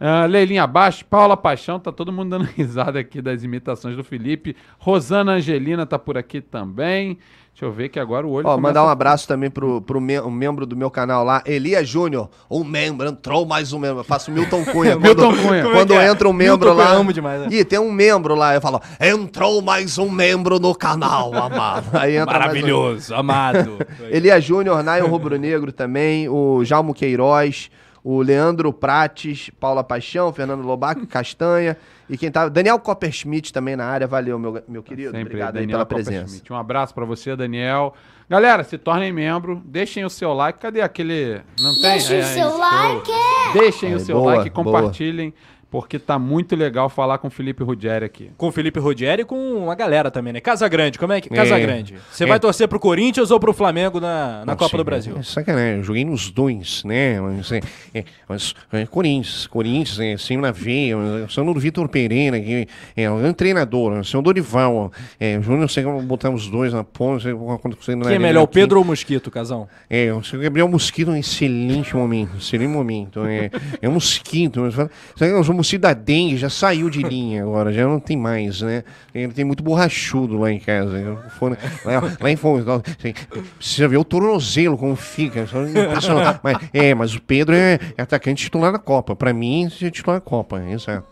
Ah, 0.00 0.26
Leilinha 0.26 0.64
abaixo, 0.64 1.04
Paula 1.04 1.36
Paixão, 1.36 1.78
tá 1.78 1.92
todo 1.92 2.12
mundo 2.12 2.30
dando 2.30 2.44
risada 2.56 2.98
aqui 2.98 3.22
das 3.22 3.44
imitações 3.44 3.96
do 3.96 4.02
Felipe. 4.02 4.56
Rosana 4.78 5.32
Angelina 5.32 5.86
tá 5.86 5.98
por 5.98 6.18
aqui 6.18 6.40
também. 6.40 7.18
Deixa 7.54 7.66
eu 7.66 7.70
ver 7.72 7.88
que 7.88 8.00
agora 8.00 8.26
o 8.26 8.30
olho. 8.32 8.48
Ó, 8.48 8.56
começa 8.56 8.60
mandar 8.60 8.84
um 8.84 8.88
a- 8.88 8.90
abraço 8.92 9.28
também 9.28 9.48
pro, 9.48 9.80
pro 9.80 10.00
me- 10.00 10.20
um 10.20 10.30
membro 10.30 10.66
do 10.66 10.76
meu 10.76 10.90
canal 10.90 11.22
lá, 11.22 11.40
Elias 11.46 11.88
Júnior, 11.88 12.28
um 12.50 12.64
membro, 12.64 13.06
entrou 13.06 13.46
mais 13.46 13.72
um 13.72 13.78
membro. 13.78 14.00
Eu 14.00 14.04
faço 14.04 14.32
Milton 14.32 14.64
Cunha. 14.72 14.96
Milton 14.98 15.28
quando, 15.32 15.46
Cunha. 15.46 15.62
Quando 15.70 15.92
é 15.94 16.04
é? 16.04 16.10
entra 16.10 16.28
um 16.28 16.32
membro 16.32 16.66
Milton 16.66 16.82
Cunha, 16.82 16.94
lá. 16.94 17.00
amo 17.00 17.12
demais, 17.12 17.40
né? 17.42 17.48
Ih, 17.52 17.64
tem 17.64 17.78
um 17.78 17.92
membro 17.92 18.34
lá, 18.34 18.56
eu 18.56 18.60
falo, 18.60 18.82
entrou 19.00 19.62
mais 19.62 19.98
um 19.98 20.10
membro 20.10 20.58
no 20.58 20.74
canal, 20.74 21.32
amado. 21.40 21.86
Aí 21.96 22.16
entra 22.16 22.26
mais 22.40 22.44
um. 22.44 22.48
Maravilhoso, 22.48 23.14
amado. 23.14 23.78
Elias 24.10 24.42
Júnior, 24.42 24.82
Naio 24.82 25.06
Rubro 25.06 25.36
Negro 25.38 25.70
também, 25.70 26.28
o 26.28 26.64
Jalmo 26.64 26.92
Queiroz, 26.92 27.70
o 28.04 28.20
Leandro 28.20 28.70
Prates, 28.70 29.50
Paula 29.58 29.82
Paixão, 29.82 30.30
Fernando 30.30 30.62
Lobaco, 30.62 31.06
Castanha, 31.08 31.74
e 32.08 32.18
quem 32.18 32.30
tá. 32.30 32.48
Daniel 32.50 32.78
Copperschmidt 32.78 33.50
também 33.50 33.74
na 33.74 33.86
área, 33.86 34.06
valeu, 34.06 34.38
meu, 34.38 34.62
meu 34.68 34.82
querido. 34.82 35.10
Sempre, 35.12 35.22
Obrigado 35.28 35.56
aí 35.56 35.62
Daniel 35.62 35.78
pela 35.78 35.86
Copperschmidt. 35.86 36.24
presença. 36.24 36.52
Um 36.52 36.56
abraço 36.56 36.94
pra 36.94 37.06
você, 37.06 37.34
Daniel. 37.34 37.94
Galera, 38.28 38.62
se 38.62 38.76
tornem 38.78 39.12
membro, 39.12 39.62
deixem 39.64 40.04
o 40.04 40.10
seu 40.10 40.32
like. 40.34 40.58
Cadê 40.58 40.82
aquele. 40.82 41.40
Não 41.58 41.72
tem? 41.72 41.82
Deixem 41.82 42.20
o 42.20 42.24
seu 42.24 42.48
isso. 42.48 42.58
like. 42.58 43.10
Deixem 43.54 43.92
o 43.94 43.96
Aí, 43.96 44.00
seu 44.00 44.16
boa, 44.18 44.34
like, 44.36 44.50
boa. 44.50 44.92
Porque 45.74 45.98
tá 45.98 46.20
muito 46.20 46.54
legal 46.54 46.88
falar 46.88 47.18
com 47.18 47.26
o 47.26 47.30
Felipe 47.32 47.64
Ruggeri 47.64 48.04
aqui. 48.04 48.30
Com 48.36 48.46
o 48.46 48.52
Felipe 48.52 48.78
Rodieri 48.78 49.22
e 49.22 49.24
com 49.24 49.68
a 49.72 49.74
galera 49.74 50.08
também, 50.08 50.32
né? 50.32 50.38
Casa 50.40 50.68
Grande, 50.68 51.00
como 51.00 51.12
é 51.12 51.20
que. 51.20 51.28
Casa 51.28 51.58
É. 51.58 51.60
Grande. 51.60 51.96
Você 52.12 52.22
É. 52.22 52.26
vai 52.28 52.38
torcer 52.38 52.68
pro 52.68 52.78
Corinthians 52.78 53.32
ou 53.32 53.40
pro 53.40 53.52
Flamengo 53.52 53.98
na, 53.98 54.38
na 54.44 54.44
Não 54.46 54.56
Copa 54.56 54.70
sei, 54.70 54.78
do 54.78 54.84
Brasil? 54.84 55.16
É 55.18 55.22
sacanagem, 55.24 55.78
eu 55.78 55.82
joguei 55.82 56.04
nos 56.04 56.30
dois, 56.30 56.84
né? 56.84 57.20
Mas, 57.20 57.50
é, 57.50 57.60
é, 57.92 58.04
mas 58.28 58.54
é, 58.72 58.86
Corinthians, 58.86 59.48
Corinthians, 59.48 59.98
é, 59.98 60.12
assim 60.12 60.36
na 60.36 60.52
veia, 60.52 60.92
eu 60.92 61.28
sou 61.28 61.44
o 61.44 61.54
Vitor 61.54 61.88
Pereira, 61.88 62.38
que 62.38 62.68
é 62.96 63.10
o 63.10 63.16
grande 63.18 63.34
treinador, 63.34 63.94
eu 63.96 64.04
sou 64.04 64.20
o 64.20 64.22
Dorival, 64.22 64.92
é, 65.18 65.36
o 65.38 65.42
Júnior, 65.42 65.68
sei 65.68 65.82
que 65.82 65.88
eu 65.88 65.94
vou 65.94 66.02
botar 66.02 66.30
os 66.30 66.48
dois 66.48 66.72
na 66.72 66.84
ponta, 66.84 67.24
quando 67.60 67.76
Quem 67.76 68.14
é 68.14 68.18
melhor, 68.20 68.44
o 68.44 68.46
Pedro 68.46 68.78
ou 68.78 68.84
o 68.84 68.86
Mosquito, 68.86 69.28
Casão? 69.28 69.66
É, 69.90 70.12
o 70.12 70.22
seu 70.22 70.38
Gabriel 70.38 70.68
Mosquito 70.68 71.10
é 71.10 71.14
um 71.14 71.16
excelente 71.16 71.96
momento, 71.96 72.36
excelente 72.36 72.70
momento. 72.70 73.26
É, 73.26 73.50
é 73.82 73.88
um 73.88 73.92
mosquito. 73.94 74.60
mas 74.60 74.72
fala- 74.72 74.90
Sabe, 75.16 75.32
o 75.32 75.36
mosquito 75.52 75.63
da 75.78 75.92
dengue 75.92 76.36
já 76.36 76.48
saiu 76.50 76.88
de 76.90 77.02
linha 77.02 77.42
agora, 77.42 77.72
já 77.72 77.86
não 77.86 77.98
tem 77.98 78.16
mais, 78.16 78.60
né? 78.60 78.84
Ele 79.14 79.32
tem 79.32 79.44
muito 79.44 79.62
borrachudo 79.62 80.38
lá 80.38 80.50
em 80.50 80.58
casa. 80.60 80.98
Eu 80.98 81.16
for- 81.30 81.56
lá, 81.84 82.16
lá 82.20 82.30
em 82.30 82.36
Foz, 82.36 82.64
lá, 82.64 82.76
assim, 82.76 83.12
precisa 83.56 83.88
ver 83.88 83.96
o 83.96 84.04
tornozelo 84.04 84.76
como 84.78 84.94
fica. 84.96 85.46
mas, 86.42 86.58
é, 86.72 86.94
mas 86.94 87.14
o 87.14 87.20
Pedro 87.22 87.54
é, 87.54 87.78
é 87.96 88.02
atacante 88.02 88.44
titular 88.44 88.72
da 88.72 88.78
Copa. 88.78 89.16
Pra 89.16 89.32
mim, 89.32 89.66
é 89.66 89.90
titular 89.90 90.18
da 90.18 90.24
Copa, 90.24 90.62
exato. 90.68 91.06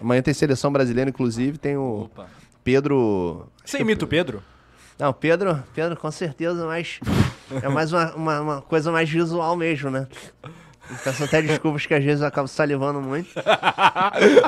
Amanhã 0.00 0.22
tem 0.22 0.34
seleção 0.34 0.72
brasileira, 0.72 1.10
inclusive, 1.10 1.58
tem 1.58 1.76
o 1.76 2.02
Opa. 2.04 2.26
Pedro. 2.64 3.46
Você 3.64 3.78
imita 3.78 4.04
o 4.04 4.08
Pedro? 4.08 4.42
Não, 4.98 5.12
Pedro, 5.12 5.62
Pedro, 5.74 5.96
com 5.96 6.10
certeza, 6.10 6.64
mas 6.66 7.00
é 7.62 7.68
mais 7.68 7.92
uma, 7.92 8.14
uma, 8.14 8.40
uma 8.40 8.62
coisa 8.62 8.92
mais 8.92 9.08
visual 9.10 9.56
mesmo, 9.56 9.90
né? 9.90 10.06
Peço 11.04 11.24
até 11.24 11.40
desculpas 11.40 11.86
que 11.86 11.94
às 11.94 12.04
vezes 12.04 12.20
eu 12.20 12.26
acabo 12.26 12.48
salivando 12.48 13.00
muito. 13.00 13.30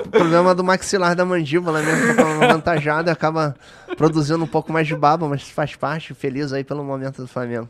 O 0.04 0.08
problema 0.08 0.54
do 0.54 0.62
maxilar 0.62 1.14
da 1.14 1.24
mandíbula 1.24 1.80
mesmo, 1.82 2.08
fica 2.08 2.44
avantajado 2.44 3.10
acaba 3.10 3.54
produzindo 3.96 4.44
um 4.44 4.46
pouco 4.46 4.72
mais 4.72 4.86
de 4.86 4.94
baba, 4.94 5.28
mas 5.28 5.42
faz 5.48 5.74
parte, 5.74 6.12
feliz 6.14 6.52
aí 6.52 6.64
pelo 6.64 6.84
momento 6.84 7.22
do 7.22 7.28
Flamengo. 7.28 7.68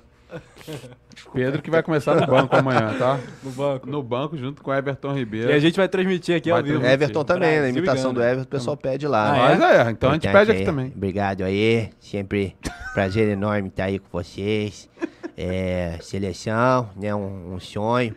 Pedro 1.32 1.62
que 1.62 1.70
vai 1.70 1.82
começar 1.82 2.14
no 2.14 2.26
banco 2.26 2.56
amanhã, 2.56 2.94
tá? 2.98 3.20
No 3.42 3.50
banco. 3.50 3.88
No 3.88 4.02
banco 4.02 4.36
junto 4.36 4.62
com 4.62 4.70
o 4.70 4.74
Everton 4.74 5.12
Ribeiro. 5.12 5.50
E 5.50 5.52
a 5.52 5.58
gente 5.58 5.76
vai 5.76 5.88
transmitir 5.88 6.36
aqui 6.36 6.50
Vai 6.50 6.60
ao 6.60 6.66
vivo. 6.66 6.84
Everton 6.84 7.24
também, 7.24 7.50
né? 7.50 7.56
A 7.56 7.60
Brasil 7.60 7.76
e 7.76 7.78
imitação 7.78 8.14
do. 8.14 8.22
Everton, 8.22 8.42
o 8.42 8.46
pessoal 8.46 8.76
pede 8.76 9.06
lá. 9.06 9.28
Ah, 9.28 9.32
né? 9.32 9.56
Mas 9.56 9.86
é, 9.86 9.90
então 9.90 10.10
a 10.10 10.12
gente 10.14 10.28
pede 10.28 10.50
aqui 10.50 10.64
também. 10.64 10.92
Obrigado 10.94 11.44
aí, 11.44 11.90
sempre 12.00 12.56
prazer 12.92 13.28
enorme 13.28 13.68
estar 13.68 13.84
aí 13.84 13.98
com 13.98 14.08
vocês. 14.10 14.88
É, 15.36 15.98
seleção, 16.00 16.90
né, 16.96 17.14
um, 17.14 17.54
um 17.54 17.60
sonho. 17.60 18.14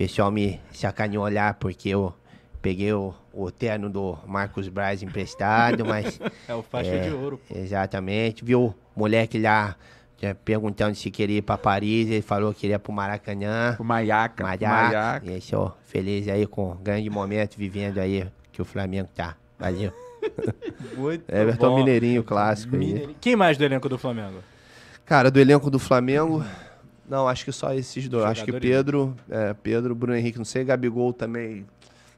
O 0.00 0.02
pessoal 0.02 0.30
me 0.30 0.58
sacaneou 0.72 1.28
lá 1.30 1.52
porque 1.52 1.90
eu 1.90 2.14
peguei 2.62 2.90
o, 2.90 3.12
o 3.34 3.50
terno 3.50 3.90
do 3.90 4.16
Marcos 4.26 4.66
Braz 4.66 5.02
emprestado, 5.02 5.84
mas 5.84 6.18
É 6.48 6.54
o 6.54 6.62
faixa 6.62 6.88
É. 6.92 7.00
de 7.00 7.10
ouro. 7.14 7.38
exatamente, 7.54 8.42
viu 8.42 8.64
o 8.64 8.74
moleque 8.98 9.38
lá 9.38 9.76
perguntando 10.42 10.94
se 10.94 11.10
queria 11.10 11.36
ir 11.36 11.42
pra 11.42 11.58
Paris, 11.58 12.08
ele 12.08 12.22
falou 12.22 12.54
que 12.54 12.66
iria 12.66 12.78
pro 12.78 12.90
Maracanã. 12.94 13.76
O 13.78 13.84
Maiaca. 13.84 14.42
Maiaca. 14.42 15.22
E 15.22 15.34
eu 15.34 15.40
sou 15.42 15.76
feliz 15.84 16.28
aí 16.28 16.46
com 16.46 16.70
o 16.70 16.74
grande 16.76 17.10
momento 17.10 17.56
vivendo 17.58 17.98
aí 17.98 18.26
que 18.52 18.62
o 18.62 18.64
Flamengo 18.64 19.10
tá. 19.14 19.36
Valeu. 19.58 19.92
Muito 20.96 21.24
Everton 21.28 21.68
bom. 21.72 21.76
Mineirinho, 21.76 22.24
clássico 22.24 22.74
aí. 22.74 22.80
Mineirinho. 22.86 23.16
Quem 23.20 23.36
mais 23.36 23.58
do 23.58 23.64
elenco 23.64 23.86
do 23.86 23.98
Flamengo? 23.98 24.38
Cara, 25.04 25.30
do 25.30 25.38
elenco 25.38 25.70
do 25.70 25.78
Flamengo, 25.78 26.42
não, 27.10 27.26
acho 27.26 27.44
que 27.44 27.50
só 27.50 27.74
esses 27.74 28.08
dois. 28.08 28.24
Acho 28.24 28.44
que 28.44 28.52
Jogadores. 28.52 28.76
Pedro, 28.76 29.16
é, 29.28 29.52
Pedro, 29.52 29.94
Bruno 29.96 30.16
Henrique, 30.16 30.38
não 30.38 30.44
sei, 30.44 30.64
Gabigol 30.64 31.12
também. 31.12 31.66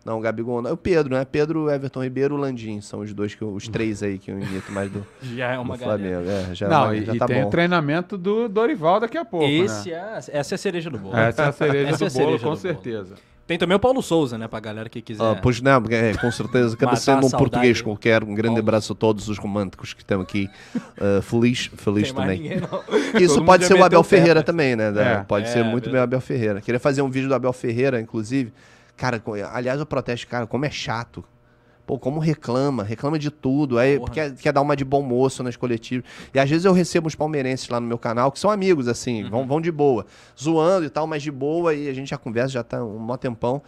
Não, 0.04 0.20
Gabigol 0.20 0.60
não. 0.62 0.70
É 0.70 0.72
o 0.72 0.76
Pedro, 0.76 1.14
né? 1.14 1.24
Pedro, 1.24 1.70
Everton 1.70 2.02
Ribeiro, 2.02 2.36
Landim. 2.36 2.80
São 2.80 3.00
os 3.00 3.12
dois, 3.14 3.34
que 3.34 3.42
eu- 3.42 3.52
os 3.52 3.68
três 3.68 4.02
aí 4.02 4.18
que 4.18 4.30
eu 4.30 4.38
imito 4.38 4.72
mais 4.72 4.90
do, 4.90 5.06
Já 5.22 5.52
é 5.52 5.58
uma 5.58 5.76
do. 5.76 5.82
Flamengo. 5.84 6.28
É, 6.28 6.54
já, 6.54 6.68
Não, 6.68 6.86
vai- 6.86 6.98
e, 6.98 7.04
já 7.04 7.14
e 7.14 7.18
tá 7.18 7.26
tem 7.26 7.40
bom. 7.42 7.48
o 7.48 7.50
treinamento 7.50 8.18
do 8.18 8.48
Dorival 8.48 8.98
daqui 9.00 9.16
a 9.16 9.24
pouco, 9.24 9.46
Esse 9.46 9.90
né? 9.90 9.96
é, 9.96 10.38
essa 10.38 10.54
é 10.54 10.56
a 10.56 10.58
cereja 10.58 10.90
do 10.90 10.98
bolo. 10.98 11.16
Essa 11.16 11.42
é 11.42 11.46
a 11.48 11.52
cereja 11.52 11.78
é 11.88 11.90
do 11.90 11.94
a 11.94 11.98
bolo, 11.98 12.10
cereja 12.10 12.32
com 12.38 12.38
do 12.38 12.42
bolo. 12.44 12.56
certeza. 12.56 13.14
Tem 13.44 13.58
também 13.58 13.76
o 13.76 13.80
Paulo 13.80 14.00
Souza, 14.02 14.38
né? 14.38 14.46
Pra 14.48 14.60
galera 14.60 14.88
que 14.88 15.02
quiser. 15.02 15.22
Ah, 15.22 15.34
pois 15.34 15.60
não, 15.60 15.82
é, 15.90 16.14
com 16.14 16.30
certeza. 16.30 16.76
Quero 16.76 16.92
Matar 16.92 17.00
ser 17.00 17.10
a 17.10 17.16
um 17.18 17.28
português 17.28 17.82
qualquer. 17.82 18.22
Um 18.22 18.28
grande 18.34 18.54
Paulo. 18.54 18.60
abraço 18.60 18.92
a 18.92 18.96
todos 18.96 19.28
os 19.28 19.36
românticos 19.36 19.92
que 19.92 20.00
estão 20.00 20.20
aqui. 20.20 20.48
Ah, 20.98 21.20
feliz, 21.22 21.68
feliz 21.76 22.12
também. 22.12 22.40
ninguém. 22.40 22.58
Isso 23.20 23.34
Todo 23.34 23.44
pode 23.44 23.64
ser 23.66 23.74
o 23.74 23.84
Abel 23.84 24.02
Ferreira 24.04 24.40
pé. 24.40 24.44
também, 24.46 24.76
né? 24.76 24.92
É. 24.96 25.16
Pode 25.24 25.46
É, 25.46 25.48
ser 25.48 25.64
muito 25.64 25.84
verdade. 25.84 25.90
bem 25.92 26.00
o 26.00 26.04
Abel 26.04 26.20
Ferreira. 26.20 26.60
Queria 26.60 26.78
fazer 26.80 27.02
um 27.02 27.10
vídeo 27.10 27.28
do 27.28 27.34
Abel 27.34 27.52
Ferreira, 27.52 28.00
inclusive. 28.00 28.52
Cara, 28.96 29.22
aliás, 29.52 29.80
eu 29.80 29.86
protesto, 29.86 30.26
cara, 30.26 30.46
como 30.46 30.64
é 30.64 30.70
chato. 30.70 31.24
Pô, 31.84 31.98
como 31.98 32.20
reclama, 32.20 32.84
reclama 32.84 33.18
de 33.18 33.30
tudo. 33.30 33.78
Aí 33.78 33.98
Porra. 33.98 34.12
quer, 34.12 34.34
quer 34.36 34.52
dar 34.52 34.60
uma 34.60 34.76
de 34.76 34.84
bom 34.84 35.02
moço 35.02 35.42
nas 35.42 35.56
coletivas. 35.56 36.08
E 36.32 36.38
às 36.38 36.48
vezes 36.48 36.64
eu 36.64 36.72
recebo 36.72 37.08
uns 37.08 37.14
palmeirenses 37.14 37.68
lá 37.68 37.80
no 37.80 37.86
meu 37.86 37.98
canal, 37.98 38.30
que 38.30 38.38
são 38.38 38.50
amigos, 38.50 38.86
assim, 38.86 39.28
vão, 39.28 39.46
vão 39.46 39.60
de 39.60 39.72
boa. 39.72 40.06
Zoando 40.40 40.86
e 40.86 40.90
tal, 40.90 41.06
mas 41.06 41.22
de 41.22 41.30
boa, 41.30 41.74
e 41.74 41.88
a 41.88 41.92
gente 41.92 42.10
já 42.10 42.18
conversa, 42.18 42.50
já 42.50 42.62
tá 42.62 42.82
um 42.84 42.98
mó 42.98 43.16
tempão. 43.16 43.60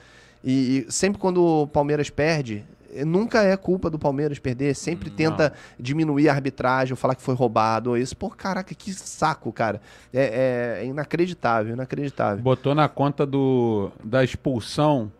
E, 0.44 0.86
e 0.86 0.92
sempre 0.92 1.18
quando 1.18 1.42
o 1.42 1.66
Palmeiras 1.66 2.08
perde, 2.10 2.64
nunca 3.02 3.42
é 3.42 3.56
culpa 3.56 3.88
do 3.88 3.98
Palmeiras 3.98 4.38
perder. 4.38 4.74
Sempre 4.74 5.08
tenta 5.08 5.54
diminuir 5.80 6.28
a 6.28 6.34
arbitragem, 6.34 6.92
ou 6.92 6.96
falar 6.96 7.14
que 7.14 7.22
foi 7.22 7.34
roubado, 7.34 7.90
ou 7.90 7.96
isso. 7.96 8.14
Pô, 8.14 8.28
caraca, 8.28 8.74
que 8.74 8.92
saco, 8.92 9.50
cara. 9.50 9.80
É, 10.12 10.80
é 10.82 10.86
inacreditável, 10.86 11.72
inacreditável. 11.72 12.42
Botou 12.42 12.74
na 12.74 12.88
conta 12.88 13.24
do, 13.24 13.90
da 14.04 14.22
expulsão 14.22 15.10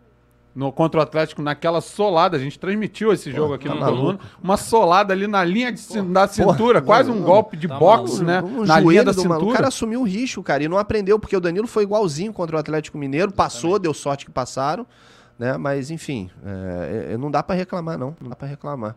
no, 0.55 0.71
contra 0.71 1.01
o 1.01 1.03
Atlético 1.03 1.41
naquela 1.41 1.81
solada. 1.81 2.37
A 2.37 2.39
gente 2.39 2.57
transmitiu 2.57 3.11
esse 3.11 3.31
jogo 3.31 3.53
aqui 3.55 3.67
tá 3.67 3.75
no. 3.75 3.81
Coluna. 3.81 4.19
Uma 4.41 4.55
solada 4.55 5.13
ali 5.13 5.27
na 5.27 5.43
linha 5.43 5.71
de 5.71 5.79
cin- 5.79 6.11
da 6.13 6.27
cintura, 6.27 6.81
quase 6.81 7.11
um 7.11 7.21
golpe 7.21 7.57
de 7.57 7.67
tá 7.67 7.77
boxe, 7.77 8.23
né? 8.23 8.41
Um 8.41 8.63
na 8.63 8.79
linha 8.79 9.03
da 9.03 9.11
do 9.11 9.17
maluco. 9.25 9.35
O 9.35 9.39
cintura. 9.39 9.55
cara 9.57 9.67
assumiu 9.67 10.01
o 10.01 10.03
risco, 10.05 10.41
cara, 10.41 10.63
e 10.63 10.67
não 10.69 10.77
aprendeu, 10.77 11.19
porque 11.19 11.35
o 11.35 11.41
Danilo 11.41 11.67
foi 11.67 11.83
igualzinho 11.83 12.31
contra 12.31 12.55
o 12.55 12.59
Atlético 12.59 12.97
Mineiro, 12.97 13.33
passou, 13.33 13.77
deu 13.77 13.93
sorte 13.93 14.25
que 14.25 14.31
passaram, 14.31 14.87
né? 15.37 15.57
Mas, 15.57 15.91
enfim, 15.91 16.29
é, 16.45 17.13
é, 17.13 17.17
não 17.17 17.29
dá 17.29 17.43
pra 17.43 17.55
reclamar, 17.55 17.97
não. 17.97 18.15
Não 18.19 18.29
dá 18.29 18.35
pra 18.35 18.47
reclamar. 18.47 18.95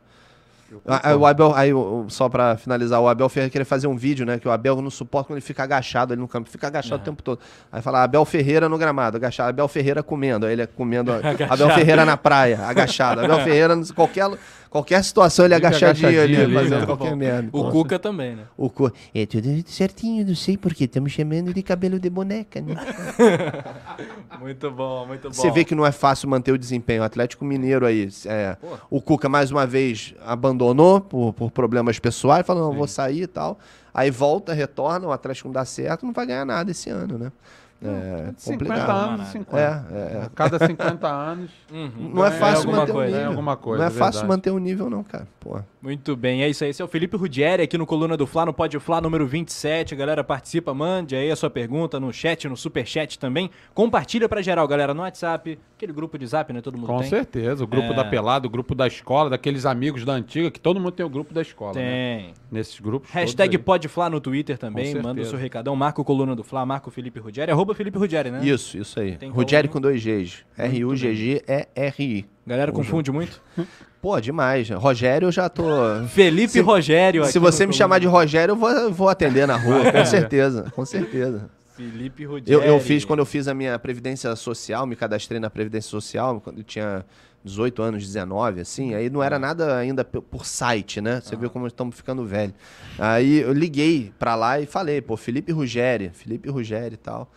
Ah, 0.87 1.11
Aí, 1.11 1.15
o 1.15 1.25
Abel, 1.25 1.55
aí, 1.55 1.71
só 2.09 2.29
pra 2.29 2.57
finalizar, 2.59 3.01
o 3.01 3.09
Abel 3.09 3.29
Ferreira 3.31 3.51
queria 3.51 3.65
fazer 3.65 3.87
um 3.87 3.97
vídeo, 3.97 4.27
né? 4.27 4.39
Que 4.39 4.47
o 4.47 4.51
Abel 4.51 4.83
não 4.83 4.91
suporta 4.91 5.29
quando 5.29 5.39
ele 5.39 5.47
fica 5.47 5.63
agachado 5.63 6.13
ali 6.13 6.21
no 6.21 6.29
campo, 6.29 6.49
fica 6.51 6.67
agachado 6.67 7.01
o 7.01 7.05
tempo 7.05 7.23
todo. 7.23 7.41
Aí 7.73 7.81
fala 7.81 8.03
Abel 8.03 8.23
Ferreira 8.27 8.69
no 8.69 8.77
gramado, 8.77 9.17
agachado, 9.17 9.49
Abel 9.49 9.67
Ferreira 9.67 10.03
comendo, 10.03 10.45
aí 10.45 10.53
ele 10.53 10.63
é 10.63 10.67
comendo, 10.67 11.11
Abel 11.49 11.71
Ferreira 11.71 12.05
na 12.05 12.19
praia, 12.19 12.61
agachado, 12.67 13.23
Abel 13.23 13.39
Ferreira, 13.45 13.75
em 13.75 13.87
qualquer, 13.95 14.31
qualquer 14.71 15.03
situação 15.05 15.45
ele 15.45 15.55
Fica 15.55 15.69
agachadinho, 15.69 16.09
ali, 16.09 16.17
agachadinho 16.17 16.45
ali, 16.45 16.55
fazendo 16.55 16.81
né? 16.81 16.87
qualquer 16.87 17.17
merda. 17.17 17.49
O 17.53 17.71
Cuca 17.71 17.99
também, 17.99 18.37
né? 18.37 18.43
O 18.57 18.69
cu- 18.71 18.93
É 19.15 19.27
tudo 19.27 19.49
certinho, 19.67 20.27
não 20.27 20.35
sei 20.35 20.57
porquê. 20.57 20.85
Estamos 20.85 21.13
chamando 21.13 21.53
de 21.55 21.63
cabelo 21.63 21.99
de 21.99 22.09
boneca, 22.11 22.61
né? 22.61 22.75
Muito 24.41 24.71
bom, 24.71 25.07
muito 25.07 25.29
bom. 25.29 25.35
Você 25.35 25.51
vê 25.51 25.65
que 25.65 25.75
não 25.75 25.85
é 25.85 25.91
fácil 25.93 26.29
manter 26.29 26.53
o 26.53 26.59
desempenho. 26.59 27.03
O 27.03 27.05
Atlético 27.05 27.45
Mineiro 27.45 27.85
aí, 27.85 28.09
é, 28.27 28.57
o 28.89 29.01
Cuca 29.01 29.29
mais 29.29 29.51
uma 29.51 29.67
vez 29.67 30.15
abandonou 30.25 31.01
por, 31.01 31.33
por 31.33 31.51
problemas 31.51 31.99
pessoais, 31.99 32.47
falou, 32.47 32.69
não, 32.71 32.77
vou 32.77 32.87
sair 32.87 33.23
e 33.23 33.27
tal. 33.27 33.59
Aí 33.93 34.11
volta, 34.11 34.53
retorna, 34.53 35.07
o 35.09 35.13
Atlético 35.13 35.49
não 35.49 35.53
dá 35.53 35.65
certo, 35.65 36.07
não 36.07 36.13
vai 36.13 36.25
ganhar 36.27 36.45
nada 36.45 36.71
esse 36.71 36.89
ano, 36.89 37.19
né? 37.19 37.33
É 37.81 38.33
50 38.37 38.65
complicado. 38.65 38.91
anos, 38.91 39.19
nada. 39.19 39.31
50. 39.31 39.59
É, 39.59 39.97
é. 40.19 40.23
A 40.25 40.29
cada 40.31 40.67
50 40.67 41.07
anos. 41.09 41.51
Uhum. 41.71 42.13
Não 42.15 42.25
é 42.25 42.31
Ganha 42.31 42.41
fácil 42.41 42.71
manter 42.73 42.91
o 42.91 42.95
coisa. 42.95 43.05
nível. 43.05 43.19
Ganha 43.19 43.29
alguma 43.29 43.57
coisa, 43.57 43.79
não 43.85 43.85
é 43.85 43.95
é 43.95 43.99
fácil 43.99 44.21
verdade. 44.23 44.27
manter 44.27 44.51
o 44.53 44.59
nível, 44.59 44.89
não, 44.89 45.05
cara. 45.05 45.29
Pô. 45.39 45.61
Muito 45.83 46.17
bem, 46.17 46.43
é 46.43 46.49
isso 46.49 46.65
aí. 46.65 46.71
Esse 46.71 46.81
é 46.81 46.85
o 46.85 46.89
Felipe 46.89 47.15
Rudieri 47.15 47.63
aqui 47.63 47.77
no 47.77 47.85
Coluna 47.87 48.17
do 48.17 48.27
Fla, 48.27 48.47
no 48.47 48.55
Pode 48.55 48.79
Fla 48.81 48.99
número 49.03 49.27
27. 49.27 49.95
Galera, 49.95 50.25
participa, 50.25 50.73
mande 50.73 51.15
aí 51.15 51.31
a 51.31 51.37
sua 51.37 51.51
pergunta 51.51 52.01
no 52.01 52.11
chat, 52.11 52.49
no 52.49 52.57
super 52.57 52.87
chat 52.87 53.19
também. 53.19 53.51
Compartilha 53.75 54.29
pra 54.31 54.41
geral, 54.41 54.67
galera, 54.67 54.95
no 54.95 55.03
WhatsApp. 55.03 55.59
Aquele 55.77 55.93
grupo 55.93 56.19
de 56.19 56.27
zap, 56.27 56.51
né? 56.55 56.61
Todo 56.63 56.77
mundo 56.79 56.87
Com 56.87 57.01
tem. 57.01 57.11
certeza. 57.11 57.63
O 57.63 57.67
grupo 57.67 57.93
É. 57.93 57.95
da 57.95 58.05
pelada, 58.05 58.47
o 58.47 58.51
grupo 58.51 58.75
da 58.75 58.87
escola, 58.87 59.29
daqueles 59.31 59.67
amigos 59.67 60.05
da 60.07 60.15
antiga, 60.15 60.51
que 60.51 60.59
todo 60.59 60.81
mundo 60.81 60.93
tem 60.93 61.05
o 61.05 61.09
grupo 61.11 61.35
da 61.35 61.43
escola. 61.43 61.75
Né? 61.75 62.17
Tem. 62.19 62.35
Nesses 62.51 62.81
grupos. 62.81 63.11
Hashtag 63.11 63.57
aí. 63.57 63.63
PodFla 63.63 64.09
no 64.11 64.21
Twitter 64.21 64.57
também. 64.57 64.97
Com 64.97 65.03
Manda 65.03 65.21
o 65.21 65.25
seu 65.27 65.39
recadão. 65.39 65.77
Marca 65.77 66.01
o 66.01 66.05
Coluna 66.05 66.35
do 66.35 66.43
Fla, 66.43 66.65
marca 66.65 66.89
o 66.89 66.91
Felipe 66.91 67.21
Rudieri. 67.21 67.53
Arroba 67.53 67.68
Felipe 67.75 67.99
Rudieri, 67.99 68.31
né? 68.31 68.41
Isso, 68.45 68.77
isso 68.79 68.99
aí. 69.01 69.17
Tem 69.17 69.31
Rogério 69.31 69.69
coluna? 69.71 69.89
com 69.89 69.93
dois 69.93 70.05
Gs. 70.05 70.45
R-U-G-G-E-R-I. 70.57 72.27
Galera 72.47 72.73
confunde 72.73 73.11
muito. 73.11 73.41
Pô, 74.01 74.19
demais. 74.21 74.69
Rogério 74.71 75.27
eu 75.27 75.33
já 75.33 75.49
tô. 75.49 75.65
Felipe 76.09 76.53
Se- 76.53 76.61
Rogério 76.61 77.25
Se 77.27 77.39
você 77.39 77.67
me 77.67 77.73
chamar 77.73 77.99
de 77.99 78.07
Rogério, 78.07 78.53
eu 78.53 78.57
vou, 78.57 78.71
eu 78.71 78.93
vou 78.93 79.09
atender 79.09 79.47
na 79.47 79.57
rua, 79.57 79.91
com 79.93 80.05
certeza. 80.07 80.71
Com 80.75 80.85
certeza. 80.85 81.51
Felipe 81.77 82.23
Eu, 82.25 82.31
Rudieri. 82.31 82.67
eu 82.67 82.81
fiz, 82.81 83.05
quando 83.05 83.21
eu 83.21 83.27
fiz 83.27 83.47
a 83.49 83.55
minha 83.55 83.79
Previdência 83.79 84.35
Social, 84.35 84.85
me 84.87 84.97
cadastrei 84.97 85.39
na 85.39 85.49
Previdência 85.51 85.89
Social, 85.91 86.41
quando 86.41 86.59
eu 86.59 86.65
tinha 86.65 87.05
18 87.45 87.81
anos, 87.83 88.05
19, 88.05 88.61
assim, 88.61 88.95
aí 88.95 89.09
não 89.09 89.23
era 89.23 89.39
nada 89.39 89.77
ainda 89.77 90.05
por 90.05 90.45
site, 90.45 91.01
né? 91.01 91.21
Você 91.23 91.37
viu 91.37 91.49
como 91.49 91.67
estamos 91.69 91.95
ficando 91.97 92.25
velho. 92.25 92.53
Aí 92.99 93.39
eu 93.43 93.53
liguei 93.53 94.13
pra 94.19 94.35
lá 94.35 94.61
e 94.61 94.67
falei, 94.67 95.01
pô, 95.01 95.17
Felipe 95.17 95.53
Ruggeri, 95.53 96.11
Felipe 96.13 96.49
Ruggeri 96.51 96.95
e 96.95 96.99
tal. 96.99 97.31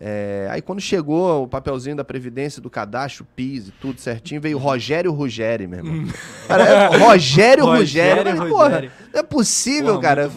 É, 0.00 0.46
aí 0.50 0.62
quando 0.62 0.80
chegou 0.80 1.42
o 1.42 1.48
papelzinho 1.48 1.96
da 1.96 2.04
Previdência, 2.04 2.62
do 2.62 2.70
cadastro, 2.70 3.26
PIS 3.34 3.68
e 3.68 3.72
tudo 3.72 4.00
certinho, 4.00 4.40
veio 4.40 4.56
Rogério 4.56 5.12
Ruggeri, 5.12 5.66
meu 5.66 5.80
irmão. 5.80 6.06
Cara, 6.46 6.64
é 6.64 6.96
Rogério 6.96 7.64
Ruggeri. 7.64 8.18
Rogério 8.22 8.38
Mas, 8.38 8.48
porra. 8.48 8.84
Não 9.18 9.24
é 9.24 9.26
possível, 9.26 9.94
Porra, 9.94 10.02
cara. 10.02 10.30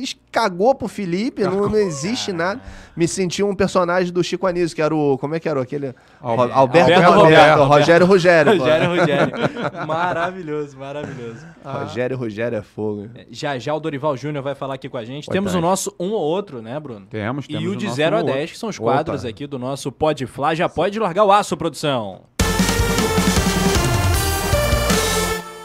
es- 0.00 0.16
cagou 0.32 0.74
pro 0.74 0.86
Felipe, 0.88 1.42
não, 1.42 1.68
não 1.68 1.76
existe 1.78 2.32
nada. 2.32 2.60
Me 2.96 3.06
senti 3.08 3.42
um 3.42 3.54
personagem 3.54 4.12
do 4.12 4.22
Chico 4.22 4.46
Anísio, 4.46 4.74
que 4.76 4.82
era 4.82 4.94
o. 4.94 5.16
Como 5.18 5.34
é 5.34 5.40
que 5.40 5.48
era 5.48 5.60
aquele? 5.60 5.94
Al- 6.20 6.40
Alberto, 6.52 6.58
Alberto 6.92 7.10
Roberto. 7.12 7.62
Rogério 7.64 8.06
pô. 8.06 8.12
Rogério 8.12 8.46
Rogério. 8.46 9.32
maravilhoso, 9.86 10.76
maravilhoso. 10.78 11.46
Rogério 11.64 12.16
Ruggeri 12.16 12.56
é 12.56 12.62
fogo. 12.62 13.08
Já 13.30 13.58
já 13.58 13.74
o 13.74 13.80
Dorival 13.80 14.16
Júnior 14.16 14.42
vai 14.44 14.54
falar 14.54 14.74
aqui 14.74 14.88
com 14.88 14.96
a 14.98 15.04
gente. 15.04 15.26
Boa 15.26 15.32
temos 15.32 15.52
tarde. 15.52 15.64
o 15.66 15.68
nosso 15.68 15.94
um 15.98 16.10
ou 16.12 16.20
outro, 16.20 16.60
né, 16.62 16.78
Bruno? 16.78 17.06
Temos, 17.06 17.46
temos 17.46 17.62
E 17.64 17.68
o 17.68 17.76
de 17.76 17.86
nosso 17.86 17.96
0 17.96 18.16
a 18.16 18.18
um 18.18 18.22
ou 18.22 18.26
10, 18.26 18.38
outro. 18.38 18.52
que 18.52 18.58
são 18.58 18.68
os 18.68 18.78
Opa. 18.78 18.92
quadros 18.92 19.24
aqui 19.24 19.46
do 19.46 19.58
nosso 19.58 19.90
Pode 19.90 20.26
Flá. 20.26 20.54
Já 20.54 20.68
pode 20.68 20.98
largar 20.98 21.24
o 21.24 21.32
aço, 21.32 21.56
produção. 21.56 22.22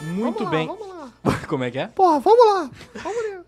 Muito 0.01 0.45
bem. 0.47 0.69
Como 1.47 1.63
é 1.63 1.71
que 1.71 1.79
é? 1.79 1.87
Porra, 1.87 2.19
vamos 2.19 2.45
lá. 2.45 2.71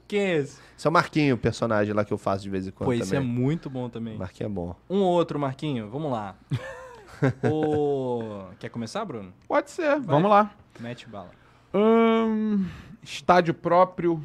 Quem 0.08 0.20
é 0.20 0.38
esse? 0.38 0.60
Esse 0.78 0.86
é 0.86 0.90
o 0.90 0.94
Marquinho, 0.94 1.36
o 1.36 1.38
personagem 1.38 1.94
lá 1.94 2.06
que 2.06 2.14
eu 2.14 2.18
faço 2.18 2.44
de 2.44 2.50
vez 2.50 2.68
em 2.68 2.72
quando 2.72 2.88
Pô, 2.88 2.94
esse 2.94 3.16
é 3.16 3.20
muito 3.20 3.70
bom 3.70 3.90
também. 3.90 4.18
Marquinho 4.18 4.48
é 4.48 4.50
bom. 4.50 4.76
Um 4.90 5.00
ou 5.00 5.12
outro, 5.12 5.40
Marquinho. 5.40 5.90
Vamos 5.90 6.12
lá. 6.12 6.36
o... 7.52 8.46
Quer 8.60 8.70
começar, 8.70 9.04
Bruno? 9.04 9.34
Pode 9.48 9.72
ser, 9.72 10.00
vamos 10.00 10.30
lá. 10.30 10.52
Mete 10.80 11.08
bala. 11.08 11.32
Hum, 11.74 12.66
estádio 13.02 13.54
próprio 13.54 14.24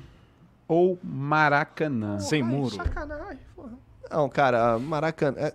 ou 0.68 0.98
Maracanã? 1.02 2.18
Sem 2.18 2.42
muro. 2.42 2.76
Não, 4.10 4.28
cara, 4.28 4.78
Maracanã. 4.78 5.52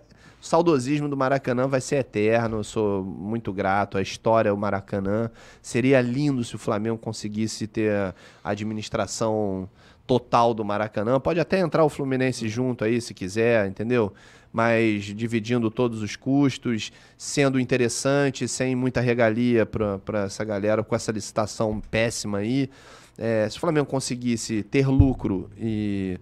Saudosismo 0.48 1.08
do 1.08 1.16
Maracanã 1.16 1.68
vai 1.68 1.80
ser 1.80 1.96
eterno. 1.96 2.58
Eu 2.58 2.64
sou 2.64 3.04
muito 3.04 3.52
grato. 3.52 3.98
A 3.98 4.02
história, 4.02 4.52
o 4.52 4.56
Maracanã. 4.56 5.30
Seria 5.60 6.00
lindo 6.00 6.42
se 6.42 6.56
o 6.56 6.58
Flamengo 6.58 6.96
conseguisse 6.96 7.66
ter 7.66 7.92
a 7.92 8.14
administração 8.50 9.68
total 10.06 10.54
do 10.54 10.64
Maracanã. 10.64 11.20
Pode 11.20 11.38
até 11.38 11.60
entrar 11.60 11.84
o 11.84 11.90
Fluminense 11.90 12.48
junto 12.48 12.82
aí, 12.82 12.98
se 12.98 13.12
quiser, 13.12 13.68
entendeu? 13.68 14.10
Mas 14.50 15.04
dividindo 15.04 15.70
todos 15.70 16.00
os 16.00 16.16
custos, 16.16 16.90
sendo 17.18 17.60
interessante, 17.60 18.48
sem 18.48 18.74
muita 18.74 19.02
regalia 19.02 19.66
para 19.66 20.24
essa 20.24 20.42
galera, 20.44 20.82
com 20.82 20.96
essa 20.96 21.12
licitação 21.12 21.78
péssima 21.90 22.38
aí. 22.38 22.70
É, 23.18 23.46
se 23.50 23.58
o 23.58 23.60
Flamengo 23.60 23.86
conseguisse 23.86 24.62
ter 24.62 24.88
lucro 24.88 25.50
e 25.58 26.18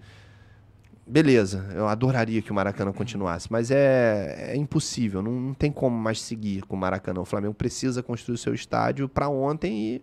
Beleza, 1.08 1.64
eu 1.72 1.86
adoraria 1.86 2.42
que 2.42 2.50
o 2.50 2.54
Maracanã 2.54 2.92
continuasse, 2.92 3.46
mas 3.50 3.70
é, 3.70 4.50
é 4.50 4.56
impossível, 4.56 5.22
não, 5.22 5.30
não 5.30 5.54
tem 5.54 5.70
como 5.70 5.96
mais 5.96 6.20
seguir 6.20 6.62
com 6.62 6.74
o 6.74 6.78
Maracanã. 6.78 7.20
O 7.20 7.24
Flamengo 7.24 7.54
precisa 7.54 8.02
construir 8.02 8.34
o 8.34 8.38
seu 8.38 8.52
estádio 8.52 9.08
para 9.08 9.28
ontem 9.28 10.02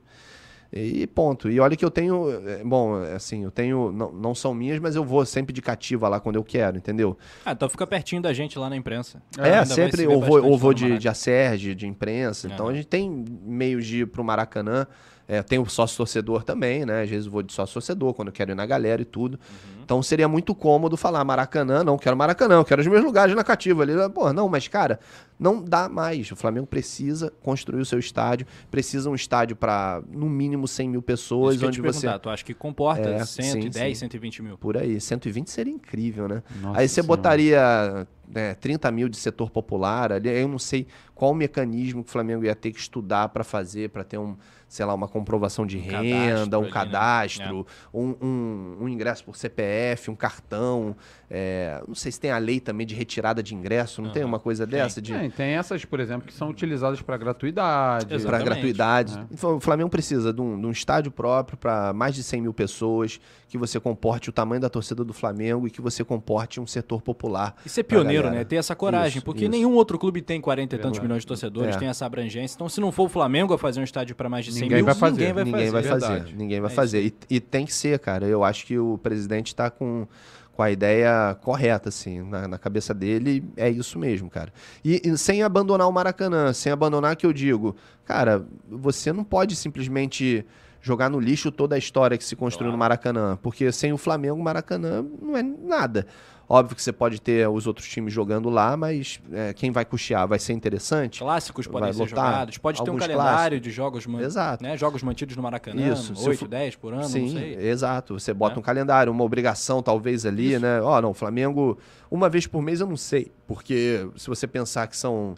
e, 0.72 1.02
e 1.02 1.08
ponto. 1.08 1.50
E 1.52 1.60
olha 1.60 1.76
que 1.76 1.84
eu 1.84 1.92
tenho, 1.92 2.32
é, 2.48 2.64
bom, 2.64 2.96
assim, 3.16 3.44
eu 3.44 3.52
tenho, 3.52 3.92
não, 3.92 4.14
não 4.14 4.34
são 4.34 4.54
minhas, 4.54 4.80
mas 4.80 4.96
eu 4.96 5.04
vou 5.04 5.26
sempre 5.26 5.52
de 5.52 5.62
cativa 5.62 6.08
lá 6.08 6.22
quando 6.22 6.38
eu 6.38 6.44
quero, 6.44 6.78
entendeu? 6.78 7.18
Ah, 7.46 7.52
então 7.52 7.68
fica 7.68 7.86
pertinho 7.86 8.22
da 8.22 8.32
gente 8.32 8.58
lá 8.58 8.70
na 8.70 8.78
imprensa. 8.78 9.22
É, 9.38 9.66
se 9.66 9.74
sempre, 9.74 10.08
ou 10.08 10.22
vou, 10.22 10.42
ou 10.42 10.58
vou 10.58 10.74
de, 10.74 10.98
de 10.98 11.10
Acerge, 11.10 11.76
de 11.76 11.86
imprensa, 11.86 12.48
então 12.48 12.70
a 12.70 12.74
gente 12.74 12.88
tem 12.88 13.26
meios 13.44 13.86
de 13.86 14.04
ir 14.04 14.08
pro 14.08 14.24
Maracanã. 14.24 14.88
É, 15.28 15.42
tem 15.42 15.58
o 15.58 15.66
sócio-torcedor 15.66 16.44
também, 16.44 16.86
né? 16.86 17.04
Às 17.04 17.10
vezes 17.10 17.26
eu 17.26 17.32
vou 17.32 17.42
de 17.42 17.54
sócio-torcedor, 17.54 18.14
quando 18.14 18.28
eu 18.28 18.34
quero 18.34 18.52
ir 18.52 18.56
na 18.56 18.66
galera 18.66 19.02
e 19.02 19.06
tudo. 19.06 19.36
Uhum. 19.36 19.82
Então 19.84 20.04
seria 20.04 20.28
muito 20.28 20.54
cômodo 20.54 20.98
falar 20.98 21.24
Maracanã, 21.24 21.84
não 21.84 21.98
quero 21.98 22.16
Maracanã, 22.16 22.56
eu 22.56 22.66
quero 22.66 22.82
os 22.82 22.88
meus 22.88 23.04
lugares 23.04 23.36
na 23.36 23.44
cativa 23.44 23.84
ali. 23.84 23.94
Pô, 24.14 24.32
não, 24.34 24.50
mas 24.50 24.68
cara, 24.68 25.00
não 25.40 25.62
dá 25.62 25.88
mais. 25.88 26.32
O 26.32 26.36
Flamengo 26.36 26.68
precisa 26.68 27.32
construir 27.42 27.82
o 27.82 27.86
seu 27.86 28.00
estádio, 28.00 28.46
precisa 28.70 29.10
um 29.10 29.16
estádio 29.16 29.56
para 29.56 30.02
no 30.12 30.30
mínimo 30.30 30.68
100 30.68 30.90
mil 30.90 31.02
pessoas, 31.02 31.56
Isso 31.56 31.68
onde 31.68 31.82
você... 31.82 32.20
tu 32.20 32.30
acha 32.30 32.44
que 32.44 32.54
comporta 32.54 33.10
É, 33.10 33.24
110, 33.24 33.64
sim, 33.64 33.72
sim. 33.72 33.96
120 33.96 34.42
mil? 34.42 34.58
Por 34.58 34.78
aí, 34.78 35.00
120 35.00 35.50
seria 35.50 35.74
incrível, 35.74 36.28
né? 36.28 36.44
Nossa 36.62 36.80
aí 36.80 36.88
você 36.88 36.96
Senhora. 36.96 37.08
botaria 37.08 38.08
né, 38.28 38.54
30 38.56 38.92
mil 38.92 39.08
de 39.10 39.18
setor 39.18 39.50
popular 39.50 40.12
ali, 40.12 40.30
eu 40.30 40.48
não 40.48 40.60
sei 40.60 40.88
qual 41.14 41.32
o 41.32 41.36
mecanismo 41.36 42.04
que 42.04 42.10
o 42.10 42.12
Flamengo 42.12 42.44
ia 42.46 42.56
ter 42.56 42.72
que 42.72 42.80
estudar 42.80 43.30
para 43.30 43.44
fazer, 43.44 43.90
para 43.90 44.04
ter 44.04 44.18
um, 44.18 44.36
sei 44.68 44.86
lá, 44.86 44.94
uma 44.94 45.08
comprovação 45.08 45.66
de 45.66 45.78
cadastro 45.80 46.08
renda, 46.10 46.58
um 46.58 46.62
ali, 46.64 46.70
né? 46.70 46.74
cadastro, 46.74 47.68
um, 47.94 48.16
um- 48.22 48.78
um 48.82 48.90
ingresso 48.90 49.24
por 49.24 49.36
CPF, 49.36 50.10
um 50.10 50.16
cartão. 50.16 50.96
É, 51.36 51.82
não 51.88 51.96
sei 51.96 52.12
se 52.12 52.20
tem 52.20 52.30
a 52.30 52.38
lei 52.38 52.60
também 52.60 52.86
de 52.86 52.94
retirada 52.94 53.42
de 53.42 53.56
ingresso, 53.56 54.04
não 54.04 54.12
tem 54.12 54.24
uma 54.24 54.38
coisa 54.40 54.68
Tem. 54.68 54.80
dessa? 54.80 55.02
De, 55.02 55.12
Tem, 55.12 55.32
tem 55.32 55.48
essas, 55.56 55.84
por 55.84 56.00
exemplo, 56.00 56.28
que 56.28 56.34
são 56.34 56.48
utilizadas 56.50 57.02
para 57.02 57.18
gratuidade. 57.18 58.06
para 58.24 58.38
gratuidade. 58.38 59.18
É. 59.18 59.26
Então, 59.32 59.56
o 59.56 59.60
Flamengo 59.60 59.90
precisa 59.90 60.32
de 60.32 60.40
um, 60.40 60.60
de 60.60 60.68
um 60.68 60.70
estádio 60.72 61.12
próprio 61.12 61.58
para 61.58 61.92
mais 61.92 62.14
de 62.14 62.22
100 62.22 62.42
mil 62.42 62.54
pessoas, 62.54 63.20
que 63.48 63.58
você 63.58 63.80
comporte 63.80 64.30
o 64.30 64.32
tamanho 64.32 64.62
da 64.62 64.70
torcida 64.70 65.04
do 65.04 65.12
Flamengo 65.12 65.66
e 65.68 65.72
que 65.72 65.82
você 65.82 66.04
comporte 66.04 66.60
um 66.62 66.68
setor 66.68 67.02
popular. 67.02 67.56
E 67.66 67.70
ser 67.70 67.82
pra 67.84 67.98
pioneiro, 67.98 68.30
né? 68.30 68.44
Ter 68.44 68.58
essa 68.58 68.76
coragem, 68.76 69.18
Isso, 69.18 69.26
porque 69.26 69.46
isso. 69.46 69.52
nenhum 69.52 69.74
outro 69.74 69.98
clube 69.98 70.22
tem 70.22 70.40
40 70.40 70.64
e 70.64 70.78
tantos 70.78 70.84
Verdade. 70.92 71.02
milhões 71.04 71.24
de 71.24 71.28
torcedores, 71.28 71.76
É. 71.76 71.80
tem 71.80 71.88
essa 71.88 72.06
abrangência. 72.06 72.56
Então, 72.56 72.70
se 72.70 72.80
não 72.80 72.92
for 72.92 73.06
o 73.06 73.10
Flamengo 73.10 73.54
a 73.56 73.58
fazer 73.58 73.80
um 73.80 73.84
estádio 73.84 74.16
para 74.16 74.30
mais 74.30 74.46
de 74.46 74.52
100 74.52 74.62
Ninguém 74.64 74.78
mil, 74.78 74.86
vai 74.86 74.94
fazer. 74.96 75.12
ninguém 75.20 75.34
vai 75.34 75.44
ninguém 75.46 75.72
fazer. 75.72 75.90
vai 75.90 76.00
fazer. 76.00 76.36
Ninguém 76.36 76.62
vai 76.62 76.72
É 76.72 76.76
fazer. 76.76 77.02
E, 77.06 77.14
e 77.30 77.40
tem 77.40 77.66
que 77.66 77.74
ser, 77.74 77.98
cara. 78.00 78.28
Eu 78.28 78.44
acho 78.44 78.66
que 78.68 78.78
o 78.78 78.98
presidente 79.00 79.48
está 79.48 79.70
com, 79.70 80.08
com 80.54 80.62
a 80.62 80.72
ideia 80.72 81.36
correta, 81.42 81.90
assim, 81.90 82.22
na, 82.22 82.48
na 82.48 82.58
cabeça 82.58 82.94
dele. 82.94 83.44
É 83.58 83.70
isso 83.70 83.98
mesmo, 84.00 84.30
cara. 84.30 84.54
E, 84.86 85.02
e 85.04 85.18
sem 85.18 85.44
abandonar 85.44 85.88
o 85.88 85.92
Maracanã, 85.92 86.54
sem 86.54 86.72
abandonar 86.72 87.16
que 87.16 87.26
eu 87.26 87.34
digo, 87.34 87.76
cara, 88.06 88.46
você 88.70 89.12
não 89.12 89.24
pode 89.24 89.56
simplesmente 89.56 90.46
jogar 90.80 91.10
no 91.10 91.20
lixo 91.20 91.52
toda 91.52 91.76
a 91.76 91.78
história 91.78 92.18
que 92.18 92.24
se 92.24 92.36
construiu 92.36 92.72
no 92.72 92.78
Maracanã, 92.78 93.38
porque 93.42 93.72
sem 93.72 93.94
o 93.94 93.98
Flamengo, 93.98 94.36
o 94.36 94.44
Maracanã 94.44 95.04
não 95.22 95.36
é 95.36 95.42
nada. 95.42 96.06
Óbvio 96.48 96.76
que 96.76 96.84
você 96.84 96.92
pode 96.92 97.22
ter 97.22 97.48
os 97.48 97.66
outros 97.66 97.88
times 97.88 98.14
jogando 98.14 98.50
lá, 98.50 98.76
mas 98.76 99.20
é, 99.32 99.54
quem 99.54 99.72
vai 99.72 99.86
custear 99.86 100.28
vai 100.28 100.38
ser 100.38 100.52
interessante. 100.54 101.20
Clássicos 101.20 101.66
podem 101.68 101.92
ser 101.94 102.00
lotar 102.00 102.10
jogados, 102.26 102.58
pode 102.58 102.84
ter 102.84 102.92
um 102.92 102.98
calendário 102.98 103.34
clássicos. 103.34 103.62
de 103.62 103.72
jogos, 103.72 104.06
Exato. 104.22 104.62
né? 104.64 104.78
jogos 104.78 105.02
mantidos 105.02 105.36
no 105.38 105.42
Maracanã, 105.42 105.94
Isso, 105.94 106.14
se 106.16 106.28
8, 106.30 106.46
o- 106.46 106.48
10 106.48 106.76
por 106.76 106.94
ano, 106.94 107.06
Sim, 107.06 107.22
não 107.22 107.40
sei. 107.40 107.54
exato. 107.70 108.20
Você 108.20 108.34
bota 108.34 108.56
É. 108.56 108.60
um 108.60 108.62
calendário, 108.62 109.12
uma 109.12 109.24
obrigação 109.24 109.82
talvez 109.82 110.26
ali, 110.26 110.60
né? 110.60 110.82
Ó, 110.82 111.02
não, 111.02 111.14
Flamengo, 111.14 111.78
uma 112.12 112.28
vez 112.30 112.46
por 112.46 112.62
mês 112.62 112.82
eu 112.82 112.88
não 112.88 112.98
sei. 112.98 113.32
Porque 113.48 114.06
se 114.18 114.28
você 114.28 114.46
pensar 114.46 114.88
que 114.88 114.98
são 114.98 115.36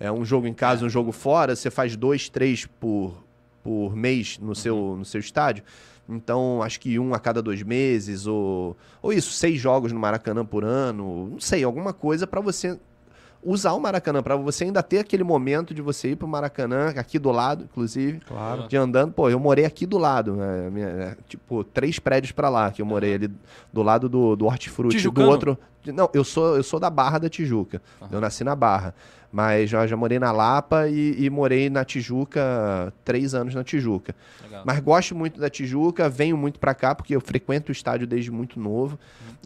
é, 0.00 0.10
um 0.10 0.24
jogo 0.24 0.46
em 0.46 0.54
casa 0.54 0.84
É. 0.84 0.86
um 0.86 0.90
jogo 0.90 1.12
fora, 1.12 1.54
você 1.54 1.70
faz 1.70 1.96
dois, 1.96 2.28
três 2.28 2.66
por, 2.66 3.14
por 3.62 3.94
mês 3.94 4.38
no, 4.38 4.54
seu, 4.54 4.76
Uhum. 4.76 4.96
no 4.96 5.04
seu 5.04 5.20
estádio. 5.20 5.62
Então, 6.08 6.62
acho 6.62 6.78
que 6.80 6.98
um 6.98 7.14
a 7.14 7.18
cada 7.18 7.42
dois 7.42 7.62
meses, 7.62 8.26
ou, 8.26 8.76
ou 9.02 9.12
isso, 9.12 9.32
seis 9.32 9.58
jogos 9.60 9.92
no 9.92 9.98
Maracanã 9.98 10.44
por 10.44 10.64
ano, 10.64 11.30
não 11.32 11.40
sei, 11.40 11.64
alguma 11.64 11.92
coisa 11.92 12.26
para 12.26 12.40
você 12.40 12.78
usar 13.42 13.74
o 13.74 13.80
Maracanã, 13.80 14.22
para 14.22 14.34
você 14.36 14.64
ainda 14.64 14.82
ter 14.82 14.98
aquele 14.98 15.22
momento 15.22 15.72
de 15.72 15.80
você 15.80 16.10
ir 16.10 16.16
pro 16.16 16.26
Maracanã, 16.26 16.88
aqui 16.96 17.18
do 17.18 17.30
lado, 17.30 17.64
inclusive, 17.64 18.20
Claro. 18.26 18.66
de 18.66 18.76
andando, 18.76 19.12
pô, 19.12 19.30
eu 19.30 19.38
morei 19.38 19.64
aqui 19.64 19.86
do 19.86 19.98
lado, 19.98 20.34
né? 20.34 20.70
é, 20.82 21.16
tipo, 21.28 21.62
três 21.62 21.98
prédios 21.98 22.32
pra 22.32 22.48
lá, 22.48 22.72
que 22.72 22.82
eu 22.82 22.86
morei 22.86 23.14
ali 23.14 23.30
do 23.72 23.82
lado 23.82 24.08
do, 24.08 24.34
do 24.34 24.46
Hortifruti, 24.46 24.96
do 25.10 25.22
outro... 25.30 25.58
Não, 25.92 26.10
eu 26.12 26.24
sou, 26.24 26.56
eu 26.56 26.62
sou 26.62 26.78
da 26.80 26.90
Barra 26.90 27.18
da 27.18 27.28
Tijuca, 27.28 27.80
eu 28.10 28.20
nasci 28.20 28.42
na 28.44 28.54
Barra, 28.54 28.94
mas 29.32 29.68
já, 29.68 29.86
já 29.86 29.96
morei 29.96 30.18
na 30.18 30.32
Lapa 30.32 30.88
e, 30.88 31.24
e 31.24 31.28
morei 31.30 31.68
na 31.68 31.84
Tijuca, 31.84 32.92
três 33.04 33.34
anos 33.34 33.54
na 33.54 33.62
Tijuca. 33.64 34.14
Legal. 34.42 34.62
Mas 34.64 34.80
gosto 34.80 35.14
muito 35.14 35.38
da 35.40 35.50
Tijuca, 35.50 36.08
venho 36.08 36.36
muito 36.36 36.58
pra 36.58 36.74
cá, 36.74 36.94
porque 36.94 37.14
eu 37.14 37.20
frequento 37.20 37.70
o 37.70 37.72
estádio 37.72 38.06
desde 38.06 38.30
muito 38.30 38.58
novo. 38.58 38.98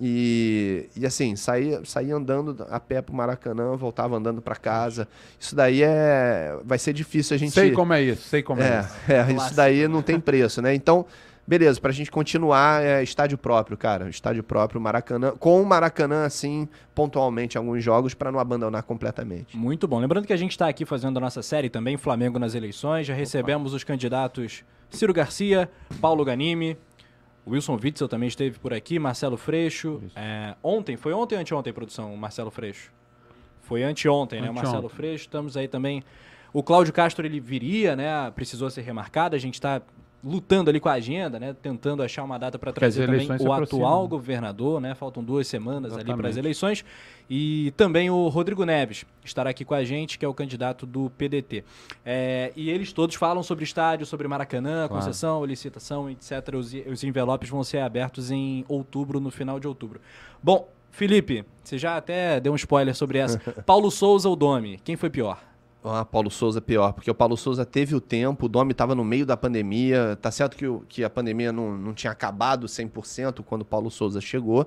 E, 0.03 0.89
e 0.97 1.05
assim, 1.05 1.37
saí, 1.37 1.79
saí 1.85 2.11
andando 2.11 2.65
a 2.71 2.81
pé 2.81 3.03
pro 3.03 3.15
Maracanã, 3.15 3.77
voltava 3.77 4.17
andando 4.17 4.41
pra 4.41 4.57
casa. 4.57 5.07
Isso 5.39 5.55
daí 5.55 5.83
é. 5.83 6.57
Vai 6.65 6.79
ser 6.79 6.93
difícil 6.95 7.35
a 7.35 7.39
gente. 7.39 7.53
Sei 7.53 7.71
como 7.73 7.93
é 7.93 8.03
isso, 8.03 8.23
sei 8.29 8.43
como 8.43 8.63
é, 8.63 8.67
É, 8.67 8.81
isso. 8.81 9.13
é, 9.13 9.21
isso 9.23 9.35
Clássico, 9.35 9.57
daí 9.57 9.89
não 9.89 10.01
tem 10.01 10.19
preço, 10.19 10.63
né? 10.63 10.75
Então, 10.75 11.05
beleza, 11.47 11.81
pra 11.81 11.93
gente 11.93 12.11
continuar, 12.11 12.83
é 12.83 13.03
estádio 13.03 13.37
próprio, 13.37 13.77
cara. 13.77 14.09
Estádio 14.09 14.43
próprio, 14.43 14.81
Maracanã. 14.81 15.33
Com 15.39 15.63
o 15.63 15.67
Maracanã, 15.67 16.25
assim, 16.25 16.69
pontualmente, 16.95 17.59
alguns 17.59 17.83
jogos, 17.83 18.15
pra 18.15 18.31
não 18.31 18.39
abandonar 18.39 18.83
completamente. 18.83 19.57
Muito 19.57 19.87
bom. 19.89 19.99
Lembrando 19.99 20.27
que 20.27 20.33
a 20.33 20.37
gente 20.37 20.53
está 20.53 20.69
aqui 20.69 20.85
fazendo 20.85 21.17
a 21.17 21.21
nossa 21.21 21.43
série 21.43 21.69
também, 21.69 21.97
Flamengo 21.97 22.39
nas 22.39 22.55
eleições. 22.55 23.07
Já 23.07 23.15
recebemos 23.15 23.75
os 23.75 23.85
candidatos 23.85 24.65
Ciro 24.91 25.13
Garcia, 25.13 25.71
Paulo 26.01 26.25
Ganimi, 26.25 26.77
Wilson 27.47 27.79
Witzel 27.83 28.09
também 28.09 28.29
esteve 28.29 28.59
por 28.59 28.73
aqui, 28.73 28.99
Marcelo 28.99 29.37
Freixo. 29.37 30.03
É, 30.15 30.55
ontem, 30.63 30.97
foi 30.97 31.13
ontem 31.13 31.35
ou 31.35 31.41
anteontem, 31.41 31.73
produção, 31.73 32.13
o 32.13 32.17
Marcelo 32.17 32.51
Freixo? 32.51 32.93
Foi 33.63 33.83
anteontem, 33.83 34.41
né? 34.41 34.49
O 34.49 34.51
Anteontem. 34.51 34.71
Marcelo 34.71 34.89
Freixo. 34.89 35.25
Estamos 35.25 35.57
aí 35.57 35.69
também. 35.69 36.03
O 36.53 36.63
Cláudio 36.63 36.93
Castro, 36.93 37.25
ele 37.25 37.39
viria, 37.39 37.95
né? 37.95 38.31
Precisou 38.33 38.69
ser 38.69 38.83
remarcado. 38.83 39.37
A 39.37 39.39
gente 39.39 39.55
está 39.55 39.81
lutando 40.23 40.69
ali 40.69 40.79
com 40.79 40.89
a 40.89 40.93
agenda, 40.93 41.41
né? 41.41 41.55
Tentando 41.61 42.03
achar 42.03 42.23
uma 42.23 42.39
data 42.39 42.59
para 42.59 42.73
trazer 42.73 43.07
também 43.07 43.29
o 43.41 43.53
atual 43.53 44.07
governador, 44.07 44.81
né? 44.81 44.95
Faltam 44.95 45.25
duas 45.25 45.47
semanas 45.47 45.93
ali 45.93 46.05
para 46.05 46.13
as 46.13 46.19
Exatamente. 46.19 46.39
eleições. 46.39 46.85
E 47.29 47.73
também 47.77 48.11
o 48.11 48.29
Rodrigo 48.29 48.65
Neves 48.65 49.05
estará 49.25 49.51
aqui 49.51 49.65
com 49.65 49.73
a 49.75 49.85
gente, 49.85 50.19
que 50.19 50.25
é 50.25 50.29
o 50.29 50.35
candidato 50.35 50.85
do 50.85 51.11
PDT. 51.17 51.65
É, 52.05 52.53
e 52.57 52.69
eles 52.69 52.93
todos 52.93 53.15
falam 53.17 53.43
sobre 53.43 53.65
estádio, 53.65 54.05
sobre 54.05 54.27
Maracanã, 54.29 54.89
Claro. 54.89 55.03
concessão, 55.05 55.45
licitação, 55.45 56.11
etc. 56.11 56.55
Os, 56.57 56.75
os 56.91 57.05
envelopes 57.05 57.49
vão 57.49 57.63
ser 57.65 57.79
abertos 57.79 58.31
em 58.31 58.65
outubro, 58.69 59.21
no 59.21 59.31
final 59.31 59.59
de 59.61 59.67
outubro. 59.69 60.01
Bom, 60.43 60.69
Felipe, 60.91 61.45
você 61.63 61.79
já 61.79 61.97
até 61.97 62.41
deu 62.41 62.53
um 62.53 62.57
spoiler 62.57 62.95
sobre 62.95 63.19
essa. 63.19 63.39
Paulo 63.65 63.91
Souza 63.91 64.29
ou 64.29 64.35
Domi? 64.35 64.81
Quem 64.85 64.97
foi 64.97 65.09
pior? 65.09 65.41
Ah, 65.83 66.05
Paulo 66.05 66.31
Souza 66.31 66.59
é 66.59 66.61
pior, 66.61 66.93
porque 66.93 67.11
o 67.11 67.15
Paulo 67.15 67.37
Souza 67.39 67.65
teve 67.65 67.95
o 67.95 68.01
tempo, 68.01 68.45
o 68.45 68.49
Domi 68.49 68.73
estava 68.73 68.95
no 68.95 69.03
meio 69.03 69.25
da 69.25 69.37
pandemia. 69.37 70.19
Tá 70.21 70.31
certo 70.31 70.57
que, 70.57 70.67
que 70.89 71.05
a 71.05 71.09
pandemia 71.09 71.53
não, 71.53 71.77
não 71.77 71.95
tinha 71.95 72.13
acabado 72.13 72.67
100% 72.67 73.43
quando 73.43 73.63
o 73.63 73.65
Paulo 73.65 73.91
Souza 73.91 74.21
chegou, 74.21 74.67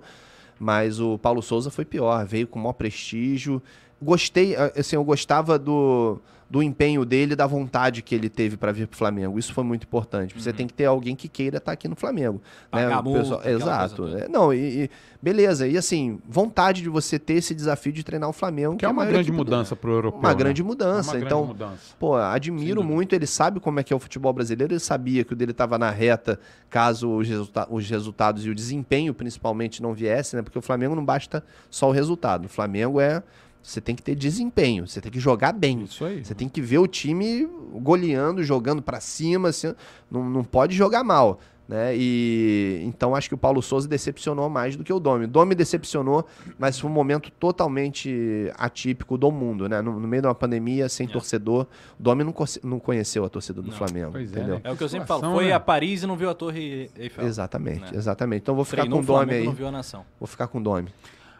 mas 0.59 0.99
o 0.99 1.19
Paulo 1.19 1.41
Souza 1.41 1.69
foi 1.69 1.85
pior, 1.85 2.25
veio 2.25 2.47
com 2.47 2.57
maior 2.57 2.73
prestígio. 2.73 3.61
Gostei, 4.03 4.55
ah, 4.55 4.71
assim, 4.77 4.95
eu 4.95 5.03
gostava 5.03 5.57
do, 5.57 6.19
do 6.49 6.61
empenho 6.61 7.03
dele, 7.05 7.35
da 7.35 7.47
vontade 7.47 8.01
que 8.01 8.13
ele 8.13 8.29
teve 8.29 8.57
para 8.57 8.71
vir 8.71 8.85
pro 8.87 8.97
Flamengo. 8.97 9.39
Isso 9.39 9.53
foi 9.53 9.63
muito 9.63 9.83
importante. 9.83 10.33
Você 10.39 10.51
tem 10.53 10.67
que 10.67 10.73
ter 10.73 10.85
alguém 10.85 11.15
que 11.15 11.27
queira 11.27 11.57
estar 11.57 11.71
aqui 11.71 11.87
no 11.87 11.95
Flamengo. 11.95 12.41
né? 12.71 12.83
Pagar 12.83 12.99
O 12.99 13.03
multa, 13.03 13.19
pessoal- 13.21 13.41
Exato. 13.45 14.07
É, 14.17 14.27
não, 14.27 14.53
e, 14.53 14.83
e- 14.83 14.89
beleza. 15.21 15.67
E 15.67 15.77
assim, 15.77 16.19
vontade 16.27 16.81
de 16.81 16.89
você 16.89 17.17
ter 17.17 17.35
esse 17.35 17.55
desafio 17.55 17.91
de 17.93 18.03
treinar 18.03 18.29
o 18.29 18.33
Flamengo. 18.33 18.75
Que 18.75 18.85
é 18.85 18.87
a 18.87 18.91
uma 18.91 18.97
maior 19.03 19.13
grande 19.13 19.31
mudança 19.31 19.75
pro 19.75 19.91
europeu. 19.91 20.19
Uma 20.19 20.29
né? 20.29 20.35
grande 20.35 20.61
É 20.61 20.65
mudança. 20.65 21.09
uma 21.11 21.13
grande 21.19 21.25
então, 21.25 21.45
mudança. 21.45 21.95
Pô, 21.97 22.15
admiro 22.15 22.83
muito, 22.83 23.13
ele 23.15 23.25
sabe 23.25 23.59
como 23.59 23.79
é 23.79 23.83
que 23.83 23.91
é 23.93 23.95
o 23.95 23.99
futebol 23.99 24.31
brasileiro, 24.33 24.73
ele 24.73 24.79
sabia 24.79 25.23
que 25.23 25.33
o 25.33 25.35
dele 25.35 25.51
estava 25.51 25.77
na 25.79 25.89
reta 25.89 26.39
caso 26.69 27.09
os, 27.09 27.27
resulta- 27.27 27.67
os 27.71 27.89
resultados 27.89 28.45
e 28.45 28.49
o 28.49 28.55
desempenho 28.55 29.13
principalmente 29.13 29.81
não 29.81 29.93
viessem, 29.93 30.37
né? 30.37 30.43
Porque 30.43 30.59
o 30.59 30.61
Flamengo 30.61 30.93
não 30.95 31.05
basta 31.05 31.43
só 31.69 31.87
o 31.89 31.91
resultado. 31.91 32.45
O 32.45 32.49
Flamengo 32.49 32.99
é. 32.99 33.23
Você 33.63 33.79
tem 33.79 33.95
que 33.95 34.03
ter 34.03 34.13
desempenho, 34.13 34.85
você 34.85 34.99
tem 34.99 35.09
que 35.11 35.19
jogar 35.19 35.53
bem. 35.53 35.83
Isso 35.83 36.03
aí. 36.03 36.23
Você 36.23 36.35
tem 36.35 36.49
que 36.49 36.61
ver 36.61 36.79
o 36.79 36.85
time 36.87 37.47
goleando, 37.81 38.43
jogando 38.43 38.81
pra 38.81 38.99
cima, 38.99 39.49
assim, 39.49 39.73
não, 40.11 40.29
não 40.29 40.43
pode 40.43 40.75
jogar 40.75 41.03
mal. 41.03 41.39
Né? 41.65 41.95
E 41.95 42.81
então 42.83 43.15
acho 43.15 43.29
que 43.29 43.35
o 43.35 43.37
Paulo 43.37 43.61
Souza 43.61 43.87
decepcionou 43.87 44.49
mais 44.49 44.75
do 44.75 44.83
que 44.83 44.91
o 44.91 44.99
Domi. 44.99 45.23
O 45.23 45.27
Domi 45.29 45.55
decepcionou, 45.55 46.25
mas 46.59 46.77
foi 46.77 46.89
um 46.89 46.93
momento 46.93 47.31
totalmente 47.31 48.51
atípico 48.57 49.17
do 49.17 49.31
mundo, 49.31 49.69
né? 49.69 49.81
No, 49.81 49.97
no 49.97 50.05
meio 50.05 50.21
de 50.21 50.27
uma 50.27 50.35
pandemia, 50.35 50.89
sem 50.89 51.07
torcedor. 51.07 51.65
O 51.97 52.03
Domi 52.03 52.23
não, 52.25 52.33
não 52.63 52.79
conheceu 52.79 53.23
a 53.23 53.29
torcida 53.29 53.61
do 53.61 53.69
Não. 53.71 53.77
Flamengo, 53.77 54.11
Pois 54.11 54.29
é, 54.29 54.39
entendeu? 54.39 54.55
né? 54.55 54.61
É 54.65 54.71
o 54.73 54.75
que 54.77 54.83
eu 54.83 54.89
sempre 54.89 55.07
falo. 55.07 55.21
Foi 55.33 55.45
né? 55.45 55.53
a 55.53 55.59
Paris 55.59 56.03
e 56.03 56.05
não 56.07 56.17
viu 56.17 56.29
a 56.29 56.33
Torre 56.33 56.89
Eiffel. 56.97 57.25
Exatamente, 57.25 57.79
Né? 57.79 57.91
exatamente. 57.93 58.41
Então 58.41 58.55
vou 58.55 58.65
ficar 58.65 58.81
Treinou 58.81 58.99
com 58.99 59.03
o 59.03 59.07
Domi 59.19 59.33
aí. 59.33 59.45
não 59.45 59.53
viu 59.53 59.67
a 59.67 59.71
nação. 59.71 60.03
Vou 60.19 60.27
ficar 60.27 60.47
com 60.47 60.57
o 60.59 60.61
Domi. 60.61 60.89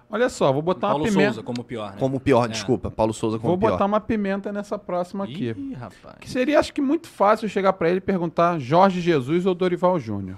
Olha 0.09 0.29
só, 0.29 0.51
vou 0.53 0.61
botar 0.61 0.89
Paulo 0.89 1.03
uma 1.05 1.09
pimenta. 1.09 1.33
Souza 1.33 1.43
como 1.43 1.63
pior, 1.63 1.91
né? 1.93 1.97
Como 1.99 2.19
pior, 2.19 2.45
É. 2.45 2.47
desculpa. 2.49 2.91
Paulo 2.91 3.13
Souza 3.13 3.39
como 3.39 3.49
Vou 3.49 3.57
pior. 3.57 3.71
botar 3.71 3.85
uma 3.85 3.99
pimenta 3.99 4.51
nessa 4.51 4.77
próxima 4.77 5.23
aqui. 5.23 5.49
Ih, 5.57 5.73
rapaz. 5.73 6.17
Que 6.19 6.29
seria, 6.29 6.59
acho 6.59 6.71
que, 6.73 6.81
muito 6.81 7.07
fácil 7.07 7.49
chegar 7.49 7.73
pra 7.73 7.89
ele 7.89 7.97
e 7.97 8.01
perguntar 8.01 8.59
Jorge 8.59 9.01
Jesus 9.01 9.45
ou 9.45 9.55
Dorival 9.55 9.99
Júnior. 9.99 10.37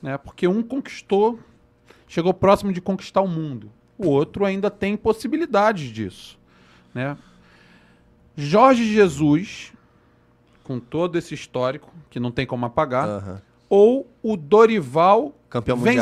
Né? 0.00 0.16
Porque 0.18 0.46
um 0.46 0.62
conquistou, 0.62 1.38
chegou 2.06 2.32
próximo 2.32 2.72
de 2.72 2.80
conquistar 2.80 3.20
o 3.22 3.28
mundo. 3.28 3.70
O 3.98 4.06
outro 4.08 4.44
ainda 4.44 4.70
tem 4.70 4.96
possibilidades 4.96 5.88
disso. 5.90 6.38
Né? 6.94 7.16
Jorge 8.36 8.84
Jesus, 8.84 9.72
com 10.62 10.78
todo 10.78 11.16
esse 11.16 11.34
histórico, 11.34 11.92
que 12.10 12.18
não 12.20 12.30
tem 12.30 12.46
como 12.46 12.64
apagar, 12.66 13.42
ou 13.68 14.06
o 14.22 14.36
Dorival, 14.36 15.32
Campeão 15.48 15.76
mundial. 15.76 15.94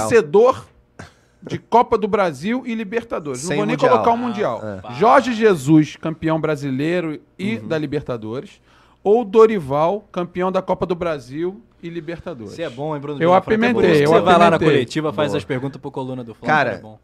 De 1.46 1.58
Copa 1.58 1.98
do 1.98 2.06
Brasil 2.08 2.62
e 2.66 2.74
Libertadores. 2.74 3.40
Sem 3.40 3.50
não 3.50 3.56
vou 3.56 3.66
nem 3.66 3.74
mundial. 3.76 3.90
colocar 3.92 4.10
o 4.12 4.16
Mundial. 4.16 4.60
Ah, 4.84 4.92
Jorge 4.94 5.32
Jesus, 5.32 5.96
campeão 5.96 6.40
brasileiro 6.40 7.20
e 7.38 7.56
Uhum. 7.56 7.68
da 7.68 7.76
Libertadores. 7.78 8.60
Ou 9.04 9.24
Dorival, 9.24 10.06
campeão 10.12 10.52
da 10.52 10.62
Copa 10.62 10.86
do 10.86 10.94
Brasil 10.94 11.60
e 11.82 11.88
Libertadores. 11.88 12.52
Você 12.52 12.62
é 12.62 12.70
bom, 12.70 12.94
hein, 12.94 13.00
Bruno? 13.00 13.20
Eu? 13.20 13.34
É 13.34 13.36
apimentei, 13.36 14.04
eu 14.04 14.10
Você 14.10 14.20
vai 14.20 14.38
lá 14.38 14.50
na 14.50 14.58
coletiva, 14.58 15.12
faz 15.12 15.32
Boa. 15.32 15.38
as 15.38 15.44
perguntas 15.44 15.80
pro 15.80 15.90
coluna 15.90 16.22
do 16.22 16.34
Flamengo. 16.34 16.46
Cara, 16.56 16.70
é 16.74 16.78
bom. 16.78 16.98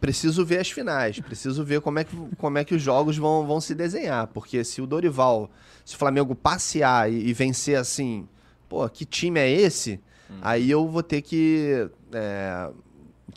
preciso 0.00 0.44
ver 0.44 0.58
as 0.58 0.70
finais, 0.70 1.20
preciso 1.20 1.64
ver 1.64 1.80
como 1.80 2.00
é 2.00 2.04
que, 2.04 2.16
como 2.36 2.58
é 2.58 2.64
que 2.64 2.74
os 2.74 2.82
jogos 2.82 3.16
vão, 3.16 3.46
vão 3.46 3.60
se 3.60 3.74
desenhar, 3.74 4.26
porque 4.26 4.64
se 4.64 4.82
o 4.82 4.86
Dorival, 4.86 5.48
se 5.84 5.94
o 5.94 5.98
Flamengo 5.98 6.34
passear 6.34 7.10
e, 7.10 7.28
e 7.28 7.32
vencer 7.32 7.76
assim, 7.78 8.26
pô, 8.68 8.88
que 8.88 9.04
time 9.04 9.38
é 9.38 9.48
esse? 9.48 10.00
Hum. 10.28 10.34
Aí 10.42 10.68
eu 10.68 10.88
vou 10.88 11.02
ter 11.04 11.22
que 11.22 11.88
é, 12.12 12.68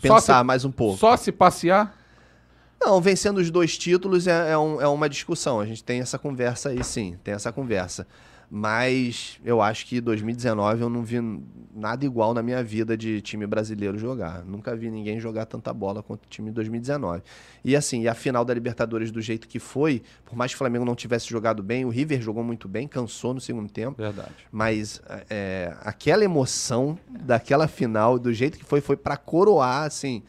pensar 0.01 0.39
se- 0.39 0.43
mais 0.43 0.65
um 0.65 0.71
pouco. 0.71 0.97
Só 0.97 1.15
se 1.17 1.31
passear? 1.31 1.95
Não, 2.79 3.01
vencendo 3.01 3.39
os 3.39 3.49
dois 3.49 3.77
títulos 3.77 4.27
é, 4.27 4.51
é 4.51 4.57
um- 4.57 4.79
é 4.81 4.87
uma 4.87 5.09
discussão, 5.09 5.59
a 5.59 5.65
gente 5.65 5.83
tem 5.83 5.99
essa 5.99 6.19
conversa 6.19 6.69
aí 6.69 6.83
sim, 6.83 7.17
tem 7.23 7.33
essa 7.33 7.51
conversa. 7.51 8.07
Mas 8.49 9.39
eu 9.43 9.61
acho 9.61 9.85
que 9.85 9.99
2019 9.99 10.81
eu 10.81 10.89
não 10.89 11.03
vi 11.03 11.17
nada 11.75 12.05
igual 12.05 12.33
na 12.33 12.41
minha 12.41 12.63
vida 12.63 12.97
de 12.97 13.21
time 13.21 13.45
brasileiro 13.45 13.97
jogar. 13.97 14.43
Nunca 14.45 14.75
vi 14.75 14.89
ninguém 14.89 15.19
jogar 15.19 15.45
tanta 15.45 15.73
bola 15.73 16.01
quanto 16.01 16.23
o 16.23 16.29
time 16.29 16.49
de 16.49 16.55
2019. 16.55 17.21
E 17.63 17.75
assim, 17.75 18.03
e 18.03 18.07
a 18.07 18.13
final 18.13 18.45
da 18.45 18.53
Libertadores 18.53 19.11
do 19.11 19.21
jeito 19.21 19.47
que 19.47 19.59
foi, 19.59 20.01
por 20.25 20.35
mais 20.35 20.51
que 20.51 20.55
o 20.55 20.57
Flamengo 20.59 20.85
não 20.85 20.95
tivesse 20.95 21.29
jogado 21.29 21.61
bem, 21.61 21.83
o 21.83 21.89
River 21.89 22.21
jogou 22.21 22.43
muito 22.43 22.69
bem, 22.69 22.87
cansou 22.87 23.33
no 23.33 23.41
segundo 23.41 23.69
tempo. 23.69 24.01
Verdade. 24.01 24.31
Mas 24.49 25.01
é, 25.29 25.75
aquela 25.81 26.23
emoção 26.23 26.97
daquela 27.09 27.67
final, 27.67 28.17
do 28.17 28.33
jeito 28.33 28.57
que 28.57 28.65
foi, 28.65 28.79
foi 28.79 28.95
pra 28.95 29.17
coroar, 29.17 29.83
assim. 29.83 30.23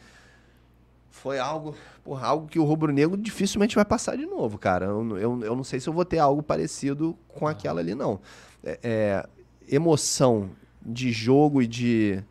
Foi 1.21 1.37
algo, 1.37 1.75
porra, 2.03 2.27
algo 2.27 2.47
que 2.47 2.57
o 2.57 2.63
Rubro 2.63 2.93
Negro 2.93 3.17
dificilmente 3.17 3.75
vai 3.75 3.83
passar 3.83 4.15
de 4.15 4.25
novo, 4.25 4.57
cara. 4.57 4.85
Eu, 4.85 5.17
eu, 5.17 5.43
eu 5.43 5.55
não 5.55 5.63
sei 5.63 5.79
se 5.79 5.89
eu 5.89 5.93
vou 5.93 6.05
ter 6.05 6.19
algo 6.19 6.41
parecido 6.41 7.17
com 7.27 7.45
aquela 7.45 7.81
ali, 7.81 7.93
não. 7.93 8.21
É, 8.63 8.79
é, 8.81 9.29
emoção 9.67 10.49
de 10.81 11.11
jogo 11.11 11.61
e 11.61 11.67
de, 11.67 12.23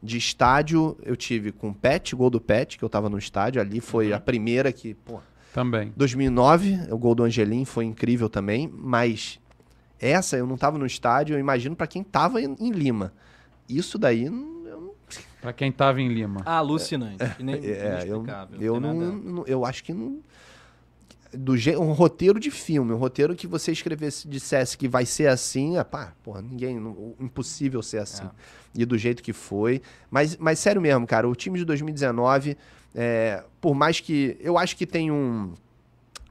de 0.00 0.16
estádio, 0.16 0.96
eu 1.02 1.16
tive 1.16 1.50
com 1.50 1.70
o 1.70 1.74
Pet, 1.74 2.14
gol 2.14 2.30
do 2.30 2.40
Pet, 2.40 2.78
que 2.78 2.84
eu 2.84 2.88
tava 2.88 3.08
no 3.08 3.18
estádio 3.18 3.60
ali. 3.60 3.80
Foi 3.80 4.12
a 4.12 4.20
primeira 4.20 4.72
que, 4.72 4.94
pô, 4.94 5.18
Também. 5.52 5.92
2009, 5.96 6.92
o 6.92 6.98
gol 6.98 7.16
do 7.16 7.24
Angelim 7.24 7.64
foi 7.64 7.84
incrível 7.84 8.28
também, 8.28 8.70
mas 8.72 9.40
essa 9.98 10.36
eu 10.36 10.46
não 10.46 10.56
tava 10.56 10.78
no 10.78 10.86
estádio, 10.86 11.34
eu 11.34 11.40
imagino 11.40 11.74
pra 11.74 11.88
quem 11.88 12.04
tava 12.04 12.40
em, 12.40 12.54
em 12.60 12.70
Lima. 12.70 13.12
Isso 13.68 13.98
daí 13.98 14.30
não, 14.30 14.59
Pra 15.40 15.52
quem 15.52 15.72
tava 15.72 16.00
em 16.00 16.08
Lima. 16.08 16.42
Alucinante. 16.44 17.24
Nem, 17.38 17.54
é, 17.64 18.02
eu, 18.06 18.18
inexplicável. 18.20 18.60
eu 18.60 18.80
não, 18.80 18.94
não- 18.94 19.44
eu 19.46 19.64
acho 19.64 19.82
que 19.82 19.92
não 19.92 20.20
do 21.32 21.56
je, 21.56 21.76
um 21.76 21.92
roteiro 21.92 22.40
de 22.40 22.50
filme, 22.50 22.92
um 22.92 22.96
roteiro 22.96 23.36
que 23.36 23.46
você 23.46 23.70
escrevesse, 23.70 24.26
dissesse 24.26 24.76
que 24.76 24.88
vai 24.88 25.06
ser 25.06 25.28
assim, 25.28 25.76
ah, 25.78 25.84
pá, 25.84 26.12
porra, 26.24 26.42
ninguém, 26.42 26.78
não- 26.80 27.14
impossível 27.20 27.82
ser 27.82 27.98
assim. 27.98 28.24
É. 28.24 28.30
E 28.74 28.84
do 28.84 28.98
jeito 28.98 29.22
que 29.22 29.32
foi. 29.32 29.80
Mas, 30.10 30.36
mas 30.36 30.58
sério 30.58 30.80
mesmo, 30.80 31.06
cara, 31.06 31.28
o 31.28 31.34
time 31.34 31.58
de 31.58 31.64
2019, 31.64 32.56
é, 32.94 33.44
por 33.60 33.74
mais 33.74 34.00
que. 34.00 34.36
Eu 34.40 34.58
acho 34.58 34.76
que 34.76 34.84
tem 34.86 35.10
um, 35.10 35.52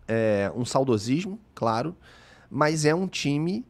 é, 0.07 0.51
um 0.55 0.65
saudosismo, 0.65 1.39
claro, 1.55 1.95
mas 2.51 2.83
é 2.85 2.93
um 2.93 3.07
time 3.07 3.65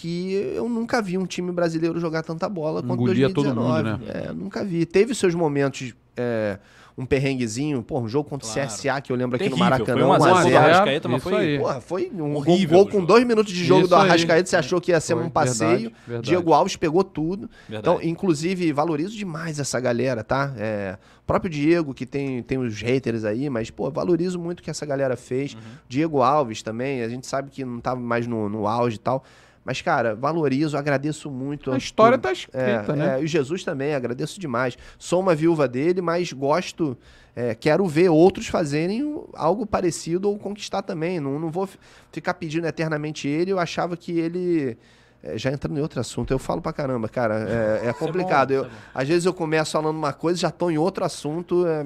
que 0.00 0.32
eu 0.54 0.68
nunca 0.68 1.02
vi 1.02 1.18
um 1.18 1.26
time 1.26 1.50
brasileiro 1.50 1.98
jogar 1.98 2.22
tanta 2.22 2.48
bola 2.48 2.82
quanto 2.82 3.02
Engolia 3.02 3.28
todo 3.32 3.52
2019. 3.52 3.90
mundo, 3.90 4.04
né? 4.06 4.22
É, 4.28 4.32
nunca 4.32 4.64
vi. 4.64 4.86
Teve 4.86 5.12
seus 5.12 5.34
momentos, 5.34 5.92
é, 6.16 6.56
um 6.96 7.04
perrenguezinho, 7.04 7.82
pô, 7.82 7.98
um 8.00 8.06
jogo 8.08 8.28
contra 8.28 8.48
o 8.48 8.52
Claro. 8.52 8.68
CSA 8.68 9.00
que 9.00 9.10
eu 9.10 9.16
lembro 9.16 9.34
aqui 9.36 9.48
no 9.48 9.56
Terrível, 9.56 9.70
Maracanã, 9.70 9.98
foi 10.00 10.08
um 10.08 10.12
a 10.12 10.16
1 10.16 10.20
zero 10.20 10.36
a 10.36 10.42
do 10.42 10.48
0. 10.50 10.58
Arrascaeta, 10.64 11.08
mas 11.08 11.22
foi- 11.22 11.34
aí. 11.36 11.58
Porra, 11.58 11.80
foi 11.80 12.10
um 12.14 12.16
gol, 12.16 12.36
Horrível 12.36 12.78
gol 12.78 12.88
com 12.88 13.04
dois 13.04 13.24
minutos 13.26 13.52
de 13.52 13.64
jogo 13.64 13.80
Isso 13.82 13.88
do 13.90 13.96
aí. 13.96 14.08
Arrascaeta, 14.08 14.48
você 14.48 14.56
achou 14.56 14.80
que 14.80 14.92
ia 14.92 15.00
ser 15.00 15.14
Foi, 15.14 15.24
um 15.24 15.30
passeio. 15.30 15.70
verdade, 15.70 15.94
verdade. 16.06 16.28
Diego 16.28 16.52
Alves 16.52 16.76
pegou 16.76 17.02
tudo. 17.02 17.50
Verdade. 17.68 17.96
Então, 17.96 18.08
inclusive, 18.08 18.72
valorizo 18.72 19.16
demais 19.16 19.58
essa 19.58 19.80
galera, 19.80 20.22
tá? 20.22 20.52
É, 20.56 20.96
o 21.22 21.26
próprio 21.26 21.50
Diego, 21.50 21.92
que 21.92 22.06
tem, 22.06 22.40
tem 22.42 22.56
os 22.58 22.80
haters 22.80 23.24
aí, 23.24 23.50
mas, 23.50 23.68
pô, 23.70 23.90
valorizo 23.90 24.38
muito 24.38 24.60
o 24.60 24.62
que 24.62 24.70
essa 24.70 24.86
galera 24.86 25.16
fez. 25.16 25.54
Uhum. 25.54 25.60
Diego 25.88 26.22
Alves 26.22 26.62
também, 26.62 27.02
a 27.02 27.08
gente 27.08 27.26
sabe 27.26 27.50
que 27.50 27.64
não 27.64 27.80
tava 27.80 28.00
mais 28.00 28.26
no, 28.28 28.48
no 28.48 28.66
auge 28.68 28.96
e 28.96 29.00
tal. 29.00 29.24
Mas, 29.68 29.82
cara, 29.82 30.14
valorizo, 30.14 30.78
agradeço 30.78 31.30
muito. 31.30 31.70
A 31.70 31.76
história 31.76 32.16
por- 32.16 32.22
tá 32.28 32.32
escrita, 32.32 32.58
é, 32.58 32.96
né? 32.96 33.16
é, 33.18 33.20
e 33.20 33.24
o 33.24 33.26
Jesus 33.26 33.62
também, 33.62 33.94
agradeço 33.94 34.40
demais. 34.40 34.78
Sou 34.98 35.20
uma 35.20 35.34
viúva 35.34 35.68
dele, 35.68 36.00
mas 36.00 36.32
gosto, 36.32 36.96
é, 37.36 37.54
quero 37.54 37.86
ver 37.86 38.08
outros 38.08 38.46
fazerem 38.46 39.22
algo 39.34 39.66
parecido 39.66 40.30
ou 40.30 40.38
conquistar 40.38 40.80
também. 40.80 41.20
Não, 41.20 41.38
não 41.38 41.50
vou 41.50 41.66
fi- 41.66 41.76
ficar 42.10 42.32
pedindo 42.32 42.66
eternamente 42.66 43.28
ele. 43.28 43.50
Eu 43.52 43.58
achava 43.58 43.94
que 43.94 44.18
ele. 44.18 44.78
é, 45.22 45.36
já 45.36 45.50
entrando 45.52 45.76
em 45.76 45.82
outro 45.82 46.00
assunto, 46.00 46.30
eu 46.32 46.38
falo 46.38 46.62
pra 46.62 46.72
caramba, 46.72 47.06
cara. 47.06 47.34
É, 47.84 47.88
é 47.90 47.92
complicado. 47.92 48.52
isso 48.52 48.62
é 48.62 48.64
eu, 48.64 48.70
bom. 48.70 48.76
às 48.94 49.06
vezes 49.06 49.26
eu 49.26 49.34
começo 49.34 49.72
falando 49.72 49.96
uma 49.98 50.14
coisa, 50.14 50.38
já 50.40 50.50
tô 50.50 50.70
em 50.70 50.78
outro 50.78 51.04
assunto, 51.04 51.66
é, 51.66 51.80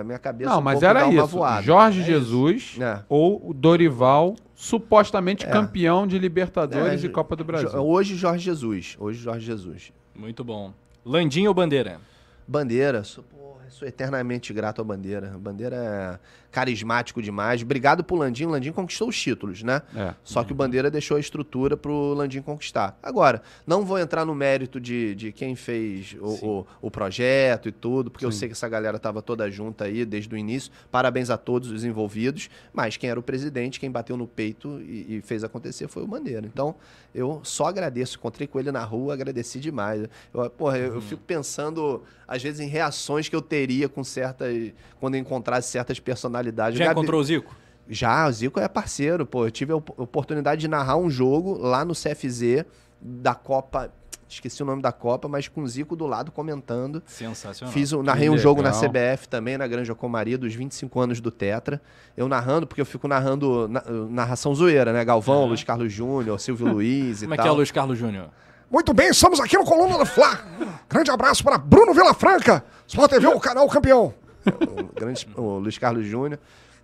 é, 0.00 0.04
minha 0.04 0.18
cabeça 0.18 0.48
Não, 0.52 0.60
um 0.60 0.62
mas 0.62 0.74
pouco 0.76 0.86
era 0.86 1.00
dá 1.00 1.06
uma 1.06 1.18
isso. 1.24 1.26
voada. 1.36 1.62
Jorge 1.62 2.02
Jesus 2.02 2.78
É. 2.80 3.00
ou 3.10 3.52
Dorival 3.52 4.36
supostamente 4.56 5.46
campeão 5.46 6.06
de 6.06 6.18
Libertadores 6.18 7.04
É, 7.04 7.06
e 7.06 7.10
Copa 7.10 7.36
do 7.36 7.44
Brasil. 7.44 7.68
Hoje 7.78 8.16
Jorge 8.16 8.42
Jesus. 8.42 8.96
Hoje 8.98 9.20
Jorge 9.20 9.44
Jesus. 9.44 9.92
Muito 10.14 10.42
bom. 10.42 10.72
Landim 11.04 11.46
ou 11.46 11.54
Bandeira? 11.54 12.00
Bandeira, 12.48 13.04
sou, 13.04 13.22
porra, 13.22 13.68
sou 13.68 13.86
eternamente 13.86 14.52
grato 14.52 14.80
à 14.80 14.84
Bandeira. 14.84 15.36
Bandeira 15.38 15.76
é 15.76 16.18
carismático 16.56 17.20
demais. 17.20 17.60
Obrigado 17.60 18.02
pro 18.02 18.16
Landim. 18.16 18.46
O 18.46 18.48
Landim 18.48 18.72
conquistou 18.72 19.10
os 19.10 19.20
títulos, 19.20 19.62
né? 19.62 19.82
É. 19.94 20.14
Só 20.24 20.42
que 20.42 20.52
o 20.52 20.54
Bandeira 20.54 20.90
deixou 20.90 21.18
a 21.18 21.20
estrutura 21.20 21.76
pro 21.76 22.14
Landim 22.14 22.40
conquistar. 22.40 22.98
Agora, 23.02 23.42
não 23.66 23.84
vou 23.84 23.98
entrar 23.98 24.24
no 24.24 24.34
mérito 24.34 24.80
de, 24.80 25.14
de 25.14 25.32
quem 25.32 25.54
fez 25.54 26.16
o, 26.18 26.46
o, 26.46 26.66
o 26.80 26.90
projeto 26.90 27.68
e 27.68 27.72
tudo, 27.72 28.10
porque 28.10 28.24
eu 28.24 28.32
sei 28.32 28.48
que 28.48 28.52
essa 28.52 28.66
galera 28.70 28.98
tava 28.98 29.20
toda 29.20 29.50
junta 29.50 29.84
aí 29.84 30.06
desde 30.06 30.34
o 30.34 30.38
início. 30.38 30.72
Parabéns 30.90 31.28
a 31.28 31.36
todos 31.36 31.70
os 31.70 31.84
envolvidos. 31.84 32.48
Mas 32.72 32.96
quem 32.96 33.10
era 33.10 33.20
o 33.20 33.22
presidente, 33.22 33.78
quem 33.78 33.90
bateu 33.90 34.16
no 34.16 34.26
peito 34.26 34.80
e, 34.80 35.16
e 35.16 35.20
fez 35.20 35.44
acontecer 35.44 35.88
foi 35.88 36.04
o 36.04 36.06
Bandeira. 36.06 36.46
Então, 36.46 36.74
eu 37.14 37.42
só 37.44 37.66
agradeço. 37.66 38.16
Encontrei 38.16 38.46
com 38.46 38.58
ele 38.58 38.72
na 38.72 38.82
rua, 38.82 39.12
agradeci 39.12 39.60
demais. 39.60 40.08
Eu, 40.32 40.48
porra, 40.48 40.78
eu, 40.78 40.94
eu 40.94 41.02
fico 41.02 41.22
pensando, 41.26 42.02
às 42.26 42.42
vezes, 42.42 42.60
em 42.60 42.66
reações 42.66 43.28
que 43.28 43.36
eu 43.36 43.42
teria 43.42 43.90
com 43.90 44.02
certas. 44.02 44.72
quando 44.98 45.16
eu 45.16 45.20
encontrasse 45.20 45.68
certas 45.68 46.00
personalidades. 46.00 46.45
Já 46.78 46.84
Gabi- 46.86 46.98
encontrou 47.00 47.20
o 47.20 47.24
Zico? 47.24 47.54
já, 47.88 48.26
o 48.26 48.32
Zico 48.32 48.58
é 48.60 48.66
parceiro, 48.68 49.24
pô. 49.26 49.46
Eu 49.46 49.50
tive 49.50 49.72
a 49.72 49.76
op- 49.76 49.92
oportunidade 49.96 50.60
de 50.60 50.68
narrar 50.68 50.96
um 50.96 51.08
jogo 51.10 51.56
lá 51.58 51.84
no 51.84 51.94
CFZ 51.94 52.64
da 53.00 53.34
Copa. 53.34 53.92
Esqueci 54.28 54.60
o 54.60 54.66
nome 54.66 54.82
da 54.82 54.90
Copa, 54.90 55.28
mas 55.28 55.46
com 55.46 55.62
o 55.62 55.68
Zico 55.68 55.94
do 55.94 56.04
lado 56.04 56.32
comentando. 56.32 57.00
Sensacional. 57.06 57.72
Fiz, 57.72 57.92
o- 57.92 58.02
narrei 58.02 58.28
um 58.28 58.36
jogo 58.36 58.60
na 58.60 58.70
legal. 58.70 58.82
CBF 58.90 59.28
também, 59.28 59.56
na 59.56 59.68
Granja 59.68 59.94
Comaria, 59.94 60.36
dos 60.36 60.52
25 60.52 60.98
anos 60.98 61.20
do 61.20 61.30
Tetra. 61.30 61.80
Eu 62.16 62.26
narrando, 62.28 62.66
porque 62.66 62.80
eu 62.80 62.86
fico 62.86 63.06
narrando 63.06 63.68
na- 63.68 63.84
narração 64.10 64.52
zoeira, 64.52 64.92
né? 64.92 65.04
Galvão, 65.04 65.46
Luiz 65.46 65.62
Carlos 65.62 65.92
Júnior, 65.92 66.40
Silvio 66.40 66.66
Luiz 66.66 67.22
e 67.22 67.26
Como 67.26 67.34
é 67.34 67.36
tal. 67.36 67.44
que 67.44 67.48
é 67.48 67.52
o 67.52 67.54
Luiz 67.54 67.70
Carlos 67.70 67.96
Júnior? 67.96 68.30
Muito 68.68 68.92
bem, 68.92 69.10
estamos 69.10 69.38
aqui 69.38 69.56
no 69.56 69.64
Coluna 69.64 69.96
do 69.96 70.04
Fla. 70.04 70.40
Grande 70.88 71.08
abraço 71.12 71.44
para 71.44 71.56
Bruno 71.56 71.94
Vilafranca, 71.94 72.64
Sport 72.88 73.08
TV, 73.12 73.28
o 73.28 73.38
canal 73.38 73.68
campeão. 73.68 74.12
O, 74.50 74.94
grande, 74.94 75.26
o 75.36 75.58
Luiz 75.58 75.78
Carlos 75.78 76.06
Júnior. 76.06 76.38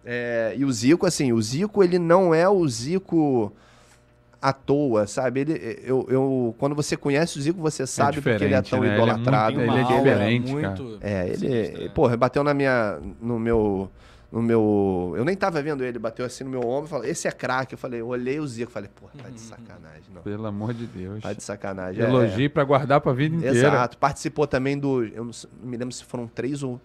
É, 0.05 0.55
e 0.56 0.64
o 0.64 0.72
Zico, 0.72 1.06
assim, 1.06 1.32
o 1.32 1.40
Zico, 1.40 1.82
ele 1.82 1.98
não 1.98 2.34
é 2.34 2.48
o 2.48 2.66
Zico 2.68 3.52
à 4.40 4.52
toa, 4.52 5.06
sabe? 5.06 5.40
Ele, 5.40 5.80
eu, 5.84 6.05
eu, 6.10 6.55
quando 6.59 6.74
você 6.74 6.97
conhece 6.97 7.39
o 7.39 7.40
Zico, 7.43 7.60
você 7.60 7.86
sabe 7.86 8.20
porque 8.20 8.43
ele 8.44 8.55
é 8.55 8.62
tão 8.62 8.80
né? 8.80 8.86
Ele 8.89 8.94
é 8.94 8.97
idolatrado. 8.97 9.56
muito- 9.56 9.70
Tem 9.72 9.80
uma 9.80 9.80
ele 9.80 9.93
é 9.94 9.98
diferente, 9.98 10.52
muito... 10.52 10.98
É, 11.01 11.28
ele, 11.28 11.48
né? 11.84 11.89
porra, 11.94 12.16
bateu 12.16 12.43
na 12.43 12.52
minha, 12.52 12.98
no 13.20 13.39
meu, 13.39 13.89
no 14.32 14.43
meu, 14.43 15.14
eu 15.16 15.24
nem 15.24 15.36
tava 15.36 15.62
vendo 15.62 15.84
ele, 15.84 15.97
bateu 16.01 16.26
assim 16.26 16.43
no 16.43 16.51
meu 16.51 16.66
ombro 16.66 16.86
e 16.86 16.90
falou, 16.90 17.05
esse 17.06 17.28
é 17.28 17.30
craque. 17.30 17.74
Eu 17.74 17.78
falei, 17.78 18.01
eu 18.01 18.09
olhei 18.09 18.40
o 18.40 18.47
Zico, 18.48 18.72
falei, 18.72 18.90
porra, 19.01 19.12
tá 19.22 19.28
de 19.30 19.39
sacanagem, 19.39 20.02
não. 20.12 20.22
Pelo 20.22 20.47
amor 20.47 20.74
de 20.74 20.86
Deus. 20.86 21.22
Tá 21.22 21.32
de 21.32 21.43
sacanagem. 21.44 22.02
É, 22.02 22.09
Elogio 22.09 22.51
pra 22.51 22.64
guardar 22.64 23.01
pra 23.01 23.12
vida 23.12 23.36
inteira. 23.36 23.56
Exato. 23.56 23.97
Participou 23.98 24.48
também 24.48 24.76
do. 24.76 25.05
Eu 25.05 25.26
não, 25.26 25.32
sei- 25.32 25.48
não 25.62 25.70
me 25.70 25.76
lembro 25.76 25.94
se 25.94 26.02
foram 26.02 26.26
três 26.26 26.64
ou, 26.64 26.80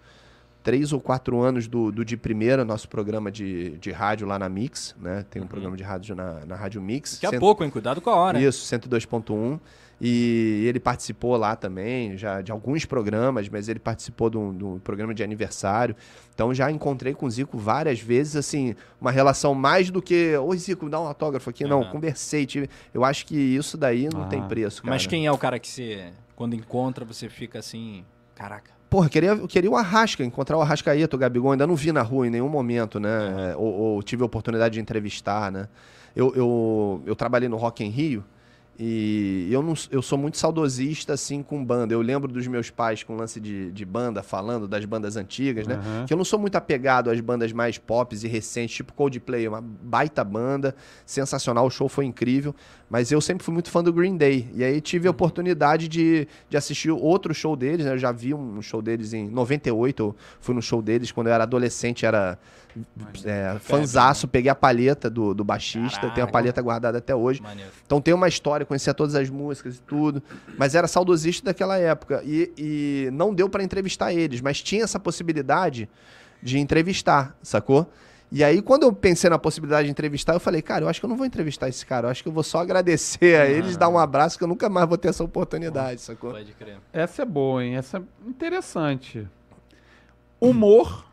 três 0.68 0.92
ou 0.92 1.00
quatro 1.00 1.40
anos 1.40 1.66
do, 1.66 1.94
do 1.94 2.04
De 2.04 2.18
Primeira, 2.18 2.66
nosso 2.66 2.90
programa 2.90 3.32
de, 3.32 3.78
de 3.78 3.90
rádio 3.90 4.28
lá 4.28 4.38
na 4.38 4.50
Mix, 4.50 4.94
né? 5.00 5.26
Tem 5.30 5.42
um 5.42 5.48
programa 5.48 5.78
de 5.78 5.84
rádio 5.84 6.14
na, 6.14 6.46
na 6.46 6.58
Rádio 6.58 6.82
Mix. 6.82 7.14
Daqui 7.14 7.26
a 7.26 7.30
Cento- 7.30 7.40
pouco, 7.40 7.64
hein? 7.64 7.70
Cuidado 7.70 8.02
com 8.02 8.10
a 8.10 8.16
hora. 8.16 8.38
Isso, 8.38 8.66
102.1. 8.76 9.58
E 10.02 10.66
ele 10.68 10.78
participou 10.80 11.38
lá 11.38 11.56
também, 11.56 12.18
já 12.18 12.42
de 12.42 12.52
alguns 12.52 12.84
programas, 12.84 13.48
mas 13.48 13.70
ele 13.70 13.80
participou 13.80 14.30
de 14.30 14.38
um, 14.38 14.56
de 14.56 14.64
um 14.66 14.78
programa 14.78 15.14
de 15.14 15.24
aniversário. 15.24 15.96
Então 16.36 16.54
já 16.54 16.70
encontrei 16.70 17.14
com 17.14 17.26
o 17.28 17.32
Zico 17.32 17.58
várias 17.58 18.02
vezes, 18.02 18.36
assim, 18.36 18.76
uma 19.00 19.10
relação 19.10 19.56
mais 19.56 19.90
do 19.90 20.02
que. 20.02 20.36
Oi, 20.36 20.58
Zico, 20.58 20.84
me 20.84 20.92
dá 20.92 21.00
um 21.00 21.08
autógrafo 21.08 21.50
aqui. 21.50 21.64
Não, 21.64 21.82
Aham. 21.82 21.92
conversei. 21.92 22.46
Tive... 22.46 22.70
Eu 22.94 23.06
acho 23.06 23.26
que 23.26 23.36
isso 23.38 23.78
daí 23.78 24.10
não 24.14 24.24
Ah. 24.24 24.28
tem 24.28 24.44
preço, 24.44 24.82
cara. 24.84 24.94
Mas 24.94 25.08
quem 25.08 25.26
é 25.26 25.32
o 25.32 25.38
cara 25.38 25.58
que 25.60 25.68
você, 25.70 26.12
quando 26.36 26.56
encontra, 26.56 27.06
você 27.06 27.30
fica 27.30 27.58
assim, 27.58 28.04
caraca. 28.36 28.77
Porra, 28.90 29.08
eu 29.08 29.10
queria, 29.10 29.30
eu 29.32 29.48
queria 29.48 29.70
o 29.70 29.76
Arrasca, 29.76 30.24
encontrar 30.24 30.58
o 30.58 30.62
Arrascaeta, 30.62 31.16
o 31.16 31.20
Gabigol. 31.20 31.52
Ainda 31.52 31.68
não 31.68 31.76
vi 31.76 31.92
na 31.92 32.02
rua 32.02 32.28
em 32.28 32.30
nenhum 32.30 32.50
momento, 32.50 33.00
né? 33.00 33.56
Ou, 33.58 33.74
ou 33.74 34.04
tive 34.04 34.24
a 34.24 34.26
oportunidade 34.26 34.76
de 34.76 34.80
entrevistar, 34.80 35.52
né? 35.52 35.68
Eu, 36.16 36.34
eu, 36.36 37.04
eu 37.06 37.16
trabalhei 37.16 37.50
no 37.50 37.58
Rock 37.58 37.84
em 37.84 37.90
Rio 37.90 38.24
e 38.80 39.48
eu, 39.52 39.64
não, 39.64 39.74
eu 39.90 40.04
sou 40.04 40.20
muito 40.20 40.38
saudosista, 40.38 41.14
assim, 41.14 41.42
com 41.42 41.66
banda. 41.66 41.96
Eu 41.96 42.02
lembro 42.02 42.32
dos 42.32 42.46
meus 42.46 42.70
pais 42.70 43.02
com 43.02 43.16
lance 43.16 43.40
de, 43.40 43.72
de 43.72 43.84
banda, 43.84 44.22
falando 44.22 44.68
das 44.68 44.86
bandas 44.86 45.16
antigas, 45.16 45.66
né? 45.66 45.76
Aham. 45.76 46.06
Que 46.06 46.14
eu 46.14 46.18
não 46.18 46.26
sou 46.26 46.38
muito 46.38 46.56
apegado 46.56 47.10
às 47.10 47.20
bandas 47.20 47.52
mais 47.52 47.80
pop 47.80 48.16
e 48.16 48.28
recentes, 48.28 48.76
tipo 48.76 48.94
Coldplay, 48.94 49.48
uma 49.48 49.62
baita 49.62 50.24
banda, 50.24 50.76
sensacional, 51.08 51.66
o 51.66 51.72
show 51.72 51.90
foi 51.90 52.06
incrível, 52.06 52.54
mas 52.90 53.12
eu 53.12 53.20
sempre 53.20 53.44
fui 53.44 53.54
muito 53.54 53.70
fã 53.70 53.84
do 53.84 53.92
Green 53.92 54.16
Day. 54.16 54.50
E 54.54 54.64
aí 54.64 54.80
tive 54.80 55.08
a 55.08 55.12
oportunidade 55.12 55.88
de, 55.88 56.28
de 56.50 56.58
assistir 56.58 56.90
outro 56.90 57.34
show 57.34 57.56
deles, 57.56 57.86
né? 57.86 57.94
Eu 57.94 57.98
já 57.98 58.12
vi 58.12 58.34
um 58.34 58.62
show 58.62 58.82
deles 58.82 59.14
em 59.14 59.30
98, 59.30 60.04
eu 60.04 60.16
fui 60.40 60.56
no 60.56 60.62
show 60.62 60.82
deles 60.82 61.12
quando 61.12 61.28
eu 61.28 61.34
era 61.34 61.44
adolescente, 61.44 62.06
era 62.06 62.38
é, 63.26 63.58
fanzaço, 63.60 64.28
peguei 64.28 64.50
a 64.50 64.56
palheta 64.56 65.10
do, 65.10 65.34
do 65.34 65.44
baixista, 65.44 66.02
tenho 66.02 66.12
a 66.12 66.14
Caraca. 66.14 66.32
palheta 66.32 66.62
guardada 66.62 66.98
até 66.98 67.16
hoje. 67.16 67.42
Maneiro. 67.42 67.72
Então 67.86 68.00
tem 68.00 68.14
uma 68.14 68.28
história, 68.28 68.66
conhecia 68.66 68.94
todas 68.94 69.16
as 69.16 69.30
músicas 69.30 69.76
e 69.76 69.82
tudo, 69.82 70.24
mas 70.58 70.76
era 70.76 70.88
saudosista 70.88 71.46
daquela 71.46 71.78
época. 71.78 72.22
E, 72.24 72.52
e 72.58 73.10
não 73.12 73.34
deu 73.34 73.50
pra 73.50 73.64
entrevistar 73.64 74.14
eles, 74.14 74.40
mas 74.42 74.62
tinha 74.62 74.84
essa 74.84 75.00
possibilidade 75.00 75.90
de 76.42 76.60
entrevistar, 76.60 77.36
sacou? 77.42 77.92
E 78.32 78.44
aí, 78.44 78.62
quando 78.62 78.84
eu 78.84 78.92
pensei 78.92 79.30
na 79.30 79.40
possibilidade 79.40 79.86
de 79.86 79.92
entrevistar, 79.92 80.34
eu 80.34 80.40
falei, 80.40 80.62
cara, 80.62 80.84
eu 80.84 80.90
acho 80.90 81.00
que 81.00 81.06
eu 81.06 81.10
não 81.10 81.16
vou 81.16 81.26
entrevistar 81.26 81.70
esse 81.70 81.86
cara, 81.86 82.08
eu 82.08 82.12
acho 82.12 82.22
que 82.22 82.28
eu 82.28 82.34
vou 82.34 82.44
só 82.44 82.60
agradecer 82.60 83.40
a 83.40 83.46
eles, 83.46 83.78
dar 83.78 83.88
um 83.88 83.98
abraço, 83.98 84.38
que 84.38 84.44
eu 84.44 84.48
nunca 84.48 84.68
mais 84.68 84.88
vou 84.88 84.98
ter 84.98 85.08
essa 85.08 85.24
oportunidade, 85.24 86.02
sacou? 86.02 86.32
Pode 86.32 86.52
crer. 86.54 86.78
Essa 86.92 87.22
é 87.22 87.26
boa, 87.26 87.64
hein? 87.64 87.78
Essa 87.78 87.98
é 87.98 88.02
interessante. 88.28 89.26
Humor 90.42 91.06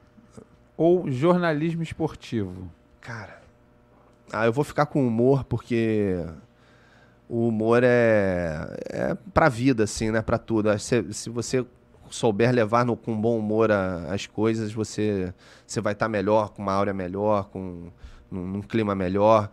ou 0.77 1.09
jornalismo 1.09 1.85
esportivo? 1.85 2.69
Cara, 3.01 3.41
ah, 4.33 4.47
eu 4.47 4.53
vou 4.53 4.65
ficar 4.65 4.87
com 4.87 5.07
humor 5.07 5.45
porque 5.45 6.27
o 7.29 7.49
humor 7.49 7.83
é, 7.85 8.77
é 8.91 9.17
pra 9.33 9.49
vida, 9.49 9.85
assim, 9.85 10.11
né? 10.11 10.21
Pra 10.21 10.39
tudo. 10.39 10.77
Se, 10.79 11.13
se 11.13 11.31
você 11.31 11.65
souber 12.15 12.53
levar 12.55 12.85
no- 12.85 12.97
com 12.97 13.21
bom 13.21 13.37
humor 13.39 13.71
a- 13.73 14.07
as 14.13 14.27
coisas, 14.27 14.73
você, 14.73 15.33
você 15.67 15.81
vai 15.81 15.93
estar 15.95 16.09
melhor, 16.09 16.51
com 16.51 16.63
uma 16.63 16.73
áurea 16.73 16.95
melhor, 16.95 17.49
com 17.51 17.89
num, 18.31 18.47
num 18.47 18.63
clima 18.63 18.95
melhor. 18.95 19.51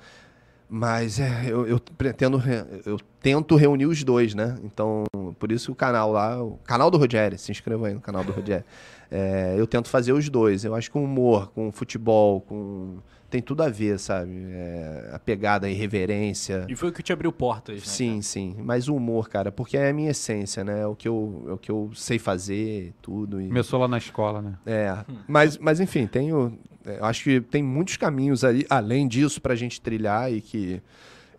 Mas 0.70 1.20
é, 1.20 1.48
eu, 1.48 1.68
eu 1.68 1.80
pretendo, 1.98 2.38
re- 2.38 2.64
eu 2.86 2.98
tento 3.20 3.56
reunir 3.58 3.88
os 3.88 4.04
dois, 4.04 4.34
né? 4.34 4.58
Então, 4.64 5.04
por 5.38 5.52
isso 5.52 5.72
o 5.72 5.76
canal 5.76 6.12
lá, 6.14 6.42
o 6.42 6.58
canal 6.64 6.90
do 6.90 6.98
Rogério, 6.98 7.38
se 7.38 7.52
inscreva 7.52 7.88
aí 7.88 7.94
no 7.94 8.00
canal 8.00 8.24
do 8.24 8.32
Rogério. 8.32 8.64
É, 9.10 9.56
eu 9.58 9.68
tento 9.68 9.90
fazer 9.90 10.14
os 10.14 10.30
dois. 10.30 10.64
Eu 10.64 10.74
acho 10.74 10.90
que 10.90 10.98
o 10.98 11.04
humor, 11.04 11.52
com 11.54 11.72
futebol, 11.74 12.40
com 12.42 13.00
tem 13.32 13.42
tudo 13.42 13.64
a 13.64 13.70
ver, 13.70 13.98
sabe? 13.98 14.32
É, 14.52 15.10
a 15.14 15.18
pegada, 15.18 15.66
a 15.66 15.70
irreverência. 15.70 16.66
E 16.70 16.76
foi 16.76 16.90
o 16.90 16.92
que 16.92 17.02
te 17.02 17.14
abriu 17.14 17.32
portas, 17.32 17.78
né? 17.78 17.82
Sim, 17.86 18.22
sim. 18.22 18.56
Mas 18.60 18.90
o 18.90 18.96
humor, 18.96 19.30
cara, 19.30 19.52
porque 19.52 19.78
é 19.78 19.90
a 19.90 19.94
minha 19.94 20.12
essência, 20.12 20.66
né? 20.66 20.82
É 20.82 20.86
o 20.86 20.94
que 20.94 21.08
eu, 21.08 21.46
é 21.48 21.54
o 21.54 21.58
que 21.58 21.72
eu 21.72 21.90
sei 21.96 22.20
fazer, 22.20 22.94
tudo. 23.02 23.42
E... 23.42 23.48
Começou 23.48 23.80
lá 23.80 23.88
na 23.88 23.98
escola, 23.98 24.42
né? 24.42 24.58
É, 24.66 24.94
mas, 25.28 25.58
mas 25.58 25.80
enfim, 25.80 26.06
tenho, 26.06 26.60
é, 26.86 27.00
eu 27.00 27.06
acho 27.06 27.24
que 27.24 27.40
tem 27.40 27.64
muitos 27.64 27.96
caminhos 27.96 28.44
ali, 28.44 28.66
além 28.70 29.08
disso, 29.08 29.42
pra 29.42 29.56
gente 29.56 29.80
trilhar 29.80 30.32
e 30.32 30.42
que 30.42 30.82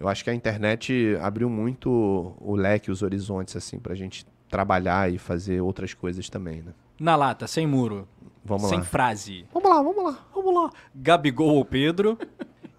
eu 0.00 0.08
acho 0.08 0.24
que 0.24 0.30
a 0.30 0.34
internet 0.34 1.16
abriu 1.20 1.50
muito 1.50 2.34
o 2.40 2.56
leque, 2.56 2.90
os 2.90 3.02
horizontes, 3.02 3.54
assim, 3.54 3.78
pra 3.78 3.94
gente 3.94 4.26
trabalhar 4.48 5.12
e 5.12 5.18
fazer 5.18 5.60
outras 5.60 5.92
coisas 5.92 6.30
também, 6.30 6.62
né? 6.62 6.72
Na 6.98 7.16
lata, 7.16 7.46
sem 7.46 7.66
muro. 7.66 8.08
Vamos 8.44 8.68
sem 8.68 8.78
lá. 8.78 8.84
frase. 8.84 9.46
Vamos 9.52 9.70
lá, 9.70 9.82
vamos 9.82 10.04
lá. 10.04 10.18
Vamos 10.42 10.64
lá. 10.64 10.70
Gabigol 10.94 11.54
ou 11.56 11.64
Pedro. 11.64 12.18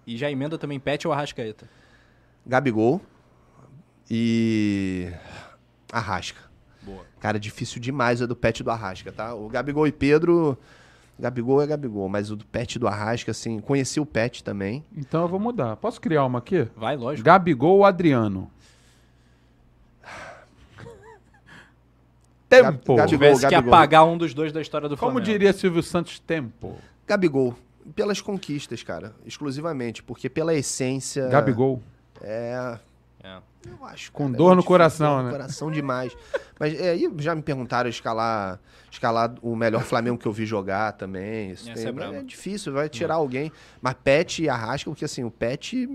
e 0.06 0.16
já 0.16 0.30
emenda 0.30 0.58
também 0.58 0.78
Pet 0.78 1.06
ou 1.06 1.12
Arrascaeta. 1.14 1.68
Gabigol 2.46 3.00
e 4.10 5.10
Arrasca. 5.92 6.40
Boa. 6.82 7.04
Cara, 7.20 7.38
difícil 7.40 7.80
demais 7.80 8.20
é 8.20 8.26
do 8.26 8.36
pet 8.36 8.62
do 8.62 8.70
Arrasca, 8.70 9.10
tá? 9.10 9.34
O 9.34 9.48
Gabigol 9.48 9.86
e 9.86 9.92
Pedro, 9.92 10.58
Gabigol 11.18 11.62
é 11.62 11.66
Gabigol, 11.66 12.06
mas 12.08 12.30
o 12.30 12.36
do 12.36 12.44
pet 12.44 12.78
do 12.78 12.86
Arrasca, 12.86 13.30
assim, 13.30 13.58
conheci 13.60 13.98
o 13.98 14.04
pet 14.04 14.44
também. 14.44 14.84
Então 14.94 15.22
eu 15.22 15.28
vou 15.28 15.40
mudar. 15.40 15.76
Posso 15.76 15.98
criar 15.98 16.26
uma 16.26 16.40
aqui? 16.40 16.68
Vai, 16.76 16.96
lógico. 16.98 17.24
Gabigol 17.24 17.78
ou 17.78 17.84
Adriano? 17.86 18.50
Gab- 20.76 20.88
Tempo. 22.48 22.94
Gabigol, 22.94 23.06
Tivesse 23.06 23.46
que 23.46 23.50
Gabigol. 23.54 23.74
apagar 23.74 24.04
um 24.06 24.18
dos 24.18 24.34
dois 24.34 24.52
da 24.52 24.60
história 24.60 24.88
do 24.88 24.96
Como 24.96 25.12
Flamengo. 25.12 25.32
diria 25.32 25.52
Silvio 25.52 25.82
Santos, 25.82 26.18
tempo. 26.20 26.76
Gabigol, 27.06 27.54
pelas 27.94 28.20
conquistas, 28.20 28.82
cara, 28.82 29.14
exclusivamente, 29.26 30.02
porque 30.02 30.28
pela 30.28 30.54
essência... 30.54 31.28
Gabigol. 31.28 31.82
É, 32.22 32.78
É. 33.22 33.38
Eu 33.66 33.84
acho. 33.86 34.12
Com 34.12 34.24
cara, 34.26 34.36
dor 34.36 34.48
no 34.50 34.56
difícil, 34.56 34.68
coração, 34.68 35.16
no 35.18 35.24
né? 35.24 35.30
coração 35.30 35.70
demais. 35.70 36.14
Mas 36.60 36.78
é, 36.78 36.90
aí 36.90 37.10
já 37.18 37.34
me 37.34 37.40
perguntaram 37.40 37.88
escalar, 37.88 38.60
escalar 38.90 39.34
o 39.40 39.56
melhor 39.56 39.82
Flamengo 39.82 40.18
que 40.18 40.26
eu 40.26 40.32
vi 40.32 40.44
jogar 40.44 40.92
também. 40.92 41.52
Isso 41.52 41.70
Essa 41.70 41.90
tem- 41.92 42.02
é 42.14 42.18
é 42.18 42.22
difícil, 42.22 42.72
vai 42.74 42.88
tirar 42.90 43.14
alguém. 43.14 43.50
Mas 43.80 43.94
Pet 44.04 44.42
e 44.42 44.48
Arrasca, 44.50 44.90
porque 44.90 45.06
assim, 45.06 45.24
o 45.24 45.30
Pet 45.30 45.88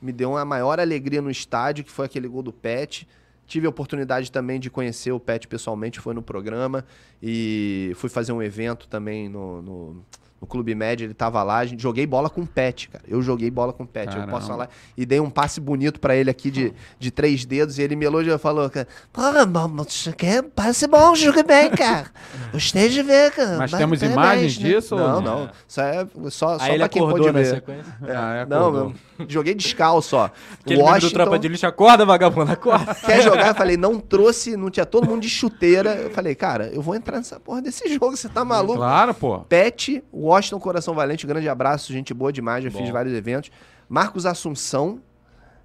me 0.00 0.12
deu 0.12 0.30
uma 0.30 0.44
maior 0.44 0.80
alegria 0.80 1.20
no 1.20 1.30
estádio, 1.30 1.84
que 1.84 1.90
foi 1.90 2.06
aquele 2.06 2.26
gol 2.26 2.42
do 2.42 2.52
Pet. 2.52 3.06
Tive 3.46 3.66
a 3.66 3.70
oportunidade 3.70 4.32
também 4.32 4.58
de 4.58 4.70
conhecer 4.70 5.12
o 5.12 5.20
Pet 5.20 5.46
pessoalmente, 5.46 6.00
foi 6.00 6.14
no 6.14 6.22
programa. 6.22 6.84
E 7.22 7.92
fui 7.96 8.08
fazer 8.08 8.32
um 8.32 8.42
evento 8.42 8.88
também 8.88 9.28
no, 9.28 9.60
no, 9.60 10.04
no 10.42 10.46
Clube 10.48 10.74
Médio, 10.74 11.04
ele 11.06 11.14
tava 11.14 11.40
lá. 11.44 11.58
A 11.58 11.64
gente, 11.64 11.80
joguei 11.80 12.04
bola 12.04 12.28
com 12.28 12.40
o 12.40 12.46
Pet, 12.46 12.88
cara. 12.88 13.04
Eu 13.06 13.22
joguei 13.22 13.48
bola 13.48 13.72
com 13.72 13.84
o 13.84 13.86
Pet, 13.86 14.08
eu 14.08 14.12
Caramba. 14.14 14.32
posso 14.32 14.48
falar. 14.48 14.68
E 14.96 15.06
dei 15.06 15.20
um 15.20 15.30
passe 15.30 15.60
bonito 15.60 16.00
pra 16.00 16.16
ele 16.16 16.28
aqui 16.28 16.50
de, 16.50 16.74
de 16.98 17.10
três 17.12 17.44
dedos. 17.44 17.78
E 17.78 17.82
ele 17.82 17.94
me 17.94 18.04
elogiou 18.04 18.34
e 18.34 18.38
falou: 18.40 18.68
cara, 18.68 18.88
Porra, 19.12 19.46
mano, 19.46 19.86
isso 19.88 20.10
aqui 20.10 20.26
é 20.26 20.42
passe 20.42 20.88
bom, 20.88 21.14
joga 21.14 21.44
bem, 21.44 21.70
cara. 21.70 22.06
Gostei 22.52 22.88
de 22.88 23.02
ver, 23.04 23.30
cara. 23.30 23.56
Mas 23.56 23.70
Ba- 23.70 23.78
temos 23.78 24.00
parabéns, 24.00 24.16
imagens 24.56 24.58
né?" 24.58 24.68
disso 24.68 24.96
Não, 24.96 25.20
não? 25.22 25.22
não. 25.44 25.50
Isso 25.68 25.80
é 25.80 26.06
só, 26.28 26.58
só 26.58 26.64
Aí 26.64 26.70
ele 26.72 26.78
pra 26.80 26.88
quem 26.88 27.02
acordou 27.02 27.26
pôde 27.26 27.32
na 27.32 27.38
ver. 27.38 27.54
sequência. 27.54 27.96
Ah, 28.02 28.34
é, 28.34 28.46
Não, 28.46 28.58
acordou. 28.68 28.94
Joguei 29.28 29.54
descalço, 29.54 30.16
ó. 30.16 30.30
Aquele 30.60 30.82
meme 30.82 31.00
do 31.00 31.10
Tropa 31.10 31.38
de 31.38 31.48
Lixo, 31.48 31.66
acorda, 31.66 32.04
vagabundo, 32.04 32.52
acorda. 32.52 32.94
Quer 33.06 33.22
jogar? 33.22 33.48
Eu 33.48 33.54
falei, 33.54 33.76
não 33.76 33.98
trouxe, 33.98 34.56
não 34.56 34.70
tinha 34.70 34.86
todo 34.86 35.08
mundo 35.08 35.22
de 35.22 35.28
chuteira. 35.28 35.94
Eu 35.94 36.10
falei, 36.10 36.34
cara, 36.34 36.66
eu 36.72 36.82
vou 36.82 36.94
entrar 36.94 37.16
nessa 37.18 37.38
porra 37.40 37.62
desse 37.62 37.86
jogo, 37.92 38.16
você 38.16 38.28
tá 38.28 38.44
maluco? 38.44 38.76
Claro, 38.78 39.14
pô. 39.14 39.40
Pet, 39.40 40.02
Washington 40.12 40.58
Coração 40.60 40.94
Valente, 40.94 41.26
grande 41.26 41.48
abraço, 41.48 41.92
gente 41.92 42.12
boa 42.14 42.32
demais, 42.32 42.64
já 42.64 42.70
Bom. 42.70 42.78
fiz 42.78 42.88
vários 42.90 43.14
eventos. 43.14 43.50
Marcos 43.88 44.24
Assunção, 44.26 45.00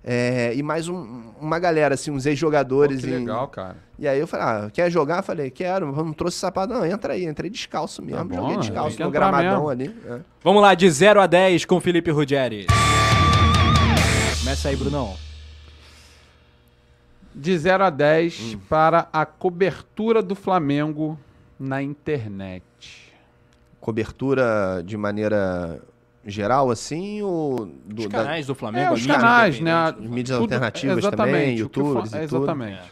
é, 0.03 0.53
e 0.55 0.63
mais 0.63 0.87
um- 0.87 1.31
uma 1.39 1.59
galera, 1.59 1.95
assim, 1.95 2.11
uns 2.11 2.25
ex-jogadores. 2.25 3.01
que 3.01 3.07
em- 3.09 3.19
legal, 3.19 3.47
cara. 3.49 3.75
E 3.99 4.07
aí 4.07 4.19
eu 4.19 4.27
falei, 4.27 4.45
ah, 4.45 4.69
quer 4.71 4.89
jogar? 4.91 5.17
Eu 5.17 5.23
falei, 5.23 5.49
quero, 5.49 5.91
não 5.91 6.13
trouxe 6.13 6.37
sapato. 6.37 6.71
Não, 6.71 6.85
entra 6.85 7.13
aí, 7.13 7.25
entrei 7.25 7.49
descalço 7.49 8.01
mesmo. 8.01 8.17
Tá 8.19 8.23
bom, 8.23 8.35
Joguei 8.43 8.57
descalço 8.57 9.01
no 9.01 9.09
gramadão 9.11 9.51
mesmo. 9.67 9.69
ali. 9.69 9.95
é. 10.07 10.19
Vamos 10.43 10.61
lá, 10.61 10.75
de 10.75 10.89
0 10.89 11.19
a 11.19 11.25
10 11.27 11.65
com 11.65 11.79
Felipe 11.81 12.11
Ruggeri. 12.11 12.67
Começa 14.47 14.69
aí, 14.69 14.77
Brunão. 14.77 15.13
De 17.35 17.57
0 17.57 17.83
a 17.83 17.89
10 17.89 18.53
Hum. 18.55 18.59
para 18.69 19.09
a 19.11 19.25
cobertura 19.25 20.23
do 20.23 20.35
Flamengo 20.35 21.19
na 21.59 21.83
internet. 21.83 22.63
Cobertura 23.81 24.81
de 24.85 24.95
maneira 24.95 25.81
geral, 26.25 26.71
assim, 26.71 27.21
ou 27.21 27.65
do, 27.65 28.03
Os 28.03 28.07
da- 28.07 28.19
canais 28.19 28.47
do 28.47 28.55
Flamengo. 28.55 28.85
É, 28.85 28.93
os 28.93 29.01
mídia 29.01 29.15
canais, 29.15 29.59
né? 29.59 29.93
mídias 29.99 30.39
alternativas 30.39 31.05
também, 31.09 31.51
o 31.61 31.69
que 31.69 31.79
youtubers 31.79 32.09
fa- 32.09 32.23
e 32.23 32.27
tudo. 32.29 32.37
Exatamente. 32.45 32.91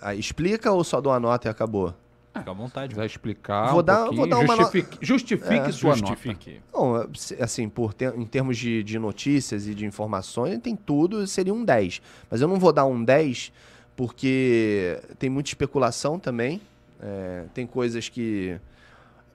Ah, 0.00 0.14
explica 0.14 0.70
ou 0.70 0.84
só 0.84 1.00
dou 1.00 1.12
a 1.12 1.18
nota 1.18 1.48
e 1.48 1.50
acabou? 1.50 1.92
Fica 2.36 2.50
à 2.50 2.54
vontade. 2.54 2.90
quiser 2.94 3.06
explicar 3.06 3.70
Vou 3.70 3.80
um 3.80 3.82
dar- 3.82 3.96
pouquinho, 4.04 4.16
vou 4.20 4.26
dar 4.28 4.38
uma 4.38 4.54
no- 4.56 4.62
justifique, 4.62 4.98
justifique 5.00 5.54
É, 5.68 5.72
sua 5.72 5.94
Justifique. 5.96 6.60
Bom, 6.72 7.06
se- 7.14 7.34
assim, 7.42 7.68
por 7.68 7.92
ter- 7.94 8.14
em 8.16 8.24
termos 8.24 8.56
de, 8.56 8.82
de 8.84 8.98
notícias 8.98 9.66
e 9.66 9.74
de 9.74 9.84
informações, 9.86 10.58
tem 10.60 10.76
tudo, 10.76 11.26
seria 11.26 11.52
um 11.54 11.64
10. 11.64 12.00
Mas 12.30 12.40
eu 12.40 12.46
não 12.48 12.56
vou 12.58 12.72
dar 12.72 12.84
um 12.86 13.02
10 13.02 13.50
porque 13.96 15.00
tem 15.18 15.28
muita 15.28 15.50
especulação 15.50 16.18
também. 16.18 16.60
é, 17.00 17.44
tem 17.54 17.66
coisas 17.66 18.08
que. 18.08 18.58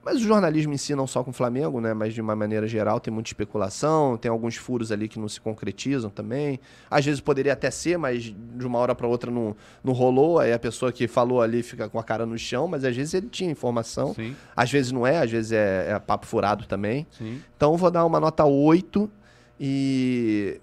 Mas 0.04 0.16
o 0.16 0.20
jornalismo 0.20 0.74
em 0.74 0.76
si, 0.76 0.94
não 0.94 1.06
só 1.06 1.24
com 1.24 1.30
o 1.30 1.32
Flamengo, 1.32 1.80
né? 1.80 1.94
Mas 1.94 2.12
de 2.12 2.20
uma 2.20 2.36
maneira 2.36 2.66
geral, 2.66 3.00
tem 3.00 3.12
muita 3.12 3.30
especulação, 3.30 4.16
tem 4.18 4.30
alguns 4.30 4.56
furos 4.56 4.92
ali 4.92 5.08
que 5.08 5.18
não 5.18 5.28
se 5.28 5.40
concretizam 5.40 6.10
também. 6.10 6.60
Às 6.90 7.04
vezes 7.04 7.20
poderia 7.20 7.54
até 7.54 7.70
ser, 7.70 7.96
mas 7.96 8.24
de 8.24 8.66
uma 8.66 8.78
hora 8.78 8.94
para 8.94 9.06
outra 9.06 9.30
não, 9.30 9.56
não 9.82 9.92
rolou. 9.94 10.38
Aí 10.38 10.52
a 10.52 10.58
pessoa 10.58 10.92
que 10.92 11.08
falou 11.08 11.40
ali 11.40 11.62
fica 11.62 11.88
com 11.88 11.98
a 11.98 12.04
cara 12.04 12.26
no 12.26 12.36
chão, 12.36 12.68
mas 12.68 12.84
às 12.84 12.94
vezes 12.94 13.14
ele 13.14 13.28
tinha 13.28 13.50
informação. 13.50 14.12
Sim, 14.14 14.36
Às 14.54 14.70
vezes 14.70 14.92
não 14.92 15.06
é, 15.06 15.18
às 15.18 15.30
vezes 15.30 15.52
é, 15.52 15.92
é 15.92 15.98
papo 15.98 16.26
furado 16.26 16.66
também. 16.66 17.06
sim. 17.16 17.40
Então 17.56 17.76
vou 17.76 17.90
dar 17.90 18.04
uma 18.04 18.20
nota 18.20 18.44
8 18.44 19.10
e 19.58 20.60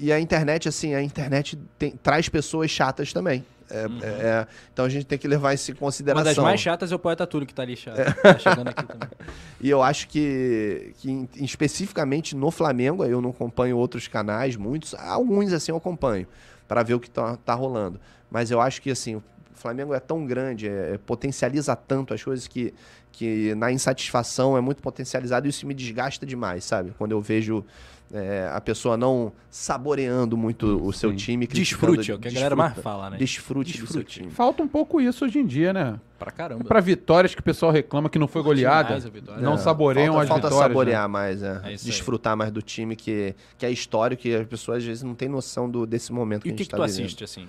e 0.00 0.12
a 0.12 0.20
internet 0.20 0.68
assim, 0.68 0.94
a 0.94 1.02
internet 1.02 1.58
tem- 1.76 1.90
traz 1.90 2.28
pessoas 2.28 2.70
chatas 2.70 3.12
também. 3.12 3.44
É- 3.70 3.84
é- 3.84 4.26
é- 4.26 4.46
então 4.72 4.84
a 4.84 4.88
gente 4.88 5.04
tem 5.06 5.18
que 5.18 5.28
levar 5.28 5.52
isso 5.54 5.70
em 5.70 5.74
Uma 5.74 5.80
consideração. 5.80 6.24
das 6.24 6.36
mais 6.38 6.60
chatas 6.60 6.90
é 6.90 6.94
o 6.94 6.98
Poeta 6.98 7.26
Túlio 7.26 7.46
que 7.46 7.54
tá 7.54 7.62
ali 7.62 7.76
chato. 7.76 7.96
Tá 8.22 8.38
chegando 8.38 8.68
aqui 8.68 8.84
também. 8.86 9.08
E 9.60 9.68
eu 9.68 9.82
acho 9.82 10.06
que, 10.08 10.92
que 10.98 11.28
especificamente 11.36 12.36
no 12.36 12.50
Flamengo, 12.50 13.04
eu 13.04 13.20
não 13.20 13.30
acompanho 13.30 13.76
outros 13.76 14.06
canais, 14.06 14.54
muitos, 14.56 14.94
alguns 14.94 15.52
assim 15.52 15.72
eu 15.72 15.76
acompanho, 15.76 16.26
para 16.68 16.82
ver 16.84 16.94
o 16.94 17.00
que 17.00 17.10
tá, 17.10 17.36
tá 17.36 17.54
rolando. 17.54 18.00
Mas 18.30 18.50
eu 18.52 18.60
acho 18.60 18.80
que 18.80 18.88
assim, 18.90 19.16
o 19.16 19.22
Flamengo 19.54 19.92
é 19.92 19.98
tão 19.98 20.24
grande, 20.24 20.68
é- 20.68 20.94
é- 20.94 20.98
potencializa 20.98 21.74
tanto 21.74 22.14
as 22.14 22.22
coisas 22.22 22.46
que, 22.46 22.72
que 23.10 23.52
na 23.56 23.72
insatisfação 23.72 24.56
é 24.56 24.60
muito 24.60 24.80
potencializado 24.80 25.46
e 25.46 25.50
isso 25.50 25.66
me 25.66 25.74
desgasta 25.74 26.24
demais, 26.24 26.62
sabe? 26.62 26.92
Quando 26.96 27.10
eu 27.12 27.20
vejo 27.20 27.64
é, 28.12 28.50
a 28.52 28.60
pessoa 28.60 28.96
não 28.96 29.32
saboreando 29.50 30.36
muito 30.36 30.82
o 30.84 30.92
seu 30.92 31.10
Sim. 31.10 31.16
time. 31.16 31.46
Desfrute, 31.46 32.10
é 32.10 32.14
o 32.14 32.18
que 32.18 32.28
a 32.28 32.30
galera 32.30 32.56
mais 32.56 32.74
fala, 32.78 33.10
né? 33.10 33.16
Desfrute, 33.18 33.72
do 33.72 33.76
seu 33.86 34.02
Desfrute. 34.02 34.20
time. 34.20 34.30
Falta 34.30 34.62
um 34.62 34.68
pouco 34.68 35.00
isso 35.00 35.24
hoje 35.24 35.38
em 35.38 35.46
dia, 35.46 35.72
né? 35.72 35.98
Pra 36.18 36.30
caramba. 36.30 36.64
Para 36.64 36.80
vitórias 36.80 37.34
que 37.34 37.40
o 37.40 37.44
pessoal 37.44 37.70
reclama 37.70 38.08
que 38.08 38.18
não 38.18 38.26
foi 38.26 38.42
goleada, 38.42 38.98
não 39.40 39.54
É, 39.54 39.58
saboreiam 39.58 40.14
falta, 40.14 40.22
as 40.22 40.28
falta 40.28 40.48
vitórias. 40.48 40.68
saborear 40.70 41.02
né? 41.02 41.08
mais, 41.08 41.42
é. 41.42 41.60
É. 41.64 41.70
Desfrutar 41.74 42.36
mais 42.36 42.50
do 42.50 42.60
time 42.62 42.96
que, 42.96 43.34
que 43.56 43.64
é 43.66 43.70
histórico, 43.70 44.22
que 44.22 44.34
as 44.34 44.46
pessoas 44.46 44.78
às 44.78 44.84
vezes 44.84 45.02
não 45.02 45.14
têm 45.14 45.28
noção 45.28 45.68
do, 45.70 45.86
desse 45.86 46.12
momento 46.12 46.42
que 46.42 46.48
E 46.48 46.50
a 46.50 46.54
o 46.54 46.56
gente 46.58 46.64
que, 46.66 46.70
que 46.70 46.70
tá 46.70 46.76
tu 46.78 46.86
vivendo. 46.86 47.04
assiste, 47.04 47.24
assim? 47.24 47.46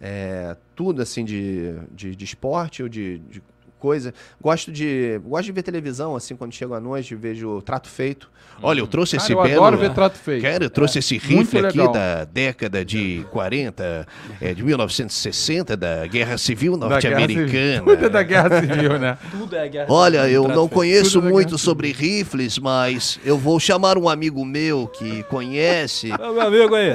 É, 0.00 0.56
tudo 0.74 1.00
assim 1.00 1.24
de, 1.24 1.74
de, 1.90 2.14
de 2.14 2.24
esporte 2.24 2.82
ou 2.82 2.88
de, 2.88 3.18
de 3.30 3.42
coisa. 3.78 4.12
Gosto 4.40 4.72
de, 4.72 5.20
gosto 5.24 5.46
de 5.46 5.52
ver 5.52 5.62
televisão, 5.62 6.16
assim, 6.16 6.34
quando 6.36 6.52
chego 6.52 6.74
à 6.74 6.80
noite, 6.80 7.14
vejo 7.14 7.60
Trato 7.62 7.88
Feito. 7.88 8.30
Olha, 8.62 8.80
eu 8.80 8.86
trouxe 8.86 9.16
Cara, 9.16 9.24
esse 9.24 9.32
eu 9.32 9.42
belo... 9.42 9.64
adoro 9.64 9.78
ver 9.78 9.92
trato 9.92 10.18
feito. 10.18 10.42
Cara, 10.42 10.64
eu 10.64 10.70
trouxe 10.70 10.98
esse 10.98 11.20
muito 11.30 11.50
rifle 11.50 11.66
aqui 11.66 11.92
da 11.92 12.24
década 12.24 12.84
de 12.84 13.24
40, 13.30 14.06
é, 14.40 14.54
de 14.54 14.62
1960, 14.62 15.76
da 15.76 16.06
Guerra 16.06 16.38
Civil 16.38 16.76
Da 16.76 16.88
Guerra 16.88 17.00
Civil. 17.00 17.18
Norte-Americana. 17.18 17.84
Tudo 17.96 18.04
é 18.04 18.08
da 18.08 18.22
Guerra 18.22 18.60
Civil, 18.60 18.98
né? 18.98 19.18
Tudo 19.30 19.56
é 19.56 19.68
guerra. 19.68 19.86
Olha, 19.92 20.28
eu 20.28 20.48
não 20.48 20.62
feito. 20.62 20.68
conheço 20.70 21.20
da 21.20 21.28
muito 21.28 21.58
sobre 21.58 21.92
rifles, 21.92 22.58
mas 22.58 23.20
eu 23.24 23.36
vou 23.36 23.60
chamar 23.60 23.98
um 23.98 24.08
amigo 24.08 24.44
meu 24.44 24.86
que 24.88 25.22
conhece. 25.24 26.10
Ô, 26.12 26.32
meu 26.32 26.42
amigo 26.42 26.74
aí. 26.74 26.88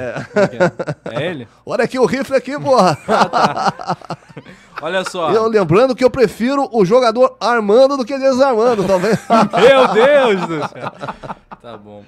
É 1.06 1.30
ele? 1.30 1.48
Olha 1.66 1.84
aqui 1.84 2.00
o 2.00 2.06
rifle 2.06 2.36
aqui, 2.36 2.60
porra! 2.60 2.98
Olha 4.82 5.04
só. 5.04 5.32
eu 5.32 5.48
lembrando 5.48 5.96
que 5.96 6.04
eu 6.04 6.10
prefiro 6.10 6.68
o 6.72 6.84
jogador 6.84 7.38
armando 7.40 7.98
do 7.98 8.06
que 8.06 8.18
desarmando, 8.18 8.84
talvez. 8.84 9.18
Meu 9.30 9.88
Deus 9.94 10.48
do 10.48 10.68
céu. 10.70 10.92
Tá 11.62 11.78
bom. 11.78 12.04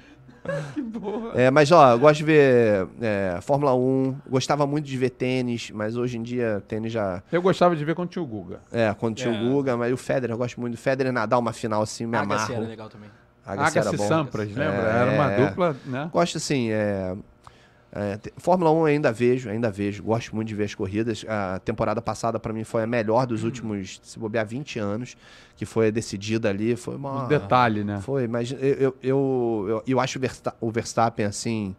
É, 1.34 1.50
mas 1.50 1.72
ó, 1.72 1.92
eu 1.92 1.98
gosto 1.98 2.18
de 2.18 2.24
ver 2.24 2.86
é, 3.00 3.38
Fórmula 3.40 3.74
1, 3.74 4.16
gostava 4.28 4.66
muito 4.66 4.84
de 4.84 4.96
ver 4.98 5.08
tênis, 5.10 5.70
mas 5.72 5.96
hoje 5.96 6.18
em 6.18 6.22
dia 6.22 6.62
tênis 6.68 6.92
já. 6.92 7.22
Eu 7.32 7.40
gostava 7.40 7.74
de 7.74 7.82
ver 7.82 7.94
com 7.94 8.02
o 8.02 8.06
tio 8.06 8.26
Guga. 8.26 8.60
É, 8.70 8.92
quando 8.98 9.16
tinha 9.16 9.34
É. 9.34 9.40
o 9.40 9.48
Guga, 9.50 9.74
mas 9.76 9.90
o 9.92 9.96
Federer, 9.96 10.34
eu 10.34 10.38
gosto 10.38 10.60
muito 10.60 10.74
do 10.74 10.78
Federer 10.78 11.12
nadar 11.12 11.38
uma 11.38 11.52
final 11.54 11.80
assim, 11.80 12.04
me 12.04 12.16
Agassi 12.16 12.44
era 12.50 12.54
amarro. 12.56 12.68
legal 12.70 12.88
também. 12.90 13.08
Agassi 13.46 13.78
era 13.78 13.88
Agassi 13.88 14.02
bom. 14.02 14.08
Sampras, 14.08 14.48
lembra? 14.48 14.64
É, 14.64 15.00
Era 15.00 15.10
uma 15.12 15.28
dupla, 15.48 15.76
né? 15.86 16.10
Gosto 16.12 16.36
assim, 16.36 16.70
é, 16.70 17.14
é, 17.96 18.18
Fórmula 18.38 18.72
1 18.72 18.76
eu 18.78 18.84
ainda 18.86 19.12
vejo, 19.12 19.48
ainda 19.48 19.70
vejo. 19.70 20.02
Gosto 20.02 20.34
muito 20.34 20.48
de 20.48 20.54
ver 20.56 20.64
as 20.64 20.74
corridas. 20.74 21.24
A 21.28 21.60
temporada 21.60 22.02
passada 22.02 22.40
pra 22.40 22.52
mim 22.52 22.64
foi 22.64 22.82
a 22.82 22.86
melhor 22.88 23.24
dos 23.24 23.44
últimos, 23.44 24.00
se 24.02 24.18
bobear, 24.18 24.44
20 24.44 24.80
anos, 24.80 25.16
que 25.56 25.64
foi 25.64 25.92
decidida 25.92 26.50
ali. 26.50 26.74
Foi 26.74 26.96
uma. 26.96 27.24
Um 27.24 27.28
detalhe, 27.28 27.84
né? 27.84 28.00
Foi, 28.00 28.26
mas 28.26 28.50
eu, 28.50 28.58
eu, 28.58 28.96
eu, 29.00 29.82
eu, 29.86 30.00
acho 30.00 30.18
o 30.18 30.20
Versta- 30.20 30.56
o 30.60 30.72
Verstappen 30.72 31.24
assim, 31.24 31.76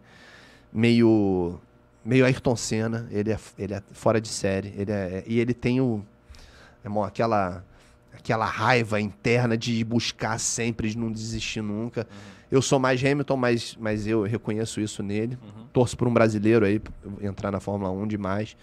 meio. 0.71 1.59
meio 2.03 2.23
Ayrton 2.25 2.55
Senna. 2.55 3.07
Ele 3.11 3.33
é, 3.33 3.39
ele 3.59 3.73
é 3.73 3.83
fora 3.91 4.21
de 4.21 4.29
série. 4.29 4.73
Ele 4.77 4.93
é, 4.93 5.21
e 5.27 5.37
ele 5.37 5.53
tem 5.53 5.81
o. 5.81 6.01
Irmão, 6.81 7.03
aquela. 7.03 7.61
Aquela 8.13 8.45
raiva 8.45 9.01
interna 9.01 9.57
de 9.57 9.83
buscar 9.83 10.39
sempre, 10.39 10.89
de 10.89 10.97
não 10.97 11.11
desistir 11.11 11.61
nunca. 11.61 12.07
Eu 12.51 12.61
sou 12.61 12.79
mais 12.79 13.03
Hamilton, 13.03 13.37
mas, 13.37 13.77
mas 13.79 14.05
eu 14.07 14.23
reconheço 14.23 14.79
isso 14.79 15.01
nele. 15.03 15.37
Torço 15.73 15.97
por 15.97 16.07
um 16.07 16.13
brasileiro 16.13 16.65
aí, 16.65 16.81
entrar 17.21 17.51
na 17.51 17.59
Fórmula 17.59 17.91
1 17.91 18.07
demais. 18.07 18.55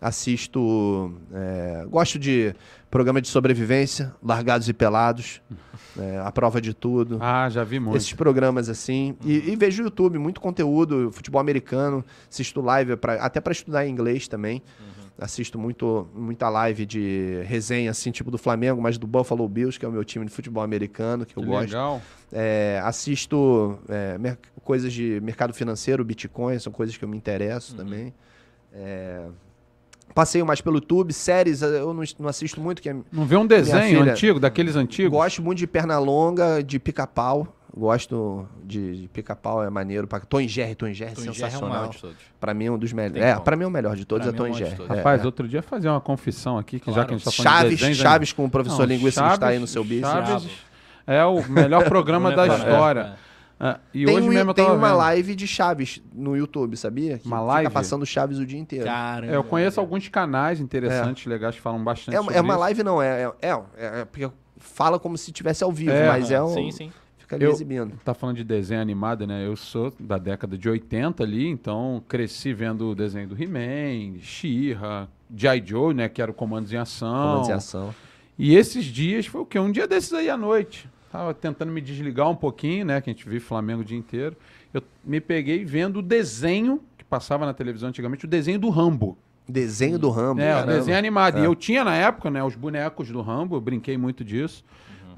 Assisto. 0.00 1.12
é, 1.32 1.84
gosto 1.88 2.18
de 2.18 2.54
programa 2.90 3.20
de 3.20 3.28
sobrevivência, 3.28 4.12
Largados 4.22 4.68
e 4.68 4.72
Pelados, 4.72 5.40
é, 5.98 6.18
A 6.24 6.32
Prova 6.32 6.60
de 6.60 6.74
Tudo. 6.74 7.18
Ah, 7.20 7.48
já 7.48 7.64
vi 7.64 7.78
muito. 7.78 7.96
Esses 7.96 8.12
programas 8.12 8.68
assim. 8.68 9.16
E, 9.24 9.50
e 9.50 9.56
vejo 9.56 9.82
o 9.82 9.86
YouTube, 9.86 10.18
muito 10.18 10.40
conteúdo, 10.40 11.10
futebol 11.12 11.40
americano, 11.40 12.04
assisto 12.30 12.60
live, 12.60 12.96
pra- 12.96 13.14
até 13.22 13.40
para 13.40 13.52
estudar 13.52 13.86
inglês 13.86 14.26
também. 14.28 14.62
Assisto 15.20 15.58
muito, 15.58 16.08
muita 16.14 16.48
live 16.48 16.86
de 16.86 17.42
resenha, 17.44 17.90
assim, 17.90 18.10
tipo 18.10 18.30
do 18.30 18.38
Flamengo, 18.38 18.80
mas 18.80 18.96
do 18.98 19.06
Buffalo 19.06 19.46
Bills, 19.48 19.78
que 19.78 19.84
é 19.84 19.88
o 19.88 19.92
meu 19.92 20.02
time 20.04 20.24
de 20.24 20.30
futebol 20.32 20.62
americano, 20.62 21.26
que 21.26 21.36
eu 21.36 21.42
Que 21.42 21.48
gosto. 21.48 21.66
legal. 21.68 22.00
É, 22.32 22.80
assisto 22.82 23.78
é, 23.88 24.36
coisas 24.64 24.92
de 24.92 25.20
mercado 25.22 25.52
financeiro, 25.52 26.02
Bitcoin, 26.04 26.58
são 26.58 26.72
coisas 26.72 26.96
que 26.96 27.04
eu 27.04 27.08
me 27.08 27.16
interesso 27.16 27.74
também. 27.76 28.14
É, 28.72 29.26
passeio 30.14 30.44
mais 30.46 30.60
pelo 30.60 30.76
YouTube, 30.76 31.12
séries 31.12 31.62
eu 31.62 31.92
não, 31.94 32.02
não 32.18 32.28
assisto 32.28 32.60
muito, 32.60 32.80
que 32.82 32.88
é, 32.88 32.96
Não 33.12 33.24
vê 33.26 33.36
um 33.36 33.46
desenho 33.46 33.98
filha- 34.00 34.12
antigo, 34.12 34.40
daqueles 34.40 34.74
antigos? 34.76 35.10
Gosto 35.12 35.42
muito 35.42 35.58
de 35.58 35.66
Pernalonga, 35.66 36.62
de 36.62 36.78
pica-pau. 36.78 37.56
Gosto 37.80 38.46
de, 38.62 39.02
de 39.02 39.08
pica-pau, 39.08 39.64
é 39.64 39.70
maneiro. 39.70 40.06
Pra... 40.06 40.20
Tom 40.20 40.42
Jerry, 40.46 40.74
Tom 40.74 40.92
Jerry, 40.92 41.14
Tom 41.14 41.22
e 41.22 41.24
Jerry 41.24 41.28
é 41.28 41.30
o 41.30 41.34
sensacional. 41.50 41.88
de 41.88 41.98
todos. 41.98 42.16
pra 42.38 42.52
mim 42.52 42.66
é 42.66 42.70
um 42.70 42.76
dos 42.78 42.92
melhores. 42.92 43.22
É, 43.22 43.40
pra 43.40 43.56
mim 43.56 43.64
é 43.64 43.66
o 43.66 43.70
melhor 43.70 43.96
de 43.96 44.04
todos, 44.04 44.26
Pra 44.26 44.34
é 44.34 44.36
Tom 44.36 44.46
é 44.48 44.50
de 44.50 44.58
Jerry. 44.58 44.82
É, 44.82 44.96
Rapaz, 44.96 45.22
é. 45.22 45.24
outro 45.24 45.48
dia 45.48 45.62
fazer 45.62 45.88
uma 45.88 46.00
confissão 46.00 46.58
aqui, 46.58 46.78
que 46.78 46.88
já 46.88 46.92
Claro. 46.92 47.08
que 47.08 47.14
a 47.14 47.16
gente 47.16 47.24
tá 47.24 47.30
falando 47.32 47.52
de 47.54 47.58
Chaves, 47.62 47.78
desenhos... 47.78 47.96
Chaves 47.98 48.32
com 48.34 48.44
o 48.44 48.50
professor 48.50 48.80
Não, 48.80 48.84
linguístico 48.94 49.20
Chaves- 49.24 49.34
está 49.34 49.46
aí 49.48 49.58
no 49.58 49.66
seu 49.66 49.82
bicho. 49.82 50.02
Chaves 50.06 50.48
é 51.06 51.24
o 51.24 51.42
melhor 51.48 51.84
programa 51.88 52.30
da 52.36 52.44
é 52.46 52.48
história. 52.54 53.14
É, 53.58 53.76
e 53.94 54.04
Tem, 54.04 54.14
hoje 54.16 54.26
um- 54.28 54.30
mesmo 54.32 54.50
eu 54.50 54.54
tem 54.54 54.64
uma 54.66 54.88
vendo. 54.88 54.96
live 54.98 55.34
de 55.34 55.46
Chaves 55.46 56.02
no 56.14 56.36
YouTube, 56.36 56.76
sabia? 56.76 57.18
Que 57.18 57.26
Uma 57.26 57.36
fica 57.38 57.46
live? 57.46 57.72
passando 57.72 58.04
Chaves 58.04 58.38
o 58.38 58.44
dia 58.44 58.58
inteiro. 58.58 58.84
Caramba. 58.84 59.32
É, 59.32 59.36
eu 59.36 59.44
conheço 59.44 59.80
alguns 59.80 60.06
canais 60.08 60.60
interessantes, 60.60 61.24
legais, 61.26 61.54
que 61.54 61.60
falam 61.62 61.82
bastante 61.82 62.14
É, 62.14 62.20
uma- 62.20 62.24
sobre 62.32 62.38
é 62.38 62.40
uma 62.42 62.54
isso. 62.54 62.60
live, 62.60 62.82
não, 62.82 63.02
é, 63.02 63.22
é, 63.40 63.48
é, 63.48 64.00
é 64.00 64.04
porque 64.04 64.30
fala 64.58 64.98
como 64.98 65.16
se 65.16 65.32
tivesse 65.32 65.64
ao 65.64 65.72
vivo, 65.72 65.90
É, 65.92 66.08
mas 66.08 66.30
é 66.30 66.42
um. 66.42 66.48
Sim, 66.54 66.70
sim. 66.70 66.92
Fica 67.30 67.36
ali 67.36 67.44
Eu- 67.44 67.52
exibindo. 67.52 67.92
Tá 68.04 68.12
falando 68.12 68.36
de 68.36 68.44
desenho 68.44 68.80
animado, 68.80 69.24
né? 69.26 69.46
Eu 69.46 69.54
sou 69.54 69.92
da 70.00 70.18
década 70.18 70.58
de 70.58 70.68
80 70.68 71.22
ali, 71.22 71.46
então 71.46 72.02
cresci 72.08 72.52
vendo 72.52 72.90
o 72.90 72.94
desenho 72.94 73.28
do 73.28 73.40
He-Man, 73.40 74.18
She-Ra, 74.20 75.06
G.I. 75.36 75.62
Joe, 75.64 75.94
né? 75.94 76.08
Que 76.08 76.20
era 76.20 76.30
o 76.30 76.34
Comandos 76.34 76.72
em 76.72 76.76
Ação. 76.76 77.08
Comandos 77.28 77.48
em 77.48 77.52
ação. 77.52 77.94
E 78.36 78.56
esses 78.56 78.84
dias 78.84 79.26
foi 79.26 79.42
o 79.42 79.46
quê? 79.46 79.58
Um 79.60 79.70
dia 79.70 79.86
desses 79.86 80.12
aí 80.12 80.28
à 80.28 80.36
noite. 80.36 80.88
Tava 81.12 81.32
tentando 81.32 81.70
me 81.70 81.80
desligar 81.80 82.28
um 82.28 82.34
pouquinho, 82.34 82.84
né? 82.86 83.00
Que 83.00 83.10
a 83.10 83.12
gente 83.12 83.24
vive 83.28 83.38
Flamengo 83.40 83.82
o 83.82 83.84
dia 83.84 83.98
inteiro. 83.98 84.36
Eu 84.74 84.82
me 85.04 85.20
peguei 85.20 85.64
vendo 85.64 85.98
o 85.98 86.02
desenho 86.02 86.80
que 86.98 87.04
passava 87.04 87.46
na 87.46 87.54
televisão 87.54 87.88
antigamente, 87.90 88.24
o 88.24 88.28
desenho 88.28 88.58
do 88.58 88.70
Rambo. 88.70 89.16
Desenho 89.48 89.98
do 89.98 90.10
Rambo. 90.10 90.40
É, 90.40 90.50
o 90.52 90.54
caramba. 90.60 90.72
desenho 90.72 90.96
animado. 90.98 91.38
É. 91.38 91.42
E 91.42 91.44
eu 91.44 91.54
tinha 91.54 91.84
na 91.84 91.94
época, 91.94 92.28
né, 92.30 92.42
os 92.42 92.54
bonecos 92.56 93.08
do 93.10 93.20
Rambo, 93.20 93.56
eu 93.56 93.60
brinquei 93.60 93.96
muito 93.98 94.24
disso. 94.24 94.64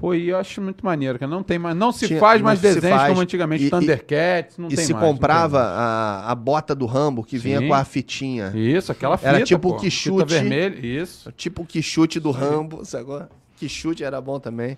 Pô, 0.03 0.13
e 0.13 0.27
eu 0.27 0.37
acho 0.37 0.59
muito 0.61 0.83
maneiro, 0.85 1.17
que 1.17 1.25
não 1.25 1.41
tem 1.41 1.57
mais, 1.57 1.77
não 1.77 1.89
se 1.93 2.07
Tinha- 2.09 2.19
faz 2.19 2.41
não 2.41 2.45
mais 2.47 2.59
se 2.59 2.63
desenhos 2.73 2.97
faz. 2.97 3.07
como 3.07 3.21
antigamente, 3.21 3.63
E- 3.63 3.69
Thundercats, 3.69 4.57
não 4.57 4.67
E 4.67 4.75
tem 4.75 4.83
se 4.83 4.91
mais, 4.91 5.01
não 5.01 5.11
tem 5.13 5.17
comprava 5.21 5.61
a, 5.61 6.29
a 6.29 6.35
bota 6.35 6.75
do 6.75 6.85
Rambo 6.85 7.23
que 7.23 7.37
vinha 7.37 7.59
Sim. 7.59 7.69
com 7.69 7.73
a 7.73 7.85
fitinha. 7.85 8.51
Isso, 8.53 8.91
aquela 8.91 9.15
fita, 9.15 9.29
Era 9.29 9.43
tipo 9.45 9.69
o 9.69 9.77
que 9.77 9.89
chute- 9.89 10.35
isso. 10.85 11.31
Tipo 11.37 11.61
o 11.61 11.65
que 11.65 11.81
chute 11.81 12.19
do 12.19 12.31
Rambo, 12.31 12.83
sacou? 12.83 13.23
Que 13.55 13.69
chute 13.69 14.03
era 14.03 14.19
bom 14.19 14.41
também. 14.41 14.77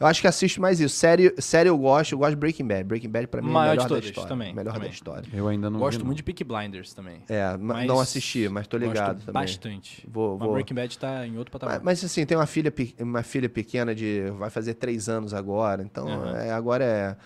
Eu 0.00 0.06
acho 0.06 0.22
que 0.22 0.26
assisto 0.26 0.60
mais 0.62 0.80
isso. 0.80 0.96
Série, 0.96 1.34
série 1.38 1.68
eu 1.68 1.76
gosto, 1.76 2.12
eu 2.12 2.18
gosto 2.18 2.30
de 2.30 2.36
Breaking 2.36 2.66
Bad. 2.66 2.84
Breaking 2.84 3.10
Bad 3.10 3.26
pra 3.26 3.42
mim 3.42 3.50
Maior 3.50 3.72
é 3.72 3.74
o 3.74 3.76
de 3.76 3.76
melhor 3.76 3.82
da 3.82 3.88
todas, 3.96 4.04
história. 4.06 4.28
também, 4.30 4.54
melhor 4.54 4.72
também. 4.72 4.88
da 4.88 4.94
história. 4.94 5.28
Eu 5.30 5.46
ainda 5.46 5.68
não 5.68 5.78
Gosto 5.78 5.98
vi, 5.98 6.04
muito 6.06 6.16
de 6.16 6.22
Peaky 6.22 6.42
Blinders 6.42 6.94
também. 6.94 7.22
É, 7.28 7.54
ma- 7.58 7.74
Mas 7.74 7.86
não 7.86 8.00
assisti, 8.00 8.48
mas 8.48 8.66
tô 8.66 8.78
ligado 8.78 9.16
gosto 9.16 9.26
também. 9.26 9.42
Bastante. 9.42 10.08
Vou- 10.10 10.38
Mas 10.38 10.44
vou- 10.46 10.52
Breaking 10.54 10.74
Bad 10.74 10.98
tá 10.98 11.26
em 11.26 11.36
outro 11.36 11.52
patamar. 11.52 11.74
Mas, 11.76 12.00
mas, 12.00 12.04
assim, 12.04 12.24
tem 12.24 12.34
uma 12.34 12.46
filha, 12.46 12.72
uma 12.98 13.22
filha 13.22 13.48
pequena 13.48 13.94
de. 13.94 14.30
vai 14.38 14.48
fazer 14.48 14.72
três 14.74 15.06
anos 15.08 15.34
agora. 15.34 15.82
Então, 15.82 16.08
Aham. 16.08 16.36
é, 16.38 16.50
agora 16.50 16.82
é, 16.84 17.16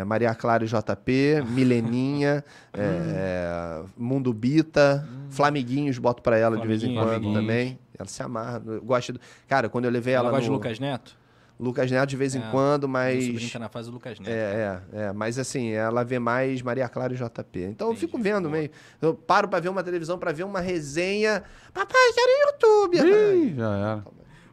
é 0.00 0.04
Maria 0.04 0.34
Clara 0.34 0.64
e 0.64 0.66
JP, 0.66 1.42
Mileninha, 1.50 2.42
é, 2.72 3.82
Mundo 3.94 4.32
Bita, 4.32 5.06
Flamiguinhos, 5.28 5.98
boto 5.98 6.22
pra 6.22 6.38
ela 6.38 6.56
de 6.56 6.66
vez 6.66 6.82
em 6.82 6.94
quando 6.94 7.32
também. 7.34 7.78
Ela 7.98 8.08
se 8.08 8.22
amarra. 8.22 8.62
Eu 8.66 8.80
gosto 8.82 9.12
do... 9.12 9.20
Cara, 9.46 9.68
quando 9.68 9.84
eu 9.84 9.90
levei 9.90 10.14
Ela 10.14 10.28
ela, 10.28 10.30
gosta 10.30 10.50
no... 10.50 10.56
de 10.58 10.62
Lucas 10.64 10.78
Neto? 10.80 11.14
Lucas 11.62 11.90
Neto 11.90 12.08
de 12.10 12.16
vez 12.16 12.34
em 12.34 12.40
É, 12.40 12.50
quando, 12.50 12.88
Meu 12.88 13.00
sobrinho 13.02 13.34
mas. 13.40 13.52
tá 13.52 13.58
na 13.58 13.68
fase 13.68 13.88
do 13.88 13.94
Lucas 13.94 14.18
Neto. 14.18 14.30
É, 14.30 14.82
é, 14.92 15.02
é. 15.04 15.12
Mas 15.12 15.38
assim, 15.38 15.70
ela 15.70 16.02
vê 16.04 16.18
mais 16.18 16.60
Maria 16.62 16.88
Clara 16.88 17.14
e 17.14 17.16
JP. 17.16 17.60
Então 17.60 17.88
eu 17.88 17.92
Entendi, 17.92 18.06
fico 18.06 18.18
vendo 18.18 18.48
boa. 18.48 18.52
meio. 18.52 18.70
Eu 19.00 19.14
paro 19.14 19.48
pra 19.48 19.60
ver 19.60 19.68
uma 19.68 19.82
televisão, 19.82 20.18
pra 20.18 20.32
ver 20.32 20.44
uma 20.44 20.60
resenha. 20.60 21.42
Papai, 21.72 22.12
quero 22.14 22.50
YouTube. 22.52 22.98
Ih, 22.98 23.54
já 23.56 23.76
era. 23.76 24.04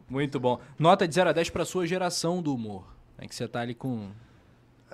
Muito 0.08 0.38
bom. 0.40 0.58
Nota 0.78 1.06
de 1.06 1.14
0 1.14 1.30
a 1.30 1.32
10 1.32 1.50
pra 1.50 1.64
sua 1.64 1.86
geração 1.86 2.40
do 2.42 2.54
humor. 2.54 2.84
É 3.18 3.26
que 3.26 3.34
você 3.34 3.46
tá 3.46 3.60
ali 3.60 3.74
com 3.74 4.08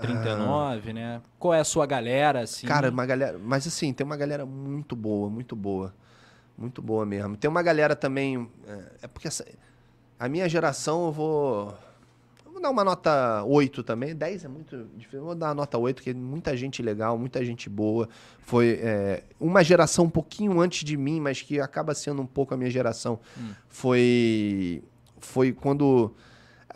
39, 0.01 0.93
né? 0.93 1.23
Qual 1.39 1.55
é 1.55 1.61
a 1.61 1.65
sua 1.65 1.87
galera, 1.87 2.41
assim? 2.41 2.67
Cara, 2.67 2.91
uma 2.91 3.07
galera. 3.07 3.39
Mas 3.43 3.67
assim, 3.67 3.93
tem 3.93 4.05
uma 4.05 4.17
galera 4.17 4.45
muito 4.45 4.95
boa, 4.95 5.31
muito 5.31 5.57
boa. 5.57 5.95
Muito 6.57 6.81
boa 6.83 7.05
mesmo. 7.07 7.37
Tem 7.37 7.49
uma 7.51 7.63
galera 7.63 7.95
também. 7.97 8.49
É, 8.67 8.85
é 9.03 9.07
porque 9.09 9.29
essa- 9.29 9.47
a 10.19 10.29
minha 10.29 10.49
geração 10.49 11.07
eu 11.07 11.13
vou. 11.13 11.75
Vou 12.57 12.63
dar 12.63 12.71
uma 12.71 12.85
nota 12.85 13.45
8 13.45 13.83
também. 13.83 14.17
10 14.17 14.47
é 14.47 14.49
muito 14.49 14.89
difícil. 14.97 15.23
Vou 15.23 15.35
dar 15.35 15.49
uma 15.49 15.55
nota 15.57 15.77
8, 15.77 15.97
porque 15.97 16.15
muita 16.15 16.57
gente 16.57 16.81
legal, 16.81 17.19
muita 17.19 17.45
gente 17.45 17.69
boa. 17.69 18.09
Foi 18.41 18.81
é, 18.83 19.25
uma 19.39 19.63
geração 19.63 20.07
um 20.07 20.11
pouquinho 20.11 20.59
antes 20.59 20.83
de 20.83 20.97
mim, 20.97 21.21
mas 21.21 21.43
que 21.43 21.61
acaba 21.61 21.95
sendo 21.95 22.23
um 22.23 22.27
pouco 22.27 22.55
a 22.55 22.57
minha 22.57 22.71
geração. 22.71 23.21
Foi. 23.69 24.83
Foi 25.19 25.53
quando. 25.53 26.15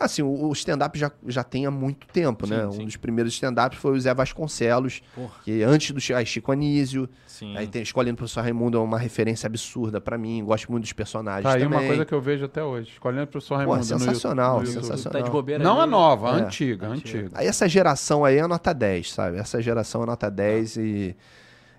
Assim, 0.05 0.21
o 0.21 0.47
o 0.47 0.51
stand-up 0.53 0.97
já, 0.97 1.11
já 1.27 1.43
tem 1.43 1.65
há 1.65 1.71
muito 1.71 2.07
tempo, 2.07 2.45
Sim, 2.47 2.53
né? 2.53 2.69
sim. 2.71 2.81
Um 2.81 2.85
dos 2.85 2.97
primeiros 2.97 3.33
stand-ups 3.33 3.77
foi 3.77 3.91
o 3.91 3.99
Zé 3.99 4.13
Vasconcelos, 4.13 5.01
Porra. 5.15 5.31
que 5.43 5.63
antes 5.63 5.91
do 5.91 6.15
aí, 6.15 6.25
Chico 6.25 6.51
Anísio. 6.51 7.07
Sim. 7.27 7.55
Aí 7.57 7.65
tem 7.67 7.81
Escolhendo 7.81 8.13
o 8.13 8.17
Professor 8.17 8.41
Raimundo, 8.41 8.77
é 8.77 8.81
uma 8.81 8.99
referência 8.99 9.47
absurda 9.47 9.99
pra 9.99 10.17
mim. 10.17 10.43
Gosto 10.43 10.71
muito 10.71 10.83
dos 10.83 10.93
personagens 10.93 11.43
Tá 11.43 11.53
aí 11.57 11.63
também. 11.63 11.79
uma 11.79 11.87
coisa 11.87 12.05
que 12.05 12.13
eu 12.13 12.21
vejo 12.21 12.45
até 12.45 12.63
hoje. 12.63 12.89
Escolhendo 12.91 13.23
o 13.23 13.27
professor 13.27 13.55
Pô, 13.55 13.57
Raimundo 13.71 13.77
no 13.79 13.83
sensacional, 13.83 14.59
YouTube- 14.59 14.67
no 14.67 14.73
YouTube. 14.75 14.85
sensacional. 14.91 15.21
Tá 15.21 15.25
de 15.27 15.31
bobeira 15.31 15.63
Não 15.63 15.73
ali. 15.73 15.81
a 15.83 15.85
nova, 15.87 16.35
a 16.35 16.39
É. 16.39 16.41
antiga, 16.43 16.87
a 16.87 16.89
Antiga. 16.91 17.19
antiga. 17.25 17.39
Aí 17.39 17.47
essa 17.47 17.67
geração 17.67 18.23
aí 18.23 18.37
é 18.37 18.45
nota 18.47 18.73
10, 18.73 19.11
sabe? 19.11 19.37
Essa 19.37 19.61
geração 19.61 20.03
é 20.03 20.05
nota 20.05 20.29
10 20.29 20.77
e... 20.77 21.15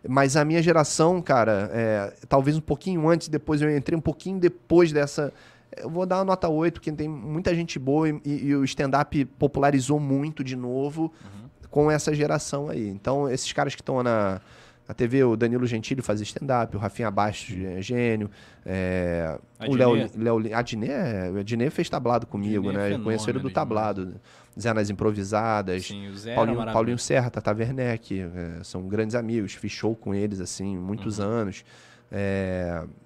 Mas 0.09 0.37
a 0.37 0.45
minha 0.45 0.61
geração, 0.61 1.23
cara, 1.23 1.71
é, 1.73 2.13
talvez 2.29 2.57
um 2.57 2.61
pouquinho 2.61 3.09
antes, 3.09 3.29
depois 3.29 3.63
eu 3.63 3.75
entrei 3.77 3.97
um 3.97 4.01
pouquinho 4.03 4.39
depois 4.41 4.91
dessa... 4.91 5.33
Eu 5.77 5.89
vou 5.91 6.05
dar 6.07 6.19
uma 6.19 6.25
nota 6.25 6.49
8, 6.49 6.75
porque 6.75 6.93
tem 6.93 7.09
muita 7.09 7.55
gente 7.55 7.79
boa 7.79 8.09
e, 8.09 8.21
e- 8.25 8.55
o 8.57 8.65
stand-up 8.65 9.25
popularizou 9.39 9.99
muito 9.99 10.43
de 10.45 10.55
novo 10.57 11.13
Uhum. 11.25 11.49
com 11.71 11.91
essa 11.91 12.15
geração 12.15 12.69
aí. 12.69 12.89
Então, 12.89 13.29
esses 13.29 13.51
caras 13.53 13.75
que 13.75 13.81
estão 13.81 14.03
na, 14.03 14.41
na 14.87 14.95
TV, 14.95 15.25
o 15.25 15.37
Danilo 15.37 15.67
Gentili 15.67 16.03
fazia 16.03 16.25
stand-up, 16.25 16.77
o 16.77 16.79
Rafinha 16.79 17.11
Bastos 17.11 17.57
é 17.65 17.81
gênio, 17.81 18.31
é, 18.67 19.39
o? 19.67 19.75
Léo... 19.75 20.11
Léo 20.17 20.55
Adnet, 20.57 20.91
é, 20.93 21.33
Adnet 21.41 21.71
fez 21.71 21.89
tablado 21.89 22.27
comigo, 22.27 22.69
Adnet 22.69 22.87
é 22.87 22.89
né? 22.91 22.95
Eu 22.97 23.03
conheço 23.05 23.29
ele 23.31 23.39
do 23.39 23.51
tablado. 23.51 24.15
Zé 24.61 24.71
nas 24.75 24.91
Improvisadas, 24.91 25.87
Sim, 25.87 26.09
o 26.09 26.15
Zé 26.15 26.35
Paulinho. 26.35 26.63
Paulinho 26.75 26.99
Serra, 26.99 27.31
Tata 27.31 27.53
Werneck, 27.55 28.21
é, 28.21 28.63
são 28.63 28.83
grandes 28.87 29.15
amigos, 29.15 29.55
fiz 29.55 29.73
show 29.73 29.97
com 29.97 30.15
eles, 30.15 30.41
assim, 30.41 30.77
muitos 30.77 31.19
Uhum. 31.19 31.25
anos. 31.25 31.65
É, 32.11 32.85
é 32.85 33.02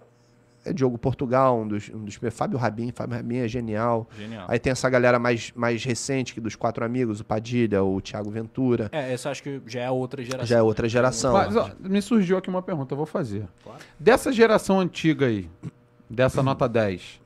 Diogo 0.73 0.99
Portugal, 0.99 1.61
um 1.61 1.69
dos, 1.69 1.91
um 1.91 2.05
dos... 2.05 2.19
Fábio 2.31 2.59
Rabin, 2.59 2.93
Fábio 2.93 3.17
Rabin 3.17 3.39
é 3.39 3.49
genial. 3.49 4.09
Genial. 4.19 4.47
Aí 4.49 4.59
tem 4.59 4.71
essa 4.71 4.89
galera 4.89 5.19
mais, 5.19 5.53
mais 5.55 5.85
recente, 5.85 6.35
que 6.35 6.41
dos 6.41 6.57
quatro 6.57 6.85
amigos, 6.85 7.21
o 7.21 7.25
Padilha, 7.25 7.83
o 7.83 8.01
Thiago 8.01 8.31
Ventura. 8.31 8.89
É, 8.93 9.13
essa 9.13 9.31
acho 9.31 9.43
que 9.43 9.61
já 9.67 9.81
é 9.81 9.91
outra 9.91 10.23
geração. 10.23 10.47
Já 10.47 10.59
é 10.59 10.63
outra 10.63 10.89
geração. 10.89 11.33
Mas, 11.33 11.57
ó, 11.57 11.71
me 11.81 12.01
surgiu 12.03 12.39
aqui 12.39 12.49
uma 12.49 12.63
pergunta, 12.63 12.93
eu 12.93 12.97
vou 12.97 13.07
fazer. 13.07 13.47
Dessa 13.99 14.33
geração 14.33 14.81
antiga 14.81 15.27
aí, 15.27 15.49
dessa 16.09 16.43
nota 16.43 16.69
10, 16.69 17.21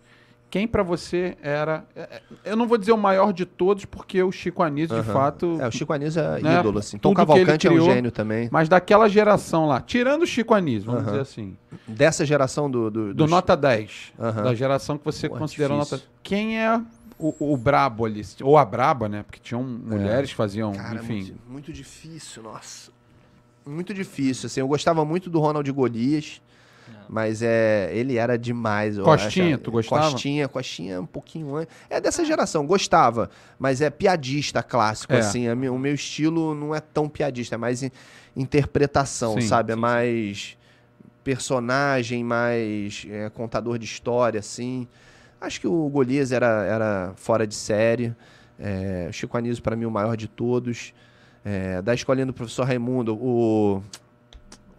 quem 0.50 0.66
pra 0.66 0.82
você 0.82 1.36
era. 1.40 1.84
é, 1.94 2.00
é, 2.00 2.22
Eu 2.44 2.56
não 2.56 2.66
vou 2.66 2.76
dizer 2.76 2.92
o 2.92 2.96
maior 2.98 3.32
de 3.32 3.46
todos, 3.46 3.84
porque 3.84 4.20
o 4.22 4.32
Chico 4.32 4.62
Anísio, 4.62 4.96
de 4.96 5.02
Aham. 5.02 5.12
fato. 5.12 5.58
É, 5.60 5.68
o 5.68 5.70
Chico 5.70 5.92
Anísio 5.92 6.20
é 6.20 6.40
né, 6.42 6.58
ídolo, 6.58 6.78
assim. 6.80 6.98
Tom 6.98 7.14
Cavalcante 7.14 7.66
é 7.66 7.70
um 7.70 7.74
criou- 7.74 7.90
gênio 7.94 8.10
também. 8.10 8.48
Mas 8.50 8.68
daquela 8.68 9.08
geração 9.08 9.66
lá, 9.66 9.80
tirando 9.80 10.22
o 10.22 10.26
Chico 10.26 10.52
Anísio, 10.52 10.86
vamos 10.86 11.02
Aham. 11.02 11.10
dizer 11.12 11.22
assim, 11.22 11.56
Dessa 11.86 12.26
geração 12.26 12.70
do... 12.70 12.90
Do, 12.90 13.06
do 13.08 13.14
dos- 13.14 13.30
nota 13.30 13.56
10, 13.56 14.12
Aham. 14.18 14.42
da 14.42 14.54
geração 14.54 14.98
que 14.98 15.04
você 15.04 15.28
Pô, 15.28 15.36
considerou 15.36 15.78
difícil. 15.78 15.98
nota. 15.98 16.10
Quem 16.22 16.58
é 16.60 16.80
o, 17.18 17.52
o 17.52 17.56
brabo 17.56 18.04
ali? 18.04 18.22
Ou 18.42 18.58
a 18.58 18.64
braba, 18.64 19.08
né? 19.08 19.22
Porque 19.22 19.38
tinham 19.40 19.62
mulheres 19.62 20.30
que 20.30 20.36
faziam, 20.36 20.72
É. 20.72 20.76
Cara, 20.76 20.94
enfim. 20.96 21.14
muito, 21.22 21.34
muito 21.48 21.72
difícil, 21.72 22.42
nossa. 22.42 22.90
Muito 23.64 23.92
difícil, 23.94 24.46
assim. 24.46 24.60
Eu 24.60 24.66
gostava 24.68 25.04
muito 25.04 25.28
do 25.30 25.38
Ronald 25.38 25.70
Golias, 25.72 26.40
mas 27.08 27.42
é, 27.42 27.90
ele 27.92 28.16
era 28.16 28.38
demais. 28.38 28.98
Costinha, 28.98 29.54
acho. 29.54 29.64
tu 29.64 29.70
gostava? 29.70 30.10
Costinha, 30.12 30.48
Costinha 30.48 31.00
um 31.00 31.06
pouquinho 31.06 31.56
antes. 31.56 31.74
É 31.88 32.00
dessa 32.00 32.24
geração, 32.24 32.66
gostava, 32.66 33.28
mas 33.58 33.80
é 33.80 33.90
piadista 33.90 34.62
clássico, 34.62 35.12
É. 35.12 35.18
assim. 35.18 35.52
Mi- 35.54 35.68
o 35.68 35.78
meu 35.78 35.94
estilo 35.94 36.54
não 36.54 36.74
é 36.74 36.80
tão 36.80 37.08
piadista, 37.08 37.54
é 37.56 37.58
mais 37.58 37.82
in- 37.82 37.90
interpretação, 38.36 39.34
Sim, 39.40 39.46
sabe? 39.48 39.72
É 39.72 39.74
sim, 39.74 39.80
mais 39.80 40.56
personagem, 41.24 42.24
mais 42.24 43.06
é, 43.08 43.28
contador 43.30 43.78
de 43.78 43.84
história, 43.84 44.40
assim. 44.40 44.88
Acho 45.40 45.60
que 45.60 45.66
o 45.66 45.88
Golias 45.88 46.32
era, 46.32 46.64
era 46.64 47.12
fora 47.16 47.46
de 47.46 47.54
série. 47.54 48.14
É, 48.58 49.06
o 49.08 49.12
Chico 49.12 49.36
Anísio, 49.36 49.62
para 49.62 49.76
mim, 49.76 49.84
o 49.84 49.90
maior 49.90 50.16
de 50.16 50.28
todos. 50.28 50.92
É, 51.44 51.80
da 51.80 51.94
escolinha 51.94 52.26
do 52.26 52.32
professor 52.34 52.66
Raimundo, 52.66 53.14
o 53.16 53.82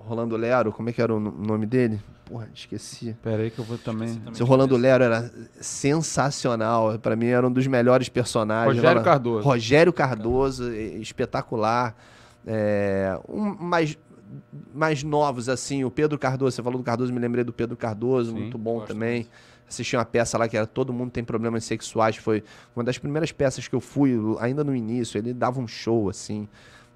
Rolando 0.05 0.35
Lero, 0.37 0.71
como 0.71 0.89
é 0.89 0.93
que 0.93 1.01
era 1.01 1.13
o 1.13 1.19
no- 1.19 1.31
nome 1.31 1.65
dele? 1.65 1.99
porra, 2.25 2.47
esqueci. 2.55 3.13
Pera 3.21 3.43
aí 3.43 3.51
que 3.51 3.59
eu 3.59 3.65
vou 3.65 3.77
também. 3.77 4.21
Seu 4.33 4.45
Rolando 4.45 4.77
Lero 4.77 5.03
era 5.03 5.29
sensacional. 5.59 6.97
Pra 6.99 7.15
mim 7.15 7.27
era 7.27 7.45
um 7.45 7.51
dos 7.51 7.67
melhores 7.67 8.07
personagens. 8.09 8.75
Rogério 8.77 8.97
Ela- 8.97 9.03
Cardoso. 9.03 9.45
Rogério 9.45 9.93
Cardoso, 9.93 10.71
espetacular. 10.73 11.95
É, 12.47 13.19
um 13.27 13.53
mais, 13.59 13.97
mais 14.73 15.03
novos, 15.03 15.49
assim, 15.49 15.83
o 15.83 15.91
Pedro 15.91 16.17
Cardoso. 16.17 16.55
Você 16.55 16.63
falou 16.63 16.77
do 16.79 16.83
Cardoso, 16.85 17.11
me 17.13 17.19
lembrei 17.19 17.43
do 17.43 17.51
Pedro 17.53 17.75
Cardoso, 17.75 18.31
Sim, 18.31 18.37
muito 18.39 18.57
bom 18.57 18.79
também. 18.81 19.27
Assisti 19.67 19.95
uma 19.95 20.03
peça 20.05 20.37
lá 20.37 20.47
que 20.49 20.57
era 20.57 20.65
Todo 20.67 20.91
Mundo 20.91 21.11
Tem 21.11 21.23
Problemas 21.23 21.63
Sexuais. 21.65 22.15
Foi 22.17 22.43
uma 22.75 22.83
das 22.83 22.97
primeiras 22.97 23.31
peças 23.31 23.67
que 23.67 23.75
eu 23.75 23.79
fui, 23.81 24.17
ainda 24.39 24.63
no 24.63 24.75
início. 24.75 25.17
Ele 25.17 25.33
dava 25.33 25.59
um 25.61 25.67
show, 25.67 26.09
assim. 26.09 26.47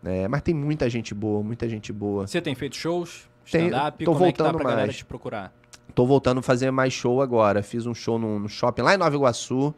É, 0.05 0.27
mas 0.27 0.41
tem 0.41 0.53
muita 0.53 0.89
gente 0.89 1.13
boa, 1.15 1.43
muita 1.43 1.67
gente 1.67 1.91
boa. 1.91 2.27
Você 2.27 2.39
tem 2.39 2.53
feito 2.53 2.75
shows? 2.75 3.27
Stand-up? 3.43 4.03
tô 4.05 4.13
Como 4.13 4.25
é 4.25 4.31
que 4.31 4.37
tá 4.37 4.43
voltando 4.45 4.61
pra 4.61 4.69
galera 4.69 4.87
mais. 4.87 4.97
te 4.97 5.05
procurar? 5.05 5.53
Tô 5.93 6.05
voltando 6.05 6.39
a 6.39 6.41
fazer 6.43 6.71
mais 6.71 6.93
show 6.93 7.21
agora. 7.21 7.63
Fiz 7.63 7.85
um 7.85 7.93
show 7.93 8.19
no, 8.19 8.39
no 8.39 8.49
shopping 8.49 8.81
lá 8.81 8.93
em 8.93 8.97
Nova 8.97 9.15
Iguaçu. 9.15 9.73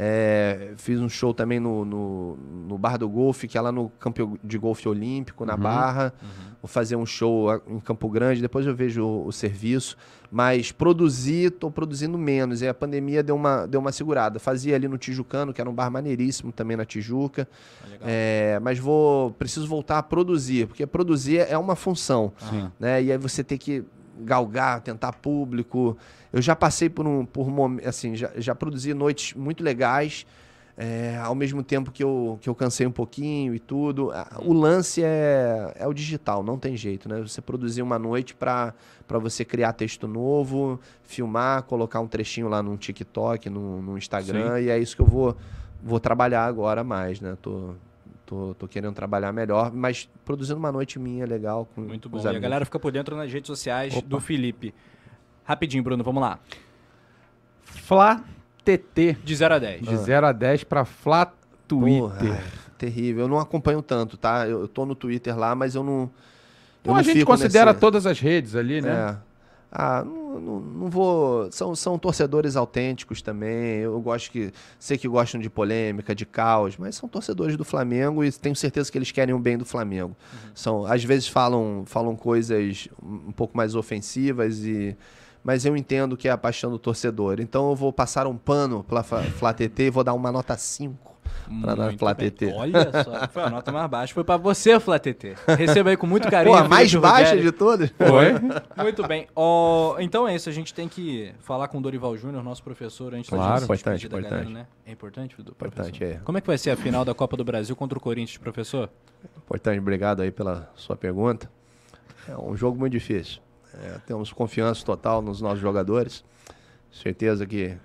É, 0.00 0.74
fiz 0.76 1.00
um 1.00 1.08
show 1.08 1.34
também 1.34 1.58
no, 1.58 1.84
no, 1.84 2.36
no 2.36 2.78
Bar 2.78 2.96
do 2.96 3.08
Golfe, 3.08 3.48
que 3.48 3.58
é 3.58 3.60
lá 3.60 3.72
no 3.72 3.88
campo 3.98 4.38
de 4.44 4.56
golfe 4.56 4.88
olímpico, 4.88 5.44
na 5.44 5.56
Barra. 5.56 6.14
Vou 6.62 6.68
fazer 6.68 6.94
um 6.94 7.04
show 7.04 7.48
em 7.66 7.80
Campo 7.80 8.08
Grande, 8.08 8.40
depois 8.40 8.64
eu 8.64 8.76
vejo 8.76 9.04
o, 9.04 9.26
o 9.26 9.32
serviço. 9.32 9.96
Mas 10.30 10.70
produzir, 10.70 11.50
tô 11.50 11.68
produzindo 11.68 12.16
menos. 12.16 12.62
E 12.62 12.68
a 12.68 12.74
pandemia 12.74 13.24
deu 13.24 13.34
uma, 13.34 13.66
deu 13.66 13.80
uma 13.80 13.90
segurada. 13.90 14.38
Fazia 14.38 14.76
ali 14.76 14.86
no 14.86 14.98
Tijucano, 14.98 15.52
que 15.52 15.60
era 15.60 15.68
um 15.68 15.74
bar 15.74 15.90
maneiríssimo 15.90 16.52
também 16.52 16.76
na 16.76 16.84
Tijuca. 16.84 17.48
É, 18.00 18.60
mas 18.62 18.78
vou 18.78 19.32
preciso 19.32 19.66
voltar 19.66 19.98
a 19.98 20.02
produzir, 20.02 20.68
porque 20.68 20.86
produzir 20.86 21.38
é 21.38 21.58
uma 21.58 21.74
função. 21.74 22.32
Sim. 22.50 22.70
Né? 22.78 23.02
E 23.02 23.12
aí 23.12 23.18
você 23.18 23.42
tem 23.42 23.58
que 23.58 23.84
galgar, 24.20 24.80
tentar 24.80 25.12
público. 25.12 25.96
Eu 26.32 26.42
já 26.42 26.54
passei 26.56 26.88
por 26.88 27.06
um 27.06 27.24
por 27.24 27.48
mom- 27.50 27.78
assim, 27.84 28.14
já, 28.16 28.30
já 28.36 28.54
produzi 28.54 28.92
noites 28.94 29.34
muito 29.34 29.62
legais, 29.62 30.26
é, 30.76 31.18
ao 31.22 31.34
mesmo 31.34 31.62
tempo 31.62 31.90
que 31.90 32.04
eu, 32.04 32.38
que 32.40 32.48
eu 32.48 32.54
cansei 32.54 32.86
um 32.86 32.90
pouquinho 32.92 33.52
e 33.54 33.58
tudo. 33.58 34.12
O 34.44 34.52
lance 34.52 35.02
é, 35.02 35.72
é 35.76 35.86
o 35.88 35.92
digital, 35.92 36.42
não 36.42 36.56
tem 36.58 36.76
jeito, 36.76 37.08
né? 37.08 37.20
Você 37.20 37.40
produzir 37.40 37.82
uma 37.82 37.98
noite 37.98 38.34
para 38.34 38.72
você 39.08 39.44
criar 39.44 39.72
texto 39.72 40.06
novo, 40.06 40.78
filmar, 41.02 41.64
colocar 41.64 41.98
um 42.00 42.06
trechinho 42.06 42.48
lá 42.48 42.62
no 42.62 42.76
TikTok, 42.76 43.50
no, 43.50 43.82
no 43.82 43.98
Instagram, 43.98 44.60
e 44.60 44.70
é 44.70 44.78
isso 44.78 44.94
que 44.94 45.02
eu 45.02 45.06
vou, 45.06 45.36
vou 45.82 45.98
trabalhar 45.98 46.44
agora 46.44 46.84
mais, 46.84 47.20
né? 47.20 47.36
Tô, 47.42 47.74
tô, 48.28 48.54
tô 48.58 48.68
querendo 48.68 48.92
trabalhar 48.94 49.32
melhor, 49.32 49.72
mas 49.72 50.06
produzindo 50.24 50.58
uma 50.58 50.70
noite 50.70 50.98
minha 50.98 51.24
legal 51.26 51.66
com 51.74 51.80
Muito 51.80 52.08
bom. 52.10 52.18
os 52.18 52.24
E 52.24 52.28
a 52.28 52.38
galera 52.38 52.64
fica 52.66 52.78
por 52.78 52.92
dentro 52.92 53.16
nas 53.16 53.32
redes 53.32 53.46
sociais 53.48 54.00
do 54.02 54.20
Felipe. 54.20 54.74
Rapidinho, 55.44 55.82
Bruno, 55.82 56.04
vamos 56.04 56.20
lá. 56.20 56.38
Flá 57.64 58.22
TT. 58.64 59.16
De 59.24 59.34
0 59.34 59.54
a 59.54 59.58
10. 59.58 59.80
De 59.82 59.96
0 59.96 60.26
a 60.26 60.32
10 60.32 60.64
pra 60.64 60.84
Flá 60.84 61.32
Twitter. 61.66 62.00
Porra, 62.02 62.42
terrível. 62.76 63.24
Eu 63.24 63.28
não 63.28 63.38
acompanho 63.38 63.80
tanto, 63.80 64.16
tá? 64.18 64.46
Eu, 64.46 64.60
eu 64.62 64.68
tô 64.68 64.84
no 64.84 64.94
Twitter 64.94 65.36
lá, 65.38 65.54
mas 65.54 65.74
eu 65.74 65.82
não. 65.82 66.00
Eu 66.02 66.10
Então 66.82 66.94
não 66.94 67.00
a 67.00 67.02
gente 67.02 67.24
considera 67.24 67.70
nesse- 67.70 67.80
todas 67.80 68.06
as 68.06 68.20
redes 68.20 68.54
ali, 68.54 68.80
né? 68.82 68.90
É. 69.24 69.27
Ah, 69.70 70.02
não, 70.02 70.40
não, 70.40 70.60
não 70.60 70.90
vou. 70.90 71.50
São, 71.52 71.74
são 71.74 71.98
torcedores 71.98 72.56
autênticos 72.56 73.20
também. 73.20 73.80
Eu 73.80 74.00
gosto 74.00 74.30
que. 74.30 74.52
Sei 74.78 74.96
que 74.96 75.06
gostam 75.06 75.40
de 75.40 75.50
polêmica, 75.50 76.14
de 76.14 76.24
caos, 76.24 76.76
mas 76.76 76.96
são 76.96 77.08
torcedores 77.08 77.56
do 77.56 77.64
Flamengo 77.64 78.24
e 78.24 78.32
tenho 78.32 78.56
certeza 78.56 78.90
que 78.90 78.96
eles 78.96 79.12
querem 79.12 79.34
o 79.34 79.38
bem 79.38 79.58
do 79.58 79.64
Flamengo. 79.64 80.16
São, 80.54 80.86
às 80.86 81.04
vezes 81.04 81.28
falam, 81.28 81.84
falam 81.86 82.16
coisas 82.16 82.88
um 83.02 83.32
pouco 83.32 83.56
mais 83.56 83.74
ofensivas 83.74 84.64
e. 84.64 84.96
Mas 85.44 85.64
eu 85.64 85.76
entendo 85.76 86.16
que 86.16 86.28
é 86.28 86.30
a 86.30 86.38
paixão 86.38 86.70
do 86.70 86.78
torcedor. 86.78 87.38
Então 87.40 87.70
eu 87.70 87.76
vou 87.76 87.92
passar 87.92 88.26
um 88.26 88.36
pano 88.36 88.82
pela 88.84 89.02
Fla 89.02 89.54
TT 89.54 89.84
e 89.84 89.90
vou 89.90 90.02
dar 90.02 90.14
uma 90.14 90.32
nota 90.32 90.56
5 90.56 91.07
pra 91.98 92.14
bem. 92.14 92.30
TT. 92.30 92.52
Olha 92.54 92.90
só, 93.04 93.28
foi 93.28 93.42
a 93.42 93.50
nota 93.50 93.72
mais 93.72 93.88
baixa. 93.90 94.14
Foi 94.14 94.24
pra 94.24 94.36
você, 94.36 94.78
Flá 94.78 94.98
TT. 94.98 95.34
Receba 95.58 95.90
aí 95.90 95.96
com 95.96 96.06
muito 96.06 96.28
carinho. 96.30 96.56
Pô, 96.56 96.62
a 96.62 96.68
mais 96.68 96.94
baixa 96.94 97.30
Rogério. 97.30 97.42
de 97.42 97.52
todas? 97.52 97.90
Foi? 97.90 98.82
Muito 98.84 99.06
bem. 99.06 99.26
Ó, 99.34 99.96
então 99.98 100.26
é 100.28 100.34
isso, 100.34 100.48
a 100.48 100.52
gente 100.52 100.72
tem 100.74 100.88
que 100.88 101.32
falar 101.40 101.68
com 101.68 101.78
o 101.78 101.80
Dorival 101.80 102.16
Júnior, 102.16 102.42
nosso 102.42 102.62
professor, 102.62 103.14
antes 103.14 103.30
Claro. 103.30 103.44
da 103.46 103.58
gente 103.58 103.64
Importante, 103.64 104.08
da 104.08 104.16
galera, 104.20 104.34
importante. 104.42 104.54
né? 104.54 104.66
É 104.86 104.92
importante, 104.92 105.42
do 105.42 105.52
Importante, 105.52 106.04
é. 106.04 106.20
Como 106.24 106.38
é 106.38 106.40
que 106.40 106.46
vai 106.46 106.58
ser 106.58 106.70
a 106.70 106.76
final 106.76 107.04
da 107.04 107.14
Copa 107.14 107.36
do 107.36 107.44
Brasil 107.44 107.74
contra 107.76 107.96
o 107.98 108.00
Corinthians, 108.00 108.38
professor? 108.38 108.88
Importante, 109.36 109.78
obrigado 109.80 110.20
aí 110.22 110.30
pela 110.30 110.70
sua 110.74 110.96
pergunta. 110.96 111.50
É 112.28 112.36
um 112.36 112.56
jogo 112.56 112.78
muito 112.78 112.92
difícil. 112.92 113.40
É, 113.74 113.98
temos 114.06 114.32
confiança 114.32 114.84
total 114.84 115.20
nos 115.22 115.40
nossos 115.40 115.60
jogadores. 115.60 116.24
Certeza 116.90 117.46
que 117.46 117.76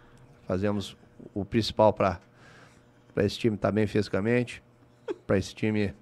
fazemos 0.47 0.95
o 1.33 1.43
principal 1.45 1.91
para 1.93 2.19
esse 3.17 3.37
time 3.37 3.55
estar 3.55 3.71
bem 3.71 3.85
fisicamente, 3.85 4.61
para 5.27 5.37
esse 5.37 5.53
time 5.53 5.93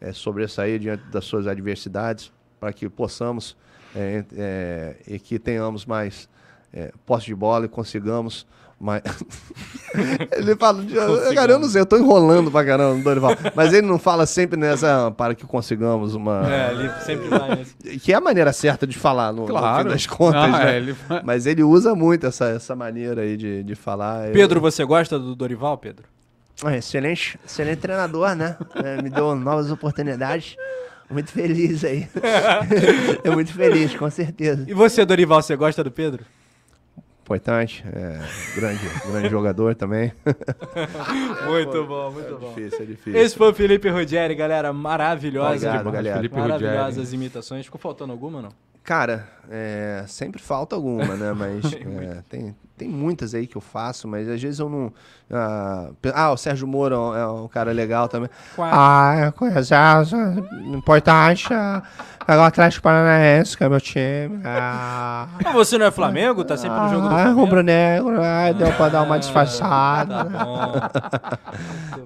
é, 0.00 0.12
sobressair 0.12 0.78
diante 0.78 1.02
das 1.10 1.24
suas 1.24 1.46
adversidades, 1.46 2.30
para 2.60 2.72
que 2.72 2.88
possamos 2.88 3.56
é, 3.96 4.24
é, 4.36 4.96
e 5.06 5.18
que 5.18 5.38
tenhamos 5.38 5.84
mais 5.86 6.28
é, 6.72 6.92
posse 7.06 7.26
de 7.26 7.34
bola 7.34 7.64
e 7.64 7.68
consigamos 7.68 8.46
mais. 8.80 9.02
ele 10.36 10.56
fala, 10.56 10.82
cara, 11.34 11.52
eu 11.52 11.58
não 11.58 11.68
sei, 11.68 11.80
eu 11.80 11.86
tô 11.86 11.96
enrolando 11.96 12.50
pra 12.50 12.64
caramba 12.64 12.96
no 12.96 13.04
Dorival, 13.04 13.30
mas 13.54 13.72
ele 13.72 13.86
não 13.86 13.98
fala 13.98 14.26
sempre 14.26 14.58
nessa 14.58 15.10
para 15.12 15.34
que 15.34 15.46
consigamos 15.46 16.14
uma. 16.14 16.42
É, 16.52 16.72
ele 16.72 16.90
sempre 17.00 17.28
vai 17.28 17.56
nesse. 17.56 17.74
Que 18.00 18.12
é 18.12 18.16
a 18.16 18.20
maneira 18.20 18.52
certa 18.52 18.86
de 18.86 18.98
falar, 18.98 19.32
no, 19.32 19.42
no 19.42 19.46
Claro. 19.48 19.84
fim 19.84 19.88
das 19.90 20.06
contas, 20.06 20.42
Ah, 20.42 20.48
né? 20.48 20.74
é, 20.74 20.76
ele- 20.78 20.96
Mas 21.24 21.46
ele 21.46 21.62
usa 21.62 21.94
muito 21.94 22.26
essa, 22.26 22.46
essa 22.46 22.74
maneira 22.74 23.22
aí 23.22 23.36
de, 23.36 23.62
de 23.62 23.74
falar. 23.74 24.26
Eu- 24.28 24.32
Pedro, 24.32 24.60
você 24.60 24.84
gosta 24.84 25.18
do 25.18 25.34
Dorival, 25.36 25.78
Pedro? 25.78 26.04
Excelente, 26.72 27.38
excelente 27.44 27.78
treinador, 27.78 28.34
né? 28.34 28.56
É, 28.76 29.02
me 29.02 29.10
deu 29.10 29.34
novas 29.34 29.70
oportunidades. 29.70 30.56
Muito 31.10 31.30
feliz 31.30 31.84
aí. 31.84 32.08
é 33.22 33.30
muito 33.30 33.52
feliz, 33.52 33.94
com 33.94 34.08
certeza. 34.10 34.64
E 34.66 34.74
você, 34.74 35.04
Dorival, 35.04 35.42
você 35.42 35.54
gosta 35.54 35.84
do 35.84 35.90
Pedro? 35.90 36.24
Importante, 37.22 37.82
é, 37.90 38.20
grande, 38.54 38.80
grande 39.10 39.28
jogador 39.30 39.74
também. 39.74 40.12
Muito 41.48 41.84
bom, 41.86 42.10
muito 42.10 42.36
bom. 42.36 42.52
difícil, 42.54 42.82
é 42.82 42.84
difícil. 42.84 43.16
Esse 43.18 43.34
foi 43.34 43.50
o 43.50 43.54
Felipe 43.54 43.88
Ruggeri, 43.88 44.34
galera. 44.34 44.74
Maravilhosa. 44.74 45.68
Obrigado, 45.68 45.90
galera. 45.90 46.16
Felipe 46.16 46.36
Maravilhosas 46.36 46.96
Ruggeri. 46.96 47.02
as 47.02 47.12
imitações. 47.14 47.64
Ficou 47.64 47.80
faltando 47.80 48.12
alguma, 48.12 48.42
não? 48.42 48.52
Cara, 48.84 49.26
é, 49.50 50.04
sempre 50.06 50.40
falta 50.42 50.76
alguma, 50.76 51.16
né? 51.16 51.32
Mas 51.36 51.72
é, 51.72 52.22
tem, 52.28 52.54
tem 52.76 52.88
muitas 52.88 53.34
aí 53.34 53.46
que 53.46 53.56
eu 53.56 53.60
faço, 53.60 54.06
mas 54.06 54.28
às 54.28 54.40
vezes 54.40 54.58
eu 54.58 54.68
não. 54.68 54.92
Ah, 55.30 55.90
ah, 56.12 56.32
o 56.32 56.36
Sérgio 56.36 56.66
Moro 56.66 57.14
é 57.14 57.26
um 57.26 57.48
cara 57.48 57.72
legal 57.72 58.08
também. 58.08 58.28
Ah, 58.58 59.14
é 59.16 59.30
coisa 59.30 60.02
importante. 60.66 61.48
Pegar 62.26 62.42
o 62.42 62.44
Atlético 62.44 62.82
Paranaense, 62.82 63.56
que 63.56 63.64
é 63.64 63.68
meu 63.68 63.80
time. 63.80 64.40
Ah, 64.44 65.28
Mas 65.42 65.52
você 65.52 65.78
não 65.78 65.86
é 65.86 65.90
Flamengo? 65.90 66.44
Tá 66.44 66.56
sempre 66.56 66.78
no 66.78 66.88
jogo 66.88 67.02
do 67.02 67.06
ah, 67.06 67.10
Flamengo? 67.10 67.40
rubro-negro. 67.40 68.20
Ah, 68.20 68.52
deu 68.52 68.72
pra 68.72 68.88
dar 68.88 69.02
uma 69.02 69.18
disfarçada. 69.18 70.24
Tá. 70.24 71.38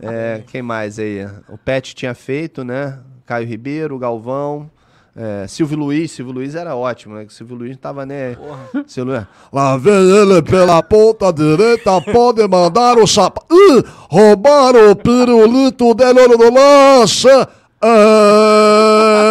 É, 0.01 0.45
quem 0.47 0.63
mais 0.63 0.99
aí? 0.99 1.27
O 1.49 1.59
Pet 1.59 1.93
tinha 1.93 2.15
feito, 2.15 2.63
né? 2.63 3.01
Caio 3.27 3.47
Ribeiro, 3.47 3.99
Galvão. 3.99 4.71
É, 5.20 5.49
Silvio 5.49 5.77
Luiz, 5.77 6.12
Silvio 6.12 6.32
Luiz 6.32 6.55
era 6.55 6.77
ótimo, 6.77 7.16
né? 7.16 7.27
Silvio 7.28 7.57
Luiz 7.57 7.73
não 7.73 7.78
tava 7.78 8.07
nem. 8.07 8.39
Silvio 8.86 9.15
Luiz. 9.15 9.27
Lá 9.53 9.77
vem 9.77 9.93
ele 9.93 10.40
pela 10.43 10.81
ponta 10.81 11.32
direita, 11.32 12.01
pode 12.12 12.47
mandar 12.47 12.97
o 12.99 13.05
sapato. 13.05 13.47
Ih, 13.53 13.82
roubaram 14.09 14.93
o 14.93 14.97
pirulito 14.97 15.93
dele 15.93 16.28
no 16.28 16.55
lance. 16.55 17.27
É... 17.82 19.28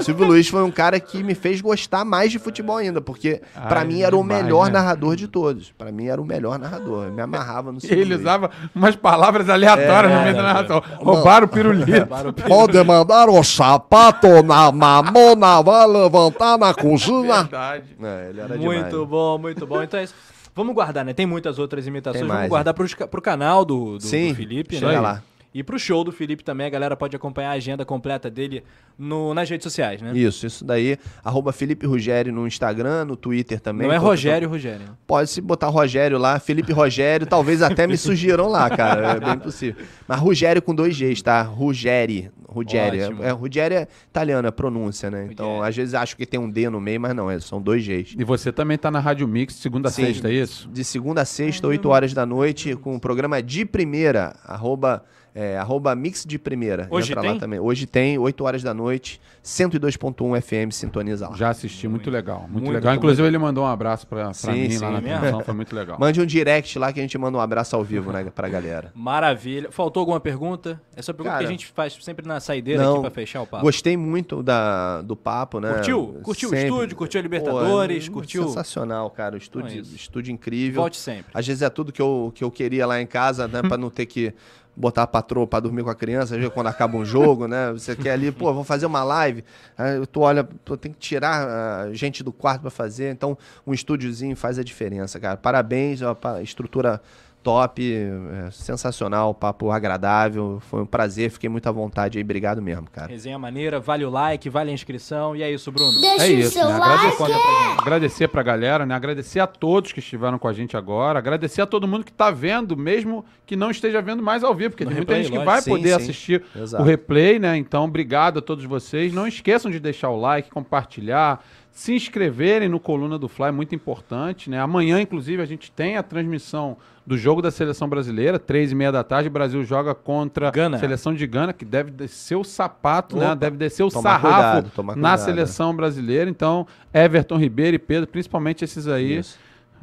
Silvio 0.00 0.26
Luiz 0.26 0.48
foi 0.48 0.62
um 0.62 0.70
cara 0.70 0.98
que 1.00 1.22
me 1.22 1.34
fez 1.34 1.60
gostar 1.60 2.04
mais 2.04 2.30
de 2.32 2.38
futebol 2.38 2.76
ainda, 2.76 3.00
porque 3.00 3.40
pra 3.68 3.80
Ai, 3.80 3.86
mim 3.86 4.00
era 4.02 4.16
o 4.16 4.22
demais, 4.22 4.42
melhor 4.42 4.66
né? 4.66 4.72
narrador 4.72 5.16
de 5.16 5.26
todos. 5.28 5.72
Pra 5.76 5.90
mim 5.92 6.06
era 6.06 6.20
o 6.20 6.24
melhor 6.24 6.58
narrador. 6.58 7.06
Eu 7.06 7.12
me 7.12 7.22
amarrava 7.22 7.72
no 7.72 7.80
Silvio 7.80 7.98
Ele 7.98 8.10
Luiz. 8.14 8.20
usava 8.20 8.50
umas 8.74 8.96
palavras 8.96 9.48
aleatórias 9.48 10.12
no 10.12 10.22
meio 10.22 10.34
da 10.34 10.42
narração. 10.42 10.82
Roubaram 10.98 11.46
o 11.46 11.48
pirulito. 11.48 12.06
Pode 12.46 12.82
mandar 12.84 13.28
o 13.28 13.42
sapato 13.42 14.42
na 14.42 14.70
mamona, 14.72 15.62
vai 15.62 15.86
levantar 15.86 16.58
na 16.58 16.74
cozinha. 16.74 17.42
Verdade. 17.42 17.84
É, 18.02 18.26
ele 18.30 18.40
era 18.40 18.56
Muito 18.56 18.88
demais. 18.88 19.08
bom, 19.08 19.38
muito 19.38 19.66
bom. 19.66 19.82
Então 19.82 20.00
é 20.00 20.04
isso. 20.04 20.14
Vamos 20.54 20.74
guardar, 20.74 21.04
né? 21.04 21.12
Tem 21.14 21.26
muitas 21.26 21.58
outras 21.58 21.86
imitações. 21.86 22.20
Tem 22.20 22.26
Vamos 22.28 22.40
mais, 22.40 22.48
guardar 22.50 22.74
pros, 22.74 22.92
ca- 22.92 23.06
pro 23.06 23.22
canal 23.22 23.64
do, 23.64 23.98
do, 23.98 24.02
Sim, 24.04 24.30
do 24.30 24.34
Felipe, 24.34 24.74
chega 24.76 24.92
né? 24.92 25.00
lá. 25.00 25.22
E 25.52 25.62
pro 25.64 25.78
show 25.78 26.04
do 26.04 26.12
Felipe 26.12 26.44
também, 26.44 26.66
a 26.66 26.70
galera 26.70 26.96
pode 26.96 27.16
acompanhar 27.16 27.50
a 27.50 27.54
agenda 27.54 27.84
completa 27.84 28.30
dele 28.30 28.62
no, 28.96 29.34
nas 29.34 29.50
redes 29.50 29.64
sociais, 29.64 30.00
né? 30.00 30.12
Isso, 30.14 30.46
isso 30.46 30.64
daí. 30.64 30.96
Arroba 31.24 31.52
Felipe 31.52 31.86
Rogério 31.86 32.32
no 32.32 32.46
Instagram, 32.46 33.04
no 33.06 33.16
Twitter 33.16 33.58
também. 33.58 33.88
Não 33.88 33.94
é 33.94 33.98
Tô- 33.98 34.04
Rogério 34.06 34.48
Rogério. 34.48 34.96
Pode 35.06 35.28
se 35.28 35.40
botar 35.40 35.68
Rogério 35.68 36.18
lá, 36.18 36.38
Felipe 36.38 36.72
Rogério, 36.72 37.26
talvez 37.26 37.62
até 37.62 37.86
me 37.86 37.96
sugiram 37.96 38.46
lá, 38.48 38.70
cara. 38.70 39.12
É 39.12 39.20
bem 39.20 39.38
possível. 39.38 39.84
Mas 40.06 40.20
Rogério 40.20 40.62
com 40.62 40.74
dois 40.74 40.96
Gs, 40.96 41.22
tá? 41.22 41.42
Rogério. 41.42 42.30
Ruggeri. 42.50 43.02
Ótimo. 43.02 43.22
É, 43.22 43.28
é, 43.28 43.30
Ruggeri 43.30 43.74
é 43.76 43.88
italiano, 44.08 44.48
é 44.48 44.50
pronúncia, 44.50 45.08
né? 45.10 45.28
Então, 45.30 45.46
Ruggeri. 45.46 45.68
às 45.68 45.76
vezes 45.76 45.94
acho 45.94 46.16
que 46.16 46.26
tem 46.26 46.38
um 46.40 46.50
D 46.50 46.68
no 46.68 46.80
meio, 46.80 47.00
mas 47.00 47.14
não, 47.14 47.30
é, 47.30 47.38
são 47.38 47.62
dois 47.62 47.86
Gs. 47.86 48.16
E 48.18 48.24
você 48.24 48.52
também 48.52 48.76
tá 48.76 48.90
na 48.90 48.98
Rádio 48.98 49.26
Mix, 49.28 49.54
segunda 49.54 49.88
a 49.88 49.92
sexta, 49.92 50.28
é 50.28 50.32
isso? 50.32 50.68
De 50.68 50.82
segunda 50.84 51.22
a 51.22 51.24
sexta, 51.24 51.66
8 51.68 51.88
horas 51.88 52.12
da 52.12 52.26
noite, 52.26 52.74
com 52.74 52.96
o 52.96 53.00
programa 53.00 53.40
de 53.40 53.64
primeira, 53.64 54.34
arroba, 54.44 55.04
é, 55.34 55.56
arroba 55.56 55.94
mix 55.94 56.24
de 56.24 56.38
primeira. 56.38 56.86
Hoje 56.90 57.12
Entra 57.12 57.22
tem? 57.22 57.32
lá 57.32 57.38
também. 57.38 57.60
Hoje 57.60 57.86
tem, 57.86 58.18
8 58.18 58.44
horas 58.44 58.62
da 58.62 58.74
noite, 58.74 59.20
102.1 59.44 60.40
FM, 60.40 60.72
sintoniza 60.72 61.28
lá. 61.28 61.36
Já 61.36 61.50
assisti, 61.50 61.88
muito, 61.88 62.10
legal. 62.10 62.40
Muito, 62.42 62.64
muito 62.64 62.72
legal. 62.72 62.94
Inclusive, 62.94 63.26
ele 63.26 63.38
mandou 63.38 63.64
um 63.64 63.66
abraço 63.66 64.06
pra, 64.06 64.24
pra 64.24 64.34
Sim, 64.34 64.52
mim 64.52 64.70
sim, 64.70 64.78
lá 64.78 64.90
na 64.90 65.00
transmissão, 65.00 65.40
foi 65.40 65.54
muito 65.54 65.74
legal. 65.74 65.98
Mande 65.98 66.20
um 66.20 66.26
direct 66.26 66.78
lá 66.78 66.92
que 66.92 66.98
a 66.98 67.02
gente 67.02 67.16
manda 67.16 67.38
um 67.38 67.40
abraço 67.40 67.76
ao 67.76 67.84
vivo, 67.84 68.12
né, 68.12 68.24
pra 68.34 68.48
galera. 68.48 68.92
Maravilha. 68.94 69.70
Faltou 69.70 70.00
alguma 70.00 70.20
pergunta? 70.20 70.80
Essa 70.96 71.14
pergunta 71.14 71.34
Cara, 71.34 71.44
que 71.44 71.48
a 71.48 71.50
gente 71.50 71.66
faz 71.66 71.96
sempre 72.00 72.26
na 72.26 72.40
saideira 72.40 72.82
não, 72.82 72.92
aqui 72.94 73.00
pra 73.02 73.10
fechar 73.10 73.42
o 73.42 73.46
papo. 73.46 73.64
Gostei 73.64 73.96
muito 73.96 74.42
da, 74.42 75.02
do 75.02 75.16
papo, 75.16 75.60
né? 75.60 75.74
Curtiu? 75.74 76.20
Curtiu 76.22 76.48
o 76.48 76.52
Sempre. 76.52 76.66
estúdio? 76.66 76.96
Curtiu 76.96 77.20
a 77.20 77.22
Libertadores? 77.22 78.08
Pô, 78.08 78.14
curtiu? 78.14 78.48
Sensacional, 78.48 79.08
cara. 79.10 79.34
O 79.34 79.38
estúdio, 79.38 79.68
Então 79.78 79.92
é 79.92 79.96
estúdio 79.96 80.32
incrível. 80.32 80.82
Volte 80.82 80.96
sempre. 80.96 81.30
Às 81.32 81.46
vezes 81.46 81.62
é 81.62 81.70
tudo 81.70 81.92
que 81.92 82.02
eu, 82.02 82.32
que 82.34 82.44
eu 82.44 82.50
queria 82.50 82.86
lá 82.86 83.00
em 83.00 83.06
casa, 83.06 83.46
né? 83.46 83.62
pra 83.62 83.76
não 83.76 83.90
ter 83.90 84.06
que 84.06 84.34
botar 84.76 85.02
a 85.02 85.06
patroa 85.06 85.46
pra 85.46 85.60
dormir 85.60 85.82
com 85.82 85.90
a 85.90 85.94
criança, 85.94 86.36
quando 86.50 86.68
acaba 86.68 86.96
um 86.96 87.04
jogo, 87.04 87.46
né? 87.46 87.72
Você 87.72 87.94
quer 87.94 88.12
ali, 88.12 88.32
pô, 88.32 88.52
vou 88.54 88.64
fazer 88.64 88.86
uma 88.86 89.04
live. 89.04 89.44
Aí 89.76 90.06
tu 90.06 90.20
olha, 90.20 90.44
pô, 90.44 90.76
tem 90.76 90.92
que 90.92 90.98
tirar 90.98 91.84
a 91.86 91.92
gente 91.92 92.22
do 92.22 92.32
quarto 92.32 92.62
pra 92.62 92.70
fazer. 92.70 93.12
Então, 93.12 93.36
um 93.66 93.74
estúdiozinho 93.74 94.36
faz 94.36 94.58
a 94.58 94.64
diferença, 94.64 95.20
cara. 95.20 95.36
Parabéns, 95.36 96.00
ó, 96.02 96.16
estrutura 96.42 97.00
top, 97.42 97.82
é, 97.82 98.50
sensacional, 98.50 99.32
papo 99.34 99.70
agradável. 99.70 100.58
Foi 100.68 100.82
um 100.82 100.86
prazer, 100.86 101.30
fiquei 101.30 101.48
muito 101.48 101.66
à 101.68 101.72
vontade 101.72 102.18
aí. 102.18 102.24
Obrigado 102.24 102.60
mesmo, 102.60 102.88
cara. 102.90 103.08
Resenha 103.08 103.38
maneira, 103.38 103.80
vale 103.80 104.04
o 104.04 104.10
like, 104.10 104.48
vale 104.50 104.70
a 104.70 104.74
inscrição. 104.74 105.34
E 105.34 105.42
é 105.42 105.50
isso, 105.50 105.72
Bruno. 105.72 106.00
Deixa 106.00 106.26
É 106.26 106.28
o 106.28 106.32
isso, 106.38 106.50
seu 106.52 106.68
né? 106.68 106.78
like. 106.78 107.06
Agradecer, 107.22 107.78
agradecer 107.80 108.28
pra 108.28 108.42
galera, 108.42 108.84
né? 108.86 108.94
Agradecer 108.94 109.40
a 109.40 109.46
todos 109.46 109.92
que 109.92 110.00
estiveram 110.00 110.38
com 110.38 110.48
a 110.48 110.52
gente 110.52 110.76
agora. 110.76 111.18
Agradecer 111.18 111.62
a 111.62 111.66
todo 111.66 111.88
mundo 111.88 112.04
que 112.04 112.12
tá 112.12 112.30
vendo, 112.30 112.76
mesmo 112.76 113.24
que 113.46 113.56
não 113.56 113.70
esteja 113.70 114.00
vendo 114.02 114.22
mais 114.22 114.44
ao 114.44 114.54
vivo, 114.54 114.70
porque 114.70 114.84
No 114.84 114.90
tem 114.90 114.98
muita 114.98 115.12
replay, 115.14 115.22
gente 115.24 115.32
que 115.32 115.38
lógico. 115.38 115.50
vai 115.52 115.62
Sim, 115.62 115.70
poder 115.70 115.88
sim. 115.88 115.94
assistir 115.96 116.44
Exato. 116.54 116.82
o 116.82 116.86
replay, 116.86 117.38
né? 117.38 117.56
Então, 117.56 117.84
obrigado 117.84 118.38
a 118.38 118.42
todos 118.42 118.64
vocês. 118.64 119.12
Não 119.12 119.26
esqueçam 119.26 119.70
de 119.70 119.80
deixar 119.80 120.10
o 120.10 120.20
like, 120.20 120.50
compartilhar, 120.50 121.42
se 121.72 121.94
inscreverem 121.94 122.68
no 122.68 122.78
Coluna 122.80 123.18
do 123.18 123.28
Fly, 123.28 123.50
muito 123.52 123.74
importante, 123.74 124.50
né? 124.50 124.60
Amanhã, 124.60 125.00
inclusive, 125.00 125.40
a 125.40 125.46
gente 125.46 125.70
tem 125.70 125.96
a 125.96 126.02
transmissão 126.02 126.76
do 127.06 127.16
jogo 127.18 127.42
da 127.42 127.50
seleção 127.50 127.88
brasileira, 127.88 128.38
três 128.38 128.70
e 128.70 128.74
meia 128.74 128.92
da 128.92 129.02
tarde, 129.02 129.28
o 129.28 129.32
Brasil 129.32 129.64
joga 129.64 129.94
contra 129.94 130.50
Gana. 130.50 130.76
a 130.76 130.80
seleção 130.80 131.12
de 131.14 131.26
Gana, 131.26 131.52
que 131.52 131.64
deve 131.64 131.90
descer 131.90 132.36
o 132.36 132.44
sapato, 132.44 133.16
Opa. 133.16 133.28
né? 133.30 133.34
Deve 133.34 133.56
descer 133.56 133.82
o 133.82 133.90
sarrafo 133.90 134.26
cuidado, 134.26 134.70
tomar 134.74 134.96
na 134.96 135.10
cuidado, 135.10 135.24
seleção 135.24 135.74
brasileira. 135.74 136.30
Então, 136.30 136.66
Everton 136.94 137.36
Ribeiro 137.36 137.74
e 137.74 137.78
Pedro, 137.78 138.06
principalmente 138.08 138.64
esses 138.64 138.86
aí, 138.86 139.18
Isso. 139.18 139.38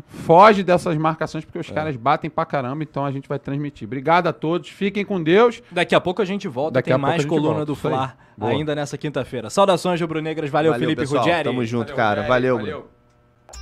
foge 0.07 0.64
dessas 0.64 0.95
marcações 0.98 1.44
porque 1.44 1.57
É. 1.57 1.61
os 1.61 1.69
caras 1.69 1.95
batem 1.95 2.30
pra 2.30 2.45
caramba, 2.45 2.84
então 2.84 3.03
a 3.06 3.11
gente 3.11 3.27
vai 3.27 3.39
transmitir. 3.39 3.88
Obrigado 3.88 4.27
a 4.27 4.34
todos, 4.34 4.69
fiquem 4.69 5.03
com 5.03 5.22
Deus. 5.22 5.61
Daqui 5.72 5.95
a 5.95 5.99
pouco 5.99 6.22
a 6.22 6.26
gente 6.26 6.48
volta. 6.48 6.73
Daqui 6.76 6.91
tem 6.91 6.98
mais 6.98 7.26
coluna 7.26 7.49
volta, 7.49 7.65
do. 7.65 7.76
Fla 7.76 8.15
ainda 8.39 8.76
nessa 8.76 8.98
quinta-feira. 8.98 9.49
Saudações, 9.49 9.99
rubro-negras. 9.99 10.49
Valeu, 10.49 10.73
Felipe 10.76 11.02
pessoal. 11.02 11.23
Ruggeri. 11.23 11.44
Tamo 11.44 11.65
junto, 11.65 11.94
cara. 11.94 12.22
Valeu, 12.23 12.57
Bruno. 12.60 12.97